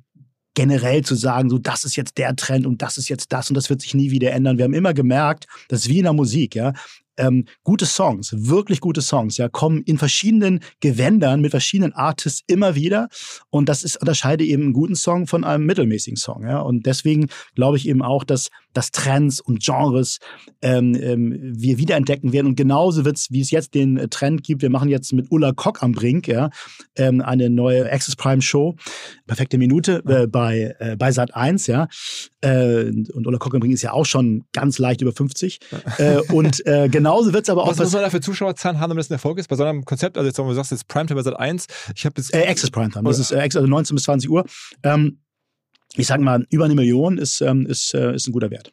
generell 0.55 1.03
zu 1.03 1.17
sagen, 1.17 1.51
so 1.51 1.59
das 1.59 1.85
ist 1.85 1.97
jetzt 1.97 2.17
der 2.17 2.37
Trend 2.37 2.65
und 2.65 2.81
das 2.81 2.97
ist 2.97 3.09
jetzt 3.09 3.33
das 3.33 3.51
und 3.51 3.55
das 3.57 3.71
wird 3.71 3.81
sich 3.81 3.95
nie 3.95 4.13
wieder 4.13 4.31
ändern. 4.31 4.57
Wir 4.57 4.65
haben 4.65 4.75
immer 4.75 4.95
gemerkt, 4.95 5.47
das 5.69 5.81
ist 5.81 5.89
wie 5.89 5.99
in 5.99 6.05
der 6.05 6.13
Musik, 6.13 6.55
ja 6.55 6.75
ähm, 7.17 7.47
gute 7.63 7.87
Songs, 7.87 8.35
wirklich 8.37 8.81
gute 8.81 9.03
Songs, 9.03 9.37
ja, 9.37 9.49
kommen 9.49 9.83
in 9.83 9.99
verschiedenen 9.99 10.61
Gewändern 10.81 11.41
mit 11.41 11.51
verschiedenen 11.51 11.93
Artists 11.93 12.43
immer 12.47 12.75
wieder. 12.75 13.09
Und 13.51 13.69
das 13.69 13.83
ist, 13.83 13.97
unterscheide 13.97 14.45
eben 14.45 14.65
einen 14.65 14.73
guten 14.73 14.97
Song 14.97 15.27
von 15.27 15.45
einem 15.45 15.67
mittelmäßigen 15.67 16.17
Song, 16.17 16.45
ja. 16.45 16.61
Und 16.61 16.87
deswegen 16.87 17.29
glaube 17.55 17.77
ich 17.77 17.89
eben 17.89 18.03
auch, 18.03 18.25
dass, 18.25 18.49
dass 18.73 18.91
Trends 18.91 19.41
und 19.41 19.63
Genres 19.63 20.19
ähm, 20.63 20.95
ähm, 21.01 21.39
wir 21.41 21.79
wiederentdecken 21.79 22.33
werden. 22.33 22.49
Und 22.49 22.57
genauso 22.57 23.05
wird's, 23.05 23.31
wie 23.31 23.41
es 23.41 23.51
jetzt 23.51 23.75
den 23.75 23.97
äh, 23.97 24.09
Trend 24.09 24.43
gibt. 24.43 24.63
Wir 24.63 24.71
machen 24.71 24.89
jetzt 24.89 25.13
mit 25.13 25.31
Ulla 25.31 25.53
Kock 25.53 25.83
am 25.83 25.93
Brink, 25.93 26.29
ja, 26.29 26.51
ähm, 26.97 27.21
eine 27.21 27.51
neue 27.51 27.91
Access 27.91 28.17
Prime 28.17 28.43
Show. 28.43 28.77
Perfekte 29.27 29.57
Minute 29.57 30.03
äh, 30.07 30.27
bei, 30.27 30.77
äh, 30.79 30.97
bei 30.97 31.11
Sat 31.11 31.35
1, 31.35 31.67
ja. 31.67 31.89
Äh, 32.43 32.85
und 33.13 33.27
Ulla 33.27 33.39
Kock 33.39 33.55
am 33.55 33.61
Brink 33.61 33.73
ist 33.73 33.83
ja 33.83 33.93
auch 33.93 34.05
schon 34.05 34.45
ganz 34.53 34.79
leicht 34.79 35.01
über 35.01 35.13
50. 35.13 35.61
äh, 35.99 36.19
und 36.33 36.67
äh, 36.67 36.89
genauso 36.91 37.33
wird 37.33 37.45
es 37.45 37.51
aber 37.51 37.63
auch. 37.63 37.69
Was 37.69 37.79
muss 37.79 37.93
man 37.93 38.03
da 38.03 38.11
für 38.11 38.21
Zuschauerzahlen 38.21 38.81
haben, 38.81 38.91
damit 38.91 39.05
das 39.05 39.11
ein 39.11 39.15
Erfolg 39.15 39.39
ist? 39.39 39.49
Bei 39.49 39.57
so 39.57 39.65
einem 39.65 39.85
Konzept, 39.85 40.19
also 40.19 40.27
jetzt, 40.27 40.39
wenn 40.39 40.47
du 40.47 40.55
sagst, 40.55 40.73
jetzt 40.73 40.89
Primetime 40.89 41.17
bei 41.17 41.23
Sat 41.23 41.39
1, 41.39 41.67
ich 41.95 42.05
habe 42.05 42.15
jetzt. 42.19 42.35
Äh, 42.35 42.47
Access 42.47 42.71
Primetime, 42.71 43.05
das 43.09 43.19
ist 43.19 43.33
äh, 43.33 43.41
also 43.41 43.67
19 43.67 43.95
bis 43.95 44.05
20 44.05 44.31
Uhr. 44.31 44.45
Ähm, 44.83 45.21
ich 45.97 46.07
sage 46.07 46.23
mal, 46.23 46.45
über 46.51 46.65
eine 46.65 46.75
Million 46.75 47.19
ist, 47.19 47.41
ähm, 47.41 47.67
ist, 47.67 47.95
äh, 47.95 48.15
ist 48.15 48.27
ein 48.27 48.33
guter 48.33 48.51
Wert. 48.51 48.73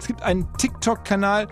Es 0.00 0.06
gibt 0.06 0.22
einen 0.22 0.50
TikTok-Kanal 0.56 1.46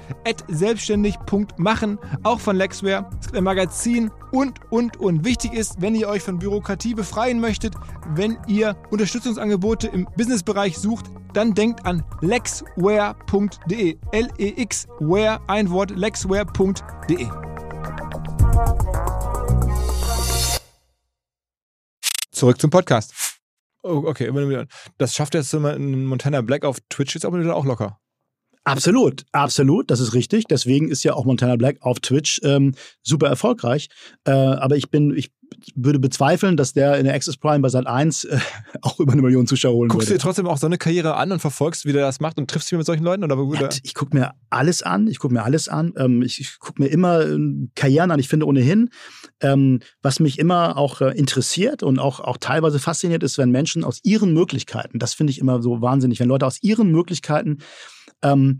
selbstständig.machen, 0.48 1.98
auch 2.22 2.40
von 2.40 2.56
Lexware. 2.56 3.08
Es 3.20 3.26
gibt 3.26 3.36
ein 3.36 3.44
Magazin 3.44 4.10
und, 4.32 4.58
und, 4.70 4.96
und. 4.96 5.22
Wichtig 5.24 5.52
ist, 5.52 5.82
wenn 5.82 5.94
ihr 5.94 6.08
euch 6.08 6.22
von 6.22 6.38
Bürokratie 6.38 6.94
befreien 6.94 7.40
möchtet, 7.40 7.74
wenn 8.14 8.38
ihr 8.46 8.74
Unterstützungsangebote 8.90 9.88
im 9.88 10.08
Businessbereich 10.16 10.78
sucht, 10.78 11.06
dann 11.34 11.52
denkt 11.52 11.84
an 11.84 12.02
lexware.de. 12.22 13.98
L-E-X-Ware, 14.12 15.40
ein 15.46 15.70
Wort, 15.70 15.90
lexware.de. 15.90 17.28
Zurück 22.30 22.58
zum 22.58 22.70
Podcast. 22.70 23.12
Oh, 23.82 24.04
okay, 24.06 24.32
das 24.96 25.14
schafft 25.14 25.34
jetzt 25.34 25.54
ein 25.54 26.06
Montana 26.06 26.40
Black 26.40 26.64
auf 26.64 26.78
Twitch 26.88 27.14
jetzt 27.14 27.26
aber 27.26 27.40
wieder 27.40 27.54
auch 27.54 27.66
locker. 27.66 28.00
Absolut, 28.68 29.24
absolut, 29.32 29.90
das 29.90 30.00
ist 30.00 30.14
richtig. 30.14 30.44
Deswegen 30.44 30.88
ist 30.88 31.02
ja 31.02 31.14
auch 31.14 31.24
Montana 31.24 31.56
Black 31.56 31.78
auf 31.80 32.00
Twitch 32.00 32.40
ähm, 32.44 32.74
super 33.02 33.28
erfolgreich. 33.28 33.88
Äh, 34.24 34.32
aber 34.32 34.76
ich 34.76 34.90
bin, 34.90 35.16
ich 35.16 35.32
würde 35.74 35.98
bezweifeln, 35.98 36.56
dass 36.58 36.74
der 36.74 36.98
in 36.98 37.04
der 37.04 37.14
Access 37.14 37.38
Prime 37.38 37.60
bei 37.60 37.70
Sat 37.70 37.86
1 37.86 38.24
äh, 38.24 38.38
auch 38.82 39.00
über 39.00 39.12
eine 39.12 39.22
Million 39.22 39.46
Zuschauer 39.46 39.72
holen 39.72 39.88
Guckst 39.88 40.08
würde. 40.08 40.18
du 40.18 40.18
dir 40.18 40.22
trotzdem 40.22 40.46
auch 40.46 40.58
so 40.58 40.66
eine 40.66 40.76
Karriere 40.76 41.16
an 41.16 41.32
und 41.32 41.40
verfolgst, 41.40 41.86
wie 41.86 41.92
der 41.92 42.02
das 42.02 42.20
macht 42.20 42.38
und 42.38 42.50
triffst 42.50 42.70
dich 42.70 42.76
mit 42.76 42.86
solchen 42.86 43.04
Leuten? 43.04 43.24
Oder, 43.24 43.38
Ja, 43.74 43.80
ich 43.82 43.94
gucke 43.94 44.14
mir 44.14 44.34
alles 44.50 44.82
an. 44.82 45.06
Ich 45.06 45.18
gucke 45.18 45.32
mir 45.32 45.44
alles 45.44 45.68
an. 45.68 45.94
Ähm, 45.96 46.20
ich, 46.22 46.38
ich 46.40 46.58
gucke 46.58 46.82
mir 46.82 46.88
immer 46.88 47.24
ähm, 47.24 47.70
Karrieren 47.74 48.10
an. 48.10 48.20
Ich 48.20 48.28
finde 48.28 48.46
ohnehin, 48.46 48.90
ähm, 49.40 49.80
was 50.02 50.20
mich 50.20 50.38
immer 50.38 50.76
auch 50.76 51.00
äh, 51.00 51.16
interessiert 51.16 51.82
und 51.82 51.98
auch, 51.98 52.20
auch 52.20 52.36
teilweise 52.36 52.78
fasziniert 52.78 53.22
ist, 53.22 53.38
wenn 53.38 53.50
Menschen 53.50 53.82
aus 53.82 54.00
ihren 54.02 54.34
Möglichkeiten, 54.34 54.98
das 54.98 55.14
finde 55.14 55.30
ich 55.30 55.38
immer 55.38 55.62
so 55.62 55.80
wahnsinnig, 55.80 56.20
wenn 56.20 56.28
Leute 56.28 56.46
aus 56.46 56.62
ihren 56.62 56.90
Möglichkeiten 56.90 57.58
ähm, 58.22 58.58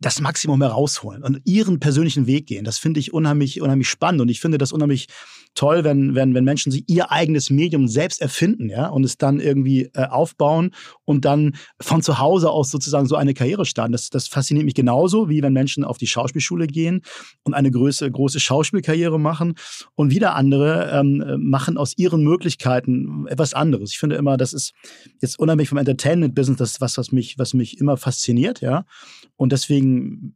das 0.00 0.20
Maximum 0.20 0.60
herausholen 0.60 1.22
und 1.22 1.40
ihren 1.44 1.80
persönlichen 1.80 2.26
Weg 2.26 2.46
gehen. 2.46 2.64
Das 2.64 2.78
finde 2.78 3.00
ich 3.00 3.12
unheimlich, 3.12 3.60
unheimlich 3.60 3.88
spannend 3.88 4.20
und 4.20 4.28
ich 4.28 4.40
finde 4.40 4.58
das 4.58 4.72
unheimlich 4.72 5.06
toll, 5.54 5.84
wenn, 5.84 6.14
wenn, 6.14 6.34
wenn 6.34 6.44
Menschen 6.44 6.72
sich 6.72 6.84
ihr 6.88 7.10
eigenes 7.10 7.50
Medium 7.50 7.88
selbst 7.88 8.20
erfinden, 8.20 8.68
ja, 8.68 8.88
und 8.88 9.04
es 9.04 9.18
dann 9.18 9.40
irgendwie 9.40 9.90
äh, 9.94 10.06
aufbauen 10.06 10.70
und 11.04 11.24
dann 11.24 11.56
von 11.80 12.02
zu 12.02 12.18
Hause 12.18 12.50
aus 12.50 12.70
sozusagen 12.70 13.06
so 13.06 13.16
eine 13.16 13.34
Karriere 13.34 13.64
starten. 13.64 13.92
Das, 13.92 14.10
das 14.10 14.28
fasziniert 14.28 14.64
mich 14.64 14.74
genauso, 14.74 15.28
wie 15.28 15.42
wenn 15.42 15.52
Menschen 15.52 15.84
auf 15.84 15.98
die 15.98 16.06
Schauspielschule 16.06 16.66
gehen 16.66 17.02
und 17.42 17.54
eine 17.54 17.70
große, 17.70 18.10
große 18.10 18.40
Schauspielkarriere 18.40 19.18
machen 19.18 19.54
und 19.94 20.10
wieder 20.10 20.34
andere 20.34 20.90
ähm, 20.92 21.38
machen 21.38 21.76
aus 21.76 21.96
ihren 21.96 22.22
Möglichkeiten 22.22 23.26
etwas 23.28 23.54
anderes. 23.54 23.92
Ich 23.92 23.98
finde 23.98 24.16
immer, 24.16 24.36
das 24.36 24.52
ist 24.52 24.72
jetzt 25.20 25.38
unheimlich 25.38 25.68
vom 25.68 25.78
Entertainment-Business, 25.78 26.58
das 26.58 26.70
ist 26.72 26.80
was, 26.80 26.96
was 26.98 27.12
mich, 27.12 27.38
was 27.38 27.54
mich 27.54 27.78
immer 27.78 27.96
fasziniert, 27.96 28.60
ja. 28.60 28.84
Und 29.36 29.52
deswegen 29.52 30.34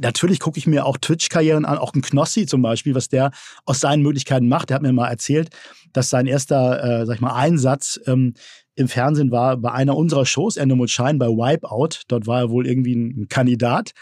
Natürlich 0.00 0.40
gucke 0.40 0.58
ich 0.58 0.66
mir 0.66 0.86
auch 0.86 0.96
Twitch-Karrieren 0.98 1.64
an, 1.64 1.78
auch 1.78 1.94
ein 1.94 2.02
Knossi 2.02 2.46
zum 2.46 2.62
Beispiel, 2.62 2.94
was 2.94 3.08
der 3.08 3.30
aus 3.64 3.80
seinen 3.80 4.02
Möglichkeiten 4.02 4.48
macht. 4.48 4.70
Der 4.70 4.76
hat 4.76 4.82
mir 4.82 4.92
mal 4.92 5.08
erzählt, 5.08 5.50
dass 5.92 6.10
sein 6.10 6.26
erster, 6.26 7.02
äh, 7.02 7.06
sag 7.06 7.16
ich 7.16 7.20
mal, 7.20 7.34
Einsatz 7.34 8.00
ähm, 8.06 8.34
im 8.76 8.88
Fernsehen 8.88 9.30
war 9.30 9.56
bei 9.56 9.70
einer 9.72 9.96
unserer 9.96 10.26
Shows, 10.26 10.56
Ende 10.56 10.74
mit 10.74 10.90
Schein, 10.90 11.18
bei 11.18 11.28
Wipeout. 11.28 12.02
Dort 12.08 12.26
war 12.26 12.40
er 12.40 12.50
wohl 12.50 12.66
irgendwie 12.66 12.94
ein 12.94 13.28
Kandidat. 13.28 13.92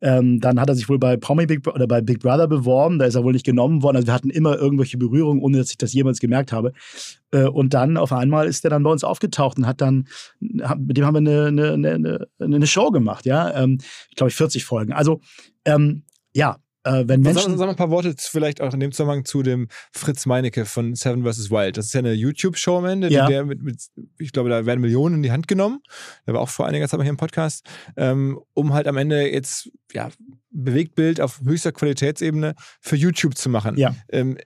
Ähm, 0.00 0.40
dann 0.40 0.60
hat 0.60 0.68
er 0.68 0.74
sich 0.74 0.88
wohl 0.88 0.98
bei 0.98 1.16
Promi 1.16 1.46
Big 1.46 1.66
oder 1.66 1.86
bei 1.86 2.00
Big 2.00 2.20
Brother 2.20 2.48
beworben, 2.48 2.98
da 2.98 3.04
ist 3.04 3.14
er 3.14 3.22
wohl 3.22 3.32
nicht 3.32 3.46
genommen 3.46 3.82
worden. 3.82 3.96
Also 3.96 4.08
wir 4.08 4.14
hatten 4.14 4.30
immer 4.30 4.58
irgendwelche 4.58 4.98
Berührungen, 4.98 5.40
ohne 5.40 5.58
dass 5.58 5.70
ich 5.70 5.78
das 5.78 5.92
jemals 5.92 6.18
gemerkt 6.18 6.52
habe. 6.52 6.72
Äh, 7.30 7.46
und 7.46 7.74
dann 7.74 7.96
auf 7.96 8.12
einmal 8.12 8.46
ist 8.46 8.64
er 8.64 8.70
dann 8.70 8.82
bei 8.82 8.90
uns 8.90 9.04
aufgetaucht 9.04 9.58
und 9.58 9.66
hat 9.66 9.80
dann, 9.80 10.08
mit 10.40 10.96
dem 10.96 11.06
haben 11.06 11.24
wir 11.24 11.46
eine, 11.46 11.72
eine, 11.72 11.92
eine, 11.92 12.28
eine 12.38 12.66
Show 12.66 12.90
gemacht, 12.90 13.26
ja. 13.26 13.54
Ähm, 13.54 13.78
ich 14.10 14.16
glaube, 14.16 14.30
40 14.30 14.64
Folgen. 14.64 14.92
Also 14.92 15.20
ähm, 15.64 16.02
ja, 16.34 16.56
äh, 16.84 17.04
wenn 17.06 17.20
Menschen. 17.20 17.56
Sagen 17.56 17.58
wir 17.58 17.68
ein 17.68 17.76
paar 17.76 17.90
Worte 17.90 18.14
vielleicht 18.18 18.60
auch 18.60 18.72
in 18.74 18.80
dem 18.80 18.92
Zusammenhang 18.92 19.24
zu 19.24 19.42
dem 19.42 19.68
Fritz 19.92 20.26
Meinecke 20.26 20.64
von 20.64 20.94
Seven 20.94 21.24
vs. 21.24 21.50
Wild. 21.50 21.76
Das 21.76 21.86
ist 21.86 21.92
ja 21.92 22.00
eine 22.00 22.12
YouTube-Show 22.12 22.78
am 22.78 22.86
Ende, 22.86 23.10
ja. 23.10 23.26
der 23.26 23.44
mit, 23.44 23.62
mit, 23.62 23.82
ich 24.18 24.32
glaube, 24.32 24.50
da 24.50 24.66
werden 24.66 24.80
Millionen 24.80 25.16
in 25.16 25.22
die 25.22 25.32
Hand 25.32 25.48
genommen. 25.48 25.80
Der 26.26 26.34
war 26.34 26.40
auch 26.40 26.48
vor 26.48 26.66
einiger 26.66 26.88
Zeit 26.88 26.98
mal 26.98 27.04
hier 27.04 27.10
im 27.10 27.16
Podcast, 27.16 27.66
ähm, 27.96 28.40
um 28.54 28.72
halt 28.72 28.86
am 28.88 28.96
Ende 28.96 29.30
jetzt, 29.30 29.70
ja, 29.92 30.10
Bewegtbild 30.50 31.20
auf 31.20 31.40
höchster 31.40 31.72
Qualitätsebene 31.72 32.54
für 32.80 32.96
YouTube 32.96 33.36
zu 33.36 33.48
machen. 33.48 33.76
Ja. 33.78 33.94
Ähm, 34.08 34.36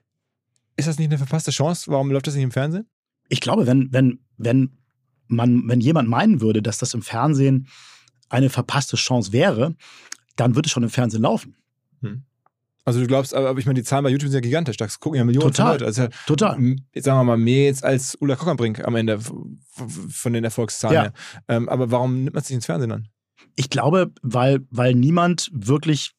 ist 0.77 0.87
das 0.87 0.99
nicht 0.99 1.09
eine 1.09 1.17
verpasste 1.17 1.51
Chance? 1.51 1.91
Warum 1.91 2.11
läuft 2.11 2.27
das 2.27 2.35
nicht 2.35 2.43
im 2.43 2.51
Fernsehen? 2.51 2.87
Ich 3.29 3.41
glaube, 3.41 3.67
wenn, 3.67 3.91
wenn, 3.91 4.19
wenn 4.37 4.77
man, 5.27 5.67
wenn 5.67 5.81
jemand 5.81 6.07
meinen 6.07 6.39
würde, 6.39 6.61
dass 6.61 6.77
das 6.77 6.93
im 6.93 7.01
Fernsehen 7.01 7.67
eine 8.29 8.49
verpasste 8.49 8.95
Chance 8.95 9.33
wäre, 9.33 9.75
dann 10.35 10.55
würde 10.55 10.67
es 10.67 10.71
schon 10.71 10.83
im 10.83 10.89
Fernsehen 10.89 11.23
laufen. 11.23 11.55
Hm. 12.01 12.23
Also 12.85 13.01
du 13.01 13.07
glaubst, 13.07 13.33
aber 13.33 13.57
ich 13.59 13.65
meine, 13.65 13.79
die 13.79 13.83
Zahlen 13.83 14.03
bei 14.05 14.09
YouTube 14.09 14.29
sind 14.29 14.37
ja 14.37 14.41
gigantisch. 14.41 14.77
Da 14.77 14.87
gucken 14.87 15.17
ja 15.17 15.25
Millionen 15.25 15.47
Total. 15.51 15.73
Leute. 15.73 15.85
Also 15.85 16.03
ja, 16.03 16.09
Total. 16.25 16.57
Jetzt 16.93 17.03
sagen 17.03 17.19
wir 17.19 17.23
mal 17.25 17.37
mehr 17.37 17.65
jetzt 17.65 17.83
als 17.83 18.17
Ulla 18.21 18.37
Kockernbrink 18.37 18.85
am 18.85 18.95
Ende 18.95 19.19
von 19.19 20.31
den 20.33 20.43
Erfolgszahlen 20.45 20.95
Ja. 20.95 21.01
her. 21.03 21.13
Ähm, 21.49 21.67
aber 21.67 21.91
warum 21.91 22.23
nimmt 22.23 22.33
man 22.33 22.43
sich 22.43 22.55
ins 22.55 22.65
Fernsehen 22.65 22.93
an? 22.93 23.07
Ich 23.55 23.69
glaube, 23.69 24.11
weil, 24.21 24.61
weil 24.71 24.93
niemand 24.95 25.49
wirklich 25.51 26.13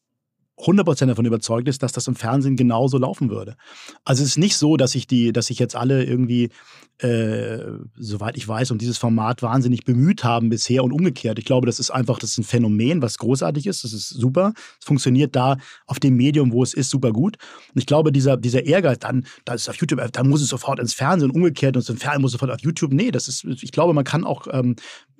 100% 0.59 1.05
davon 1.05 1.25
überzeugt 1.25 1.67
ist, 1.67 1.81
dass 1.83 1.93
das 1.93 2.07
im 2.07 2.15
Fernsehen 2.15 2.55
genauso 2.55 2.97
laufen 2.97 3.29
würde. 3.29 3.55
Also 4.03 4.23
es 4.23 4.31
ist 4.31 4.37
nicht 4.37 4.57
so, 4.57 4.77
dass 4.77 4.95
ich 4.95 5.07
die, 5.07 5.31
dass 5.31 5.47
sich 5.47 5.59
jetzt 5.59 5.75
alle 5.75 6.03
irgendwie, 6.03 6.49
äh, 6.97 7.59
soweit 7.95 8.35
ich 8.35 8.47
weiß, 8.47 8.71
um 8.71 8.77
dieses 8.77 8.97
Format 8.97 9.41
wahnsinnig 9.41 9.85
bemüht 9.85 10.23
haben 10.23 10.49
bisher 10.49 10.83
und 10.83 10.91
umgekehrt. 10.91 11.39
Ich 11.39 11.45
glaube, 11.45 11.65
das 11.65 11.79
ist 11.79 11.91
einfach, 11.91 12.19
das 12.19 12.31
ist 12.31 12.39
ein 12.39 12.43
Phänomen, 12.43 13.01
was 13.01 13.17
großartig 13.17 13.67
ist. 13.67 13.83
Das 13.83 13.93
ist 13.93 14.09
super. 14.09 14.53
Es 14.79 14.85
funktioniert 14.85 15.35
da 15.35 15.57
auf 15.85 15.99
dem 15.99 16.15
Medium, 16.17 16.51
wo 16.51 16.61
es 16.61 16.73
ist, 16.73 16.89
super 16.89 17.13
gut. 17.13 17.37
Und 17.73 17.79
ich 17.79 17.85
glaube, 17.85 18.11
dieser, 18.11 18.35
dieser 18.35 18.65
Ehrgeiz, 18.65 18.99
dann, 18.99 19.25
da 19.45 19.53
ist 19.53 19.61
es 19.61 19.69
auf 19.69 19.75
YouTube, 19.77 20.01
dann 20.11 20.27
muss 20.27 20.41
es 20.41 20.49
sofort 20.49 20.79
ins 20.79 20.93
Fernsehen, 20.93 21.31
umgekehrt 21.31 21.77
und 21.77 21.87
im 21.87 21.97
Fernsehen 21.97 22.21
muss 22.21 22.31
es 22.31 22.39
sofort 22.39 22.51
auf 22.51 22.61
YouTube. 22.61 22.91
Nee, 22.91 23.11
das 23.11 23.27
ist, 23.27 23.45
ich 23.45 23.71
glaube, 23.71 23.93
man 23.93 24.03
kann 24.03 24.25
auch, 24.25 24.47
ähm, 24.51 24.75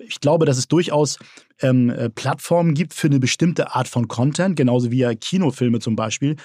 ich 0.06 0.20
glaube, 0.20 0.46
dass 0.46 0.58
es 0.58 0.68
durchaus 0.68 1.18
ähm, 1.60 1.90
äh, 1.90 2.10
Plattformen 2.10 2.74
gibt 2.74 2.94
für 2.94 3.08
eine 3.08 3.20
bestimmte 3.20 3.74
Art 3.74 3.88
von 3.88 4.08
Content, 4.08 4.56
genauso 4.56 4.90
wie 4.90 4.98
ja 4.98 5.14
Kinofilme 5.14 5.78
zum 5.80 5.96
Beispiel 5.96 6.36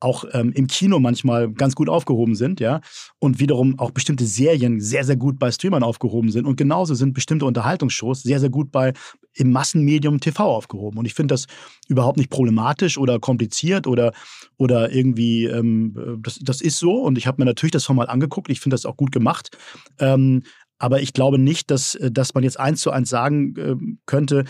auch 0.00 0.24
ähm, 0.32 0.52
im 0.52 0.66
Kino 0.66 0.98
manchmal 0.98 1.50
ganz 1.50 1.74
gut 1.74 1.88
aufgehoben 1.88 2.34
sind, 2.34 2.60
ja, 2.60 2.80
und 3.18 3.40
wiederum 3.40 3.78
auch 3.78 3.92
bestimmte 3.92 4.26
Serien 4.26 4.80
sehr, 4.80 5.04
sehr 5.04 5.16
gut 5.16 5.38
bei 5.38 5.50
Streamern 5.50 5.82
aufgehoben 5.82 6.30
sind. 6.30 6.46
Und 6.46 6.56
genauso 6.56 6.94
sind 6.94 7.14
bestimmte 7.14 7.46
Unterhaltungsshows 7.46 8.22
sehr, 8.22 8.40
sehr 8.40 8.50
gut 8.50 8.70
bei 8.70 8.92
im 9.32 9.52
Massenmedium 9.52 10.20
TV 10.20 10.44
aufgehoben. 10.44 10.98
Und 10.98 11.06
ich 11.06 11.14
finde 11.14 11.32
das 11.32 11.46
überhaupt 11.88 12.18
nicht 12.18 12.30
problematisch 12.30 12.98
oder 12.98 13.18
kompliziert 13.18 13.86
oder, 13.86 14.12
oder 14.58 14.92
irgendwie, 14.92 15.44
ähm, 15.44 16.20
das, 16.22 16.38
das 16.42 16.60
ist 16.60 16.78
so. 16.78 17.02
Und 17.02 17.16
ich 17.16 17.26
habe 17.26 17.40
mir 17.40 17.46
natürlich 17.46 17.72
das 17.72 17.84
Format 17.84 18.08
angeguckt. 18.08 18.50
Ich 18.50 18.60
finde 18.60 18.74
das 18.74 18.86
auch 18.86 18.96
gut 18.96 19.12
gemacht. 19.12 19.56
Ähm, 19.98 20.42
aber 20.78 21.00
ich 21.00 21.12
glaube 21.12 21.38
nicht, 21.38 21.70
dass, 21.70 21.98
dass 22.00 22.34
man 22.34 22.44
jetzt 22.44 22.60
eins 22.60 22.80
zu 22.80 22.90
eins 22.90 23.08
sagen 23.08 23.54
ähm, 23.58 23.98
könnte, 24.06 24.44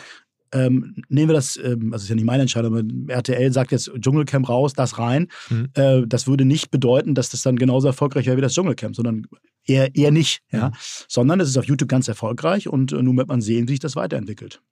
ähm, 0.53 0.95
nehmen 1.09 1.29
wir 1.29 1.35
das, 1.35 1.57
ähm, 1.57 1.93
also 1.93 2.05
ist 2.05 2.09
ja 2.09 2.15
nicht 2.15 2.25
meine 2.25 2.43
Entscheidung, 2.43 2.77
aber 2.77 3.13
RTL 3.13 3.53
sagt 3.53 3.73
jetzt 3.73 3.91
Dschungelcamp 3.99 4.49
raus, 4.49 4.73
das 4.73 4.99
rein. 4.99 5.29
Mhm. 5.51 5.69
Äh, 5.75 6.03
das 6.07 6.27
würde 6.27 6.45
nicht 6.45 6.71
bedeuten, 6.71 7.15
dass 7.15 7.31
das 7.31 7.43
dann 7.43 7.57
genauso 7.57 7.89
erfolgreich 7.89 8.27
wäre 8.27 8.37
wie 8.37 8.43
das 8.43 8.55
Dschungelcamp, 8.55 8.95
sondern 8.95 9.27
eher, 9.65 9.95
eher 9.95 10.11
nicht. 10.11 10.43
Ja? 10.53 10.69
Mhm. 10.69 10.75
Sondern 11.09 11.41
es 11.41 11.49
ist 11.49 11.59
auf 11.59 11.67
YouTube 11.67 11.89
ganz 11.89 12.09
erfolgreich 12.09 12.69
und 12.69 12.93
äh, 12.93 13.03
nun 13.03 13.17
wird 13.17 13.29
man 13.29 13.41
sehen, 13.41 13.69
wie 13.69 13.73
sich 13.73 13.81
das 13.81 13.97
weiterentwickelt. 13.97 14.63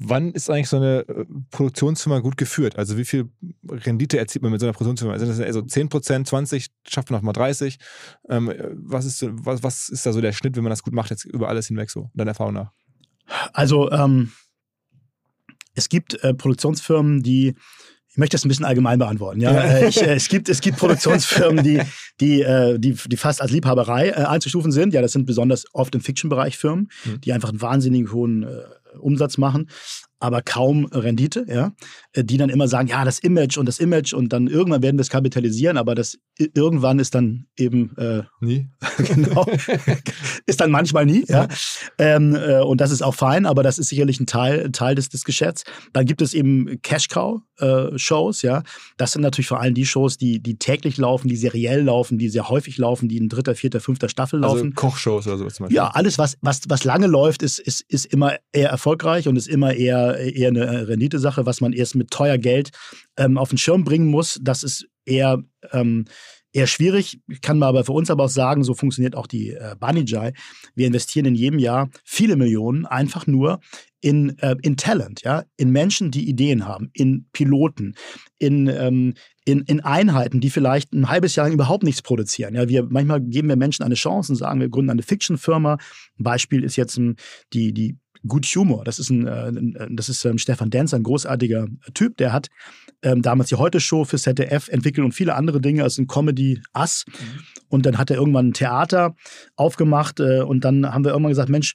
Wann 0.00 0.32
ist 0.32 0.48
eigentlich 0.48 0.68
so 0.68 0.76
eine 0.76 1.00
äh, 1.08 1.24
Produktionsfirma 1.50 2.20
gut 2.20 2.36
geführt? 2.36 2.76
Also 2.76 2.96
wie 2.96 3.04
viel 3.04 3.30
Rendite 3.68 4.18
erzielt 4.18 4.42
man 4.42 4.52
mit 4.52 4.60
so 4.60 4.66
einer 4.66 4.72
Produktionsfirma? 4.72 5.18
Sind 5.18 5.28
das 5.28 5.38
eher 5.38 5.52
so 5.52 5.62
10 5.62 5.88
Prozent, 5.88 6.28
20, 6.28 6.68
schafft 6.86 7.10
man 7.10 7.18
noch 7.18 7.24
mal 7.24 7.32
30? 7.32 7.78
Ähm, 8.28 8.52
was, 8.74 9.04
ist, 9.06 9.26
was, 9.28 9.62
was 9.62 9.88
ist 9.88 10.06
da 10.06 10.12
so 10.12 10.20
der 10.20 10.32
Schnitt, 10.32 10.56
wenn 10.56 10.62
man 10.62 10.70
das 10.70 10.82
gut 10.82 10.92
macht, 10.94 11.10
jetzt 11.10 11.24
über 11.24 11.48
alles 11.48 11.66
hinweg 11.66 11.90
so, 11.90 12.10
deiner 12.14 12.30
Erfahrung 12.30 12.54
nach? 12.54 12.72
Also 13.52 13.90
ähm, 13.90 14.30
es 15.74 15.88
gibt 15.88 16.22
äh, 16.22 16.34
Produktionsfirmen, 16.34 17.22
die 17.22 17.54
ich 18.10 18.16
möchte 18.16 18.34
das 18.34 18.44
ein 18.44 18.48
bisschen 18.48 18.64
allgemein 18.64 18.98
beantworten. 18.98 19.40
Ja, 19.40 19.52
Äh, 19.64 19.88
ich, 19.88 20.02
äh, 20.02 20.14
es 20.14 20.28
gibt 20.28 20.48
es 20.48 20.60
gibt 20.60 20.78
Produktionsfirmen, 20.78 21.62
die 21.62 21.80
die 22.20 22.42
äh, 22.42 22.78
die 22.78 22.94
die 22.94 23.16
fast 23.16 23.40
als 23.40 23.52
Liebhaberei 23.52 24.08
äh, 24.08 24.12
einzustufen 24.24 24.72
sind. 24.72 24.92
Ja, 24.92 25.02
das 25.02 25.12
sind 25.12 25.24
besonders 25.26 25.66
oft 25.72 25.94
im 25.94 26.00
Fiction-Bereich 26.00 26.56
Firmen, 26.58 26.88
Mhm. 27.04 27.20
die 27.20 27.32
einfach 27.32 27.50
einen 27.50 27.60
wahnsinnig 27.60 28.10
hohen 28.10 28.42
äh, 28.42 28.62
Umsatz 28.98 29.38
machen, 29.38 29.68
aber 30.20 30.42
kaum 30.42 30.86
Rendite. 30.86 31.46
Ja, 31.48 31.72
äh, 32.12 32.24
die 32.24 32.36
dann 32.36 32.50
immer 32.50 32.68
sagen, 32.68 32.88
ja, 32.88 33.04
das 33.04 33.18
Image 33.18 33.58
und 33.58 33.66
das 33.66 33.78
Image 33.78 34.12
und 34.12 34.32
dann 34.32 34.46
irgendwann 34.46 34.82
werden 34.82 34.96
wir 34.96 35.02
es 35.02 35.10
kapitalisieren, 35.10 35.76
aber 35.76 35.94
das 35.94 36.18
irgendwann 36.38 36.98
ist 36.98 37.14
dann 37.14 37.46
eben 37.56 37.96
äh, 37.96 38.22
Nie? 38.40 38.68
genau. 38.98 39.46
ist 40.46 40.60
dann 40.60 40.70
manchmal 40.70 41.06
nie, 41.06 41.24
ja. 41.28 41.48
Ähm, 41.98 42.36
äh, 42.36 42.60
und 42.60 42.80
das 42.80 42.90
ist 42.90 43.02
auch 43.02 43.14
fein, 43.14 43.46
aber 43.46 43.62
das 43.62 43.78
ist 43.78 43.88
sicherlich 43.88 44.20
ein 44.20 44.26
Teil, 44.26 44.70
Teil 44.70 44.94
des, 44.94 45.08
des 45.08 45.24
Geschäfts. 45.24 45.64
Dann 45.92 46.06
gibt 46.06 46.22
es 46.22 46.34
eben 46.34 46.80
Cash-Cow-Shows, 46.82 48.42
ja. 48.42 48.62
Das 48.96 49.12
sind 49.12 49.22
natürlich 49.22 49.48
vor 49.48 49.60
allem 49.60 49.74
die 49.74 49.86
Shows, 49.86 50.18
die, 50.18 50.40
die 50.40 50.58
täglich 50.58 50.98
laufen, 50.98 51.28
die 51.28 51.36
seriell 51.36 51.82
laufen, 51.82 52.18
die 52.18 52.28
sehr 52.28 52.48
häufig 52.48 52.78
laufen, 52.78 53.08
die 53.08 53.16
in 53.16 53.28
dritter, 53.28 53.54
vierter, 53.54 53.80
fünfter 53.80 54.08
Staffel 54.08 54.44
Also 54.44 54.56
laufen. 54.56 54.74
Kochshows 54.74 55.26
oder 55.26 55.38
sowas 55.38 55.54
zum 55.54 55.64
Beispiel? 55.64 55.76
Ja, 55.76 55.88
alles, 55.88 56.18
was, 56.18 56.38
was, 56.40 56.62
was 56.68 56.84
lange 56.84 57.08
läuft, 57.08 57.42
ist, 57.42 57.58
ist, 57.58 57.80
ist 57.88 58.06
immer 58.06 58.36
eher 58.52 58.70
erfolgreich 58.70 59.26
und 59.26 59.36
ist 59.36 59.48
immer 59.48 59.74
eher, 59.74 60.07
eher 60.16 60.48
eine 60.48 60.88
Renditesache, 60.88 61.46
was 61.46 61.60
man 61.60 61.72
erst 61.72 61.94
mit 61.94 62.10
teuer 62.10 62.38
Geld 62.38 62.70
ähm, 63.16 63.38
auf 63.38 63.50
den 63.50 63.58
Schirm 63.58 63.84
bringen 63.84 64.08
muss. 64.08 64.38
Das 64.42 64.62
ist 64.62 64.86
eher, 65.04 65.42
ähm, 65.72 66.04
eher 66.52 66.66
schwierig. 66.66 67.20
Ich 67.28 67.40
kann 67.40 67.58
mal 67.58 67.68
aber 67.68 67.84
für 67.84 67.92
uns 67.92 68.10
aber 68.10 68.24
auch 68.24 68.30
sagen, 68.30 68.64
so 68.64 68.74
funktioniert 68.74 69.14
auch 69.14 69.26
die 69.26 69.50
äh, 69.50 69.74
Banijay. 69.78 70.32
Wir 70.74 70.86
investieren 70.86 71.26
in 71.26 71.34
jedem 71.34 71.58
Jahr 71.58 71.90
viele 72.04 72.36
Millionen 72.36 72.86
einfach 72.86 73.26
nur 73.26 73.60
in, 74.00 74.38
äh, 74.38 74.56
in 74.62 74.76
Talent, 74.76 75.22
ja, 75.24 75.44
in 75.56 75.70
Menschen, 75.70 76.10
die 76.10 76.28
Ideen 76.28 76.66
haben, 76.66 76.90
in 76.92 77.26
Piloten, 77.32 77.94
in, 78.38 78.68
ähm, 78.68 79.14
in, 79.44 79.62
in 79.62 79.80
Einheiten, 79.80 80.40
die 80.40 80.50
vielleicht 80.50 80.92
ein 80.92 81.08
halbes 81.08 81.34
Jahr 81.34 81.46
lang 81.46 81.54
überhaupt 81.54 81.82
nichts 81.82 82.02
produzieren. 82.02 82.54
Ja, 82.54 82.68
wir, 82.68 82.84
manchmal 82.84 83.20
geben 83.20 83.48
wir 83.48 83.56
Menschen 83.56 83.82
eine 83.82 83.96
Chance 83.96 84.32
und 84.32 84.36
sagen, 84.36 84.60
wir 84.60 84.68
gründen 84.68 84.90
eine 84.90 85.02
Fiction-Firma. 85.02 85.78
Ein 86.18 86.22
Beispiel 86.22 86.62
ist 86.62 86.76
jetzt 86.76 86.96
ähm, 86.96 87.16
die, 87.52 87.72
die 87.72 87.96
Good 88.26 88.46
Humor. 88.46 88.84
Das 88.84 88.98
ist, 88.98 89.10
ein, 89.10 89.26
äh, 89.26 89.48
ein- 89.48 89.96
das 89.96 90.08
ist 90.08 90.24
ähm, 90.24 90.38
Stefan 90.38 90.70
Denz, 90.70 90.92
ein 90.94 91.02
großartiger 91.02 91.66
Typ. 91.94 92.16
Der 92.16 92.32
hat 92.32 92.48
ähm, 93.02 93.22
damals 93.22 93.48
die 93.50 93.54
Heute-Show 93.54 94.04
für 94.04 94.18
ZDF 94.18 94.68
entwickelt 94.68 95.04
und 95.04 95.12
viele 95.12 95.34
andere 95.34 95.60
Dinge. 95.60 95.82
Also 95.84 96.02
ein 96.02 96.06
Comedy-Ass. 96.06 97.04
Und 97.68 97.86
dann 97.86 97.98
hat 97.98 98.10
er 98.10 98.16
irgendwann 98.16 98.48
ein 98.48 98.52
Theater 98.54 99.14
aufgemacht 99.56 100.20
äh, 100.20 100.40
und 100.40 100.64
dann 100.64 100.92
haben 100.92 101.04
wir 101.04 101.10
irgendwann 101.12 101.30
gesagt, 101.30 101.48
Mensch, 101.48 101.74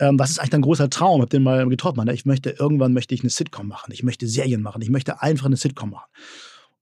ähm, 0.00 0.18
was 0.18 0.30
ist 0.30 0.38
eigentlich 0.38 0.50
dein 0.50 0.62
großer 0.62 0.90
Traum? 0.90 1.20
Hab 1.22 1.30
den 1.30 1.42
mal 1.42 1.68
getroffen. 1.68 1.98
Meinte, 1.98 2.12
Ich 2.14 2.24
möchte, 2.24 2.50
irgendwann 2.50 2.92
möchte 2.92 3.14
ich 3.14 3.20
eine 3.20 3.30
Sitcom 3.30 3.68
machen. 3.68 3.92
Ich 3.92 4.02
möchte 4.02 4.26
Serien 4.26 4.62
machen. 4.62 4.82
Ich 4.82 4.90
möchte 4.90 5.22
einfach 5.22 5.46
eine 5.46 5.56
Sitcom 5.56 5.90
machen. 5.90 6.10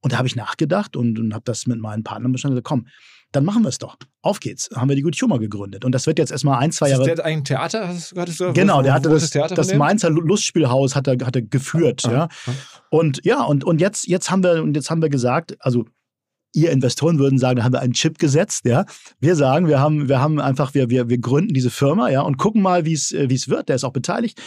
Und 0.00 0.12
da 0.14 0.18
habe 0.18 0.26
ich 0.26 0.34
nachgedacht 0.36 0.96
und, 0.96 1.18
und 1.18 1.34
habe 1.34 1.44
das 1.44 1.66
mit 1.66 1.78
meinen 1.78 2.02
Partnern 2.02 2.32
bestimmt 2.32 2.52
gesagt, 2.52 2.66
komm, 2.66 2.86
dann 3.32 3.44
machen 3.44 3.62
wir 3.62 3.68
es 3.70 3.78
doch. 3.78 3.96
Auf 4.22 4.40
geht's. 4.40 4.68
Haben 4.74 4.88
wir 4.88 4.96
die 4.96 5.02
Good 5.02 5.16
Humor 5.20 5.40
gegründet. 5.40 5.84
Und 5.84 5.92
das 5.92 6.06
wird 6.06 6.18
jetzt 6.18 6.30
erstmal 6.30 6.58
ein, 6.60 6.70
zwei 6.72 6.90
Jahre. 6.90 7.04
der 7.04 7.12
hat 7.16 7.20
ein 7.24 7.44
Theater? 7.44 7.88
Hattest, 7.88 8.14
hattest 8.16 8.40
du, 8.40 8.52
Genau, 8.52 8.78
wo- 8.78 8.82
der 8.82 8.94
hatte 8.94 9.08
das, 9.08 9.30
Theater 9.30 9.54
das 9.54 9.68
dem? 9.68 9.78
Mainzer 9.78 10.10
Lustspielhaus 10.10 10.94
hat 10.94 11.06
er, 11.08 11.14
hat 11.26 11.34
er 11.36 11.42
geführt, 11.42 12.04
Ah, 12.06 12.12
ja. 12.12 12.22
ah. 12.46 12.52
Und 12.90 13.20
ja, 13.24 13.42
und, 13.42 13.64
und 13.64 13.80
jetzt, 13.80 14.06
jetzt 14.06 14.30
haben 14.30 14.42
wir, 14.44 14.62
und 14.62 14.76
jetzt 14.76 14.90
haben 14.90 15.02
wir 15.02 15.08
gesagt, 15.08 15.56
also 15.60 15.84
ihr 16.54 16.70
Investoren 16.70 17.18
würden 17.18 17.38
sagen, 17.38 17.56
da 17.56 17.64
haben 17.64 17.72
wir 17.72 17.80
einen 17.80 17.94
Chip 17.94 18.18
gesetzt, 18.18 18.66
ja. 18.66 18.84
Wir 19.20 19.36
sagen, 19.36 19.68
wir 19.68 19.80
haben, 19.80 20.10
wir 20.10 20.20
haben 20.20 20.38
einfach, 20.38 20.74
wir, 20.74 20.90
wir, 20.90 21.08
wir 21.08 21.16
gründen 21.18 21.54
diese 21.54 21.70
Firma, 21.70 22.10
ja, 22.10 22.20
und 22.20 22.36
gucken 22.36 22.60
mal, 22.60 22.84
wie 22.84 22.92
es, 22.92 23.10
äh, 23.12 23.30
wie 23.30 23.34
es 23.34 23.48
wird. 23.48 23.70
Der 23.70 23.76
ist 23.76 23.84
auch 23.84 23.92
beteiligt. 23.94 24.38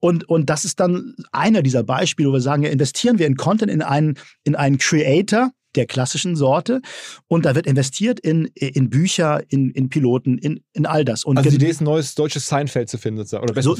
Und, 0.00 0.28
und 0.28 0.50
das 0.50 0.64
ist 0.64 0.80
dann 0.80 1.14
einer 1.30 1.62
dieser 1.62 1.84
Beispiele, 1.84 2.30
wo 2.30 2.32
wir 2.32 2.40
sagen, 2.40 2.64
ja, 2.64 2.70
investieren 2.70 3.20
wir 3.20 3.28
in 3.28 3.36
Content, 3.36 3.70
in 3.70 3.80
einen, 3.82 4.18
in 4.42 4.56
einen 4.56 4.78
Creator, 4.78 5.52
der 5.74 5.86
klassischen 5.86 6.36
Sorte. 6.36 6.80
Und 7.28 7.44
da 7.44 7.54
wird 7.54 7.66
investiert 7.66 8.20
in, 8.20 8.46
in 8.54 8.90
Bücher, 8.90 9.42
in, 9.48 9.70
in 9.70 9.88
Piloten, 9.88 10.38
in, 10.38 10.60
in 10.72 10.86
all 10.86 11.04
das. 11.04 11.24
Und 11.24 11.38
Also 11.38 11.50
die 11.50 11.56
Idee 11.56 11.68
ist, 11.68 11.80
ein 11.80 11.84
neues 11.84 12.14
deutsches 12.14 12.46
Seinfeld 12.46 12.88
zu 12.88 12.98
finden, 12.98 13.18
sozusagen. 13.18 13.50
Oder 13.50 13.62
so, 13.62 13.76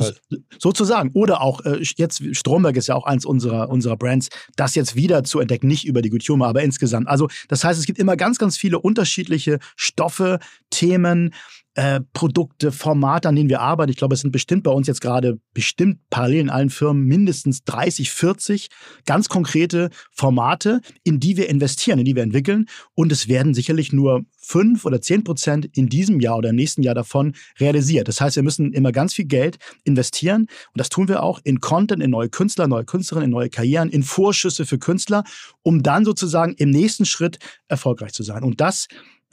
sozusagen. 0.58 1.10
Oder 1.14 1.40
auch 1.40 1.64
äh, 1.64 1.82
jetzt, 1.96 2.22
Stromberg 2.32 2.76
ist 2.76 2.88
ja 2.88 2.94
auch 2.94 3.04
eins 3.04 3.24
unserer, 3.24 3.68
unserer 3.68 3.96
Brands, 3.96 4.28
das 4.56 4.74
jetzt 4.74 4.96
wieder 4.96 5.24
zu 5.24 5.40
entdecken, 5.40 5.66
nicht 5.66 5.86
über 5.86 6.02
die 6.02 6.10
Good 6.10 6.22
Humor, 6.28 6.48
aber 6.48 6.62
insgesamt. 6.62 7.08
Also, 7.08 7.28
das 7.48 7.64
heißt, 7.64 7.78
es 7.78 7.86
gibt 7.86 7.98
immer 7.98 8.16
ganz, 8.16 8.38
ganz 8.38 8.56
viele 8.56 8.78
unterschiedliche 8.78 9.58
Stoffe, 9.76 10.38
Themen, 10.70 11.34
äh, 11.74 12.00
Produkte, 12.12 12.70
Formate, 12.70 13.28
an 13.28 13.36
denen 13.36 13.48
wir 13.48 13.60
arbeiten. 13.60 13.90
Ich 13.90 13.96
glaube, 13.96 14.14
es 14.14 14.20
sind 14.20 14.30
bestimmt 14.30 14.62
bei 14.62 14.70
uns 14.70 14.86
jetzt 14.86 15.00
gerade 15.00 15.40
bestimmt 15.54 15.98
parallel 16.10 16.40
in 16.40 16.50
allen 16.50 16.70
Firmen 16.70 17.04
mindestens 17.04 17.64
30, 17.64 18.10
40 18.10 18.68
ganz 19.06 19.28
konkrete 19.28 19.90
Formate, 20.10 20.80
in 21.02 21.18
die 21.18 21.36
wir 21.36 21.48
investieren, 21.48 21.98
in 21.98 22.04
die 22.04 22.14
wir 22.14 22.22
entwickeln. 22.22 22.66
Und 22.94 23.10
es 23.10 23.26
werden 23.26 23.54
sicherlich 23.54 23.92
nur 23.92 24.24
fünf 24.36 24.84
oder 24.84 25.00
zehn 25.00 25.24
Prozent 25.24 25.66
in 25.76 25.88
diesem 25.88 26.20
Jahr 26.20 26.36
oder 26.36 26.50
im 26.50 26.56
nächsten 26.56 26.82
Jahr 26.82 26.94
davon 26.94 27.34
realisiert. 27.58 28.08
Das 28.08 28.20
heißt, 28.20 28.36
wir 28.36 28.42
müssen 28.42 28.72
immer 28.72 28.92
ganz 28.92 29.14
viel 29.14 29.26
Geld 29.26 29.58
investieren. 29.84 30.42
Und 30.42 30.78
das 30.78 30.90
tun 30.90 31.08
wir 31.08 31.22
auch 31.22 31.40
in 31.44 31.60
Content, 31.60 32.02
in 32.02 32.10
neue 32.10 32.28
Künstler, 32.28 32.68
neue 32.68 32.84
Künstlerinnen, 32.84 33.30
in 33.30 33.30
neue 33.30 33.48
Karrieren, 33.48 33.88
in 33.88 34.02
Vorschüsse 34.02 34.66
für 34.66 34.78
Künstler, 34.78 35.24
um 35.62 35.82
dann 35.82 36.04
sozusagen 36.04 36.54
im 36.54 36.70
nächsten 36.70 37.06
Schritt 37.06 37.38
erfolgreich 37.68 38.12
zu 38.12 38.22
sein. 38.22 38.42
Und 38.42 38.60
das 38.60 38.88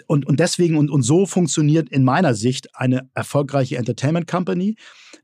und, 0.07 0.25
und 0.25 0.39
deswegen 0.39 0.77
und, 0.77 0.89
und 0.91 1.03
so 1.03 1.25
funktioniert 1.25 1.89
in 1.89 2.03
meiner 2.03 2.33
Sicht 2.33 2.75
eine 2.75 3.09
erfolgreiche 3.13 3.77
Entertainment 3.77 4.27
Company. 4.27 4.75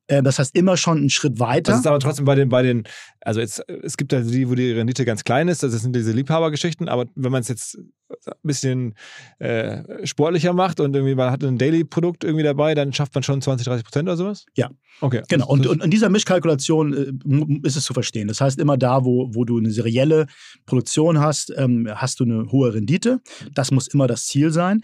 Äh, 0.07 0.23
das 0.23 0.39
heißt 0.39 0.55
immer 0.55 0.77
schon 0.77 0.97
einen 0.97 1.09
Schritt 1.09 1.39
weiter. 1.39 1.71
Das 1.71 1.81
ist 1.81 1.87
aber 1.87 1.99
trotzdem 1.99 2.25
bei 2.25 2.35
den, 2.35 2.49
bei 2.49 2.61
den, 2.61 2.83
also 3.21 3.39
jetzt, 3.39 3.63
es 3.67 3.97
gibt 3.97 4.13
da 4.13 4.21
die, 4.21 4.49
wo 4.49 4.55
die 4.55 4.71
Rendite 4.71 5.05
ganz 5.05 5.23
klein 5.23 5.47
ist, 5.47 5.63
das 5.63 5.71
sind 5.73 5.95
diese 5.95 6.11
Liebhabergeschichten, 6.11 6.89
aber 6.89 7.05
wenn 7.15 7.31
man 7.31 7.41
es 7.41 7.47
jetzt, 7.47 7.77
ein 8.25 8.33
bisschen 8.43 8.93
äh, 9.39 10.05
sportlicher 10.05 10.53
macht 10.53 10.79
und 10.79 10.95
irgendwie 10.95 11.15
man 11.15 11.31
hat 11.31 11.43
ein 11.43 11.57
Daily-Produkt 11.57 12.23
irgendwie 12.23 12.43
dabei, 12.43 12.75
dann 12.75 12.93
schafft 12.93 13.15
man 13.15 13.23
schon 13.23 13.41
20, 13.41 13.65
30 13.65 13.83
Prozent 13.83 14.07
oder 14.07 14.17
sowas? 14.17 14.45
Ja. 14.55 14.69
Okay. 15.01 15.23
Genau. 15.27 15.47
Und, 15.47 15.65
und 15.67 15.83
in 15.83 15.91
dieser 15.91 16.09
Mischkalkulation 16.09 16.93
äh, 16.93 17.67
ist 17.67 17.75
es 17.75 17.83
zu 17.83 17.93
verstehen. 17.93 18.27
Das 18.27 18.41
heißt, 18.41 18.59
immer 18.59 18.77
da, 18.77 19.03
wo, 19.05 19.33
wo 19.33 19.43
du 19.43 19.57
eine 19.57 19.71
serielle 19.71 20.27
Produktion 20.65 21.19
hast, 21.19 21.51
ähm, 21.57 21.89
hast 21.93 22.19
du 22.19 22.25
eine 22.25 22.51
hohe 22.51 22.73
Rendite. 22.73 23.21
Das 23.53 23.71
muss 23.71 23.87
immer 23.87 24.07
das 24.07 24.25
Ziel 24.25 24.51
sein. 24.51 24.81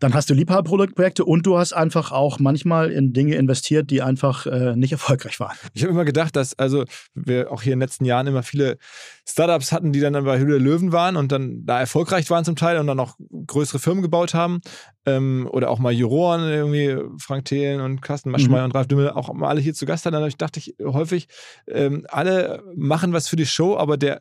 Dann 0.00 0.14
hast 0.14 0.30
du 0.30 0.34
Liebhaberprojektprojekte 0.34 1.24
und 1.24 1.44
du 1.44 1.58
hast 1.58 1.72
einfach 1.72 2.12
auch 2.12 2.38
manchmal 2.38 2.90
in 2.90 3.12
Dinge 3.12 3.34
investiert, 3.34 3.90
die 3.90 4.00
einfach 4.00 4.46
äh, 4.46 4.76
nicht 4.76 4.92
erfolgreich 4.92 5.40
waren. 5.40 5.56
Ich 5.74 5.82
habe 5.82 5.92
immer 5.92 6.04
gedacht, 6.04 6.36
dass 6.36 6.58
also 6.58 6.84
wir 7.14 7.50
auch 7.50 7.62
hier 7.62 7.72
in 7.72 7.78
den 7.80 7.86
letzten 7.86 8.04
Jahren 8.04 8.26
immer 8.28 8.42
viele 8.42 8.78
Startups 9.26 9.72
hatten, 9.72 9.92
die 9.92 10.00
dann 10.00 10.12
bei 10.24 10.38
Höhle 10.38 10.52
der 10.52 10.60
Löwen 10.60 10.92
waren 10.92 11.16
und 11.16 11.32
dann 11.32 11.64
da 11.66 11.80
erfolgreich 11.80 12.30
waren 12.30 12.44
zum 12.44 12.56
Teil 12.56 12.78
und 12.78 12.86
dann 12.86 13.00
auch 13.00 13.16
größere 13.46 13.78
Firmen 13.78 14.02
gebaut 14.02 14.34
haben. 14.34 14.60
Ähm, 15.04 15.48
oder 15.52 15.70
auch 15.70 15.78
mal 15.78 15.92
Juroren, 15.92 16.48
irgendwie 16.48 16.96
Frank 17.18 17.46
Thelen 17.46 17.80
und 17.80 18.00
Carsten 18.00 18.30
Maschmeyer 18.30 18.60
Mhm. 18.60 18.64
und 18.66 18.74
Ralf 18.74 18.86
Dümmel 18.86 19.10
auch 19.10 19.32
mal 19.32 19.48
alle 19.48 19.60
hier 19.60 19.74
zu 19.74 19.84
Gast 19.86 20.06
hatten. 20.06 20.14
Dann 20.14 20.30
dachte 20.38 20.60
ich 20.60 20.76
häufig, 20.82 21.28
ähm, 21.66 22.06
alle 22.08 22.62
machen 22.76 23.12
was 23.12 23.28
für 23.28 23.36
die 23.36 23.46
Show, 23.46 23.76
aber 23.76 23.96
der, 23.96 24.20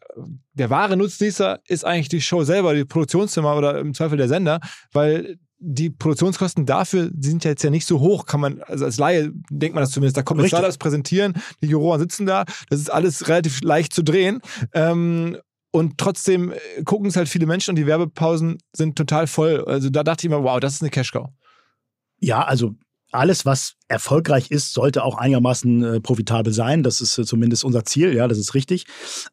der 0.53 0.69
wahre 0.69 0.97
Nutznießer 0.97 1.59
ist 1.67 1.85
eigentlich 1.85 2.09
die 2.09 2.21
Show 2.21 2.43
selber, 2.43 2.73
die 2.73 2.85
Produktionszimmer 2.85 3.55
oder 3.55 3.77
im 3.79 3.93
Zweifel 3.93 4.17
der 4.17 4.27
Sender, 4.27 4.59
weil 4.91 5.37
die 5.59 5.89
Produktionskosten 5.89 6.65
dafür 6.65 7.09
sind 7.19 7.43
ja 7.43 7.51
jetzt 7.51 7.63
ja 7.63 7.69
nicht 7.69 7.85
so 7.85 7.99
hoch, 7.99 8.25
kann 8.25 8.39
man, 8.39 8.61
also 8.63 8.85
als 8.85 8.97
Laie 8.97 9.31
denkt 9.49 9.75
man 9.75 9.83
das 9.83 9.91
zumindest, 9.91 10.17
da 10.17 10.21
kommen 10.21 10.41
Richtig. 10.41 10.57
Startups 10.57 10.77
präsentieren, 10.77 11.33
die 11.61 11.67
Juroren 11.67 11.99
sitzen 11.99 12.25
da, 12.25 12.45
das 12.69 12.79
ist 12.79 12.91
alles 12.91 13.27
relativ 13.27 13.61
leicht 13.61 13.93
zu 13.93 14.03
drehen. 14.03 14.41
Ähm, 14.73 15.37
und 15.71 15.97
trotzdem 15.97 16.51
äh, 16.51 16.83
gucken 16.85 17.07
es 17.07 17.15
halt 17.15 17.29
viele 17.29 17.45
Menschen 17.45 17.71
und 17.71 17.75
die 17.75 17.87
Werbepausen 17.87 18.57
sind 18.73 18.95
total 18.95 19.27
voll. 19.27 19.65
Also 19.65 19.89
da 19.89 20.03
dachte 20.03 20.21
ich 20.21 20.31
immer, 20.31 20.43
wow, 20.43 20.59
das 20.59 20.75
ist 20.75 20.81
eine 20.81 20.91
Cash-Cow. 20.91 21.29
Ja, 22.19 22.43
also 22.43 22.75
alles, 23.11 23.45
was 23.45 23.73
erfolgreich 23.87 24.51
ist, 24.51 24.73
sollte 24.73 25.03
auch 25.03 25.17
einigermaßen 25.17 25.83
äh, 25.83 25.99
profitabel 26.01 26.53
sein. 26.53 26.83
Das 26.83 27.01
ist 27.01 27.17
äh, 27.17 27.25
zumindest 27.25 27.63
unser 27.63 27.85
Ziel, 27.85 28.13
ja, 28.13 28.27
das 28.27 28.37
ist 28.37 28.53
richtig. 28.53 28.85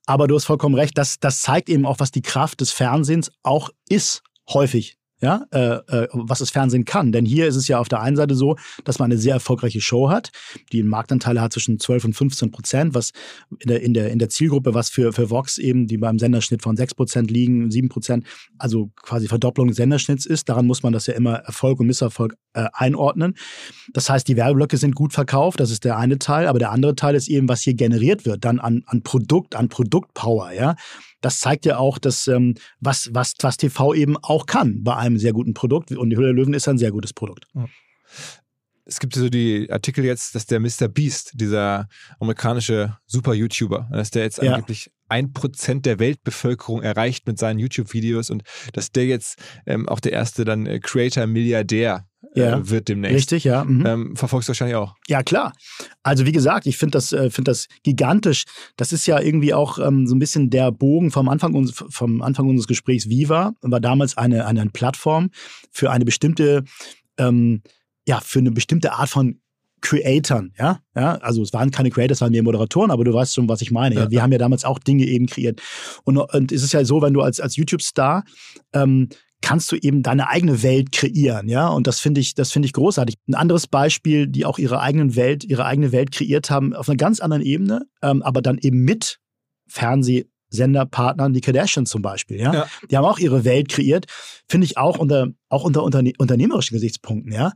Aber 0.06 0.26
du 0.26 0.34
hast 0.34 0.44
vollkommen 0.44 0.74
recht, 0.74 0.96
das, 0.96 1.18
das 1.18 1.40
zeigt 1.40 1.68
eben 1.68 1.86
auch, 1.86 1.98
was 1.98 2.10
die 2.10 2.22
Kraft 2.22 2.60
des 2.60 2.70
Fernsehens 2.70 3.30
auch 3.42 3.70
ist, 3.88 4.22
häufig. 4.48 4.98
Ja, 5.24 5.46
äh, 5.52 5.76
äh, 5.88 6.09
was 6.12 6.40
das 6.40 6.51
Fernsehen 6.51 6.84
kann. 6.84 7.10
Denn 7.10 7.24
hier 7.24 7.46
ist 7.46 7.56
es 7.56 7.66
ja 7.66 7.78
auf 7.78 7.88
der 7.88 8.02
einen 8.02 8.14
Seite 8.14 8.34
so, 8.34 8.56
dass 8.84 8.98
man 8.98 9.06
eine 9.10 9.18
sehr 9.18 9.32
erfolgreiche 9.32 9.80
Show 9.80 10.10
hat, 10.10 10.30
die 10.70 10.80
einen 10.80 10.90
Marktanteil 10.90 11.40
hat 11.40 11.55
zwischen 11.55 11.80
12 11.80 12.05
und 12.05 12.12
15 12.12 12.51
Prozent, 12.51 12.94
was 12.94 13.12
in 13.59 13.68
der, 13.68 13.80
in 13.80 13.94
der, 13.94 14.10
in 14.10 14.18
der 14.18 14.28
Zielgruppe, 14.28 14.74
was 14.74 14.90
für, 14.90 15.14
für 15.14 15.30
Vox 15.30 15.56
eben, 15.56 15.86
die 15.86 15.96
beim 15.96 16.18
Senderschnitt 16.18 16.60
von 16.60 16.76
6 16.76 16.94
Prozent 16.94 17.30
liegen, 17.30 17.70
7 17.70 17.88
Prozent, 17.88 18.26
also 18.59 18.90
quasi 19.01 19.26
Verdopplung 19.26 19.68
des 19.68 19.78
Senderschnitts 19.78 20.26
ist. 20.26 20.51
Daran 20.51 20.66
muss 20.66 20.82
man 20.82 20.92
das 20.92 21.06
ja 21.06 21.14
immer 21.14 21.36
Erfolg 21.36 21.80
und 21.80 21.86
Misserfolg 21.86 22.36
äh, 22.52 22.66
einordnen. 22.74 23.32
Das 23.94 24.10
heißt, 24.10 24.28
die 24.28 24.36
Werbeblöcke 24.36 24.76
sind 24.76 24.94
gut 24.94 25.14
verkauft, 25.14 25.59
das 25.59 25.70
ist 25.70 25.84
der 25.84 25.96
eine 25.96 26.18
Teil, 26.18 26.48
aber 26.48 26.59
der 26.59 26.70
andere 26.70 26.96
Teil 26.96 27.14
ist 27.14 27.28
eben, 27.28 27.48
was 27.48 27.62
hier 27.62 27.72
generiert 27.72 28.26
wird, 28.26 28.44
dann 28.44 28.59
an, 28.59 28.82
an 28.84 29.02
Produkt, 29.02 29.56
an 29.56 29.70
Produktpower, 29.70 30.52
ja. 30.52 30.76
Das 31.24 31.38
zeigt 31.38 31.64
ja 31.64 31.78
auch, 31.78 31.98
dass 31.98 32.28
ähm, 32.28 32.55
was, 32.80 33.09
was, 33.12 33.32
was 33.40 33.56
TV 33.56 33.94
eben 33.94 34.16
auch 34.18 34.46
kann 34.46 34.84
bei 34.84 34.96
einem 34.96 35.18
sehr 35.18 35.32
guten 35.32 35.55
Produkt. 35.55 35.92
Und 35.92 36.10
die 36.10 36.16
Hülle 36.16 36.28
der 36.28 36.34
Löwen 36.34 36.55
ist 36.55 36.68
ein 36.68 36.78
sehr 36.78 36.90
gutes 36.90 37.14
Produkt. 37.14 37.46
Es 38.86 39.01
gibt 39.01 39.15
so 39.15 39.28
die 39.31 39.70
Artikel 39.70 40.05
jetzt, 40.05 40.35
dass 40.35 40.47
der 40.47 40.61
Mr. 40.61 40.89
Beast, 40.89 41.32
dieser 41.35 41.89
amerikanische 42.20 42.97
Super-YouTuber, 43.06 43.89
dass 43.93 44.11
der 44.11 44.24
jetzt 44.24 44.43
Ja. 44.43 44.52
angeblich 44.52 44.90
ein 45.09 45.32
Prozent 45.32 45.86
der 45.86 45.98
Weltbevölkerung 45.98 46.82
erreicht 46.82 47.27
mit 47.27 47.39
seinen 47.39 47.59
YouTube-Videos 47.59 48.31
und 48.31 48.43
dass 48.73 48.90
der 48.90 49.06
jetzt 49.06 49.39
ähm, 49.66 49.89
auch 49.89 50.01
der 50.01 50.12
erste 50.12 50.44
dann 50.44 50.66
äh, 50.66 50.81
Creator-Milliardär 50.81 52.06
äh, 52.35 52.40
Ja. 52.40 52.69
wird 52.69 52.89
demnächst. 52.89 53.15
Richtig, 53.16 53.44
ja. 53.44 53.65
Mhm. 53.65 53.86
Ähm, 53.86 54.16
verfolgst 54.16 54.48
du 54.48 54.51
wahrscheinlich 54.51 54.77
auch. 54.77 54.94
Ja, 55.09 55.23
klar. 55.23 55.52
Also 56.02 56.27
wie 56.27 56.32
gesagt, 56.32 56.66
ich 56.66 56.77
finde 56.77 56.93
das, 56.93 57.12
äh, 57.12 57.31
find 57.31 57.48
das 57.48 57.69
gigantisch. 57.85 58.44
Das 58.77 58.93
ist 58.93 59.06
ja 59.06 59.20
irgendwie 59.20 59.55
auch 59.55 59.78
ähm, 59.78 60.06
so 60.06 60.15
ein 60.15 60.19
bisschen 60.19 60.51
der 60.51 60.73
Bogen 60.73 61.11
vom 61.11 61.28
Anfang, 61.28 61.55
uns, 61.55 61.73
vom 61.90 62.20
Anfang 62.23 62.48
unseres 62.48 62.66
Gesprächs. 62.66 63.09
Viva 63.09 63.52
war 63.62 63.81
damals 63.81 64.16
eine, 64.19 64.47
eine 64.47 64.66
Plattform 64.70 65.31
für 65.70 65.90
eine 65.90 66.05
bestimmte, 66.05 66.65
ähm, 67.19 67.62
ja, 68.06 68.20
für 68.20 68.39
eine 68.39 68.51
bestimmte 68.51 68.93
Art 68.93 69.09
von 69.09 69.40
Creatoren, 69.81 70.55
ja, 70.59 70.81
ja, 70.97 71.16
also 71.16 71.43
es 71.43 71.52
waren 71.52 71.70
keine 71.70 71.90
Creators, 71.90 72.16
es 72.18 72.20
waren 72.22 72.32
mehr 72.32 72.43
Moderatoren, 72.43 72.90
aber 72.90 73.05
du 73.05 73.12
weißt 73.12 73.35
schon, 73.35 73.48
was 73.51 73.60
ich 73.60 73.70
meine. 73.70 73.94
Ja, 73.94 74.01
Ja. 74.05 74.10
wir 74.10 74.22
haben 74.22 74.32
ja 74.32 74.39
damals 74.39 74.64
auch 74.64 74.78
Dinge 74.78 75.05
eben 75.05 75.26
kreiert. 75.26 75.60
Und, 76.05 76.16
und 76.16 76.52
es 76.52 76.62
ist 76.62 76.72
ja 76.72 76.85
so, 76.86 77.02
wenn 77.02 77.12
du 77.12 77.20
als, 77.20 77.39
als 77.39 77.56
YouTube-Star 77.56 78.24
ähm, 78.72 79.10
kannst 79.43 79.70
du 79.70 79.76
eben 79.76 80.02
deine 80.02 80.28
eigene 80.31 80.62
Welt 80.62 80.90
kreieren, 80.90 81.48
ja. 81.51 81.68
Und 81.68 81.86
das 81.86 82.01
finde 82.01 82.22
ich, 82.22 82.35
das 82.35 82.51
finde 82.51 82.64
ich 82.64 82.72
großartig. 82.72 83.16
Ein 83.28 83.35
anderes 83.35 83.66
Beispiel, 83.66 84.26
die 84.26 84.47
auch 84.47 84.59
ihre 84.59 84.81
eigenen 84.81 85.16
Welt, 85.16 85.44
ihre 85.44 85.66
eigene 85.66 85.93
Welt 85.93 86.12
kreiert 86.12 86.48
haben, 86.48 86.72
auf 86.72 86.89
einer 86.89 86.97
ganz 86.97 87.20
anderen 87.20 87.43
Ebene, 87.43 87.82
ähm, 88.01 88.22
aber 88.22 88.40
dann 88.40 88.56
eben 88.56 88.78
mit 88.85 89.18
Fernsehsenderpartnern, 90.55 91.32
die 91.32 91.40
Kardashians 91.40 91.90
zum 91.90 92.02
Beispiel, 92.02 92.39
ja. 92.39 92.52
Ja. 92.52 92.66
Die 92.90 92.97
haben 92.97 93.05
auch 93.05 93.18
ihre 93.18 93.44
Welt 93.44 93.68
kreiert, 93.68 94.06
finde 94.48 94.66
ich 94.66 94.78
auch 94.78 94.98
unter, 94.98 95.28
auch 95.48 95.64
unter 95.64 95.82
unterne 95.82 96.12
unternehmerischen 96.18 96.74
Gesichtspunkten, 96.74 97.32
ja. 97.32 97.52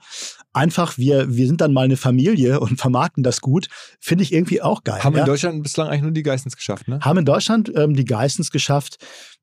Einfach, 0.52 0.98
wir, 0.98 1.34
wir 1.34 1.46
sind 1.46 1.60
dann 1.60 1.72
mal 1.72 1.84
eine 1.84 1.96
Familie 1.96 2.60
und 2.60 2.78
vermarkten 2.78 3.22
das 3.22 3.40
gut, 3.40 3.68
finde 4.00 4.24
ich 4.24 4.32
irgendwie 4.32 4.62
auch 4.62 4.84
geil. 4.84 5.02
Haben 5.02 5.14
ja? 5.14 5.20
in 5.20 5.26
Deutschland 5.26 5.62
bislang 5.62 5.88
eigentlich 5.88 6.02
nur 6.02 6.10
die 6.10 6.22
Geistens 6.22 6.56
geschafft, 6.56 6.88
ne? 6.88 7.00
haben 7.00 7.18
in 7.18 7.24
Deutschland 7.24 7.72
ähm, 7.74 7.94
die 7.94 8.04
Geistens 8.04 8.50
geschafft. 8.50 8.98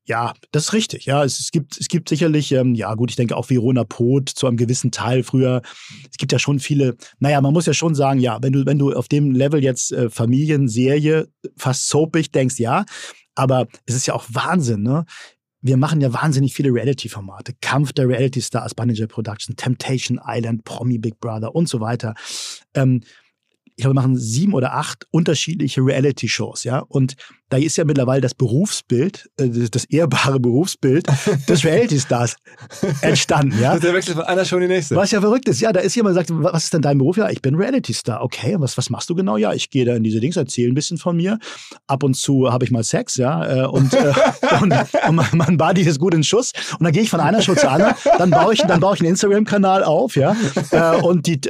Ja, 0.08 0.34
das 0.52 0.66
ist 0.66 0.72
richtig. 0.72 1.06
Ja, 1.06 1.24
es, 1.24 1.40
es 1.40 1.50
gibt 1.50 1.80
es 1.80 1.88
gibt 1.88 2.08
sicherlich 2.08 2.52
ähm, 2.52 2.76
ja 2.76 2.94
gut, 2.94 3.10
ich 3.10 3.16
denke 3.16 3.36
auch 3.36 3.50
Verona 3.50 3.82
Poth 3.82 4.28
zu 4.28 4.46
einem 4.46 4.56
gewissen 4.56 4.92
Teil 4.92 5.24
früher. 5.24 5.62
Es 6.08 6.16
gibt 6.16 6.30
ja 6.30 6.38
schon 6.38 6.60
viele. 6.60 6.96
Naja, 7.18 7.40
man 7.40 7.52
muss 7.52 7.66
ja 7.66 7.74
schon 7.74 7.96
sagen, 7.96 8.20
ja, 8.20 8.38
wenn 8.40 8.52
du 8.52 8.64
wenn 8.66 8.78
du 8.78 8.92
auf 8.92 9.08
dem 9.08 9.32
Level 9.32 9.64
jetzt 9.64 9.90
äh, 9.90 10.08
Familienserie 10.08 11.26
fast 11.56 11.88
soapig 11.88 12.30
denkst, 12.30 12.60
ja, 12.60 12.84
aber 13.36 13.68
es 13.86 13.94
ist 13.94 14.06
ja 14.06 14.14
auch 14.14 14.24
Wahnsinn, 14.28 14.82
ne? 14.82 15.04
Wir 15.62 15.76
machen 15.76 16.00
ja 16.00 16.12
wahnsinnig 16.12 16.54
viele 16.54 16.72
Reality-Formate. 16.72 17.54
Kampf 17.60 17.92
der 17.92 18.08
Reality 18.08 18.40
Stars 18.40 18.74
bei 18.74 18.84
Ninja 18.84 19.06
Production, 19.06 19.56
Temptation 19.56 20.20
Island, 20.24 20.64
Promi 20.64 20.98
Big 20.98 21.18
Brother 21.18 21.54
und 21.54 21.68
so 21.68 21.80
weiter. 21.80 22.14
Ähm, 22.74 23.02
ich 23.64 23.82
glaube, 23.82 23.94
wir 23.94 24.02
machen 24.02 24.16
sieben 24.16 24.54
oder 24.54 24.74
acht 24.74 25.06
unterschiedliche 25.10 25.82
Reality-Shows, 25.82 26.64
ja. 26.64 26.78
Und 26.78 27.16
da 27.48 27.58
ist 27.58 27.76
ja 27.76 27.84
mittlerweile 27.84 28.20
das 28.20 28.34
Berufsbild, 28.34 29.28
äh, 29.38 29.48
das, 29.70 29.84
ehrbare 29.84 30.40
Berufsbild 30.46 31.06
des 31.48 31.64
Reality-Stars 31.64 32.36
entstanden, 33.00 33.58
ja. 33.60 33.78
Der 33.86 33.94
Wechsel 33.94 34.14
von 34.14 34.24
einer 34.24 34.44
Show 34.44 34.56
in 34.56 34.62
die 34.62 34.68
nächste. 34.68 34.96
Was 34.96 35.10
ja 35.10 35.20
verrückt 35.20 35.48
ist, 35.48 35.60
ja, 35.60 35.72
da 35.72 35.80
ist 35.80 35.94
jemand, 35.94 36.14
sagt, 36.16 36.30
was 36.32 36.64
ist 36.64 36.74
denn 36.74 36.82
dein 36.82 36.98
Beruf? 36.98 37.16
Ja, 37.16 37.30
ich 37.30 37.42
bin 37.42 37.54
Reality-Star. 37.54 38.22
Okay, 38.22 38.54
und 38.56 38.62
was, 38.62 38.76
was 38.76 38.90
machst 38.90 39.08
du 39.10 39.14
genau? 39.14 39.36
Ja, 39.36 39.52
ich 39.52 39.70
gehe 39.70 39.84
da 39.84 39.94
in 39.94 40.02
diese 40.02 40.20
Dings, 40.20 40.36
erzähle 40.36 40.70
ein 40.72 40.74
bisschen 40.74 40.98
von 40.98 41.16
mir. 41.16 41.38
Ab 41.86 42.02
und 42.02 42.14
zu 42.14 42.52
habe 42.52 42.64
ich 42.64 42.70
mal 42.70 42.82
Sex, 42.84 43.16
ja, 43.16 43.64
äh, 43.64 43.66
und, 43.66 43.94
äh, 43.94 44.12
und, 44.60 44.72
und 45.08 45.14
mein, 45.14 45.26
mein 45.34 45.56
Body 45.56 45.82
ist 45.82 45.98
gut 46.00 46.14
in 46.14 46.24
Schuss. 46.24 46.52
Und 46.78 46.84
dann 46.84 46.92
gehe 46.92 47.02
ich 47.02 47.10
von 47.10 47.20
einer 47.20 47.42
Show 47.42 47.54
zur 47.54 47.70
anderen, 47.70 47.94
dann 48.18 48.30
baue 48.30 48.54
ich, 48.54 48.60
dann 48.60 48.80
baue 48.80 48.94
ich 48.94 49.00
einen 49.00 49.10
Instagram-Kanal 49.10 49.84
auf, 49.84 50.16
ja, 50.16 50.34
und 51.02 51.26
die, 51.26 51.40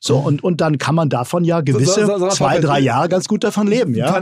so, 0.00 0.18
und, 0.18 0.44
und 0.44 0.60
dann 0.60 0.78
kann 0.78 0.94
man 0.94 1.08
davon 1.08 1.44
ja 1.44 1.60
gewisse 1.60 2.06
so- 2.06 2.18
so 2.18 2.24
ein 2.26 2.30
zwei, 2.30 2.58
drei 2.60 2.80
Jahre 2.80 3.08
ganz 3.08 3.26
gut 3.28 3.44
davon 3.44 3.66
leben, 3.66 3.94
ja. 3.94 4.20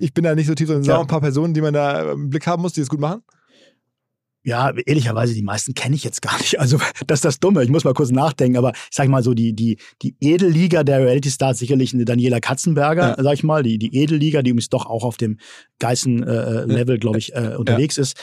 Ich 0.00 0.14
bin 0.14 0.24
da 0.24 0.34
nicht 0.34 0.46
so 0.46 0.54
drin. 0.64 0.82
Sagen 0.82 0.96
Ja. 0.96 1.00
ein 1.00 1.06
paar 1.06 1.20
Personen, 1.20 1.54
die 1.54 1.60
man 1.60 1.74
da 1.74 2.12
im 2.12 2.30
Blick 2.30 2.46
haben 2.46 2.62
muss, 2.62 2.72
die 2.72 2.80
das 2.80 2.88
gut 2.88 3.00
machen. 3.00 3.22
Ja, 4.44 4.72
ehrlicherweise, 4.86 5.34
die 5.34 5.42
meisten 5.42 5.72
kenne 5.74 5.94
ich 5.94 6.02
jetzt 6.02 6.20
gar 6.20 6.36
nicht. 6.38 6.58
Also, 6.58 6.78
das 7.06 7.18
ist 7.18 7.24
das 7.24 7.38
Dumme. 7.38 7.62
Ich 7.62 7.70
muss 7.70 7.84
mal 7.84 7.94
kurz 7.94 8.10
nachdenken. 8.10 8.56
Aber 8.58 8.72
ich 8.72 8.80
sag 8.90 9.06
mal 9.08 9.22
so, 9.22 9.34
die, 9.34 9.52
die, 9.52 9.78
die 10.02 10.16
Edelliga 10.20 10.82
der 10.82 10.98
Reality 10.98 11.30
Stars, 11.30 11.60
sicherlich 11.60 11.94
eine 11.94 12.04
Daniela 12.04 12.40
Katzenberger, 12.40 13.14
Ja. 13.16 13.22
sag 13.22 13.34
ich 13.34 13.44
mal. 13.44 13.62
Die, 13.62 13.78
die 13.78 13.94
Edelliga, 13.96 14.42
die 14.42 14.50
übrigens 14.50 14.68
doch 14.68 14.86
auch 14.86 15.04
auf 15.04 15.16
dem 15.16 15.38
Geißen-Level, 15.78 16.98
glaube 16.98 17.18
ich, 17.18 17.34
äh, 17.36 17.54
unterwegs 17.56 17.98
ist. 17.98 18.16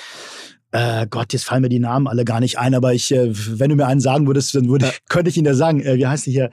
Äh, 0.71 1.07
Gott, 1.09 1.31
jetzt 1.31 1.45
fallen 1.45 1.61
mir 1.61 1.69
die 1.69 1.79
Namen 1.79 2.05
alle 2.07 2.25
gar 2.25 2.41
nicht 2.41 2.59
ein. 2.59 2.75
Aber 2.75 2.93
ich, 2.93 3.11
äh, 3.13 3.29
wenn 3.57 3.69
du 3.69 3.77
mir 3.77 3.87
einen 3.87 4.01
sagen 4.01 4.27
würdest, 4.27 4.53
dann 4.55 4.67
würde 4.67 4.87
ich, 4.87 4.99
könnte 5.07 5.29
ich 5.29 5.37
ihn 5.37 5.45
da 5.45 5.53
sagen. 5.53 5.79
Äh, 5.81 5.95
wie 5.97 6.05
heißt 6.07 6.25
die 6.25 6.31
hier? 6.31 6.49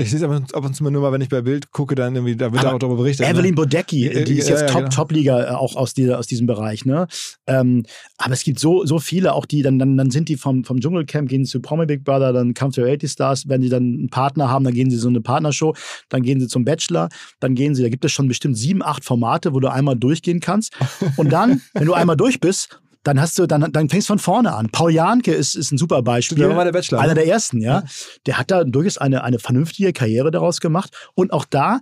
Ich 0.00 0.10
sehe 0.10 0.18
es 0.18 0.22
ab 0.22 0.30
ab 0.52 0.64
und 0.64 0.74
zu 0.76 0.84
mal 0.84 0.90
nur 0.90 1.02
mal, 1.02 1.10
wenn 1.10 1.20
ich 1.20 1.28
bei 1.28 1.42
Bild 1.42 1.72
gucke, 1.72 1.96
dann 1.96 2.14
irgendwie, 2.14 2.36
da 2.36 2.52
wird 2.52 2.64
Aber 2.64 2.76
auch 2.76 2.78
darüber 2.78 2.98
berichtet. 2.98 3.26
Evelyn 3.26 3.50
ne? 3.50 3.56
Bodecki, 3.56 4.06
Ja, 4.06 4.22
die 4.22 4.38
ist 4.38 4.48
ja, 4.48 4.54
jetzt 4.54 4.62
ja, 4.62 4.66
Top, 4.68 4.82
genau. 4.82 4.90
Top-Liga 4.90 5.42
äh, 5.42 5.50
auch 5.50 5.74
aus, 5.74 5.92
dieser, 5.92 6.20
aus 6.20 6.28
diesem 6.28 6.46
Bereich. 6.46 6.84
Ne? 6.84 7.08
Ähm, 7.48 7.82
aber 8.16 8.32
es 8.32 8.44
gibt 8.44 8.60
so, 8.60 8.86
so 8.86 9.00
viele, 9.00 9.32
auch 9.32 9.44
die, 9.44 9.62
dann, 9.62 9.80
dann, 9.80 9.96
dann 9.96 10.12
sind 10.12 10.28
die 10.28 10.36
vom, 10.36 10.62
vom 10.62 10.78
Dschungelcamp, 10.78 11.28
gehen 11.28 11.44
zu 11.44 11.60
Promi 11.60 11.86
Big 11.86 12.04
Brother, 12.04 12.32
dann 12.32 12.54
Kampf 12.54 12.76
der 12.76 12.84
Reality 12.84 13.08
Stars. 13.08 13.48
Wenn 13.48 13.60
sie 13.60 13.70
dann 13.70 13.82
einen 13.82 14.08
Partner 14.08 14.48
haben, 14.48 14.64
dann 14.64 14.74
gehen 14.74 14.88
sie 14.88 14.98
so 14.98 15.08
eine 15.08 15.20
Partnershow, 15.20 15.74
dann 16.10 16.22
gehen 16.22 16.38
sie 16.38 16.46
zum 16.46 16.64
Bachelor, 16.64 17.08
dann 17.40 17.56
gehen 17.56 17.74
sie, 17.74 17.82
da 17.82 17.88
gibt 17.88 18.04
es 18.04 18.12
schon 18.12 18.28
bestimmt 18.28 18.56
sieben, 18.56 18.84
acht 18.84 19.04
Formate, 19.04 19.52
wo 19.52 19.58
du 19.58 19.68
einmal 19.68 19.96
durchgehen 19.96 20.38
kannst. 20.38 20.74
Und 21.16 21.32
dann, 21.32 21.60
wenn 21.74 21.86
du 21.86 21.94
einmal 21.94 22.16
durch 22.16 22.38
bist, 22.38 22.78
dann 23.02 23.20
hast 23.20 23.38
du, 23.38 23.46
dann, 23.46 23.72
dann 23.72 23.88
fängst 23.88 24.08
du 24.08 24.12
von 24.12 24.18
vorne 24.18 24.54
an. 24.54 24.68
Paul 24.70 24.92
Janke 24.92 25.32
ist, 25.32 25.54
ist 25.54 25.72
ein 25.72 25.78
super 25.78 26.02
Beispiel. 26.02 26.38
Der 26.38 26.56
war 26.56 26.64
der 26.64 26.72
Bachelor, 26.72 27.00
Einer 27.00 27.14
ne? 27.14 27.14
der 27.16 27.26
ersten, 27.26 27.60
ja. 27.60 27.84
Der 28.26 28.38
hat 28.38 28.50
da 28.50 28.64
durchaus 28.64 28.98
eine, 28.98 29.24
eine 29.24 29.38
vernünftige 29.38 29.92
Karriere 29.92 30.30
daraus 30.30 30.60
gemacht. 30.60 30.94
Und 31.14 31.32
auch 31.32 31.44
da 31.44 31.80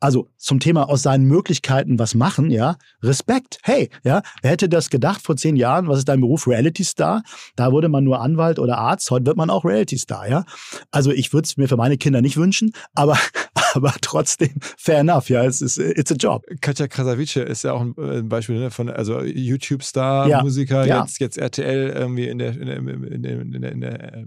also 0.00 0.28
zum 0.36 0.60
Thema 0.60 0.88
aus 0.88 1.02
seinen 1.02 1.24
Möglichkeiten 1.24 1.98
was 1.98 2.14
machen, 2.14 2.50
ja, 2.50 2.76
Respekt. 3.02 3.58
Hey, 3.62 3.88
ja, 4.04 4.22
wer 4.42 4.50
hätte 4.50 4.68
das 4.68 4.90
gedacht 4.90 5.22
vor 5.22 5.36
zehn 5.36 5.56
Jahren? 5.56 5.88
Was 5.88 5.98
ist 5.98 6.08
dein 6.08 6.20
Beruf? 6.20 6.46
Reality 6.46 6.84
Star? 6.84 7.22
Da 7.56 7.72
wurde 7.72 7.88
man 7.88 8.04
nur 8.04 8.20
Anwalt 8.20 8.58
oder 8.58 8.78
Arzt. 8.78 9.10
Heute 9.10 9.26
wird 9.26 9.36
man 9.36 9.50
auch 9.50 9.64
Reality 9.64 9.96
Star, 9.98 10.28
ja. 10.28 10.44
Also 10.90 11.10
ich 11.12 11.32
würde 11.32 11.46
es 11.46 11.56
mir 11.56 11.68
für 11.68 11.76
meine 11.76 11.96
Kinder 11.96 12.20
nicht 12.20 12.36
wünschen, 12.36 12.72
aber, 12.94 13.18
aber 13.74 13.94
trotzdem 14.00 14.54
fair 14.76 14.98
enough, 14.98 15.30
ja. 15.30 15.44
Es 15.44 15.62
ist, 15.62 15.78
it's 15.78 16.12
a 16.12 16.16
job. 16.16 16.44
Katja 16.60 16.88
Krasavice 16.88 17.36
ist 17.36 17.64
ja 17.64 17.72
auch 17.72 17.80
ein, 17.80 17.94
äh, 17.98 18.22
Beispiel 18.22 18.58
ne, 18.58 18.70
von, 18.70 18.90
also 18.90 19.22
YouTube-Star, 19.22 20.28
Ja. 20.28 20.42
Musiker, 20.42 20.86
Ja. 20.86 21.00
jetzt, 21.02 21.20
jetzt 21.20 21.38
RTL 21.38 21.90
irgendwie 21.90 22.28
in 22.28 22.38
der, 22.38 22.52
in 22.52 22.66
der, 22.66 22.76
in 22.76 23.22
der, 23.22 23.40
in 23.40 23.60
der, 23.62 23.72
in 23.72 23.80
der 23.80 24.24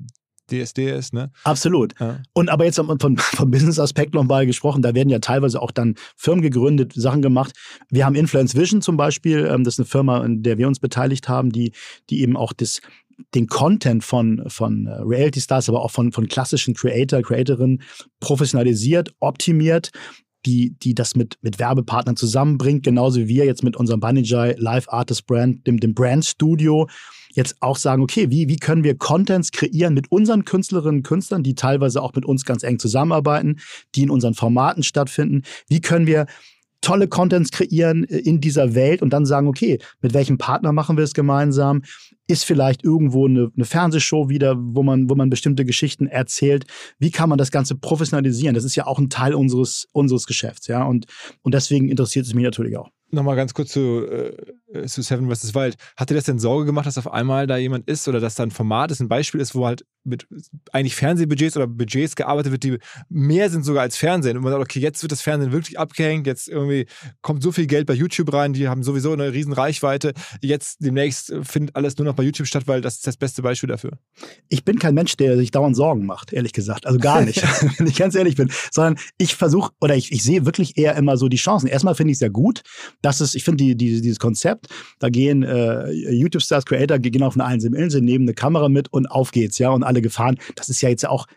äh, 0.51 0.65
DSDS, 0.65 1.13
ne? 1.13 1.31
Absolut. 1.43 1.93
Ja. 1.99 2.21
Und 2.33 2.49
aber 2.49 2.65
jetzt 2.65 2.77
haben 2.77 2.87
wir 2.87 2.97
von, 2.99 3.17
vom 3.17 3.51
Business-Aspekt 3.51 4.13
nochmal 4.13 4.45
gesprochen, 4.45 4.81
da 4.81 4.93
werden 4.93 5.09
ja 5.09 5.19
teilweise 5.19 5.61
auch 5.61 5.71
dann 5.71 5.95
Firmen 6.15 6.41
gegründet, 6.41 6.93
Sachen 6.93 7.21
gemacht. 7.21 7.55
Wir 7.89 8.05
haben 8.05 8.15
Influence 8.15 8.55
Vision 8.55 8.81
zum 8.81 8.97
Beispiel, 8.97 9.45
ähm, 9.45 9.63
das 9.63 9.75
ist 9.75 9.79
eine 9.79 9.85
Firma, 9.85 10.23
in 10.23 10.43
der 10.43 10.57
wir 10.57 10.67
uns 10.67 10.79
beteiligt 10.79 11.29
haben, 11.29 11.51
die, 11.51 11.73
die 12.09 12.21
eben 12.21 12.37
auch 12.37 12.53
das, 12.53 12.81
den 13.35 13.47
Content 13.47 14.03
von, 14.03 14.43
von 14.47 14.87
äh, 14.87 14.93
Reality 15.01 15.41
Stars, 15.41 15.69
aber 15.69 15.81
auch 15.81 15.91
von, 15.91 16.11
von 16.11 16.27
klassischen 16.27 16.73
Creator, 16.73 17.21
Creatorinnen 17.21 17.81
professionalisiert, 18.19 19.13
optimiert, 19.19 19.91
die, 20.45 20.75
die 20.79 20.95
das 20.95 21.15
mit, 21.15 21.37
mit 21.41 21.59
Werbepartnern 21.59 22.15
zusammenbringt, 22.15 22.83
genauso 22.83 23.19
wie 23.19 23.27
wir 23.27 23.45
jetzt 23.45 23.63
mit 23.63 23.75
unserem 23.75 23.99
Banijay 23.99 24.55
Live 24.57 24.87
Artist 24.89 25.27
Brand, 25.27 25.67
dem, 25.67 25.79
dem 25.79 25.93
Brand 25.93 26.25
Studio, 26.25 26.87
jetzt 27.31 27.57
auch 27.59 27.77
sagen, 27.77 28.01
okay, 28.01 28.29
wie, 28.29 28.47
wie 28.49 28.57
können 28.57 28.83
wir 28.83 28.97
Contents 28.97 29.51
kreieren 29.51 29.93
mit 29.93 30.11
unseren 30.11 30.45
Künstlerinnen 30.45 30.99
und 30.99 31.03
Künstlern, 31.03 31.43
die 31.43 31.55
teilweise 31.55 32.01
auch 32.01 32.13
mit 32.13 32.25
uns 32.25 32.45
ganz 32.45 32.63
eng 32.63 32.79
zusammenarbeiten, 32.79 33.59
die 33.95 34.03
in 34.03 34.09
unseren 34.09 34.33
Formaten 34.33 34.83
stattfinden? 34.83 35.43
Wie 35.67 35.81
können 35.81 36.07
wir 36.07 36.25
tolle 36.81 37.07
Contents 37.07 37.51
kreieren 37.51 38.03
äh, 38.05 38.17
in 38.17 38.41
dieser 38.41 38.75
Welt 38.75 39.01
und 39.01 39.11
dann 39.11 39.25
sagen, 39.25 39.47
okay, 39.47 39.79
mit 40.01 40.13
welchem 40.13 40.37
Partner 40.37 40.71
machen 40.71 40.97
wir 40.97 41.03
es 41.03 41.13
gemeinsam? 41.13 41.83
Ist 42.27 42.45
vielleicht 42.45 42.83
irgendwo 42.83 43.27
eine, 43.27 43.51
eine 43.55 43.65
Fernsehshow 43.65 44.29
wieder, 44.29 44.55
wo 44.57 44.83
man, 44.83 45.09
wo 45.09 45.15
man 45.15 45.29
bestimmte 45.29 45.65
Geschichten 45.65 46.07
erzählt? 46.07 46.65
Wie 46.99 47.11
kann 47.11 47.29
man 47.29 47.37
das 47.37 47.51
Ganze 47.51 47.75
professionalisieren? 47.75 48.55
Das 48.55 48.63
ist 48.63 48.75
ja 48.75 48.85
auch 48.85 48.99
ein 48.99 49.09
Teil 49.09 49.33
unseres, 49.33 49.87
unseres 49.93 50.25
Geschäfts, 50.25 50.67
ja. 50.67 50.83
Und, 50.83 51.05
und 51.41 51.53
deswegen 51.53 51.89
interessiert 51.89 52.25
es 52.25 52.33
mich 52.33 52.43
natürlich 52.43 52.77
auch. 52.77 52.89
Nochmal 53.11 53.35
ganz 53.35 53.53
kurz 53.53 53.71
zu, 53.71 54.05
äh, 54.05 54.85
zu 54.85 55.01
Seven 55.01 55.33
vs. 55.33 55.55
Wild. 55.55 55.75
Hat 55.97 56.09
dir 56.09 56.15
das 56.15 56.25
denn 56.25 56.39
Sorge 56.39 56.65
gemacht, 56.65 56.85
dass 56.85 56.97
auf 56.97 57.11
einmal 57.11 57.47
da 57.47 57.57
jemand 57.57 57.87
ist 57.87 58.07
oder 58.07 58.19
dass 58.19 58.35
da 58.35 58.43
ein 58.43 58.51
Format 58.51 58.91
ist, 58.91 58.99
ein 58.99 59.09
Beispiel 59.09 59.41
ist, 59.41 59.55
wo 59.55 59.65
halt 59.65 59.85
mit 60.03 60.27
eigentlich 60.71 60.95
Fernsehbudgets 60.95 61.57
oder 61.57 61.67
Budgets 61.67 62.15
gearbeitet 62.15 62.51
wird, 62.51 62.63
die 62.63 62.77
mehr 63.09 63.49
sind 63.49 63.63
sogar 63.65 63.83
als 63.83 63.97
Fernsehen? 63.97 64.37
Und 64.37 64.43
man 64.43 64.51
sagt, 64.51 64.63
okay, 64.63 64.79
jetzt 64.79 65.01
wird 65.01 65.11
das 65.11 65.21
Fernsehen 65.21 65.51
wirklich 65.51 65.79
abgehängt, 65.79 66.27
jetzt 66.27 66.47
irgendwie 66.47 66.85
kommt 67.21 67.43
so 67.43 67.51
viel 67.51 67.67
Geld 67.67 67.85
bei 67.87 67.93
YouTube 67.93 68.31
rein, 68.33 68.53
die 68.53 68.67
haben 68.67 68.83
sowieso 68.83 69.11
eine 69.13 69.33
riesen 69.33 69.53
Reichweite. 69.53 70.13
Jetzt 70.41 70.77
demnächst 70.83 71.33
findet 71.43 71.75
alles 71.75 71.97
nur 71.97 72.05
noch 72.05 72.15
bei 72.15 72.23
YouTube 72.23 72.47
statt, 72.47 72.63
weil 72.67 72.81
das 72.81 72.95
ist 72.95 73.07
das 73.07 73.17
beste 73.17 73.41
Beispiel 73.41 73.67
dafür. 73.67 73.91
ich 74.47 74.63
bin 74.65 74.79
kein 74.79 74.93
Mensch, 74.93 75.15
der 75.17 75.37
sich 75.37 75.51
dauernd 75.51 75.75
Sorgen 75.75 76.05
macht, 76.05 76.33
ehrlich 76.33 76.53
gesagt. 76.53 76.85
Also 76.85 76.99
gar 76.99 77.21
nicht, 77.21 77.41
wenn 77.77 77.87
ich 77.87 77.97
ganz 77.97 78.15
ehrlich 78.15 78.35
bin. 78.35 78.51
Sondern 78.71 78.97
ich 79.17 79.35
versuche 79.35 79.71
oder 79.79 79.95
ich, 79.95 80.11
ich 80.11 80.23
sehe 80.23 80.45
wirklich 80.45 80.77
eher 80.77 80.95
immer 80.95 81.17
so 81.17 81.27
die 81.27 81.37
Chancen. 81.37 81.67
Erstmal 81.67 81.95
finde 81.95 82.11
ich 82.11 82.17
es 82.17 82.21
ja 82.21 82.29
gut, 82.29 82.61
dass 83.01 83.19
es, 83.19 83.35
ich 83.35 83.43
finde 83.43 83.63
die, 83.63 83.75
die, 83.75 84.01
dieses 84.01 84.19
Konzept, 84.19 84.67
da 84.99 85.09
gehen 85.09 85.43
äh, 85.43 85.91
YouTube-Stars, 85.91 86.65
Creator, 86.65 86.99
gehen 86.99 87.23
auf 87.23 87.35
eine 87.35 87.45
einsame 87.45 87.77
Insel, 87.77 88.01
nehmen 88.01 88.25
eine 88.25 88.33
Kamera 88.33 88.69
mit 88.69 88.91
und 88.91 89.07
auf 89.07 89.31
geht's, 89.31 89.57
ja, 89.57 89.69
und 89.69 89.83
alle 89.89 90.01
gefahren. 90.01 90.37
Das 90.55 90.69
ist 90.69 90.81
ja 90.81 90.89
jetzt 90.89 91.07
auch 91.07 91.27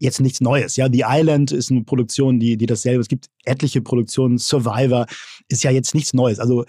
jetzt 0.00 0.20
nichts 0.20 0.40
Neues. 0.40 0.76
Ja, 0.76 0.88
The 0.90 1.04
Island 1.06 1.52
ist 1.52 1.70
eine 1.70 1.82
Produktion, 1.82 2.38
die, 2.38 2.56
die 2.56 2.66
dasselbe. 2.66 3.00
Es 3.00 3.08
gibt 3.08 3.26
etliche 3.44 3.80
Produktionen. 3.80 4.38
Survivor 4.38 5.06
ist 5.48 5.64
ja 5.64 5.70
jetzt 5.70 5.94
nichts 5.94 6.14
Neues. 6.14 6.38
Also 6.38 6.64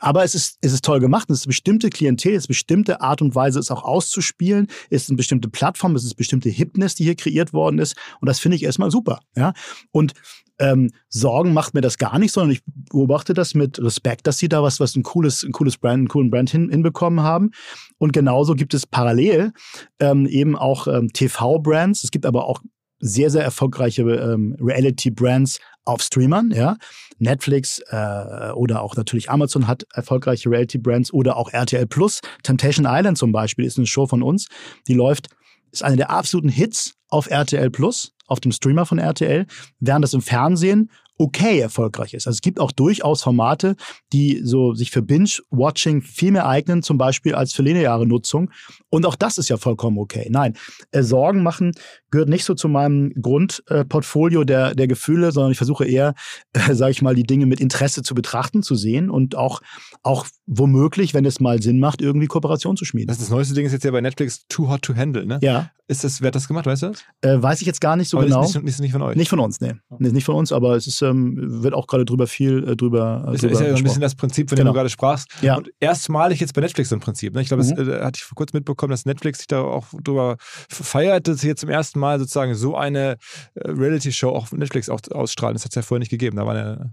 aber 0.00 0.24
es 0.24 0.34
ist, 0.34 0.58
es 0.60 0.72
ist 0.72 0.84
toll 0.84 1.00
gemacht. 1.00 1.30
Es 1.30 1.38
ist 1.38 1.44
eine 1.44 1.50
bestimmte 1.50 1.90
Klientel, 1.90 2.32
es 2.32 2.44
ist 2.44 2.44
eine 2.44 2.54
bestimmte 2.54 3.00
Art 3.00 3.22
und 3.22 3.34
Weise, 3.34 3.58
es 3.58 3.70
auch 3.70 3.82
auszuspielen. 3.82 4.68
Es 4.90 5.02
ist 5.02 5.10
eine 5.10 5.16
bestimmte 5.16 5.48
Plattform, 5.48 5.94
es 5.94 6.04
ist 6.04 6.12
eine 6.12 6.16
bestimmte 6.16 6.48
Hipness, 6.48 6.94
die 6.94 7.04
hier 7.04 7.16
kreiert 7.16 7.52
worden 7.52 7.78
ist. 7.78 7.96
Und 8.20 8.28
das 8.28 8.38
finde 8.38 8.56
ich 8.56 8.62
erstmal 8.62 8.90
super. 8.90 9.20
Ja? 9.36 9.52
Und 9.90 10.14
ähm, 10.58 10.90
Sorgen 11.08 11.52
macht 11.52 11.74
mir 11.74 11.80
das 11.80 11.98
gar 11.98 12.18
nicht, 12.18 12.32
sondern 12.32 12.52
ich 12.52 12.62
beobachte 12.66 13.34
das 13.34 13.54
mit 13.54 13.78
Respekt, 13.78 14.26
dass 14.26 14.38
sie 14.38 14.48
da 14.48 14.62
was, 14.62 14.80
was 14.80 14.96
ein 14.96 15.02
cooles, 15.02 15.42
ein 15.42 15.52
cooles 15.52 15.76
Brand, 15.76 15.98
einen 15.98 16.08
coolen 16.08 16.30
Brand 16.30 16.50
hin, 16.50 16.70
hinbekommen 16.70 17.20
haben. 17.20 17.50
Und 17.98 18.12
genauso 18.12 18.54
gibt 18.54 18.74
es 18.74 18.86
parallel 18.86 19.52
ähm, 20.00 20.26
eben 20.26 20.56
auch 20.56 20.86
ähm, 20.86 21.12
TV-Brands. 21.12 22.04
Es 22.04 22.10
gibt 22.10 22.26
aber 22.26 22.46
auch 22.46 22.60
sehr, 22.98 23.30
sehr 23.30 23.42
erfolgreiche 23.42 24.02
ähm, 24.02 24.56
Reality-Brands 24.60 25.58
auf 25.84 26.02
Streamern, 26.02 26.50
ja. 26.50 26.76
Netflix 27.18 27.80
äh, 27.88 28.50
oder 28.54 28.82
auch 28.82 28.96
natürlich 28.96 29.30
Amazon 29.30 29.66
hat 29.66 29.86
erfolgreiche 29.94 30.50
Reality-Brands 30.50 31.12
oder 31.12 31.36
auch 31.36 31.52
RTL 31.52 31.86
Plus. 31.86 32.20
Temptation 32.42 32.86
Island 32.88 33.18
zum 33.18 33.32
Beispiel 33.32 33.64
ist 33.64 33.78
eine 33.78 33.86
Show 33.86 34.06
von 34.06 34.22
uns, 34.22 34.48
die 34.88 34.94
läuft, 34.94 35.28
ist 35.70 35.82
eine 35.82 35.96
der 35.96 36.10
absoluten 36.10 36.48
Hits 36.48 36.94
auf 37.08 37.30
RTL 37.30 37.70
Plus, 37.70 38.12
auf 38.26 38.40
dem 38.40 38.52
Streamer 38.52 38.86
von 38.86 38.98
RTL, 38.98 39.46
während 39.78 40.02
das 40.02 40.14
im 40.14 40.22
Fernsehen 40.22 40.90
okay 41.18 41.60
erfolgreich 41.60 42.14
ist. 42.14 42.26
Also 42.26 42.36
es 42.36 42.42
gibt 42.42 42.60
auch 42.60 42.72
durchaus 42.72 43.22
Formate, 43.22 43.76
die 44.12 44.40
so 44.42 44.74
sich 44.74 44.90
für 44.90 45.02
Binge-Watching 45.02 46.02
viel 46.02 46.32
mehr 46.32 46.46
eignen, 46.46 46.82
zum 46.82 46.98
Beispiel 46.98 47.34
als 47.34 47.52
für 47.52 47.62
lineare 47.62 48.06
Nutzung. 48.06 48.50
Und 48.90 49.06
auch 49.06 49.16
das 49.16 49.38
ist 49.38 49.48
ja 49.48 49.56
vollkommen 49.56 49.98
okay. 49.98 50.28
Nein, 50.30 50.56
äh, 50.90 51.02
Sorgen 51.02 51.42
machen 51.42 51.72
gehört 52.10 52.28
nicht 52.28 52.44
so 52.44 52.54
zu 52.54 52.68
meinem 52.68 53.12
Grundportfolio 53.20 54.44
der, 54.44 54.74
der 54.74 54.86
Gefühle, 54.88 55.32
sondern 55.32 55.52
ich 55.52 55.58
versuche 55.58 55.84
eher, 55.86 56.14
äh, 56.52 56.74
sage 56.74 56.90
ich 56.92 57.02
mal, 57.02 57.14
die 57.14 57.24
Dinge 57.24 57.46
mit 57.46 57.60
Interesse 57.60 58.02
zu 58.02 58.14
betrachten, 58.14 58.62
zu 58.62 58.74
sehen 58.74 59.10
und 59.10 59.36
auch, 59.36 59.60
auch 60.02 60.26
womöglich, 60.46 61.14
wenn 61.14 61.24
es 61.24 61.40
mal 61.40 61.60
Sinn 61.62 61.80
macht, 61.80 62.00
irgendwie 62.00 62.26
Kooperation 62.26 62.76
zu 62.76 62.84
schmieden. 62.84 63.08
Das, 63.08 63.18
das 63.18 63.30
neueste 63.30 63.54
Ding 63.54 63.66
ist 63.66 63.72
jetzt 63.72 63.84
ja 63.84 63.90
bei 63.90 64.00
Netflix 64.00 64.46
Too 64.48 64.68
Hot 64.68 64.82
to 64.82 64.94
Handle, 64.94 65.26
ne? 65.26 65.38
ja, 65.42 65.70
Ist 65.88 66.04
das, 66.04 66.20
wer 66.20 66.28
hat 66.28 66.34
das 66.36 66.46
gemacht, 66.48 66.66
weißt 66.66 66.82
du 66.82 66.86
das? 66.88 67.04
äh, 67.22 67.42
weiß 67.42 67.60
ich 67.60 67.66
jetzt 67.66 67.80
gar 67.80 67.96
nicht 67.96 68.08
so 68.08 68.18
Aber 68.18 68.26
genau. 68.26 68.42
Ist 68.44 68.54
nicht, 68.54 68.64
nicht, 68.64 68.80
nicht 68.80 68.92
von 68.92 69.02
euch. 69.02 69.16
Nicht 69.16 69.28
von 69.28 69.40
uns, 69.40 69.60
nee. 69.60 69.74
nee. 69.98 70.10
Nicht 70.10 70.24
von 70.24 70.34
uns, 70.36 70.52
aber 70.52 70.76
es 70.76 70.86
ist, 70.86 71.02
ähm, 71.02 71.36
wird 71.62 71.74
auch 71.74 71.86
gerade 71.86 72.04
drüber 72.04 72.26
viel 72.26 72.68
äh, 72.68 72.76
drüber. 72.76 73.24
Äh, 73.28 73.34
ist, 73.34 73.42
drüber 73.42 73.52
ist 73.52 73.60
ja 73.60 73.70
so 73.70 73.76
ein 73.76 73.82
bisschen 73.84 74.00
das 74.00 74.14
Prinzip, 74.14 74.48
von 74.48 74.56
Genau. 74.56 74.70
dem 74.70 74.74
du 74.74 74.78
gerade 74.78 74.88
sprachst. 74.90 75.28
Ja. 75.42 75.56
Und 75.56 75.70
erstmalig 75.80 76.40
jetzt 76.40 76.54
bei 76.54 76.60
Netflix 76.60 76.92
im 76.92 77.00
Prinzip. 77.00 77.34
Ne? 77.34 77.42
Ich 77.42 77.48
glaube, 77.48 77.64
Mhm. 77.64 77.74
das 77.76 77.88
äh, 77.88 78.00
hatte 78.02 78.16
ich 78.18 78.24
vor 78.24 78.36
kurzem 78.36 78.58
mitbekommen, 78.58 78.90
dass 78.90 79.04
Netflix 79.04 79.38
sich 79.38 79.46
da 79.48 79.60
auch 79.60 79.86
drüber 80.02 80.36
feiert, 80.68 81.26
dass 81.28 81.40
sie 81.40 81.48
jetzt 81.48 81.60
zum 81.60 81.70
ersten 81.70 81.95
Mal 81.96 82.18
sozusagen 82.18 82.54
so 82.54 82.76
eine 82.76 83.16
äh, 83.54 83.70
Reality-Show 83.70 84.30
auf 84.30 84.52
Netflix 84.52 84.88
ausstrahlen. 84.88 85.54
Das 85.54 85.64
hat 85.64 85.72
es 85.72 85.76
ja 85.76 85.82
vorher 85.82 86.00
nicht 86.00 86.10
gegeben. 86.10 86.38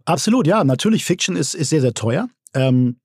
Absolut, 0.06 0.48
ja. 0.48 0.64
Natürlich, 0.64 1.06
Fiction 1.06 1.36
ist, 1.36 1.54
ist 1.54 1.70
sehr, 1.70 1.82
sehr 1.82 1.94
teuer. 1.94 2.28
Ähm, 2.54 2.98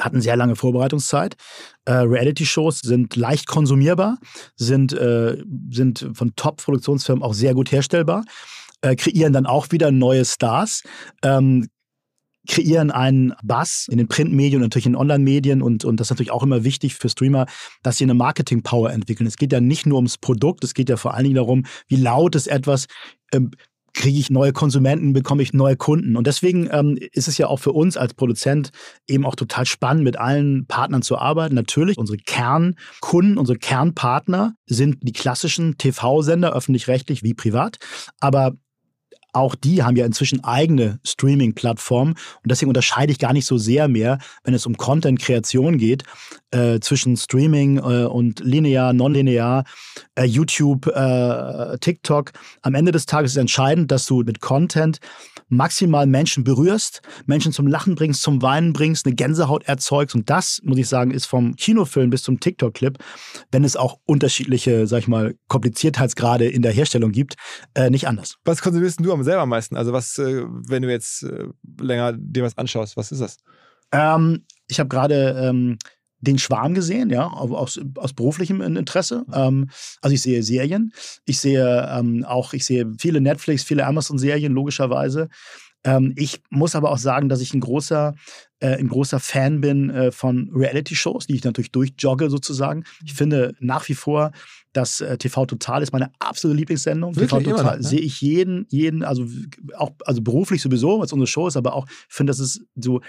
hat 0.00 0.12
eine 0.12 0.22
sehr 0.22 0.36
lange 0.36 0.56
Vorbereitungszeit. 0.56 1.36
Äh, 1.84 1.92
Reality-Shows 1.92 2.80
sind 2.80 3.16
leicht 3.16 3.46
konsumierbar, 3.46 4.18
sind, 4.56 4.92
äh, 4.92 5.42
sind 5.70 6.10
von 6.12 6.34
Top-Produktionsfirmen 6.36 7.22
auch 7.22 7.34
sehr 7.34 7.54
gut 7.54 7.72
herstellbar, 7.72 8.24
äh, 8.82 8.94
kreieren 8.94 9.32
dann 9.32 9.46
auch 9.46 9.70
wieder 9.70 9.90
neue 9.90 10.24
Stars. 10.24 10.82
Ähm, 11.22 11.68
kreieren 12.46 12.90
einen 12.90 13.34
Buzz 13.42 13.86
in 13.90 13.98
den 13.98 14.08
Printmedien 14.08 14.56
und 14.56 14.66
natürlich 14.66 14.86
in 14.86 14.96
Online-Medien 14.96 15.62
und, 15.62 15.84
und 15.84 16.00
das 16.00 16.06
ist 16.06 16.10
natürlich 16.10 16.30
auch 16.30 16.42
immer 16.42 16.64
wichtig 16.64 16.94
für 16.94 17.08
Streamer, 17.08 17.46
dass 17.82 17.98
sie 17.98 18.04
eine 18.04 18.14
Marketing-Power 18.14 18.92
entwickeln. 18.92 19.26
Es 19.26 19.36
geht 19.36 19.52
ja 19.52 19.60
nicht 19.60 19.86
nur 19.86 19.96
ums 19.96 20.18
Produkt, 20.18 20.64
es 20.64 20.74
geht 20.74 20.88
ja 20.88 20.96
vor 20.96 21.14
allen 21.14 21.24
Dingen 21.24 21.36
darum, 21.36 21.66
wie 21.88 21.96
laut 21.96 22.34
ist 22.34 22.48
etwas, 22.48 22.86
ähm, 23.32 23.50
kriege 23.96 24.18
ich 24.18 24.30
neue 24.30 24.52
Konsumenten, 24.52 25.14
bekomme 25.14 25.42
ich 25.42 25.54
neue 25.54 25.76
Kunden. 25.76 26.16
Und 26.16 26.26
deswegen 26.26 26.68
ähm, 26.70 26.98
ist 27.12 27.28
es 27.28 27.38
ja 27.38 27.48
auch 27.48 27.56
für 27.56 27.72
uns 27.72 27.96
als 27.96 28.14
Produzent 28.14 28.70
eben 29.08 29.24
auch 29.24 29.34
total 29.34 29.64
spannend, 29.64 30.04
mit 30.04 30.18
allen 30.18 30.66
Partnern 30.66 31.02
zu 31.02 31.18
arbeiten. 31.18 31.54
Natürlich, 31.54 31.96
unsere 31.96 32.18
Kernkunden, 32.18 33.38
unsere 33.38 33.58
Kernpartner 33.58 34.54
sind 34.66 34.98
die 35.00 35.12
klassischen 35.12 35.78
TV-Sender, 35.78 36.54
öffentlich-rechtlich 36.54 37.22
wie 37.22 37.34
privat. 37.34 37.78
Aber 38.20 38.52
auch 39.36 39.54
die 39.54 39.82
haben 39.82 39.96
ja 39.96 40.06
inzwischen 40.06 40.42
eigene 40.42 40.98
Streaming-Plattformen 41.04 42.12
und 42.12 42.50
deswegen 42.50 42.70
unterscheide 42.70 43.12
ich 43.12 43.18
gar 43.18 43.32
nicht 43.32 43.46
so 43.46 43.58
sehr 43.58 43.86
mehr, 43.86 44.18
wenn 44.44 44.54
es 44.54 44.66
um 44.66 44.76
Content-Kreation 44.76 45.78
geht, 45.78 46.04
äh, 46.50 46.80
zwischen 46.80 47.16
Streaming 47.16 47.76
äh, 47.76 48.06
und 48.06 48.40
linear, 48.40 48.92
nonlinear, 48.92 49.64
äh, 50.14 50.24
YouTube, 50.24 50.86
äh, 50.86 51.78
TikTok. 51.78 52.32
Am 52.62 52.74
Ende 52.74 52.92
des 52.92 53.06
Tages 53.06 53.32
ist 53.32 53.36
entscheidend, 53.36 53.90
dass 53.90 54.06
du 54.06 54.22
mit 54.22 54.40
Content 54.40 54.98
maximal 55.48 56.06
Menschen 56.06 56.44
berührst, 56.44 57.02
Menschen 57.26 57.52
zum 57.52 57.66
Lachen 57.66 57.94
bringst, 57.94 58.22
zum 58.22 58.42
Weinen 58.42 58.72
bringst, 58.72 59.06
eine 59.06 59.14
Gänsehaut 59.14 59.64
erzeugst 59.64 60.14
und 60.14 60.28
das, 60.30 60.60
muss 60.64 60.78
ich 60.78 60.88
sagen, 60.88 61.10
ist 61.10 61.26
vom 61.26 61.56
Kinofilm 61.56 62.10
bis 62.10 62.22
zum 62.22 62.40
TikTok-Clip, 62.40 62.98
wenn 63.52 63.64
es 63.64 63.76
auch 63.76 63.98
unterschiedliche, 64.04 64.86
sag 64.86 65.00
ich 65.00 65.08
mal, 65.08 65.34
Kompliziertheitsgrade 65.48 66.46
in 66.48 66.62
der 66.62 66.72
Herstellung 66.72 67.12
gibt, 67.12 67.36
äh, 67.74 67.90
nicht 67.90 68.08
anders. 68.08 68.36
was 68.44 68.62
konsumierst 68.62 69.00
du 69.00 69.12
am 69.12 69.22
selber 69.22 69.42
am 69.42 69.48
meisten? 69.48 69.76
Also 69.76 69.92
was, 69.92 70.18
äh, 70.18 70.44
wenn 70.68 70.82
du 70.82 70.90
jetzt 70.90 71.22
äh, 71.22 71.44
länger 71.80 72.12
dir 72.16 72.42
was 72.42 72.56
anschaust, 72.58 72.96
was 72.96 73.12
ist 73.12 73.20
das? 73.20 73.38
Ähm, 73.92 74.44
ich 74.68 74.80
habe 74.80 74.88
gerade 74.88 75.36
ähm, 75.40 75.78
den 76.20 76.38
Schwarm 76.38 76.74
gesehen, 76.74 77.10
ja, 77.10 77.26
aus, 77.26 77.80
aus 77.96 78.12
beruflichem 78.12 78.60
Interesse. 78.60 79.24
Ähm, 79.32 79.70
also 80.00 80.14
ich 80.14 80.22
sehe 80.22 80.42
Serien, 80.42 80.92
ich 81.24 81.40
sehe 81.40 81.88
ähm, 81.90 82.24
auch, 82.24 82.52
ich 82.52 82.64
sehe 82.64 82.90
viele 82.98 83.20
Netflix, 83.20 83.64
viele 83.64 83.86
Amazon-Serien, 83.86 84.52
logischerweise. 84.52 85.28
Ähm, 85.86 86.12
ich 86.16 86.42
muss 86.50 86.74
aber 86.74 86.90
auch 86.90 86.98
sagen, 86.98 87.28
dass 87.28 87.40
ich 87.40 87.54
ein 87.54 87.60
großer, 87.60 88.14
äh, 88.58 88.76
ein 88.76 88.88
großer 88.88 89.20
Fan 89.20 89.60
bin 89.60 89.90
äh, 89.90 90.10
von 90.10 90.50
Reality-Shows, 90.52 91.28
die 91.28 91.36
ich 91.36 91.44
natürlich 91.44 91.70
durchjogge 91.70 92.28
sozusagen. 92.28 92.84
Ich 93.04 93.14
finde 93.14 93.54
nach 93.60 93.88
wie 93.88 93.94
vor, 93.94 94.32
dass 94.72 95.00
äh, 95.00 95.16
TV 95.16 95.46
Total 95.46 95.82
ist 95.82 95.92
meine 95.92 96.10
absolute 96.18 96.58
Lieblingssendung. 96.58 97.14
Wirklich? 97.14 97.30
TV 97.30 97.50
Total 97.50 97.64
noch, 97.64 97.76
ne? 97.76 97.82
sehe 97.82 98.00
ich 98.00 98.20
jeden, 98.20 98.66
jeden, 98.68 99.04
also 99.04 99.26
auch 99.76 99.92
also 100.04 100.22
beruflich 100.22 100.60
sowieso, 100.60 100.98
was 100.98 101.12
unsere 101.12 101.28
Show 101.28 101.46
ist, 101.46 101.56
aber 101.56 101.74
auch 101.74 101.86
finde, 102.08 102.32
das 102.32 102.40
ist 102.40 102.62
so 102.74 103.00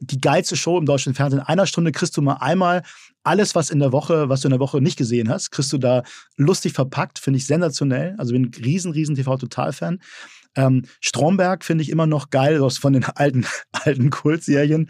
die 0.00 0.20
geilste 0.20 0.56
Show 0.56 0.78
im 0.78 0.86
deutschen 0.86 1.14
Fernsehen. 1.14 1.40
In 1.40 1.46
einer 1.46 1.66
Stunde 1.66 1.92
kriegst 1.92 2.16
du 2.16 2.22
mal 2.22 2.34
einmal 2.34 2.82
alles, 3.22 3.54
was 3.54 3.70
in 3.70 3.78
der 3.78 3.92
Woche, 3.92 4.28
was 4.28 4.40
du 4.40 4.48
in 4.48 4.52
der 4.52 4.60
Woche 4.60 4.80
nicht 4.80 4.96
gesehen 4.96 5.28
hast, 5.28 5.50
kriegst 5.50 5.72
du 5.72 5.78
da 5.78 6.02
lustig 6.36 6.72
verpackt, 6.72 7.18
finde 7.18 7.38
ich 7.38 7.46
sensationell. 7.46 8.14
Also 8.18 8.32
bin 8.32 8.44
ein 8.44 8.64
riesen, 8.64 8.92
riesen 8.92 9.14
TV-Total-Fan. 9.14 10.00
Ähm, 10.56 10.84
Stromberg 11.00 11.64
finde 11.64 11.82
ich 11.82 11.90
immer 11.90 12.06
noch 12.06 12.30
geil, 12.30 12.60
aus 12.60 12.78
von 12.78 12.92
den 12.92 13.04
alten, 13.04 13.46
alten 13.72 14.10
Kultserien. 14.10 14.88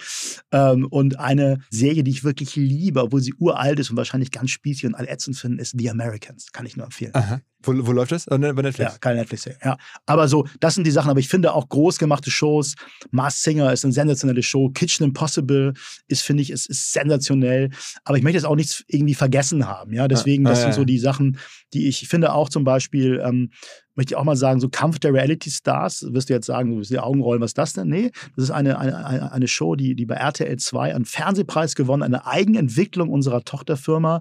Ähm, 0.53 0.87
und 0.87 1.19
eine 1.19 1.59
Serie, 1.70 2.05
die 2.05 2.11
ich 2.12 2.24
wirklich 2.24 2.57
liebe, 2.57 3.03
obwohl 3.03 3.20
sie 3.20 3.35
uralt 3.35 3.78
ist 3.78 3.91
und 3.91 3.97
wahrscheinlich 3.97 4.31
ganz 4.31 4.51
spießig 4.51 4.87
und 4.87 4.95
allätzend 4.95 5.37
finden, 5.37 5.59
ist 5.59 5.74
The 5.77 5.91
Americans. 5.91 6.53
Kann 6.53 6.66
ich 6.66 6.77
nur 6.77 6.87
empfehlen. 6.87 7.15
Aha. 7.15 7.41
Wo, 7.62 7.74
wo 7.87 7.93
läuft 7.93 8.12
das? 8.12 8.27
Oh, 8.31 8.39
ne, 8.39 8.55
Bei 8.55 8.62
Netflix? 8.62 8.93
Ja, 8.93 8.99
keine 8.99 9.20
Netflix-Serie. 9.20 9.59
Ja. 9.65 9.77
Aber 10.07 10.28
so, 10.28 10.47
das 10.61 10.74
sind 10.74 10.87
die 10.87 10.91
Sachen. 10.91 11.11
Aber 11.11 11.20
ich 11.20 11.28
finde 11.28 11.53
auch 11.53 11.69
groß 11.69 11.99
gemachte 11.99 12.31
Shows. 12.31 12.74
Mars 13.11 13.43
Singer 13.43 13.73
ist 13.73 13.85
eine 13.85 13.93
sensationelle 13.93 14.43
Show. 14.43 14.70
Kitchen 14.70 15.05
Impossible 15.05 15.74
ist, 16.09 16.23
finde 16.23 16.43
ich, 16.43 16.51
ist, 16.51 16.66
ist 16.70 16.93
sensationell. 16.93 17.70
Aber 18.05 18.16
ich 18.16 18.23
möchte 18.23 18.39
jetzt 18.39 18.47
auch 18.47 18.57
nichts 18.57 18.85
irgendwie 18.87 19.15
vergessen 19.15 19.66
haben. 19.66 19.93
Ja, 19.93 20.09
deswegen, 20.09 20.47
Ah, 20.47 20.51
das 20.51 20.61
ja, 20.61 20.62
sind 20.65 20.70
ja. 20.73 20.77
so 20.77 20.85
die 20.85 20.99
Sachen, 20.99 21.39
die 21.74 21.89
ich 21.89 22.09
finde 22.09 22.32
auch 22.32 22.49
zum 22.49 22.65
Beispiel, 22.65 23.23
ähm, 23.24 23.51
möchte 23.95 24.15
ich 24.15 24.16
auch 24.16 24.24
mal 24.24 24.37
sagen, 24.37 24.61
so 24.61 24.69
Kampf 24.69 24.99
der 24.99 25.12
Reality 25.12 25.51
Stars. 25.51 26.07
Wirst 26.11 26.31
du 26.31 26.32
jetzt 26.32 26.47
sagen, 26.47 26.70
du 26.70 26.78
wirst 26.78 26.91
die 26.91 26.99
Augen 26.99 27.20
rollen, 27.20 27.41
was 27.41 27.51
ist 27.51 27.59
das 27.59 27.74
denn? 27.74 27.89
Nee, 27.89 28.11
das 28.37 28.45
ist 28.45 28.51
eine, 28.51 28.78
eine, 28.78 29.05
eine 29.05 29.32
eine 29.32 29.49
Show, 29.49 29.74
die, 29.77 29.95
die 29.95 30.07
bei 30.07 30.15
RTL 30.15 30.57
2 30.57 30.95
einen 30.95 31.05
Fernsehpreis 31.05 31.74
gewonnen, 31.74 32.03
eine 32.03 32.27
Eigenentwicklung 32.27 33.11
unserer 33.11 33.45
Tochterfirma. 33.45 34.20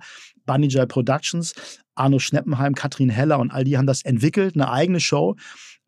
Bunny 0.49 0.67
Productions, 0.87 1.53
Arno 1.93 2.17
Schneppenheim, 2.17 2.73
Katrin 2.73 3.09
Heller 3.09 3.37
und 3.37 3.51
all 3.51 3.63
die 3.63 3.77
haben 3.77 3.85
das 3.85 4.01
entwickelt, 4.01 4.55
eine 4.55 4.71
eigene 4.71 4.99
Show, 4.99 5.35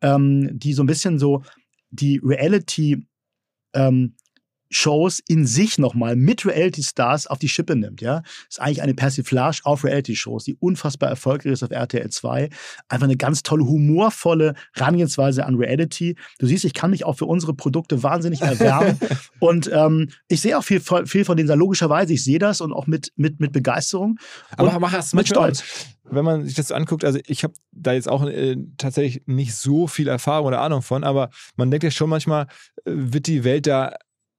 ähm, 0.02 0.56
die 0.56 0.72
so 0.72 0.84
ein 0.84 0.86
bisschen 0.86 1.18
so 1.18 1.42
die 1.90 2.20
Reality 2.22 3.04
ähm, 3.74 4.14
Shows 4.72 5.20
in 5.28 5.46
sich 5.46 5.78
nochmal 5.78 6.16
mit 6.16 6.44
Reality 6.46 6.82
Stars 6.82 7.26
auf 7.26 7.38
die 7.38 7.48
Schippe 7.48 7.76
nimmt, 7.76 8.00
ja. 8.00 8.22
Ist 8.48 8.60
eigentlich 8.60 8.82
eine 8.82 8.94
Persiflage 8.94 9.60
auf 9.64 9.84
Reality 9.84 10.16
Shows, 10.16 10.44
die 10.44 10.56
unfassbar 10.56 11.10
erfolgreich 11.10 11.52
ist 11.52 11.62
auf 11.62 11.70
RTL 11.70 12.08
2. 12.08 12.48
Einfach 12.88 13.04
eine 13.04 13.16
ganz 13.16 13.42
tolle, 13.42 13.64
humorvolle 13.64 14.54
Herangehensweise 14.74 15.46
an 15.46 15.56
Reality. 15.56 16.16
Du 16.38 16.46
siehst, 16.46 16.64
ich 16.64 16.74
kann 16.74 16.90
mich 16.90 17.04
auch 17.04 17.16
für 17.16 17.26
unsere 17.26 17.54
Produkte 17.54 18.02
wahnsinnig 18.02 18.40
erwärmen. 18.40 18.98
und 19.40 19.70
ähm, 19.72 20.08
ich 20.28 20.40
sehe 20.40 20.58
auch 20.58 20.64
viel, 20.64 20.80
viel 20.80 21.24
von 21.24 21.36
denen, 21.36 21.58
logischerweise, 21.58 22.12
ich 22.14 22.24
sehe 22.24 22.38
das 22.38 22.60
und 22.60 22.72
auch 22.72 22.86
mit, 22.86 23.12
mit, 23.16 23.40
mit 23.40 23.52
Begeisterung. 23.52 24.18
Aber 24.56 24.78
mach 24.80 24.92
das 24.92 25.12
mit 25.12 25.28
Stolz. 25.28 25.64
wenn 26.04 26.24
man 26.24 26.44
sich 26.44 26.54
das 26.54 26.68
so 26.68 26.74
anguckt, 26.74 27.04
also 27.04 27.18
ich 27.26 27.44
habe 27.44 27.54
da 27.72 27.92
jetzt 27.92 28.08
auch 28.08 28.24
äh, 28.24 28.56
tatsächlich 28.78 29.22
nicht 29.26 29.54
so 29.54 29.86
viel 29.86 30.08
Erfahrung 30.08 30.46
oder 30.46 30.60
Ahnung 30.60 30.82
von, 30.82 31.04
aber 31.04 31.30
man 31.56 31.70
denkt 31.70 31.84
ja 31.84 31.90
schon 31.90 32.10
manchmal, 32.10 32.46
äh, 32.84 32.92
wird 32.94 33.26
die 33.26 33.44
Welt 33.44 33.66
da 33.66 33.94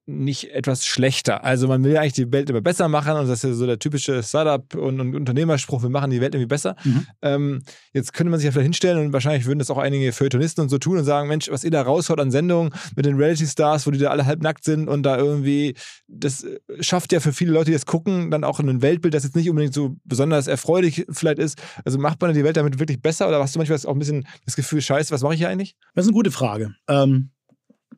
nicht 0.06 0.52
etwas 0.52 0.86
schlechter. 0.86 1.44
Also 1.46 1.68
man 1.68 1.84
will 1.84 1.94
ja 1.94 2.02
eigentlich 2.02 2.14
die 2.14 2.32
Welt 2.32 2.50
immer 2.50 2.60
besser 2.60 2.90
machen 2.90 3.14
und 3.14 3.28
das 3.28 3.44
ist 3.44 3.50
ja 3.50 3.54
so 3.54 3.66
der 3.66 3.80
typische 3.80 4.22
Startup- 4.22 4.76
und, 4.76 5.00
und 5.00 5.16
Unternehmerspruch, 5.16 5.82
wir 5.82 5.90
machen 5.90 6.12
die 6.12 6.20
Welt 6.20 6.36
irgendwie 6.36 6.48
besser. 6.48 6.76
Mhm. 6.84 7.08
Ähm, 7.22 7.64
jetzt 7.94 8.12
könnte 8.12 8.30
man 8.30 8.40
sich 8.40 8.46
ja 8.46 8.52
vielleicht 8.52 8.66
hinstellen 8.66 9.06
und 9.06 9.14
wahrscheinlich 9.14 9.46
würden 9.46 9.60
das 9.60 9.70
auch 9.70 9.78
einige 9.78 10.12
Feuilletonisten 10.12 10.62
und 10.64 10.70
so 10.70 10.78
tun 10.78 10.98
und 10.98 11.06
sagen, 11.06 11.30
Mensch, 11.30 11.50
was 11.50 11.64
ihr 11.64 11.72
da 11.72 11.82
raushaut 11.82 12.20
an 12.20 12.32
Sendungen 12.32 12.74
mit 12.98 13.06
den 13.06 13.16
Reality-Stars, 13.16 13.88
wo 13.88 13.92
die 13.92 13.98
da 13.98 14.10
alle 14.10 14.26
halbnackt 14.26 14.66
sind 14.66 14.90
und 14.90 15.04
da 15.04 15.18
irgendwie, 15.18 15.76
das 16.08 16.44
äh, 16.44 16.60
schafft 16.82 17.14
ja 17.14 17.22
für 17.22 17.32
viele 17.32 17.54
Leute, 17.54 17.66
die 17.66 17.74
das 17.74 17.86
gucken, 17.86 18.30
dann 18.30 18.44
auch 18.44 18.60
ein 18.60 18.82
Weltbild, 18.82 19.14
das 19.14 19.24
jetzt 19.24 19.38
nicht 19.38 19.50
unbedingt 19.50 19.74
so 19.74 19.96
besonders 20.04 20.48
erfreulich 20.48 21.06
vielleicht 21.12 21.40
ist. 21.40 21.62
Also 21.86 21.98
macht 21.98 22.22
man 22.22 22.34
die 22.34 22.44
Welt 22.44 22.58
damit 22.58 22.80
wirklich 22.80 23.02
besser 23.02 23.30
oder 23.30 23.40
hast 23.40 23.56
du 23.56 23.60
manchmal 23.60 23.80
auch 23.86 23.94
ein 23.94 24.00
bisschen 24.00 24.28
das 24.46 24.58
Gefühl, 24.58 24.82
scheiße, 24.82 25.12
was 25.12 25.22
mache 25.22 25.36
ich 25.36 25.40
hier 25.40 25.50
eigentlich? 25.50 25.78
Das 25.96 26.04
ist 26.04 26.10
eine 26.10 26.16
gute 26.16 26.32
Frage. 26.32 26.76
Ähm, 26.90 27.30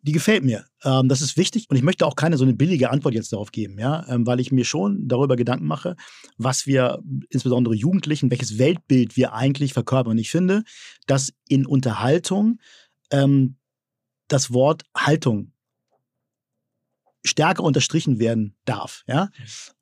die 0.05 0.11
gefällt 0.11 0.43
mir. 0.43 0.65
Ähm, 0.85 1.09
das 1.09 1.21
ist 1.21 1.35
wichtig 1.35 1.65
und 1.69 1.75
ich 1.75 1.81
möchte 1.81 2.05
auch 2.05 2.15
keine 2.15 2.37
so 2.37 2.45
eine 2.45 2.53
billige 2.53 2.91
Antwort 2.91 3.15
jetzt 3.15 3.33
darauf 3.33 3.51
geben, 3.51 3.79
ja, 3.79 4.07
ähm, 4.07 4.27
weil 4.27 4.39
ich 4.39 4.51
mir 4.51 4.65
schon 4.65 5.07
darüber 5.07 5.35
Gedanken 5.35 5.65
mache, 5.65 5.95
was 6.37 6.67
wir 6.67 7.01
insbesondere 7.29 7.73
Jugendlichen, 7.75 8.29
welches 8.29 8.59
Weltbild 8.59 9.17
wir 9.17 9.33
eigentlich 9.33 9.73
verkörpern. 9.73 10.11
Und 10.11 10.19
ich 10.19 10.29
finde, 10.29 10.63
dass 11.07 11.33
in 11.49 11.65
Unterhaltung 11.65 12.59
ähm, 13.11 13.57
das 14.27 14.53
Wort 14.53 14.83
Haltung 14.95 15.51
stärker 17.23 17.63
unterstrichen 17.63 18.19
werden 18.19 18.55
darf, 18.65 19.03
ja. 19.07 19.29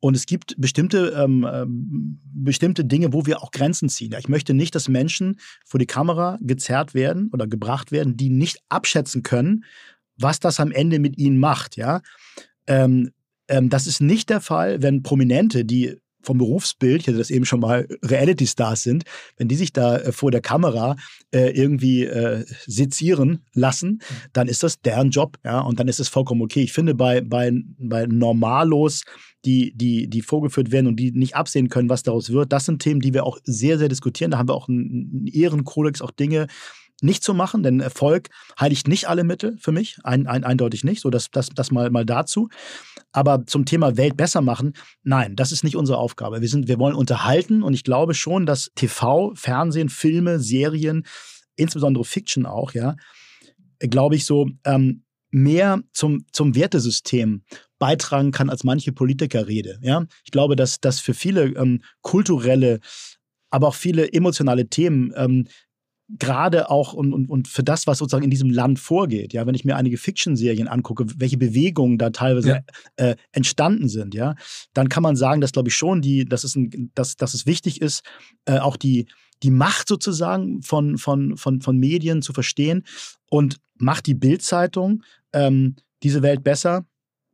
Und 0.00 0.16
es 0.16 0.24
gibt 0.24 0.54
bestimmte 0.58 1.08
ähm, 1.08 1.46
ähm, 1.50 2.20
bestimmte 2.24 2.86
Dinge, 2.86 3.12
wo 3.12 3.26
wir 3.26 3.42
auch 3.42 3.50
Grenzen 3.50 3.90
ziehen. 3.90 4.14
Ich 4.18 4.28
möchte 4.28 4.54
nicht, 4.54 4.74
dass 4.74 4.88
Menschen 4.88 5.38
vor 5.66 5.78
die 5.78 5.86
Kamera 5.86 6.38
gezerrt 6.40 6.94
werden 6.94 7.28
oder 7.34 7.46
gebracht 7.46 7.92
werden, 7.92 8.16
die 8.16 8.30
nicht 8.30 8.62
abschätzen 8.70 9.22
können, 9.22 9.64
was 10.16 10.40
das 10.40 10.60
am 10.60 10.72
Ende 10.72 10.98
mit 10.98 11.18
ihnen 11.18 11.38
macht, 11.38 11.76
ja. 11.76 12.00
Ähm, 12.66 13.10
ähm, 13.48 13.68
das 13.68 13.86
ist 13.86 14.00
nicht 14.00 14.30
der 14.30 14.40
Fall, 14.40 14.82
wenn 14.82 15.02
Prominente, 15.02 15.64
die 15.64 15.96
vom 16.24 16.38
Berufsbild, 16.38 17.02
ich 17.02 17.08
hatte 17.08 17.18
das 17.18 17.30
eben 17.30 17.44
schon 17.44 17.60
mal, 17.60 17.86
Reality-Stars 18.02 18.82
sind, 18.82 19.04
wenn 19.36 19.48
die 19.48 19.56
sich 19.56 19.72
da 19.72 19.98
äh, 19.98 20.12
vor 20.12 20.30
der 20.30 20.40
Kamera 20.40 20.96
äh, 21.32 21.50
irgendwie 21.50 22.04
äh, 22.04 22.44
sezieren 22.66 23.44
lassen, 23.52 24.00
dann 24.32 24.48
ist 24.48 24.62
das 24.62 24.80
deren 24.80 25.10
Job, 25.10 25.38
ja, 25.44 25.60
und 25.60 25.78
dann 25.78 25.88
ist 25.88 26.00
es 26.00 26.08
vollkommen 26.08 26.42
okay. 26.42 26.62
Ich 26.62 26.72
finde, 26.72 26.94
bei, 26.94 27.20
bei, 27.20 27.52
bei 27.78 28.06
Normalos, 28.06 29.02
die, 29.44 29.74
die, 29.76 30.08
die 30.08 30.22
vorgeführt 30.22 30.72
werden 30.72 30.86
und 30.86 30.96
die 30.96 31.12
nicht 31.12 31.36
absehen 31.36 31.68
können, 31.68 31.90
was 31.90 32.02
daraus 32.02 32.30
wird, 32.32 32.52
das 32.52 32.64
sind 32.64 32.80
Themen, 32.80 33.00
die 33.00 33.12
wir 33.12 33.24
auch 33.24 33.38
sehr, 33.44 33.78
sehr 33.78 33.88
diskutieren. 33.88 34.30
Da 34.30 34.38
haben 34.38 34.48
wir 34.48 34.54
auch 34.54 34.68
einen, 34.68 35.10
einen 35.12 35.26
Ehrenkodex, 35.26 36.00
auch 36.00 36.10
Dinge, 36.10 36.46
nicht 37.04 37.22
zu 37.22 37.34
machen, 37.34 37.62
denn 37.62 37.80
Erfolg 37.80 38.30
heiligt 38.58 38.88
nicht 38.88 39.08
alle 39.08 39.24
Mittel 39.24 39.56
für 39.60 39.72
mich, 39.72 39.98
ein, 40.02 40.26
ein, 40.26 40.42
eindeutig 40.42 40.82
nicht. 40.84 41.00
So, 41.00 41.10
das, 41.10 41.30
das, 41.30 41.50
das 41.50 41.70
mal, 41.70 41.90
mal 41.90 42.04
dazu. 42.04 42.48
Aber 43.12 43.46
zum 43.46 43.64
Thema 43.64 43.96
Welt 43.96 44.16
besser 44.16 44.40
machen, 44.40 44.74
nein, 45.02 45.36
das 45.36 45.52
ist 45.52 45.62
nicht 45.62 45.76
unsere 45.76 45.98
Aufgabe. 45.98 46.40
Wir, 46.40 46.48
sind, 46.48 46.66
wir 46.66 46.78
wollen 46.78 46.96
unterhalten 46.96 47.62
und 47.62 47.74
ich 47.74 47.84
glaube 47.84 48.14
schon, 48.14 48.46
dass 48.46 48.70
TV, 48.74 49.32
Fernsehen, 49.34 49.88
Filme, 49.88 50.40
Serien, 50.40 51.06
insbesondere 51.56 52.04
Fiction 52.04 52.46
auch, 52.46 52.72
ja, 52.72 52.96
glaube 53.78 54.16
ich, 54.16 54.24
so 54.24 54.48
ähm, 54.64 55.04
mehr 55.30 55.82
zum, 55.92 56.24
zum 56.32 56.54
Wertesystem 56.54 57.42
beitragen 57.78 58.30
kann 58.30 58.50
als 58.50 58.64
manche 58.64 58.92
Politikerrede. 58.92 59.78
Ja? 59.82 60.06
Ich 60.24 60.30
glaube, 60.30 60.56
dass 60.56 60.80
das 60.80 61.00
für 61.00 61.12
viele 61.12 61.46
ähm, 61.56 61.82
kulturelle, 62.02 62.80
aber 63.50 63.68
auch 63.68 63.74
viele 63.74 64.12
emotionale 64.12 64.68
Themen 64.68 65.12
ähm, 65.16 65.48
gerade 66.18 66.70
auch 66.70 66.92
und, 66.92 67.12
und, 67.12 67.28
und 67.28 67.48
für 67.48 67.62
das, 67.62 67.86
was 67.86 67.98
sozusagen 67.98 68.24
in 68.24 68.30
diesem 68.30 68.50
Land 68.50 68.78
vorgeht, 68.78 69.32
ja, 69.32 69.46
wenn 69.46 69.54
ich 69.54 69.64
mir 69.64 69.76
einige 69.76 69.96
Fiction-Serien 69.98 70.68
angucke, 70.68 71.06
welche 71.16 71.36
Bewegungen 71.36 71.98
da 71.98 72.10
teilweise 72.10 72.48
Ja. 72.48 72.60
äh, 72.96 73.16
entstanden 73.32 73.88
sind, 73.88 74.14
ja, 74.14 74.34
dann 74.72 74.88
kann 74.88 75.02
man 75.02 75.16
sagen, 75.16 75.40
dass 75.40 75.52
glaube 75.52 75.68
ich 75.68 75.76
schon 75.76 76.02
die, 76.02 76.24
dass 76.24 76.44
es, 76.44 76.54
ein, 76.56 76.90
dass, 76.94 77.16
dass 77.16 77.34
es 77.34 77.46
wichtig 77.46 77.80
ist, 77.80 78.02
äh, 78.44 78.58
auch 78.58 78.76
die, 78.76 79.06
die 79.42 79.50
Macht 79.50 79.88
sozusagen 79.88 80.62
von, 80.62 80.98
von, 80.98 81.36
von, 81.36 81.60
von 81.60 81.78
Medien 81.78 82.22
zu 82.22 82.32
verstehen 82.32 82.84
und 83.28 83.58
macht 83.76 84.06
die 84.06 84.14
Bildzeitung 84.14 85.02
ähm, 85.32 85.76
diese 86.02 86.22
Welt 86.22 86.44
besser? 86.44 86.86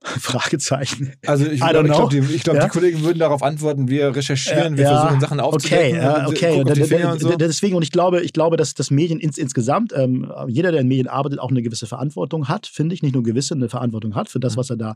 Fragezeichen. 0.20 1.12
Also 1.27 1.44
ich, 1.44 1.52
ich 1.55 1.59
glaube, 1.60 2.09
die, 2.10 2.39
glaub, 2.39 2.56
Ja. 2.56 2.64
die 2.64 2.68
Kollegen 2.70 3.02
würden 3.02 3.18
darauf 3.18 3.43
antworten, 3.43 3.89
wir 3.89 4.14
recherchieren, 4.16 4.77
wir 4.78 4.85
Ja, 4.85 4.98
versuchen 4.98 5.20
Sachen 5.20 5.40
aufzudecken. 5.40 5.98
Okay, 5.98 6.02
ja, 6.02 6.27
okay. 6.27 6.60
und 6.60 7.20
so. 7.20 7.36
Deswegen, 7.36 7.74
und 7.77 7.82
ich 7.82 7.90
glaube, 7.93 8.22
ich 8.22 8.32
glaube, 8.32 8.56
dass 8.56 8.72
das 8.74 8.90
Medien 8.90 9.20
ins, 9.20 9.36
insgesamt, 9.36 9.93
ähm, 9.94 10.32
jeder, 10.48 10.72
der 10.72 10.81
in 10.81 10.89
Medien 10.89 11.06
arbeitet, 11.09 11.39
auch 11.39 11.51
eine 11.51 11.62
gewisse 11.62 11.86
Verantwortung 11.86 12.48
hat, 12.48 12.66
finde 12.66 12.94
ich, 12.94 13.02
nicht 13.02 13.12
nur 13.14 13.22
gewisse, 13.22 13.55
eine 13.55 13.68
Verantwortung 13.68 14.14
hat 14.14 14.31
für 14.31 14.40
das, 14.40 14.56
was 14.56 14.70
er 14.70 14.77
da, 14.78 14.94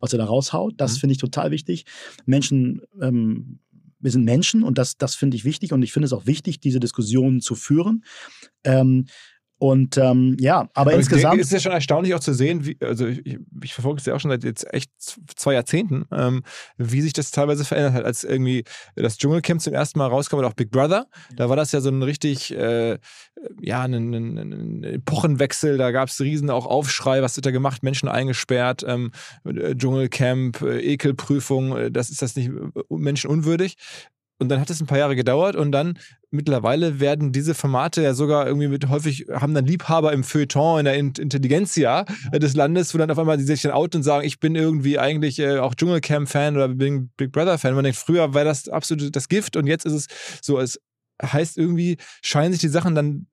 was 0.00 0.12
er 0.14 0.18
da 0.18 0.24
raushaut. 0.24 0.74
Das 0.78 0.94
Mhm. 0.94 0.98
finde 1.00 1.12
ich 1.12 1.18
total 1.18 1.50
wichtig. 1.50 1.84
Menschen, 2.24 2.80
ähm, 3.00 3.58
wir 4.00 4.10
sind 4.10 4.24
Menschen 4.24 4.62
und 4.62 4.78
das, 4.78 4.96
das 4.96 5.14
finde 5.14 5.36
ich 5.36 5.44
wichtig 5.44 5.72
und 5.72 5.82
ich 5.82 5.92
finde 5.92 6.06
es 6.06 6.12
auch 6.12 6.26
wichtig, 6.26 6.60
diese 6.60 6.80
Diskussionen 6.80 7.40
zu 7.40 7.54
führen. 7.54 8.04
Ähm, 8.64 9.06
und 9.58 9.96
ähm, 9.96 10.36
ja, 10.38 10.68
aber, 10.74 10.90
Aber 10.90 10.92
insgesamt. 10.94 11.40
es 11.40 11.46
ist 11.46 11.52
ja 11.52 11.60
schon 11.60 11.72
erstaunlich 11.72 12.14
auch 12.14 12.20
zu 12.20 12.34
sehen, 12.34 12.66
wie, 12.66 12.76
also 12.80 13.06
ich, 13.06 13.38
ich 13.62 13.72
verfolge 13.72 14.00
es 14.00 14.06
ja 14.06 14.14
auch 14.14 14.20
schon 14.20 14.30
seit 14.30 14.44
jetzt 14.44 14.66
echt 14.72 14.90
zwei 15.00 15.54
Jahrzehnten, 15.54 16.04
ähm, 16.12 16.42
wie 16.76 17.00
sich 17.00 17.14
das 17.14 17.30
teilweise 17.30 17.64
verändert 17.64 17.94
hat. 17.94 18.04
Als 18.04 18.22
irgendwie 18.22 18.64
das 18.96 19.16
Dschungelcamp 19.16 19.62
zum 19.62 19.72
ersten 19.72 19.98
Mal 19.98 20.08
rauskam 20.08 20.36
oder 20.36 20.48
auch 20.48 20.54
Big 20.54 20.70
Brother, 20.70 21.06
da 21.34 21.48
war 21.48 21.56
das 21.56 21.72
ja 21.72 21.80
so 21.80 21.88
ein 21.88 22.02
richtig, 22.02 22.54
äh, 22.54 22.98
ja, 23.60 23.82
ein, 23.82 23.94
ein, 23.94 24.38
ein 24.38 24.84
Epochenwechsel, 24.84 25.78
da 25.78 25.90
gab 25.90 26.10
es 26.10 26.20
riesen 26.20 26.50
auch 26.50 26.66
Aufschrei, 26.66 27.22
was 27.22 27.36
wird 27.36 27.46
da 27.46 27.50
gemacht, 27.50 27.82
Menschen 27.82 28.10
eingesperrt, 28.10 28.84
ähm, 28.86 29.10
äh, 29.44 29.74
Dschungelcamp, 29.74 30.60
äh, 30.60 30.80
Ekelprüfung, 30.80 31.76
äh, 31.76 31.90
das 31.90 32.10
ist 32.10 32.20
das 32.20 32.36
nicht 32.36 32.50
äh, 32.50 32.82
menschenunwürdig. 32.90 33.76
Und 34.38 34.48
dann 34.48 34.60
hat 34.60 34.70
es 34.70 34.80
ein 34.80 34.86
paar 34.86 34.98
Jahre 34.98 35.16
gedauert 35.16 35.56
und 35.56 35.72
dann 35.72 35.98
mittlerweile 36.30 37.00
werden 37.00 37.32
diese 37.32 37.54
Formate 37.54 38.02
ja 38.02 38.12
sogar 38.12 38.46
irgendwie 38.46 38.68
mit 38.68 38.88
häufig, 38.88 39.26
haben 39.32 39.54
dann 39.54 39.64
Liebhaber 39.64 40.12
im 40.12 40.24
Feuilleton, 40.24 40.80
in 40.80 40.84
der 40.84 40.94
Intelligenzia 40.96 42.04
des 42.32 42.54
Landes, 42.54 42.92
wo 42.92 42.98
dann 42.98 43.10
auf 43.10 43.18
einmal 43.18 43.38
die 43.38 43.44
sich 43.44 43.62
dann 43.62 43.72
out 43.72 43.94
und 43.94 44.02
sagen, 44.02 44.26
ich 44.26 44.38
bin 44.38 44.54
irgendwie 44.54 44.98
eigentlich 44.98 45.38
äh, 45.38 45.58
auch 45.58 45.74
Dschungelcamp-Fan 45.74 46.56
oder 46.56 46.68
bin 46.68 47.10
Big 47.16 47.32
Brother-Fan. 47.32 47.74
Man 47.74 47.84
denkt, 47.84 47.98
früher 47.98 48.34
war 48.34 48.44
das 48.44 48.68
absolut 48.68 49.14
das 49.16 49.28
Gift 49.28 49.56
und 49.56 49.66
jetzt 49.66 49.86
ist 49.86 49.92
es 49.94 50.06
so, 50.42 50.58
es 50.58 50.78
heißt 51.22 51.56
irgendwie, 51.56 51.96
scheinen 52.20 52.52
sich 52.52 52.60
die 52.60 52.68
Sachen 52.68 52.94
dann 52.94 53.26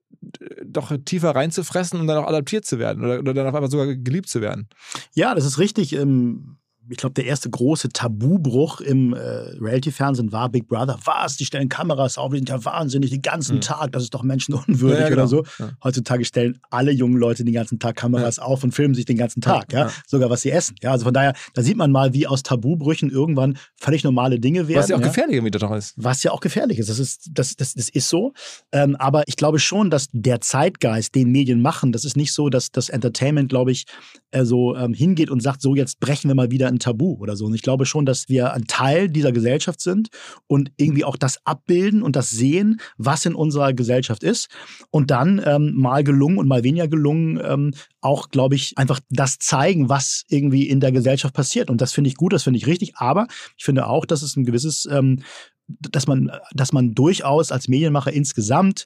doch 0.65 0.95
tiefer 1.03 1.31
reinzufressen 1.31 1.99
und 1.99 2.07
dann 2.07 2.17
auch 2.17 2.27
adaptiert 2.27 2.65
zu 2.65 2.79
werden 2.79 3.03
oder, 3.03 3.19
oder 3.19 3.33
dann 3.33 3.47
auf 3.47 3.55
einmal 3.55 3.69
sogar 3.69 3.93
geliebt 3.93 4.29
zu 4.29 4.39
werden. 4.39 4.69
Ja, 5.13 5.35
das 5.35 5.45
ist 5.45 5.59
richtig. 5.59 5.93
Ähm 5.93 6.57
ich 6.89 6.97
glaube, 6.97 7.13
der 7.13 7.25
erste 7.25 7.49
große 7.49 7.89
Tabubruch 7.89 8.81
im 8.81 9.13
äh, 9.13 9.19
Reality-Fernsehen 9.19 10.31
war 10.31 10.49
Big 10.49 10.67
Brother. 10.67 10.99
Was? 11.05 11.37
Die 11.37 11.45
stellen 11.45 11.69
Kameras 11.69 12.17
auf, 12.17 12.31
die 12.31 12.37
sind 12.37 12.49
ja 12.49 12.63
wahnsinnig 12.65 13.09
den 13.09 13.21
ganzen 13.21 13.57
mhm. 13.57 13.61
Tag. 13.61 13.91
Das 13.93 14.03
ist 14.03 14.13
doch 14.13 14.23
menschenunwürdig 14.23 14.99
ja, 14.99 15.03
ja, 15.03 15.09
genau. 15.09 15.21
oder 15.21 15.27
so. 15.27 15.43
Ja. 15.59 15.71
Heutzutage 15.83 16.25
stellen 16.25 16.59
alle 16.69 16.91
jungen 16.91 17.17
Leute 17.17 17.45
den 17.45 17.53
ganzen 17.53 17.79
Tag 17.79 17.95
Kameras 17.95 18.37
auf 18.39 18.63
und 18.63 18.73
filmen 18.73 18.95
sich 18.95 19.05
den 19.05 19.17
ganzen 19.17 19.41
Tag. 19.41 19.71
Ja, 19.71 19.89
Sogar 20.07 20.29
was 20.29 20.41
sie 20.41 20.51
essen. 20.51 20.75
Ja, 20.81 20.91
also 20.91 21.05
von 21.05 21.13
daher, 21.13 21.33
da 21.53 21.61
sieht 21.61 21.77
man 21.77 21.91
mal, 21.91 22.13
wie 22.13 22.27
aus 22.27 22.43
Tabubrüchen 22.43 23.09
irgendwann 23.09 23.57
völlig 23.77 24.03
normale 24.03 24.39
Dinge 24.39 24.67
werden. 24.67 24.79
Was 24.79 24.89
ja 24.89 24.97
auch 24.97 25.01
gefährlich 25.01 25.35
irgendwie 25.35 25.51
doch 25.51 25.71
ist. 25.71 25.93
Was 25.95 26.23
ja 26.23 26.31
auch 26.31 26.41
gefährlich 26.41 26.79
ist. 26.79 26.89
Das 26.89 26.99
ist, 26.99 27.29
das, 27.31 27.55
das, 27.55 27.73
das 27.73 27.89
ist 27.89 28.09
so. 28.09 28.33
Ähm, 28.71 28.95
aber 28.97 29.27
ich 29.27 29.37
glaube 29.37 29.59
schon, 29.59 29.89
dass 29.89 30.09
der 30.11 30.41
Zeitgeist, 30.41 31.15
den 31.15 31.31
Medien 31.31 31.61
machen, 31.61 31.91
das 31.91 32.03
ist 32.03 32.17
nicht 32.17 32.33
so, 32.33 32.49
dass 32.49 32.71
das 32.71 32.89
Entertainment, 32.89 33.49
glaube 33.49 33.71
ich, 33.71 33.85
äh, 34.31 34.43
so 34.43 34.75
ähm, 34.75 34.93
hingeht 34.93 35.29
und 35.29 35.41
sagt, 35.41 35.61
so 35.61 35.75
jetzt 35.75 35.99
brechen 35.99 36.29
wir 36.29 36.35
mal 36.35 36.51
wieder 36.51 36.72
ein 36.73 36.79
Tabu 36.79 37.17
oder 37.19 37.35
so. 37.35 37.45
Und 37.45 37.53
ich 37.53 37.61
glaube 37.61 37.85
schon, 37.85 38.05
dass 38.05 38.29
wir 38.29 38.53
ein 38.53 38.65
Teil 38.65 39.09
dieser 39.09 39.31
Gesellschaft 39.31 39.81
sind 39.81 40.09
und 40.47 40.71
irgendwie 40.77 41.05
auch 41.05 41.17
das 41.17 41.39
abbilden 41.45 42.03
und 42.03 42.15
das 42.15 42.29
sehen, 42.29 42.79
was 42.97 43.25
in 43.25 43.35
unserer 43.35 43.73
Gesellschaft 43.73 44.23
ist. 44.23 44.49
Und 44.91 45.11
dann 45.11 45.41
ähm, 45.45 45.73
mal 45.75 46.03
gelungen 46.03 46.37
und 46.37 46.47
mal 46.47 46.63
weniger 46.63 46.87
gelungen, 46.87 47.39
ähm, 47.43 47.73
auch, 48.01 48.29
glaube 48.29 48.55
ich, 48.55 48.77
einfach 48.77 48.99
das 49.09 49.39
zeigen, 49.39 49.89
was 49.89 50.23
irgendwie 50.27 50.67
in 50.67 50.79
der 50.79 50.91
Gesellschaft 50.91 51.33
passiert. 51.33 51.69
Und 51.69 51.81
das 51.81 51.93
finde 51.93 52.09
ich 52.09 52.15
gut, 52.15 52.33
das 52.33 52.43
finde 52.43 52.57
ich 52.57 52.67
richtig. 52.67 52.97
Aber 52.97 53.27
ich 53.57 53.63
finde 53.63 53.87
auch, 53.87 54.05
dass 54.05 54.21
es 54.21 54.35
ein 54.35 54.45
gewisses 54.45 54.87
ähm, 54.91 55.23
dass 55.67 56.07
man, 56.07 56.31
dass 56.53 56.73
man 56.73 56.93
durchaus 56.93 57.51
als 57.51 57.67
Medienmacher 57.67 58.11
insgesamt 58.11 58.85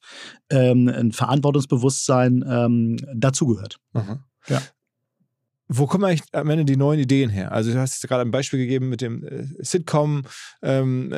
ähm, 0.50 0.88
ein 0.88 1.12
Verantwortungsbewusstsein 1.12 2.46
ähm, 2.48 2.98
dazugehört. 3.16 3.78
Mhm. 3.94 4.20
Ja. 4.48 4.62
Wo 5.70 5.86
kommen 5.86 6.06
eigentlich 6.06 6.24
am 6.32 6.50
Ende 6.50 6.64
die 6.64 6.78
neuen 6.78 7.00
Ideen 7.00 7.30
her? 7.30 7.52
Also 7.52 7.74
du 7.74 7.80
hast 7.80 8.02
gerade 8.08 8.22
ein 8.22 8.32
Beispiel 8.32 8.60
gegeben 8.60 8.88
mit 8.88 9.02
dem 9.02 9.24
äh, 9.24 9.44
Sitcom-Gründer, 9.60 10.32
ähm, 10.62 11.12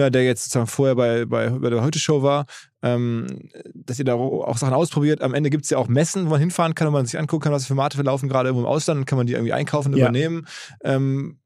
äh, 0.00 0.10
der 0.10 0.24
jetzt 0.24 0.44
sozusagen 0.44 0.66
vorher 0.66 0.94
bei, 0.94 1.26
bei, 1.26 1.50
bei 1.50 1.68
der 1.68 1.82
Heute-Show 1.82 2.22
war, 2.22 2.46
ähm, 2.82 3.26
dass 3.74 3.98
ihr 3.98 4.06
da 4.06 4.14
auch 4.14 4.56
Sachen 4.56 4.72
ausprobiert. 4.72 5.20
Am 5.20 5.34
Ende 5.34 5.50
gibt 5.50 5.64
es 5.64 5.70
ja 5.70 5.76
auch 5.76 5.88
Messen, 5.88 6.26
wo 6.26 6.30
man 6.30 6.40
hinfahren 6.40 6.74
kann 6.74 6.86
und 6.86 6.94
man 6.94 7.04
sich 7.04 7.18
angucken 7.18 7.42
kann, 7.42 7.52
was 7.52 7.64
für 7.64 7.74
Formate 7.74 7.96
verlaufen 7.96 8.28
gerade 8.28 8.48
irgendwo 8.48 8.66
im 8.66 8.72
Ausland, 8.72 9.00
dann 9.00 9.04
kann 9.06 9.18
man 9.18 9.26
die 9.26 9.34
irgendwie 9.34 9.52
einkaufen 9.52 9.92
und 9.92 9.98
ja. 9.98 10.06
übernehmen. 10.06 10.46
Ähm, 10.82 11.38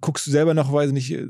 guckst 0.00 0.26
du 0.26 0.30
selber 0.30 0.54
noch, 0.54 0.72
weiß 0.72 0.92
nicht, 0.92 1.12
äh, 1.12 1.26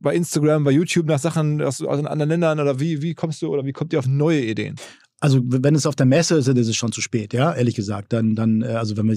bei 0.00 0.14
Instagram, 0.14 0.64
bei 0.64 0.70
YouTube 0.70 1.06
nach 1.06 1.18
Sachen 1.18 1.62
aus, 1.62 1.80
aus 1.82 2.04
anderen 2.04 2.28
Ländern 2.28 2.60
oder 2.60 2.78
wie, 2.78 3.02
wie 3.02 3.14
kommst 3.14 3.42
du 3.42 3.48
oder 3.48 3.64
wie 3.64 3.72
kommt 3.72 3.92
ihr 3.92 3.98
auf 3.98 4.06
neue 4.06 4.42
Ideen? 4.42 4.76
Also 5.24 5.40
wenn 5.42 5.74
es 5.74 5.86
auf 5.86 5.96
der 5.96 6.04
Messe 6.04 6.36
ist, 6.36 6.48
ist 6.48 6.68
es 6.68 6.76
schon 6.76 6.92
zu 6.92 7.00
spät, 7.00 7.32
ja, 7.32 7.54
ehrlich 7.54 7.74
gesagt. 7.74 8.12
Dann, 8.12 8.34
dann, 8.34 8.60
äh, 8.60 8.66
also 8.66 8.98
wenn 8.98 9.06
man 9.06 9.16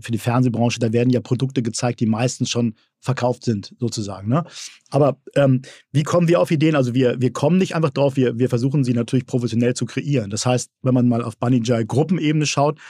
für 0.00 0.10
die 0.10 0.18
Fernsehbranche, 0.18 0.80
da 0.80 0.92
werden 0.92 1.10
ja 1.10 1.20
Produkte 1.20 1.62
gezeigt, 1.62 2.00
die 2.00 2.06
meistens 2.06 2.50
schon 2.50 2.74
verkauft 2.98 3.44
sind, 3.44 3.72
sozusagen. 3.78 4.28
Ne? 4.28 4.42
Aber 4.90 5.16
ähm, 5.36 5.62
wie 5.92 6.02
kommen 6.02 6.26
wir 6.26 6.40
auf 6.40 6.50
Ideen? 6.50 6.74
Also 6.74 6.92
wir, 6.92 7.20
wir 7.20 7.32
kommen 7.32 7.58
nicht 7.58 7.76
einfach 7.76 7.90
drauf, 7.90 8.16
wir, 8.16 8.36
wir 8.36 8.48
versuchen 8.48 8.82
sie 8.82 8.94
natürlich 8.94 9.26
professionell 9.26 9.74
zu 9.74 9.86
kreieren. 9.86 10.28
Das 10.28 10.44
heißt, 10.44 10.72
wenn 10.82 10.92
man 10.92 11.06
mal 11.06 11.22
auf 11.22 11.36
Bunny 11.36 11.60
Jai 11.62 11.84
Gruppenebene 11.84 12.46
schaut, 12.46 12.80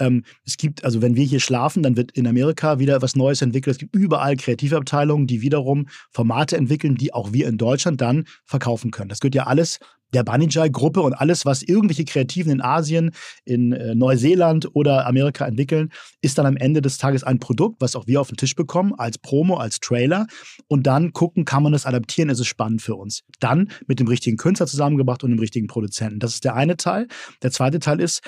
ähm, 0.00 0.24
es 0.44 0.56
gibt, 0.56 0.84
also 0.84 1.00
wenn 1.02 1.14
wir 1.14 1.24
hier 1.24 1.40
schlafen, 1.40 1.84
dann 1.84 1.96
wird 1.96 2.10
in 2.12 2.26
Amerika 2.26 2.80
wieder 2.80 3.00
was 3.00 3.14
Neues 3.14 3.42
entwickelt. 3.42 3.76
Es 3.76 3.78
gibt 3.78 3.94
überall 3.94 4.34
Kreativabteilungen, 4.34 5.28
die 5.28 5.40
wiederum 5.40 5.86
Formate 6.10 6.56
entwickeln, 6.56 6.96
die 6.96 7.14
auch 7.14 7.32
wir 7.32 7.46
in 7.46 7.58
Deutschland 7.58 8.00
dann 8.00 8.24
verkaufen 8.44 8.90
können. 8.90 9.08
Das 9.08 9.20
gehört 9.20 9.36
ja 9.36 9.46
alles 9.46 9.78
der 10.14 10.24
Banijay-Gruppe 10.24 11.00
und 11.00 11.14
alles, 11.14 11.44
was 11.44 11.62
irgendwelche 11.62 12.04
Kreativen 12.04 12.52
in 12.52 12.60
Asien, 12.60 13.12
in 13.44 13.72
äh, 13.72 13.94
Neuseeland 13.94 14.68
oder 14.74 15.06
Amerika 15.06 15.46
entwickeln, 15.46 15.90
ist 16.20 16.38
dann 16.38 16.46
am 16.46 16.56
Ende 16.56 16.82
des 16.82 16.98
Tages 16.98 17.24
ein 17.24 17.38
Produkt, 17.38 17.80
was 17.80 17.96
auch 17.96 18.06
wir 18.06 18.20
auf 18.20 18.28
den 18.28 18.36
Tisch 18.36 18.54
bekommen, 18.54 18.94
als 18.96 19.18
Promo, 19.18 19.56
als 19.56 19.80
Trailer. 19.80 20.26
Und 20.66 20.86
dann 20.86 21.12
gucken, 21.12 21.44
kann 21.44 21.62
man 21.62 21.72
das 21.72 21.86
adaptieren, 21.86 22.30
ist 22.30 22.40
es 22.40 22.46
spannend 22.46 22.82
für 22.82 22.94
uns. 22.94 23.22
Dann 23.40 23.70
mit 23.86 24.00
dem 24.00 24.08
richtigen 24.08 24.36
Künstler 24.36 24.66
zusammengebracht 24.66 25.22
und 25.24 25.30
dem 25.30 25.38
richtigen 25.38 25.66
Produzenten. 25.66 26.20
Das 26.20 26.34
ist 26.34 26.44
der 26.44 26.54
eine 26.54 26.76
Teil. 26.76 27.06
Der 27.42 27.50
zweite 27.50 27.78
Teil 27.78 28.00
ist, 28.00 28.22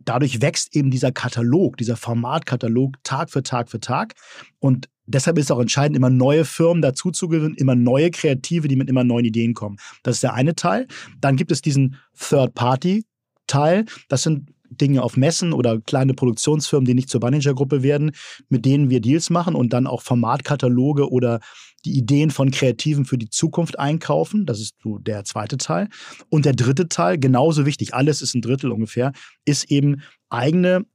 dadurch 0.00 0.40
wächst 0.40 0.74
eben 0.74 0.90
dieser 0.90 1.12
Katalog, 1.12 1.76
dieser 1.76 1.96
Formatkatalog 1.96 2.96
Tag 3.04 3.30
für 3.30 3.42
Tag 3.42 3.70
für 3.70 3.80
Tag. 3.80 4.14
Und 4.58 4.88
deshalb 5.14 5.38
ist 5.38 5.46
es 5.46 5.50
auch 5.50 5.60
entscheidend, 5.60 5.96
immer 5.96 6.10
neue 6.10 6.44
Firmen 6.44 6.82
dazu 6.82 7.10
zu 7.10 7.28
gewinnen, 7.28 7.54
immer 7.56 7.74
neue 7.74 8.10
Kreative, 8.10 8.68
die 8.68 8.76
mit 8.76 8.88
immer 8.88 9.04
neuen 9.04 9.24
Ideen 9.24 9.54
kommen. 9.54 9.76
Das 10.02 10.16
ist 10.16 10.22
der 10.22 10.34
eine 10.34 10.54
Teil. 10.54 10.86
Dann 11.20 11.36
gibt 11.36 11.52
es 11.52 11.62
diesen 11.62 11.96
Third-Party-Teil. 12.18 13.86
Das 14.08 14.22
sind 14.22 14.50
Dinge 14.70 15.02
auf 15.02 15.16
Messen 15.16 15.52
oder 15.52 15.80
kleine 15.80 16.14
Produktionsfirmen, 16.14 16.86
die 16.86 16.94
nicht 16.94 17.10
zur 17.10 17.20
Manager-Gruppe 17.20 17.82
werden, 17.82 18.12
mit 18.48 18.64
denen 18.64 18.88
wir 18.88 19.00
Deals 19.00 19.30
machen 19.30 19.54
und 19.54 19.72
dann 19.72 19.86
auch 19.86 20.02
Formatkataloge 20.02 21.10
oder 21.10 21.40
die 21.84 21.96
Ideen 21.96 22.30
von 22.30 22.50
Kreativen 22.50 23.04
für 23.04 23.18
die 23.18 23.30
Zukunft 23.30 23.78
einkaufen. 23.78 24.46
Das 24.46 24.60
ist 24.60 24.76
so 24.82 24.98
der 24.98 25.24
zweite 25.24 25.56
Teil. 25.56 25.88
Und 26.28 26.44
der 26.44 26.52
dritte 26.52 26.88
Teil, 26.88 27.18
genauso 27.18 27.66
wichtig, 27.66 27.94
alles 27.94 28.22
ist 28.22 28.34
ein 28.34 28.42
Drittel 28.42 28.70
ungefähr, 28.70 29.12
ist 29.44 29.70
eben 29.70 30.02
eigene 30.28 30.86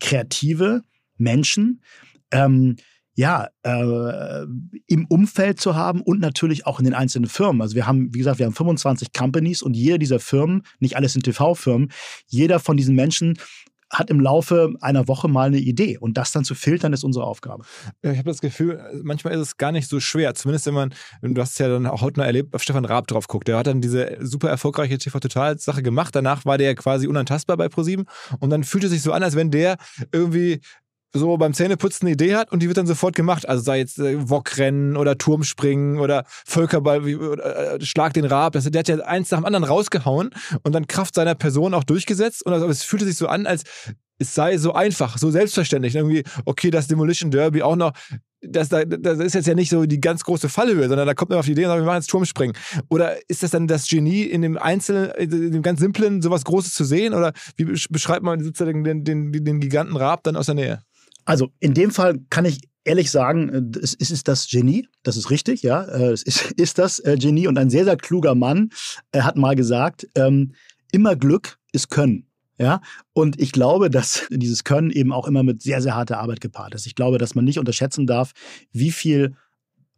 kreative 0.00 0.82
Menschen, 1.16 1.82
ähm, 2.30 2.76
ja, 3.16 3.48
äh, 3.62 4.46
im 4.86 5.06
Umfeld 5.08 5.58
zu 5.58 5.74
haben 5.74 6.02
und 6.02 6.20
natürlich 6.20 6.66
auch 6.66 6.78
in 6.78 6.84
den 6.84 6.94
einzelnen 6.94 7.28
Firmen. 7.28 7.62
Also 7.62 7.74
wir 7.74 7.86
haben, 7.86 8.14
wie 8.14 8.18
gesagt, 8.18 8.38
wir 8.38 8.46
haben 8.46 8.54
25 8.54 9.12
Companies 9.12 9.62
und 9.62 9.74
jeder 9.74 9.98
dieser 9.98 10.20
Firmen, 10.20 10.62
nicht 10.80 10.96
alles 10.96 11.14
sind 11.14 11.24
TV-Firmen, 11.24 11.90
jeder 12.28 12.60
von 12.60 12.76
diesen 12.76 12.94
Menschen 12.94 13.38
hat 13.88 14.10
im 14.10 14.20
Laufe 14.20 14.74
einer 14.80 15.06
Woche 15.06 15.28
mal 15.28 15.46
eine 15.46 15.58
Idee. 15.58 15.96
Und 15.96 16.18
das 16.18 16.32
dann 16.32 16.44
zu 16.44 16.54
filtern, 16.54 16.92
ist 16.92 17.04
unsere 17.04 17.24
Aufgabe. 17.24 17.64
Ich 18.02 18.18
habe 18.18 18.24
das 18.24 18.40
Gefühl, 18.40 18.82
manchmal 19.02 19.34
ist 19.34 19.40
es 19.40 19.56
gar 19.56 19.70
nicht 19.70 19.88
so 19.88 20.00
schwer. 20.00 20.34
Zumindest 20.34 20.66
wenn 20.66 20.74
man, 20.74 20.94
du 21.22 21.40
hast 21.40 21.52
es 21.52 21.58
ja 21.58 21.68
dann 21.68 21.86
auch 21.86 22.02
heute 22.02 22.18
noch 22.18 22.26
erlebt, 22.26 22.52
auf 22.54 22.62
Stefan 22.62 22.84
Raab 22.84 23.06
drauf 23.06 23.28
guckt. 23.28 23.46
Der 23.46 23.56
hat 23.56 23.68
dann 23.68 23.80
diese 23.80 24.18
super 24.20 24.50
erfolgreiche 24.50 24.98
TV-Total-Sache 24.98 25.82
gemacht. 25.82 26.14
Danach 26.16 26.44
war 26.44 26.58
der 26.58 26.74
quasi 26.74 27.06
unantastbar 27.06 27.56
bei 27.56 27.68
ProSieben. 27.68 28.06
Und 28.40 28.50
dann 28.50 28.64
fühlte 28.64 28.88
es 28.88 28.92
sich 28.92 29.02
so 29.02 29.12
an, 29.12 29.22
als 29.22 29.36
wenn 29.36 29.52
der 29.52 29.76
irgendwie 30.10 30.60
so 31.12 31.36
beim 31.36 31.54
Zähneputzen 31.54 32.06
eine 32.06 32.14
Idee 32.14 32.36
hat 32.36 32.52
und 32.52 32.62
die 32.62 32.68
wird 32.68 32.76
dann 32.76 32.86
sofort 32.86 33.14
gemacht. 33.14 33.48
Also 33.48 33.62
sei 33.62 33.78
jetzt 33.78 33.98
äh, 33.98 34.28
Wokrennen 34.28 34.96
oder 34.96 35.18
Turmspringen 35.18 35.98
oder 35.98 36.24
Völkerball, 36.28 37.06
äh, 37.08 37.84
Schlag 37.84 38.12
den 38.14 38.24
Rab. 38.24 38.52
Der 38.52 38.78
hat 38.78 38.88
ja 38.88 38.96
eins 39.00 39.30
nach 39.30 39.38
dem 39.38 39.46
anderen 39.46 39.64
rausgehauen 39.64 40.30
und 40.62 40.74
dann 40.74 40.86
Kraft 40.86 41.14
seiner 41.14 41.34
Person 41.34 41.74
auch 41.74 41.84
durchgesetzt. 41.84 42.44
Und 42.44 42.52
also, 42.52 42.66
es 42.66 42.82
fühlte 42.82 43.04
sich 43.04 43.16
so 43.16 43.28
an, 43.28 43.46
als 43.46 43.64
es 44.18 44.34
sei 44.34 44.56
so 44.56 44.72
einfach, 44.72 45.18
so 45.18 45.30
selbstverständlich. 45.30 45.94
Irgendwie, 45.94 46.24
okay, 46.44 46.70
das 46.70 46.88
Demolition 46.88 47.30
Derby 47.30 47.62
auch 47.62 47.76
noch. 47.76 47.92
Das, 48.42 48.68
das 48.68 49.18
ist 49.18 49.34
jetzt 49.34 49.48
ja 49.48 49.54
nicht 49.54 49.70
so 49.70 49.86
die 49.86 50.00
ganz 50.00 50.22
große 50.22 50.48
Fallhöhe, 50.48 50.88
sondern 50.88 51.06
da 51.06 51.14
kommt 51.14 51.30
man 51.30 51.38
auf 51.38 51.46
die 51.46 51.52
Idee 51.52 51.64
und 51.64 51.70
sagt, 51.70 51.80
wir 51.80 51.86
machen 51.86 51.96
jetzt 51.96 52.10
Turmspringen. 52.10 52.56
Oder 52.90 53.16
ist 53.28 53.42
das 53.42 53.50
dann 53.50 53.66
das 53.66 53.88
Genie 53.88 54.22
in 54.22 54.42
dem 54.42 54.56
Einzelnen, 54.56 55.10
in 55.12 55.52
dem 55.52 55.62
ganz 55.62 55.80
Simplen, 55.80 56.22
sowas 56.22 56.44
Großes 56.44 56.72
zu 56.72 56.84
sehen? 56.84 57.12
Oder 57.12 57.32
wie 57.56 57.64
beschreibt 57.64 58.22
man 58.22 58.42
sozusagen 58.42 58.84
den, 58.84 59.04
den, 59.04 59.32
den 59.32 59.60
Giganten 59.60 59.96
Raab 59.96 60.22
dann 60.22 60.36
aus 60.36 60.46
der 60.46 60.54
Nähe? 60.54 60.82
Also 61.26 61.50
in 61.60 61.74
dem 61.74 61.90
Fall 61.90 62.20
kann 62.30 62.46
ich 62.46 62.60
ehrlich 62.84 63.10
sagen, 63.10 63.48
äh, 63.74 63.78
es 63.82 63.94
ist 63.94 64.28
das 64.28 64.48
Genie, 64.48 64.88
das 65.02 65.16
ist 65.16 65.30
richtig, 65.30 65.62
ja, 65.62 65.82
äh, 65.82 66.12
es 66.12 66.22
ist, 66.22 66.52
ist 66.56 66.78
das 66.78 67.00
äh, 67.00 67.16
Genie 67.18 67.48
und 67.48 67.58
ein 67.58 67.68
sehr, 67.68 67.84
sehr 67.84 67.96
kluger 67.96 68.34
Mann 68.34 68.70
hat 69.14 69.36
mal 69.36 69.56
gesagt, 69.56 70.08
ähm, 70.14 70.54
immer 70.92 71.16
Glück 71.16 71.58
ist 71.72 71.90
Können. 71.90 72.22
Ja, 72.58 72.80
und 73.12 73.38
ich 73.38 73.52
glaube, 73.52 73.90
dass 73.90 74.26
dieses 74.30 74.64
Können 74.64 74.90
eben 74.90 75.12
auch 75.12 75.28
immer 75.28 75.42
mit 75.42 75.60
sehr, 75.60 75.82
sehr 75.82 75.94
harter 75.94 76.18
Arbeit 76.20 76.40
gepaart 76.40 76.74
ist. 76.74 76.86
Ich 76.86 76.94
glaube, 76.94 77.18
dass 77.18 77.34
man 77.34 77.44
nicht 77.44 77.58
unterschätzen 77.58 78.06
darf, 78.06 78.32
wie 78.72 78.92
viel 78.92 79.36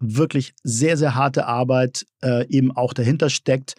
wirklich 0.01 0.55
sehr, 0.65 0.97
sehr 0.97 1.15
harte 1.15 1.47
Arbeit 1.47 2.07
äh, 2.23 2.49
eben 2.49 2.73
auch 2.73 2.95
dahinter 2.95 3.31
steckt, 3.31 3.75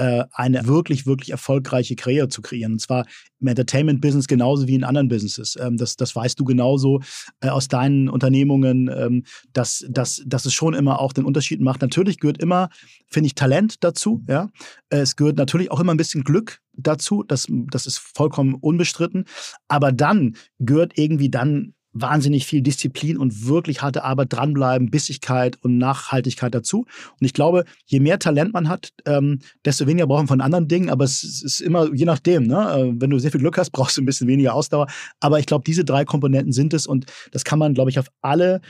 äh, 0.00 0.24
eine 0.32 0.66
wirklich, 0.66 1.04
wirklich 1.04 1.28
erfolgreiche 1.30 1.94
Karriere 1.94 2.28
zu 2.28 2.40
kreieren. 2.40 2.72
Und 2.72 2.78
zwar 2.80 3.04
im 3.38 3.48
Entertainment-Business 3.48 4.28
genauso 4.28 4.66
wie 4.66 4.74
in 4.74 4.82
anderen 4.82 5.08
Businesses. 5.08 5.58
Ähm, 5.60 5.76
das, 5.76 5.96
das 5.96 6.16
weißt 6.16 6.40
du 6.40 6.44
genauso 6.44 7.00
äh, 7.40 7.50
aus 7.50 7.68
deinen 7.68 8.08
Unternehmungen, 8.08 8.88
ähm, 8.88 9.24
dass, 9.52 9.84
dass, 9.90 10.22
dass 10.24 10.46
es 10.46 10.54
schon 10.54 10.72
immer 10.72 11.00
auch 11.00 11.12
den 11.12 11.26
Unterschied 11.26 11.60
macht. 11.60 11.82
Natürlich 11.82 12.18
gehört 12.18 12.38
immer, 12.38 12.70
finde 13.08 13.26
ich, 13.26 13.34
Talent 13.34 13.84
dazu. 13.84 14.24
Ja? 14.26 14.48
Es 14.88 15.16
gehört 15.16 15.36
natürlich 15.36 15.70
auch 15.70 15.80
immer 15.80 15.92
ein 15.92 15.98
bisschen 15.98 16.24
Glück 16.24 16.60
dazu. 16.72 17.22
Das, 17.22 17.46
das 17.50 17.86
ist 17.86 17.98
vollkommen 17.98 18.54
unbestritten. 18.54 19.26
Aber 19.68 19.92
dann 19.92 20.34
gehört 20.58 20.96
irgendwie 20.96 21.28
dann 21.28 21.74
wahnsinnig 21.92 22.46
viel 22.46 22.62
Disziplin 22.62 23.18
und 23.18 23.46
wirklich 23.46 23.82
harte 23.82 24.04
Arbeit 24.04 24.32
dranbleiben, 24.32 24.90
Bissigkeit 24.90 25.58
und 25.62 25.78
Nachhaltigkeit 25.78 26.54
dazu. 26.54 26.86
Und 27.18 27.26
ich 27.26 27.32
glaube, 27.32 27.64
je 27.86 28.00
mehr 28.00 28.18
Talent 28.18 28.52
man 28.52 28.68
hat, 28.68 28.92
ähm, 29.06 29.40
desto 29.64 29.86
weniger 29.86 30.06
brauchen 30.06 30.24
wir 30.24 30.28
von 30.28 30.40
anderen 30.40 30.68
Dingen. 30.68 30.90
Aber 30.90 31.04
es, 31.04 31.22
es 31.22 31.42
ist 31.42 31.60
immer, 31.60 31.92
je 31.92 32.04
nachdem, 32.04 32.44
ne? 32.44 32.56
Äh, 32.56 33.00
wenn 33.00 33.10
du 33.10 33.18
sehr 33.18 33.32
viel 33.32 33.40
Glück 33.40 33.58
hast, 33.58 33.70
brauchst 33.72 33.96
du 33.96 34.02
ein 34.02 34.06
bisschen 34.06 34.28
weniger 34.28 34.54
Ausdauer. 34.54 34.86
Aber 35.20 35.38
ich 35.38 35.46
glaube, 35.46 35.64
diese 35.66 35.84
drei 35.84 36.04
Komponenten 36.04 36.52
sind 36.52 36.74
es 36.74 36.86
und 36.86 37.06
das 37.32 37.44
kann 37.44 37.58
man, 37.58 37.74
glaube 37.74 37.90
ich, 37.90 37.98
auf 37.98 38.06
alle 38.20 38.60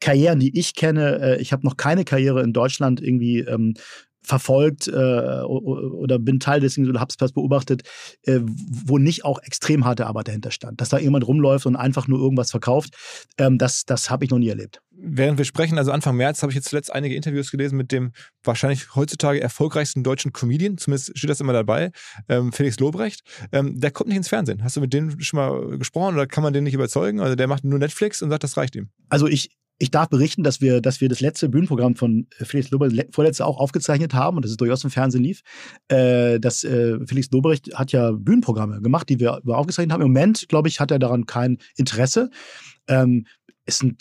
Karrieren, 0.00 0.40
die 0.40 0.58
ich 0.58 0.74
kenne, 0.74 1.20
äh, 1.20 1.40
ich 1.40 1.52
habe 1.52 1.64
noch 1.64 1.76
keine 1.76 2.04
Karriere 2.04 2.42
in 2.42 2.52
Deutschland 2.52 3.00
irgendwie 3.00 3.40
ähm, 3.40 3.74
verfolgt 4.22 4.88
äh, 4.88 4.90
oder 4.90 6.18
bin 6.18 6.40
Teil 6.40 6.60
dessen 6.60 6.88
oder 6.88 7.00
habe 7.00 7.12
es 7.18 7.32
beobachtet, 7.32 7.82
äh, 8.24 8.40
wo 8.42 8.98
nicht 8.98 9.24
auch 9.24 9.40
extrem 9.42 9.84
harte 9.84 10.06
Arbeit 10.06 10.28
dahinter 10.28 10.50
stand. 10.50 10.80
Dass 10.80 10.90
da 10.90 10.98
jemand 10.98 11.26
rumläuft 11.26 11.66
und 11.66 11.76
einfach 11.76 12.08
nur 12.08 12.18
irgendwas 12.18 12.50
verkauft, 12.50 12.94
ähm, 13.38 13.58
das, 13.58 13.84
das 13.84 14.10
habe 14.10 14.24
ich 14.24 14.30
noch 14.30 14.38
nie 14.38 14.48
erlebt. 14.48 14.80
Während 14.94 15.38
wir 15.38 15.44
sprechen, 15.44 15.78
also 15.78 15.90
Anfang 15.90 16.16
März, 16.16 16.42
habe 16.42 16.52
ich 16.52 16.56
jetzt 16.56 16.68
zuletzt 16.68 16.92
einige 16.92 17.14
Interviews 17.16 17.50
gelesen 17.50 17.76
mit 17.76 17.90
dem 17.90 18.12
wahrscheinlich 18.44 18.94
heutzutage 18.94 19.40
erfolgreichsten 19.40 20.04
deutschen 20.04 20.32
Comedian, 20.32 20.78
zumindest 20.78 21.18
steht 21.18 21.30
das 21.30 21.40
immer 21.40 21.52
dabei, 21.52 21.90
ähm, 22.28 22.52
Felix 22.52 22.78
Lobrecht. 22.78 23.22
Ähm, 23.50 23.80
der 23.80 23.90
kommt 23.90 24.08
nicht 24.08 24.18
ins 24.18 24.28
Fernsehen. 24.28 24.62
Hast 24.62 24.76
du 24.76 24.80
mit 24.80 24.92
dem 24.92 25.20
schon 25.20 25.38
mal 25.38 25.78
gesprochen 25.78 26.14
oder 26.14 26.26
kann 26.26 26.44
man 26.44 26.52
den 26.52 26.64
nicht 26.64 26.74
überzeugen? 26.74 27.20
Also 27.20 27.34
der 27.34 27.48
macht 27.48 27.64
nur 27.64 27.78
Netflix 27.78 28.22
und 28.22 28.30
sagt, 28.30 28.44
das 28.44 28.56
reicht 28.56 28.76
ihm. 28.76 28.90
Also 29.08 29.26
ich, 29.26 29.50
ich 29.82 29.90
darf 29.90 30.08
berichten, 30.08 30.44
dass 30.44 30.60
wir, 30.60 30.80
dass 30.80 31.00
wir 31.00 31.08
das 31.08 31.18
letzte 31.18 31.48
Bühnenprogramm 31.48 31.96
von 31.96 32.28
äh, 32.38 32.44
Felix 32.44 32.70
Lobrecht 32.70 33.12
vorletzte 33.12 33.44
auch 33.44 33.58
aufgezeichnet 33.58 34.14
haben 34.14 34.36
und 34.36 34.44
das 34.44 34.52
ist 34.52 34.60
durchaus 34.60 34.84
im 34.84 34.90
Fernsehen 34.90 35.24
lief. 35.24 35.42
Äh, 35.88 36.38
das, 36.38 36.62
äh, 36.62 37.04
Felix 37.04 37.28
Lobrecht 37.32 37.74
hat 37.74 37.90
ja 37.90 38.12
Bühnenprogramme 38.12 38.80
gemacht, 38.80 39.08
die 39.08 39.18
wir 39.18 39.40
aufgezeichnet 39.44 39.92
haben. 39.92 40.02
Im 40.02 40.12
Moment, 40.12 40.48
glaube 40.48 40.68
ich, 40.68 40.78
hat 40.78 40.92
er 40.92 41.00
daran 41.00 41.26
kein 41.26 41.58
Interesse. 41.76 42.30
Ähm, 42.86 43.26
ist 43.66 43.82
ein 43.82 43.96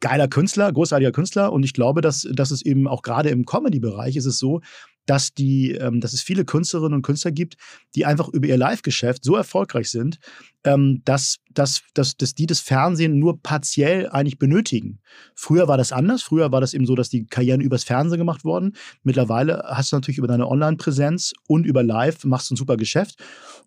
geiler 0.00 0.28
Künstler, 0.28 0.70
großartiger 0.70 1.12
Künstler 1.12 1.54
und 1.54 1.62
ich 1.62 1.72
glaube, 1.72 2.02
dass, 2.02 2.28
dass 2.30 2.50
es 2.50 2.60
eben 2.60 2.86
auch 2.86 3.00
gerade 3.00 3.30
im 3.30 3.46
Comedy-Bereich 3.46 4.16
ist 4.16 4.26
es 4.26 4.38
so, 4.38 4.60
dass, 5.06 5.32
die, 5.32 5.72
ähm, 5.72 6.00
dass 6.00 6.12
es 6.12 6.20
viele 6.20 6.44
Künstlerinnen 6.44 6.96
und 6.96 7.02
Künstler 7.02 7.32
gibt, 7.32 7.56
die 7.94 8.04
einfach 8.04 8.28
über 8.28 8.46
ihr 8.46 8.58
Live-Geschäft 8.58 9.24
so 9.24 9.36
erfolgreich 9.36 9.90
sind, 9.90 10.18
ähm, 10.64 11.02
dass, 11.04 11.38
dass, 11.50 11.82
dass, 11.94 12.16
dass 12.16 12.34
die 12.34 12.46
das 12.46 12.60
Fernsehen 12.60 13.18
nur 13.18 13.42
partiell 13.42 14.08
eigentlich 14.10 14.38
benötigen. 14.38 15.00
Früher 15.34 15.68
war 15.68 15.76
das 15.76 15.92
anders. 15.92 16.22
Früher 16.22 16.52
war 16.52 16.60
das 16.60 16.74
eben 16.74 16.86
so, 16.86 16.94
dass 16.94 17.08
die 17.08 17.26
Karrieren 17.26 17.60
übers 17.60 17.84
Fernsehen 17.84 18.18
gemacht 18.18 18.44
wurden. 18.44 18.74
Mittlerweile 19.02 19.64
hast 19.66 19.92
du 19.92 19.96
natürlich 19.96 20.18
über 20.18 20.28
deine 20.28 20.48
Online-Präsenz 20.48 21.32
und 21.48 21.66
über 21.66 21.82
Live 21.82 22.24
machst 22.24 22.50
du 22.50 22.54
ein 22.54 22.56
super 22.56 22.76
Geschäft. 22.76 23.16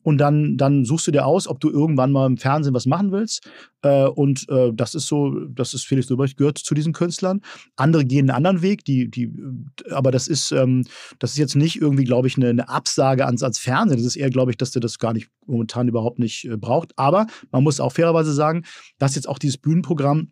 Und 0.03 0.19
dann, 0.19 0.57
dann 0.57 0.85
suchst 0.85 1.07
du 1.07 1.11
dir 1.11 1.25
aus, 1.25 1.47
ob 1.47 1.59
du 1.59 1.69
irgendwann 1.69 2.11
mal 2.11 2.27
im 2.27 2.37
Fernsehen 2.37 2.73
was 2.73 2.85
machen 2.85 3.11
willst. 3.11 3.49
Äh, 3.81 4.05
und 4.05 4.47
äh, 4.49 4.71
das 4.73 4.95
ist 4.95 5.07
so, 5.07 5.31
das 5.47 5.73
ist 5.73 5.85
Felix 5.85 6.09
Lobrecht 6.09 6.37
gehört 6.37 6.57
zu 6.57 6.75
diesen 6.75 6.93
Künstlern. 6.93 7.41
Andere 7.75 8.05
gehen 8.05 8.29
einen 8.29 8.37
anderen 8.37 8.61
Weg, 8.61 8.85
die, 8.85 9.09
die, 9.09 9.31
aber 9.91 10.11
das 10.11 10.27
ist, 10.27 10.51
ähm, 10.51 10.85
das 11.19 11.31
ist 11.31 11.37
jetzt 11.37 11.55
nicht 11.55 11.81
irgendwie, 11.81 12.03
glaube 12.03 12.27
ich, 12.27 12.37
eine, 12.37 12.49
eine 12.49 12.69
Absage 12.69 13.25
ans, 13.25 13.43
ans 13.43 13.59
Fernsehen. 13.59 13.97
Das 13.97 14.05
ist 14.05 14.15
eher, 14.15 14.29
glaube 14.29 14.51
ich, 14.51 14.57
dass 14.57 14.71
der 14.71 14.79
das 14.79 14.99
gar 14.99 15.13
nicht 15.13 15.29
momentan 15.45 15.87
überhaupt 15.87 16.19
nicht 16.19 16.45
äh, 16.45 16.57
braucht. 16.85 16.97
Aber 16.97 17.27
man 17.51 17.63
muss 17.63 17.79
auch 17.79 17.91
fairerweise 17.91 18.33
sagen, 18.33 18.63
dass 18.97 19.15
jetzt 19.15 19.27
auch 19.27 19.39
dieses 19.39 19.57
Bühnenprogramm 19.57 20.31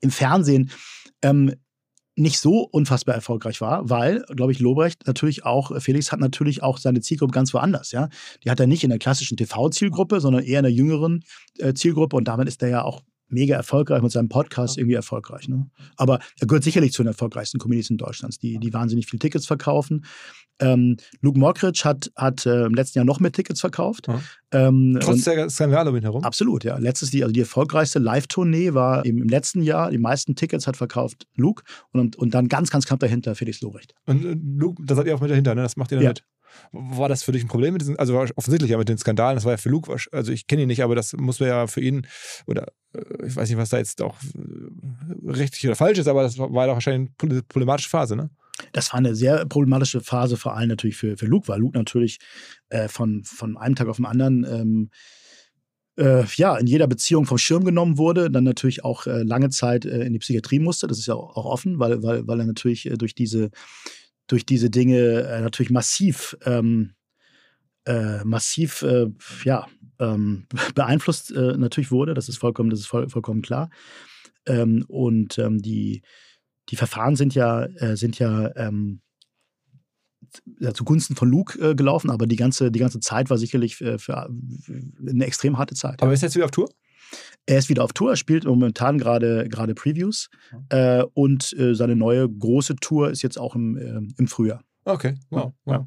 im 0.00 0.10
Fernsehen 0.10 0.70
ähm, 1.22 1.54
nicht 2.18 2.38
so 2.38 2.60
unfassbar 2.62 3.14
erfolgreich 3.14 3.60
war, 3.60 3.90
weil, 3.90 4.24
glaube 4.34 4.50
ich, 4.50 4.58
Lobrecht 4.58 5.06
natürlich 5.06 5.44
auch, 5.44 5.78
Felix 5.82 6.12
hat 6.12 6.20
natürlich 6.20 6.62
auch 6.62 6.78
seine 6.78 7.02
Zielgruppe 7.02 7.32
ganz 7.32 7.52
woanders, 7.52 7.92
ja. 7.92 8.08
Die 8.42 8.50
hat 8.50 8.58
er 8.58 8.66
nicht 8.66 8.84
in 8.84 8.90
der 8.90 8.98
klassischen 8.98 9.36
TV-Zielgruppe, 9.36 10.20
sondern 10.20 10.42
eher 10.42 10.60
in 10.60 10.64
der 10.64 10.72
jüngeren 10.72 11.24
äh, 11.58 11.74
Zielgruppe 11.74 12.16
und 12.16 12.26
damit 12.26 12.48
ist 12.48 12.62
er 12.62 12.70
ja 12.70 12.82
auch 12.82 13.02
mega 13.28 13.56
erfolgreich 13.56 14.02
mit 14.02 14.12
seinem 14.12 14.28
Podcast 14.28 14.78
irgendwie 14.78 14.94
erfolgreich. 14.94 15.48
Ne? 15.48 15.66
Aber 15.96 16.20
er 16.38 16.46
gehört 16.46 16.64
sicherlich 16.64 16.92
zu 16.92 17.02
den 17.02 17.08
erfolgreichsten 17.08 17.58
Comedies 17.58 17.90
in 17.90 17.96
Deutschland, 17.96 18.42
die, 18.42 18.58
die 18.58 18.72
wahnsinnig 18.72 19.06
viele 19.06 19.20
Tickets 19.20 19.46
verkaufen. 19.46 20.04
Ähm, 20.58 20.96
Luke 21.20 21.38
Mockridge 21.38 21.82
hat, 21.84 22.10
hat 22.16 22.46
äh, 22.46 22.64
im 22.64 22.74
letzten 22.74 22.98
Jahr 22.98 23.04
noch 23.04 23.20
mehr 23.20 23.32
Tickets 23.32 23.60
verkauft. 23.60 24.08
Ja. 24.08 24.20
Ähm, 24.52 24.98
Trotz 25.00 25.24
der 25.24 25.50
Skandale 25.50 25.90
um 25.90 25.96
ihn 25.96 26.02
herum? 26.02 26.24
Absolut, 26.24 26.64
ja. 26.64 26.78
Letztes 26.78 27.12
Jahr, 27.12 27.24
also 27.24 27.32
die 27.32 27.40
erfolgreichste 27.40 27.98
Live-Tournee 27.98 28.72
war 28.72 29.04
im, 29.04 29.18
im, 29.18 29.28
letzten 29.28 29.62
Jahr. 29.62 29.90
Die 29.90 29.98
meisten 29.98 30.34
Tickets 30.34 30.66
hat 30.66 30.76
verkauft 30.76 31.26
Luke 31.34 31.62
und, 31.92 32.16
und 32.16 32.32
dann 32.32 32.48
ganz, 32.48 32.70
ganz 32.70 32.86
knapp 32.86 33.00
dahinter 33.00 33.34
Felix 33.34 33.60
Lobrecht. 33.60 33.94
Und 34.06 34.24
äh, 34.24 34.36
Luke, 34.56 34.82
da 34.84 34.94
seid 34.94 35.06
ihr 35.06 35.14
auch 35.14 35.20
mit 35.20 35.30
dahinter, 35.30 35.54
ne? 35.54 35.62
Das 35.62 35.76
macht 35.76 35.92
ihr 35.92 35.96
dann 35.96 36.04
ja. 36.04 36.10
mit? 36.10 36.24
War 36.72 37.08
das 37.08 37.22
für 37.22 37.32
dich 37.32 37.44
ein 37.44 37.48
Problem 37.48 37.72
mit 37.72 37.82
diesen, 37.82 37.98
also 37.98 38.18
offensichtlich 38.18 38.70
ja 38.70 38.78
mit 38.78 38.88
den 38.88 38.98
Skandalen, 38.98 39.36
das 39.36 39.44
war 39.44 39.52
ja 39.52 39.56
für 39.56 39.68
Luke, 39.68 39.94
also 40.12 40.32
ich 40.32 40.46
kenne 40.46 40.62
ihn 40.62 40.68
nicht, 40.68 40.82
aber 40.82 40.94
das 40.94 41.12
muss 41.14 41.38
ja 41.38 41.66
für 41.66 41.80
ihn, 41.80 42.06
oder 42.46 42.72
äh, 42.94 43.26
ich 43.26 43.36
weiß 43.36 43.48
nicht, 43.48 43.58
was 43.58 43.70
da 43.70 43.78
jetzt 43.78 44.02
auch 44.02 44.16
äh, 44.34 45.30
richtig 45.30 45.66
oder 45.66 45.76
falsch 45.76 45.98
ist, 45.98 46.08
aber 46.08 46.22
das 46.22 46.38
war 46.38 46.66
doch 46.66 46.74
wahrscheinlich 46.74 47.10
eine 47.22 47.42
problematische 47.42 47.88
Phase, 47.88 48.16
ne? 48.16 48.30
Das 48.72 48.92
war 48.92 48.98
eine 48.98 49.14
sehr 49.14 49.44
problematische 49.44 50.00
Phase, 50.00 50.36
vor 50.36 50.56
allem 50.56 50.68
natürlich 50.68 50.96
für, 50.96 51.16
für 51.16 51.26
Luke, 51.26 51.48
weil 51.48 51.60
Luke 51.60 51.76
natürlich 51.76 52.18
äh, 52.70 52.88
von, 52.88 53.22
von 53.22 53.56
einem 53.56 53.74
Tag 53.74 53.88
auf 53.88 53.96
den 53.96 54.06
anderen 54.06 54.44
ähm, 54.44 54.90
äh, 55.98 56.24
ja, 56.36 56.56
in 56.56 56.66
jeder 56.66 56.86
Beziehung 56.86 57.26
vom 57.26 57.38
Schirm 57.38 57.64
genommen 57.64 57.98
wurde, 57.98 58.30
dann 58.30 58.44
natürlich 58.44 58.84
auch 58.84 59.06
äh, 59.06 59.22
lange 59.22 59.50
Zeit 59.50 59.84
äh, 59.84 60.04
in 60.04 60.12
die 60.12 60.18
Psychiatrie 60.18 60.58
musste. 60.58 60.86
Das 60.86 60.98
ist 60.98 61.06
ja 61.06 61.14
auch, 61.14 61.44
offen, 61.44 61.78
weil, 61.78 62.02
weil, 62.02 62.26
weil 62.26 62.40
er 62.40 62.46
natürlich 62.46 62.90
durch 62.98 63.14
diese 63.14 63.50
durch 64.26 64.46
diese 64.46 64.70
Dinge 64.70 65.22
äh, 65.22 65.40
natürlich 65.40 65.70
massiv, 65.70 66.36
ähm, 66.44 66.94
äh, 67.84 68.24
massiv, 68.24 68.82
äh, 68.82 69.06
ja, 69.44 69.66
ähm, 69.98 70.46
beeinflusst 70.74 71.30
äh, 71.32 71.56
natürlich 71.56 71.90
wurde. 71.90 72.14
Das 72.14 72.28
ist 72.28 72.38
vollkommen, 72.38 72.70
das 72.70 72.80
ist 72.80 72.86
voll, 72.86 73.08
vollkommen 73.08 73.42
klar. 73.42 73.70
Ähm, 74.46 74.84
und 74.88 75.38
ähm, 75.38 75.60
die, 75.60 76.02
die 76.68 76.76
Verfahren 76.76 77.16
sind 77.16 77.34
ja, 77.34 77.64
äh, 77.64 77.96
sind 77.96 78.18
ja, 78.18 78.54
ähm, 78.56 79.00
ja, 80.58 80.74
zugunsten 80.74 81.14
von 81.16 81.28
Luke 81.28 81.58
äh, 81.58 81.74
gelaufen, 81.74 82.10
aber 82.10 82.26
die 82.26 82.36
ganze, 82.36 82.70
die 82.70 82.78
ganze 82.78 83.00
Zeit 83.00 83.30
war 83.30 83.38
sicherlich 83.38 83.76
für, 83.76 83.98
für 83.98 84.28
eine 85.08 85.24
extrem 85.24 85.56
harte 85.56 85.74
Zeit. 85.74 86.02
Aber 86.02 86.12
ist 86.12 86.22
er 86.22 86.28
jetzt 86.28 86.34
wieder 86.34 86.46
auf 86.46 86.50
Tour? 86.50 86.68
Er 87.46 87.58
ist 87.58 87.68
wieder 87.68 87.84
auf 87.84 87.92
Tour, 87.92 88.16
spielt 88.16 88.44
momentan 88.44 88.98
gerade 88.98 89.48
gerade 89.48 89.74
Previews 89.74 90.30
äh, 90.68 91.04
und 91.14 91.52
äh, 91.58 91.74
seine 91.74 91.94
neue 91.94 92.28
große 92.28 92.76
Tour 92.76 93.10
ist 93.10 93.22
jetzt 93.22 93.38
auch 93.38 93.54
im, 93.54 93.76
äh, 93.76 94.14
im 94.18 94.26
Frühjahr. 94.26 94.62
Okay, 94.84 95.14
wow, 95.30 95.52
wow. 95.64 95.86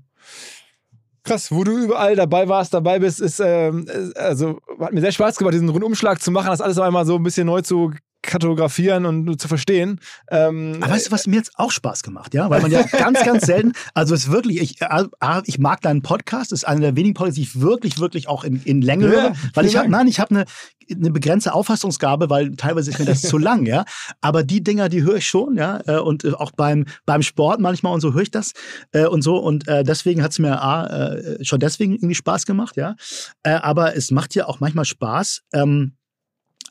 Krass, 1.24 1.52
wo 1.52 1.64
du 1.64 1.78
überall 1.78 2.16
dabei 2.16 2.48
warst, 2.48 2.74
dabei 2.74 3.00
bist, 3.00 3.20
ist 3.20 3.40
ähm, 3.40 3.86
also 4.16 4.60
hat 4.80 4.94
mir 4.94 5.02
sehr 5.02 5.12
Spaß 5.12 5.38
gemacht, 5.38 5.54
diesen 5.54 5.70
Rundumschlag 5.70 6.22
zu 6.22 6.32
machen, 6.32 6.48
das 6.48 6.62
alles 6.62 6.80
einmal 6.80 7.06
so 7.06 7.16
ein 7.16 7.24
bisschen 7.24 7.48
neu 7.48 7.62
zu 7.62 7.92
kartografieren 8.22 9.06
und 9.06 9.40
zu 9.40 9.48
verstehen. 9.48 10.00
Ähm, 10.30 10.78
Aber 10.82 10.94
weißt 10.94 11.08
du, 11.08 11.12
was 11.12 11.26
mir 11.28 11.38
jetzt 11.38 11.52
auch 11.56 11.72
Spaß 11.72 12.04
gemacht, 12.04 12.34
ja? 12.34 12.50
Weil 12.50 12.62
man 12.62 12.72
ja 12.72 12.84
ganz, 12.92 13.24
ganz 13.24 13.46
selten, 13.46 13.74
also 13.94 14.14
es 14.14 14.26
ist 14.26 14.32
wirklich, 14.32 14.60
ich, 14.60 14.82
äh, 14.82 15.06
ich 15.46 15.60
mag 15.60 15.82
deinen 15.82 16.02
Podcast, 16.02 16.52
ist 16.52 16.68
einer 16.68 16.82
der 16.82 16.96
wenigen 16.96 17.14
Podcasts, 17.14 17.36
die 17.36 17.44
ich 17.44 17.62
wirklich, 17.62 18.00
wirklich 18.00 18.28
auch 18.28 18.44
in, 18.44 18.62
in 18.64 18.82
Länge 18.82 19.06
ja, 19.06 19.12
höre. 19.12 19.34
Weil 19.54 19.66
ich 19.66 19.78
habe, 19.78 19.90
nein, 19.90 20.08
ich 20.08 20.20
habe 20.20 20.32
eine, 20.32 20.46
eine 20.92 21.12
begrenzte 21.12 21.54
Auffassungsgabe, 21.54 22.30
weil 22.30 22.56
teilweise 22.56 22.92
ist 22.92 23.00
mir 23.00 23.06
das 23.06 23.22
zu 23.30 23.38
lang, 23.38 23.66
ja. 23.66 23.86
Aber 24.22 24.44
die 24.44 24.64
Dinger, 24.64 24.90
die 24.90 25.04
höre 25.04 25.18
ich 25.18 25.28
schon, 25.28 25.56
ja. 25.56 25.80
Äh, 25.88 26.00
und 26.00 26.26
äh, 26.26 26.34
auch 26.34 26.52
beim, 26.52 26.86
beim 27.06 27.22
Sport 27.22 27.62
manchmal 27.62 27.94
und 27.94 28.02
so 28.02 28.14
höre 28.14 28.24
ich 28.24 28.32
das 28.32 28.52
und 28.92 29.22
so. 29.22 29.38
Und 29.38 29.66
deswegen 29.68 30.24
hat 30.24 30.32
es 30.32 30.40
mir 30.40 30.62
A, 30.62 31.16
schon 31.42 31.60
deswegen 31.60 31.94
irgendwie 31.94 32.16
Spaß 32.16 32.46
gemacht, 32.46 32.76
ja. 32.76 32.96
Aber 33.44 33.96
es 33.96 34.12
macht 34.12 34.36
ja 34.36 34.48
auch 34.48 34.60
manchmal 34.60 34.86
Spaß, 34.86 35.42
ähm, 35.54 35.94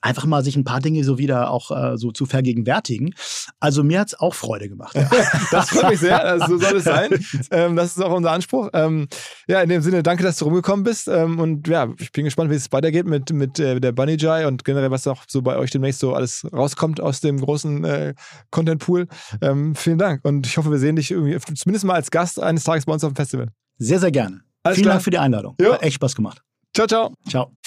einfach 0.00 0.26
mal 0.26 0.42
sich 0.42 0.56
ein 0.56 0.64
paar 0.64 0.80
Dinge 0.80 1.04
so 1.04 1.18
wieder 1.18 1.50
auch 1.50 1.70
äh, 1.70 1.96
so 1.96 2.10
zu 2.10 2.26
vergegenwärtigen. 2.26 3.14
Also 3.60 3.82
mir 3.82 4.00
hat 4.00 4.08
es 4.08 4.18
auch 4.18 4.34
Freude 4.34 4.68
gemacht. 4.68 4.96
das 5.50 5.70
freut 5.70 5.90
mich 5.90 6.00
sehr, 6.00 6.24
also, 6.24 6.46
so 6.46 6.58
soll 6.58 6.78
es 6.78 6.84
sein. 6.84 7.10
Ähm, 7.50 7.76
das 7.76 7.96
ist 7.96 8.02
auch 8.02 8.12
unser 8.12 8.32
Anspruch. 8.32 8.68
Ähm, 8.74 9.08
ja, 9.46 9.62
in 9.62 9.68
dem 9.68 9.80
Sinne, 9.80 10.02
danke, 10.02 10.22
dass 10.22 10.36
du 10.36 10.44
rumgekommen 10.44 10.84
bist. 10.84 11.08
Ähm, 11.08 11.38
und 11.38 11.66
ja, 11.68 11.88
ich 11.98 12.12
bin 12.12 12.24
gespannt, 12.24 12.50
wie 12.50 12.54
es 12.54 12.70
weitergeht 12.72 13.06
mit, 13.06 13.32
mit 13.32 13.58
äh, 13.58 13.80
der 13.80 13.92
Bunny 13.92 14.16
Jai 14.18 14.46
und 14.46 14.64
generell, 14.64 14.90
was 14.90 15.06
auch 15.06 15.24
so 15.28 15.40
bei 15.40 15.56
euch 15.56 15.70
demnächst 15.70 16.00
so 16.00 16.14
alles 16.14 16.46
rauskommt 16.52 17.00
aus 17.00 17.20
dem 17.20 17.40
großen 17.40 17.84
äh, 17.84 18.14
Content-Pool. 18.50 19.08
Ähm, 19.40 19.74
vielen 19.74 19.98
Dank. 19.98 20.24
Und 20.24 20.46
ich 20.46 20.58
hoffe, 20.58 20.70
wir 20.70 20.78
sehen 20.78 20.96
dich 20.96 21.10
irgendwie 21.10 21.38
zumindest 21.54 21.84
mal 21.84 21.94
als 21.94 22.10
Gast 22.10 22.40
eines 22.42 22.64
Tages 22.64 22.86
bei 22.86 22.92
uns 22.92 23.04
auf 23.04 23.12
dem 23.12 23.16
Festival. 23.16 23.48
Sehr, 23.78 24.00
sehr 24.00 24.10
gerne. 24.10 24.42
Alles 24.62 24.76
Vielen 24.76 24.84
klar. 24.84 24.94
Dank 24.94 25.04
für 25.04 25.10
die 25.10 25.18
Einladung. 25.18 25.54
Jo. 25.60 25.72
Hat 25.72 25.82
echt 25.82 25.94
Spaß 25.94 26.14
gemacht. 26.14 26.42
Ciao, 26.74 26.86
ciao. 26.86 27.14
Ciao. 27.28 27.57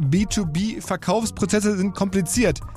B2B-Verkaufsprozesse 0.00 1.76
sind 1.76 1.94
kompliziert. 1.94 2.60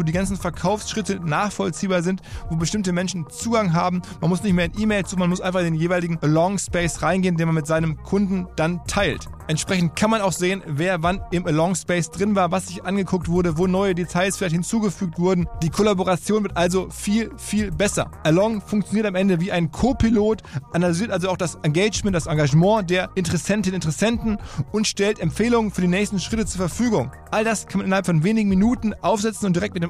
wo 0.00 0.02
die 0.02 0.12
ganzen 0.12 0.38
Verkaufsschritte 0.38 1.20
nachvollziehbar 1.20 2.02
sind, 2.02 2.22
wo 2.48 2.56
bestimmte 2.56 2.90
Menschen 2.92 3.28
Zugang 3.28 3.74
haben. 3.74 4.00
Man 4.22 4.30
muss 4.30 4.42
nicht 4.42 4.54
mehr 4.54 4.64
in 4.64 4.80
E-Mail 4.80 5.04
zu, 5.04 5.18
man 5.18 5.28
muss 5.28 5.42
einfach 5.42 5.60
in 5.60 5.66
den 5.66 5.74
jeweiligen 5.74 6.18
Along 6.22 6.58
Space 6.58 7.02
reingehen, 7.02 7.36
den 7.36 7.46
man 7.46 7.54
mit 7.54 7.66
seinem 7.66 8.02
Kunden 8.02 8.46
dann 8.56 8.80
teilt. 8.86 9.28
Entsprechend 9.46 9.96
kann 9.96 10.10
man 10.10 10.20
auch 10.20 10.32
sehen, 10.32 10.62
wer 10.64 11.02
wann 11.02 11.20
im 11.32 11.44
Along 11.44 11.74
Space 11.74 12.08
drin 12.08 12.36
war, 12.36 12.52
was 12.52 12.68
sich 12.68 12.84
angeguckt 12.84 13.28
wurde, 13.28 13.58
wo 13.58 13.66
neue 13.66 13.94
Details 13.94 14.36
vielleicht 14.36 14.54
hinzugefügt 14.54 15.18
wurden. 15.18 15.48
Die 15.62 15.70
Kollaboration 15.70 16.44
wird 16.44 16.56
also 16.56 16.88
viel, 16.88 17.32
viel 17.36 17.72
besser. 17.72 18.10
Along 18.22 18.60
funktioniert 18.60 19.06
am 19.06 19.16
Ende 19.16 19.40
wie 19.40 19.50
ein 19.52 19.70
Co-Pilot, 19.70 20.44
analysiert 20.72 21.10
also 21.10 21.28
auch 21.28 21.36
das 21.36 21.56
Engagement, 21.62 22.14
das 22.14 22.26
Engagement 22.26 22.88
der 22.88 23.10
Interessentinnen 23.16 23.74
und 23.74 23.84
Interessenten 23.84 24.38
und 24.70 24.86
stellt 24.86 25.18
Empfehlungen 25.18 25.72
für 25.72 25.80
die 25.80 25.88
nächsten 25.88 26.20
Schritte 26.20 26.46
zur 26.46 26.68
Verfügung. 26.68 27.10
All 27.32 27.42
das 27.44 27.66
kann 27.66 27.78
man 27.78 27.86
innerhalb 27.86 28.06
von 28.06 28.22
wenigen 28.22 28.48
Minuten 28.48 28.94
aufsetzen 29.02 29.46
und 29.46 29.56
direkt 29.56 29.74
mit 29.74 29.82
dem 29.82 29.89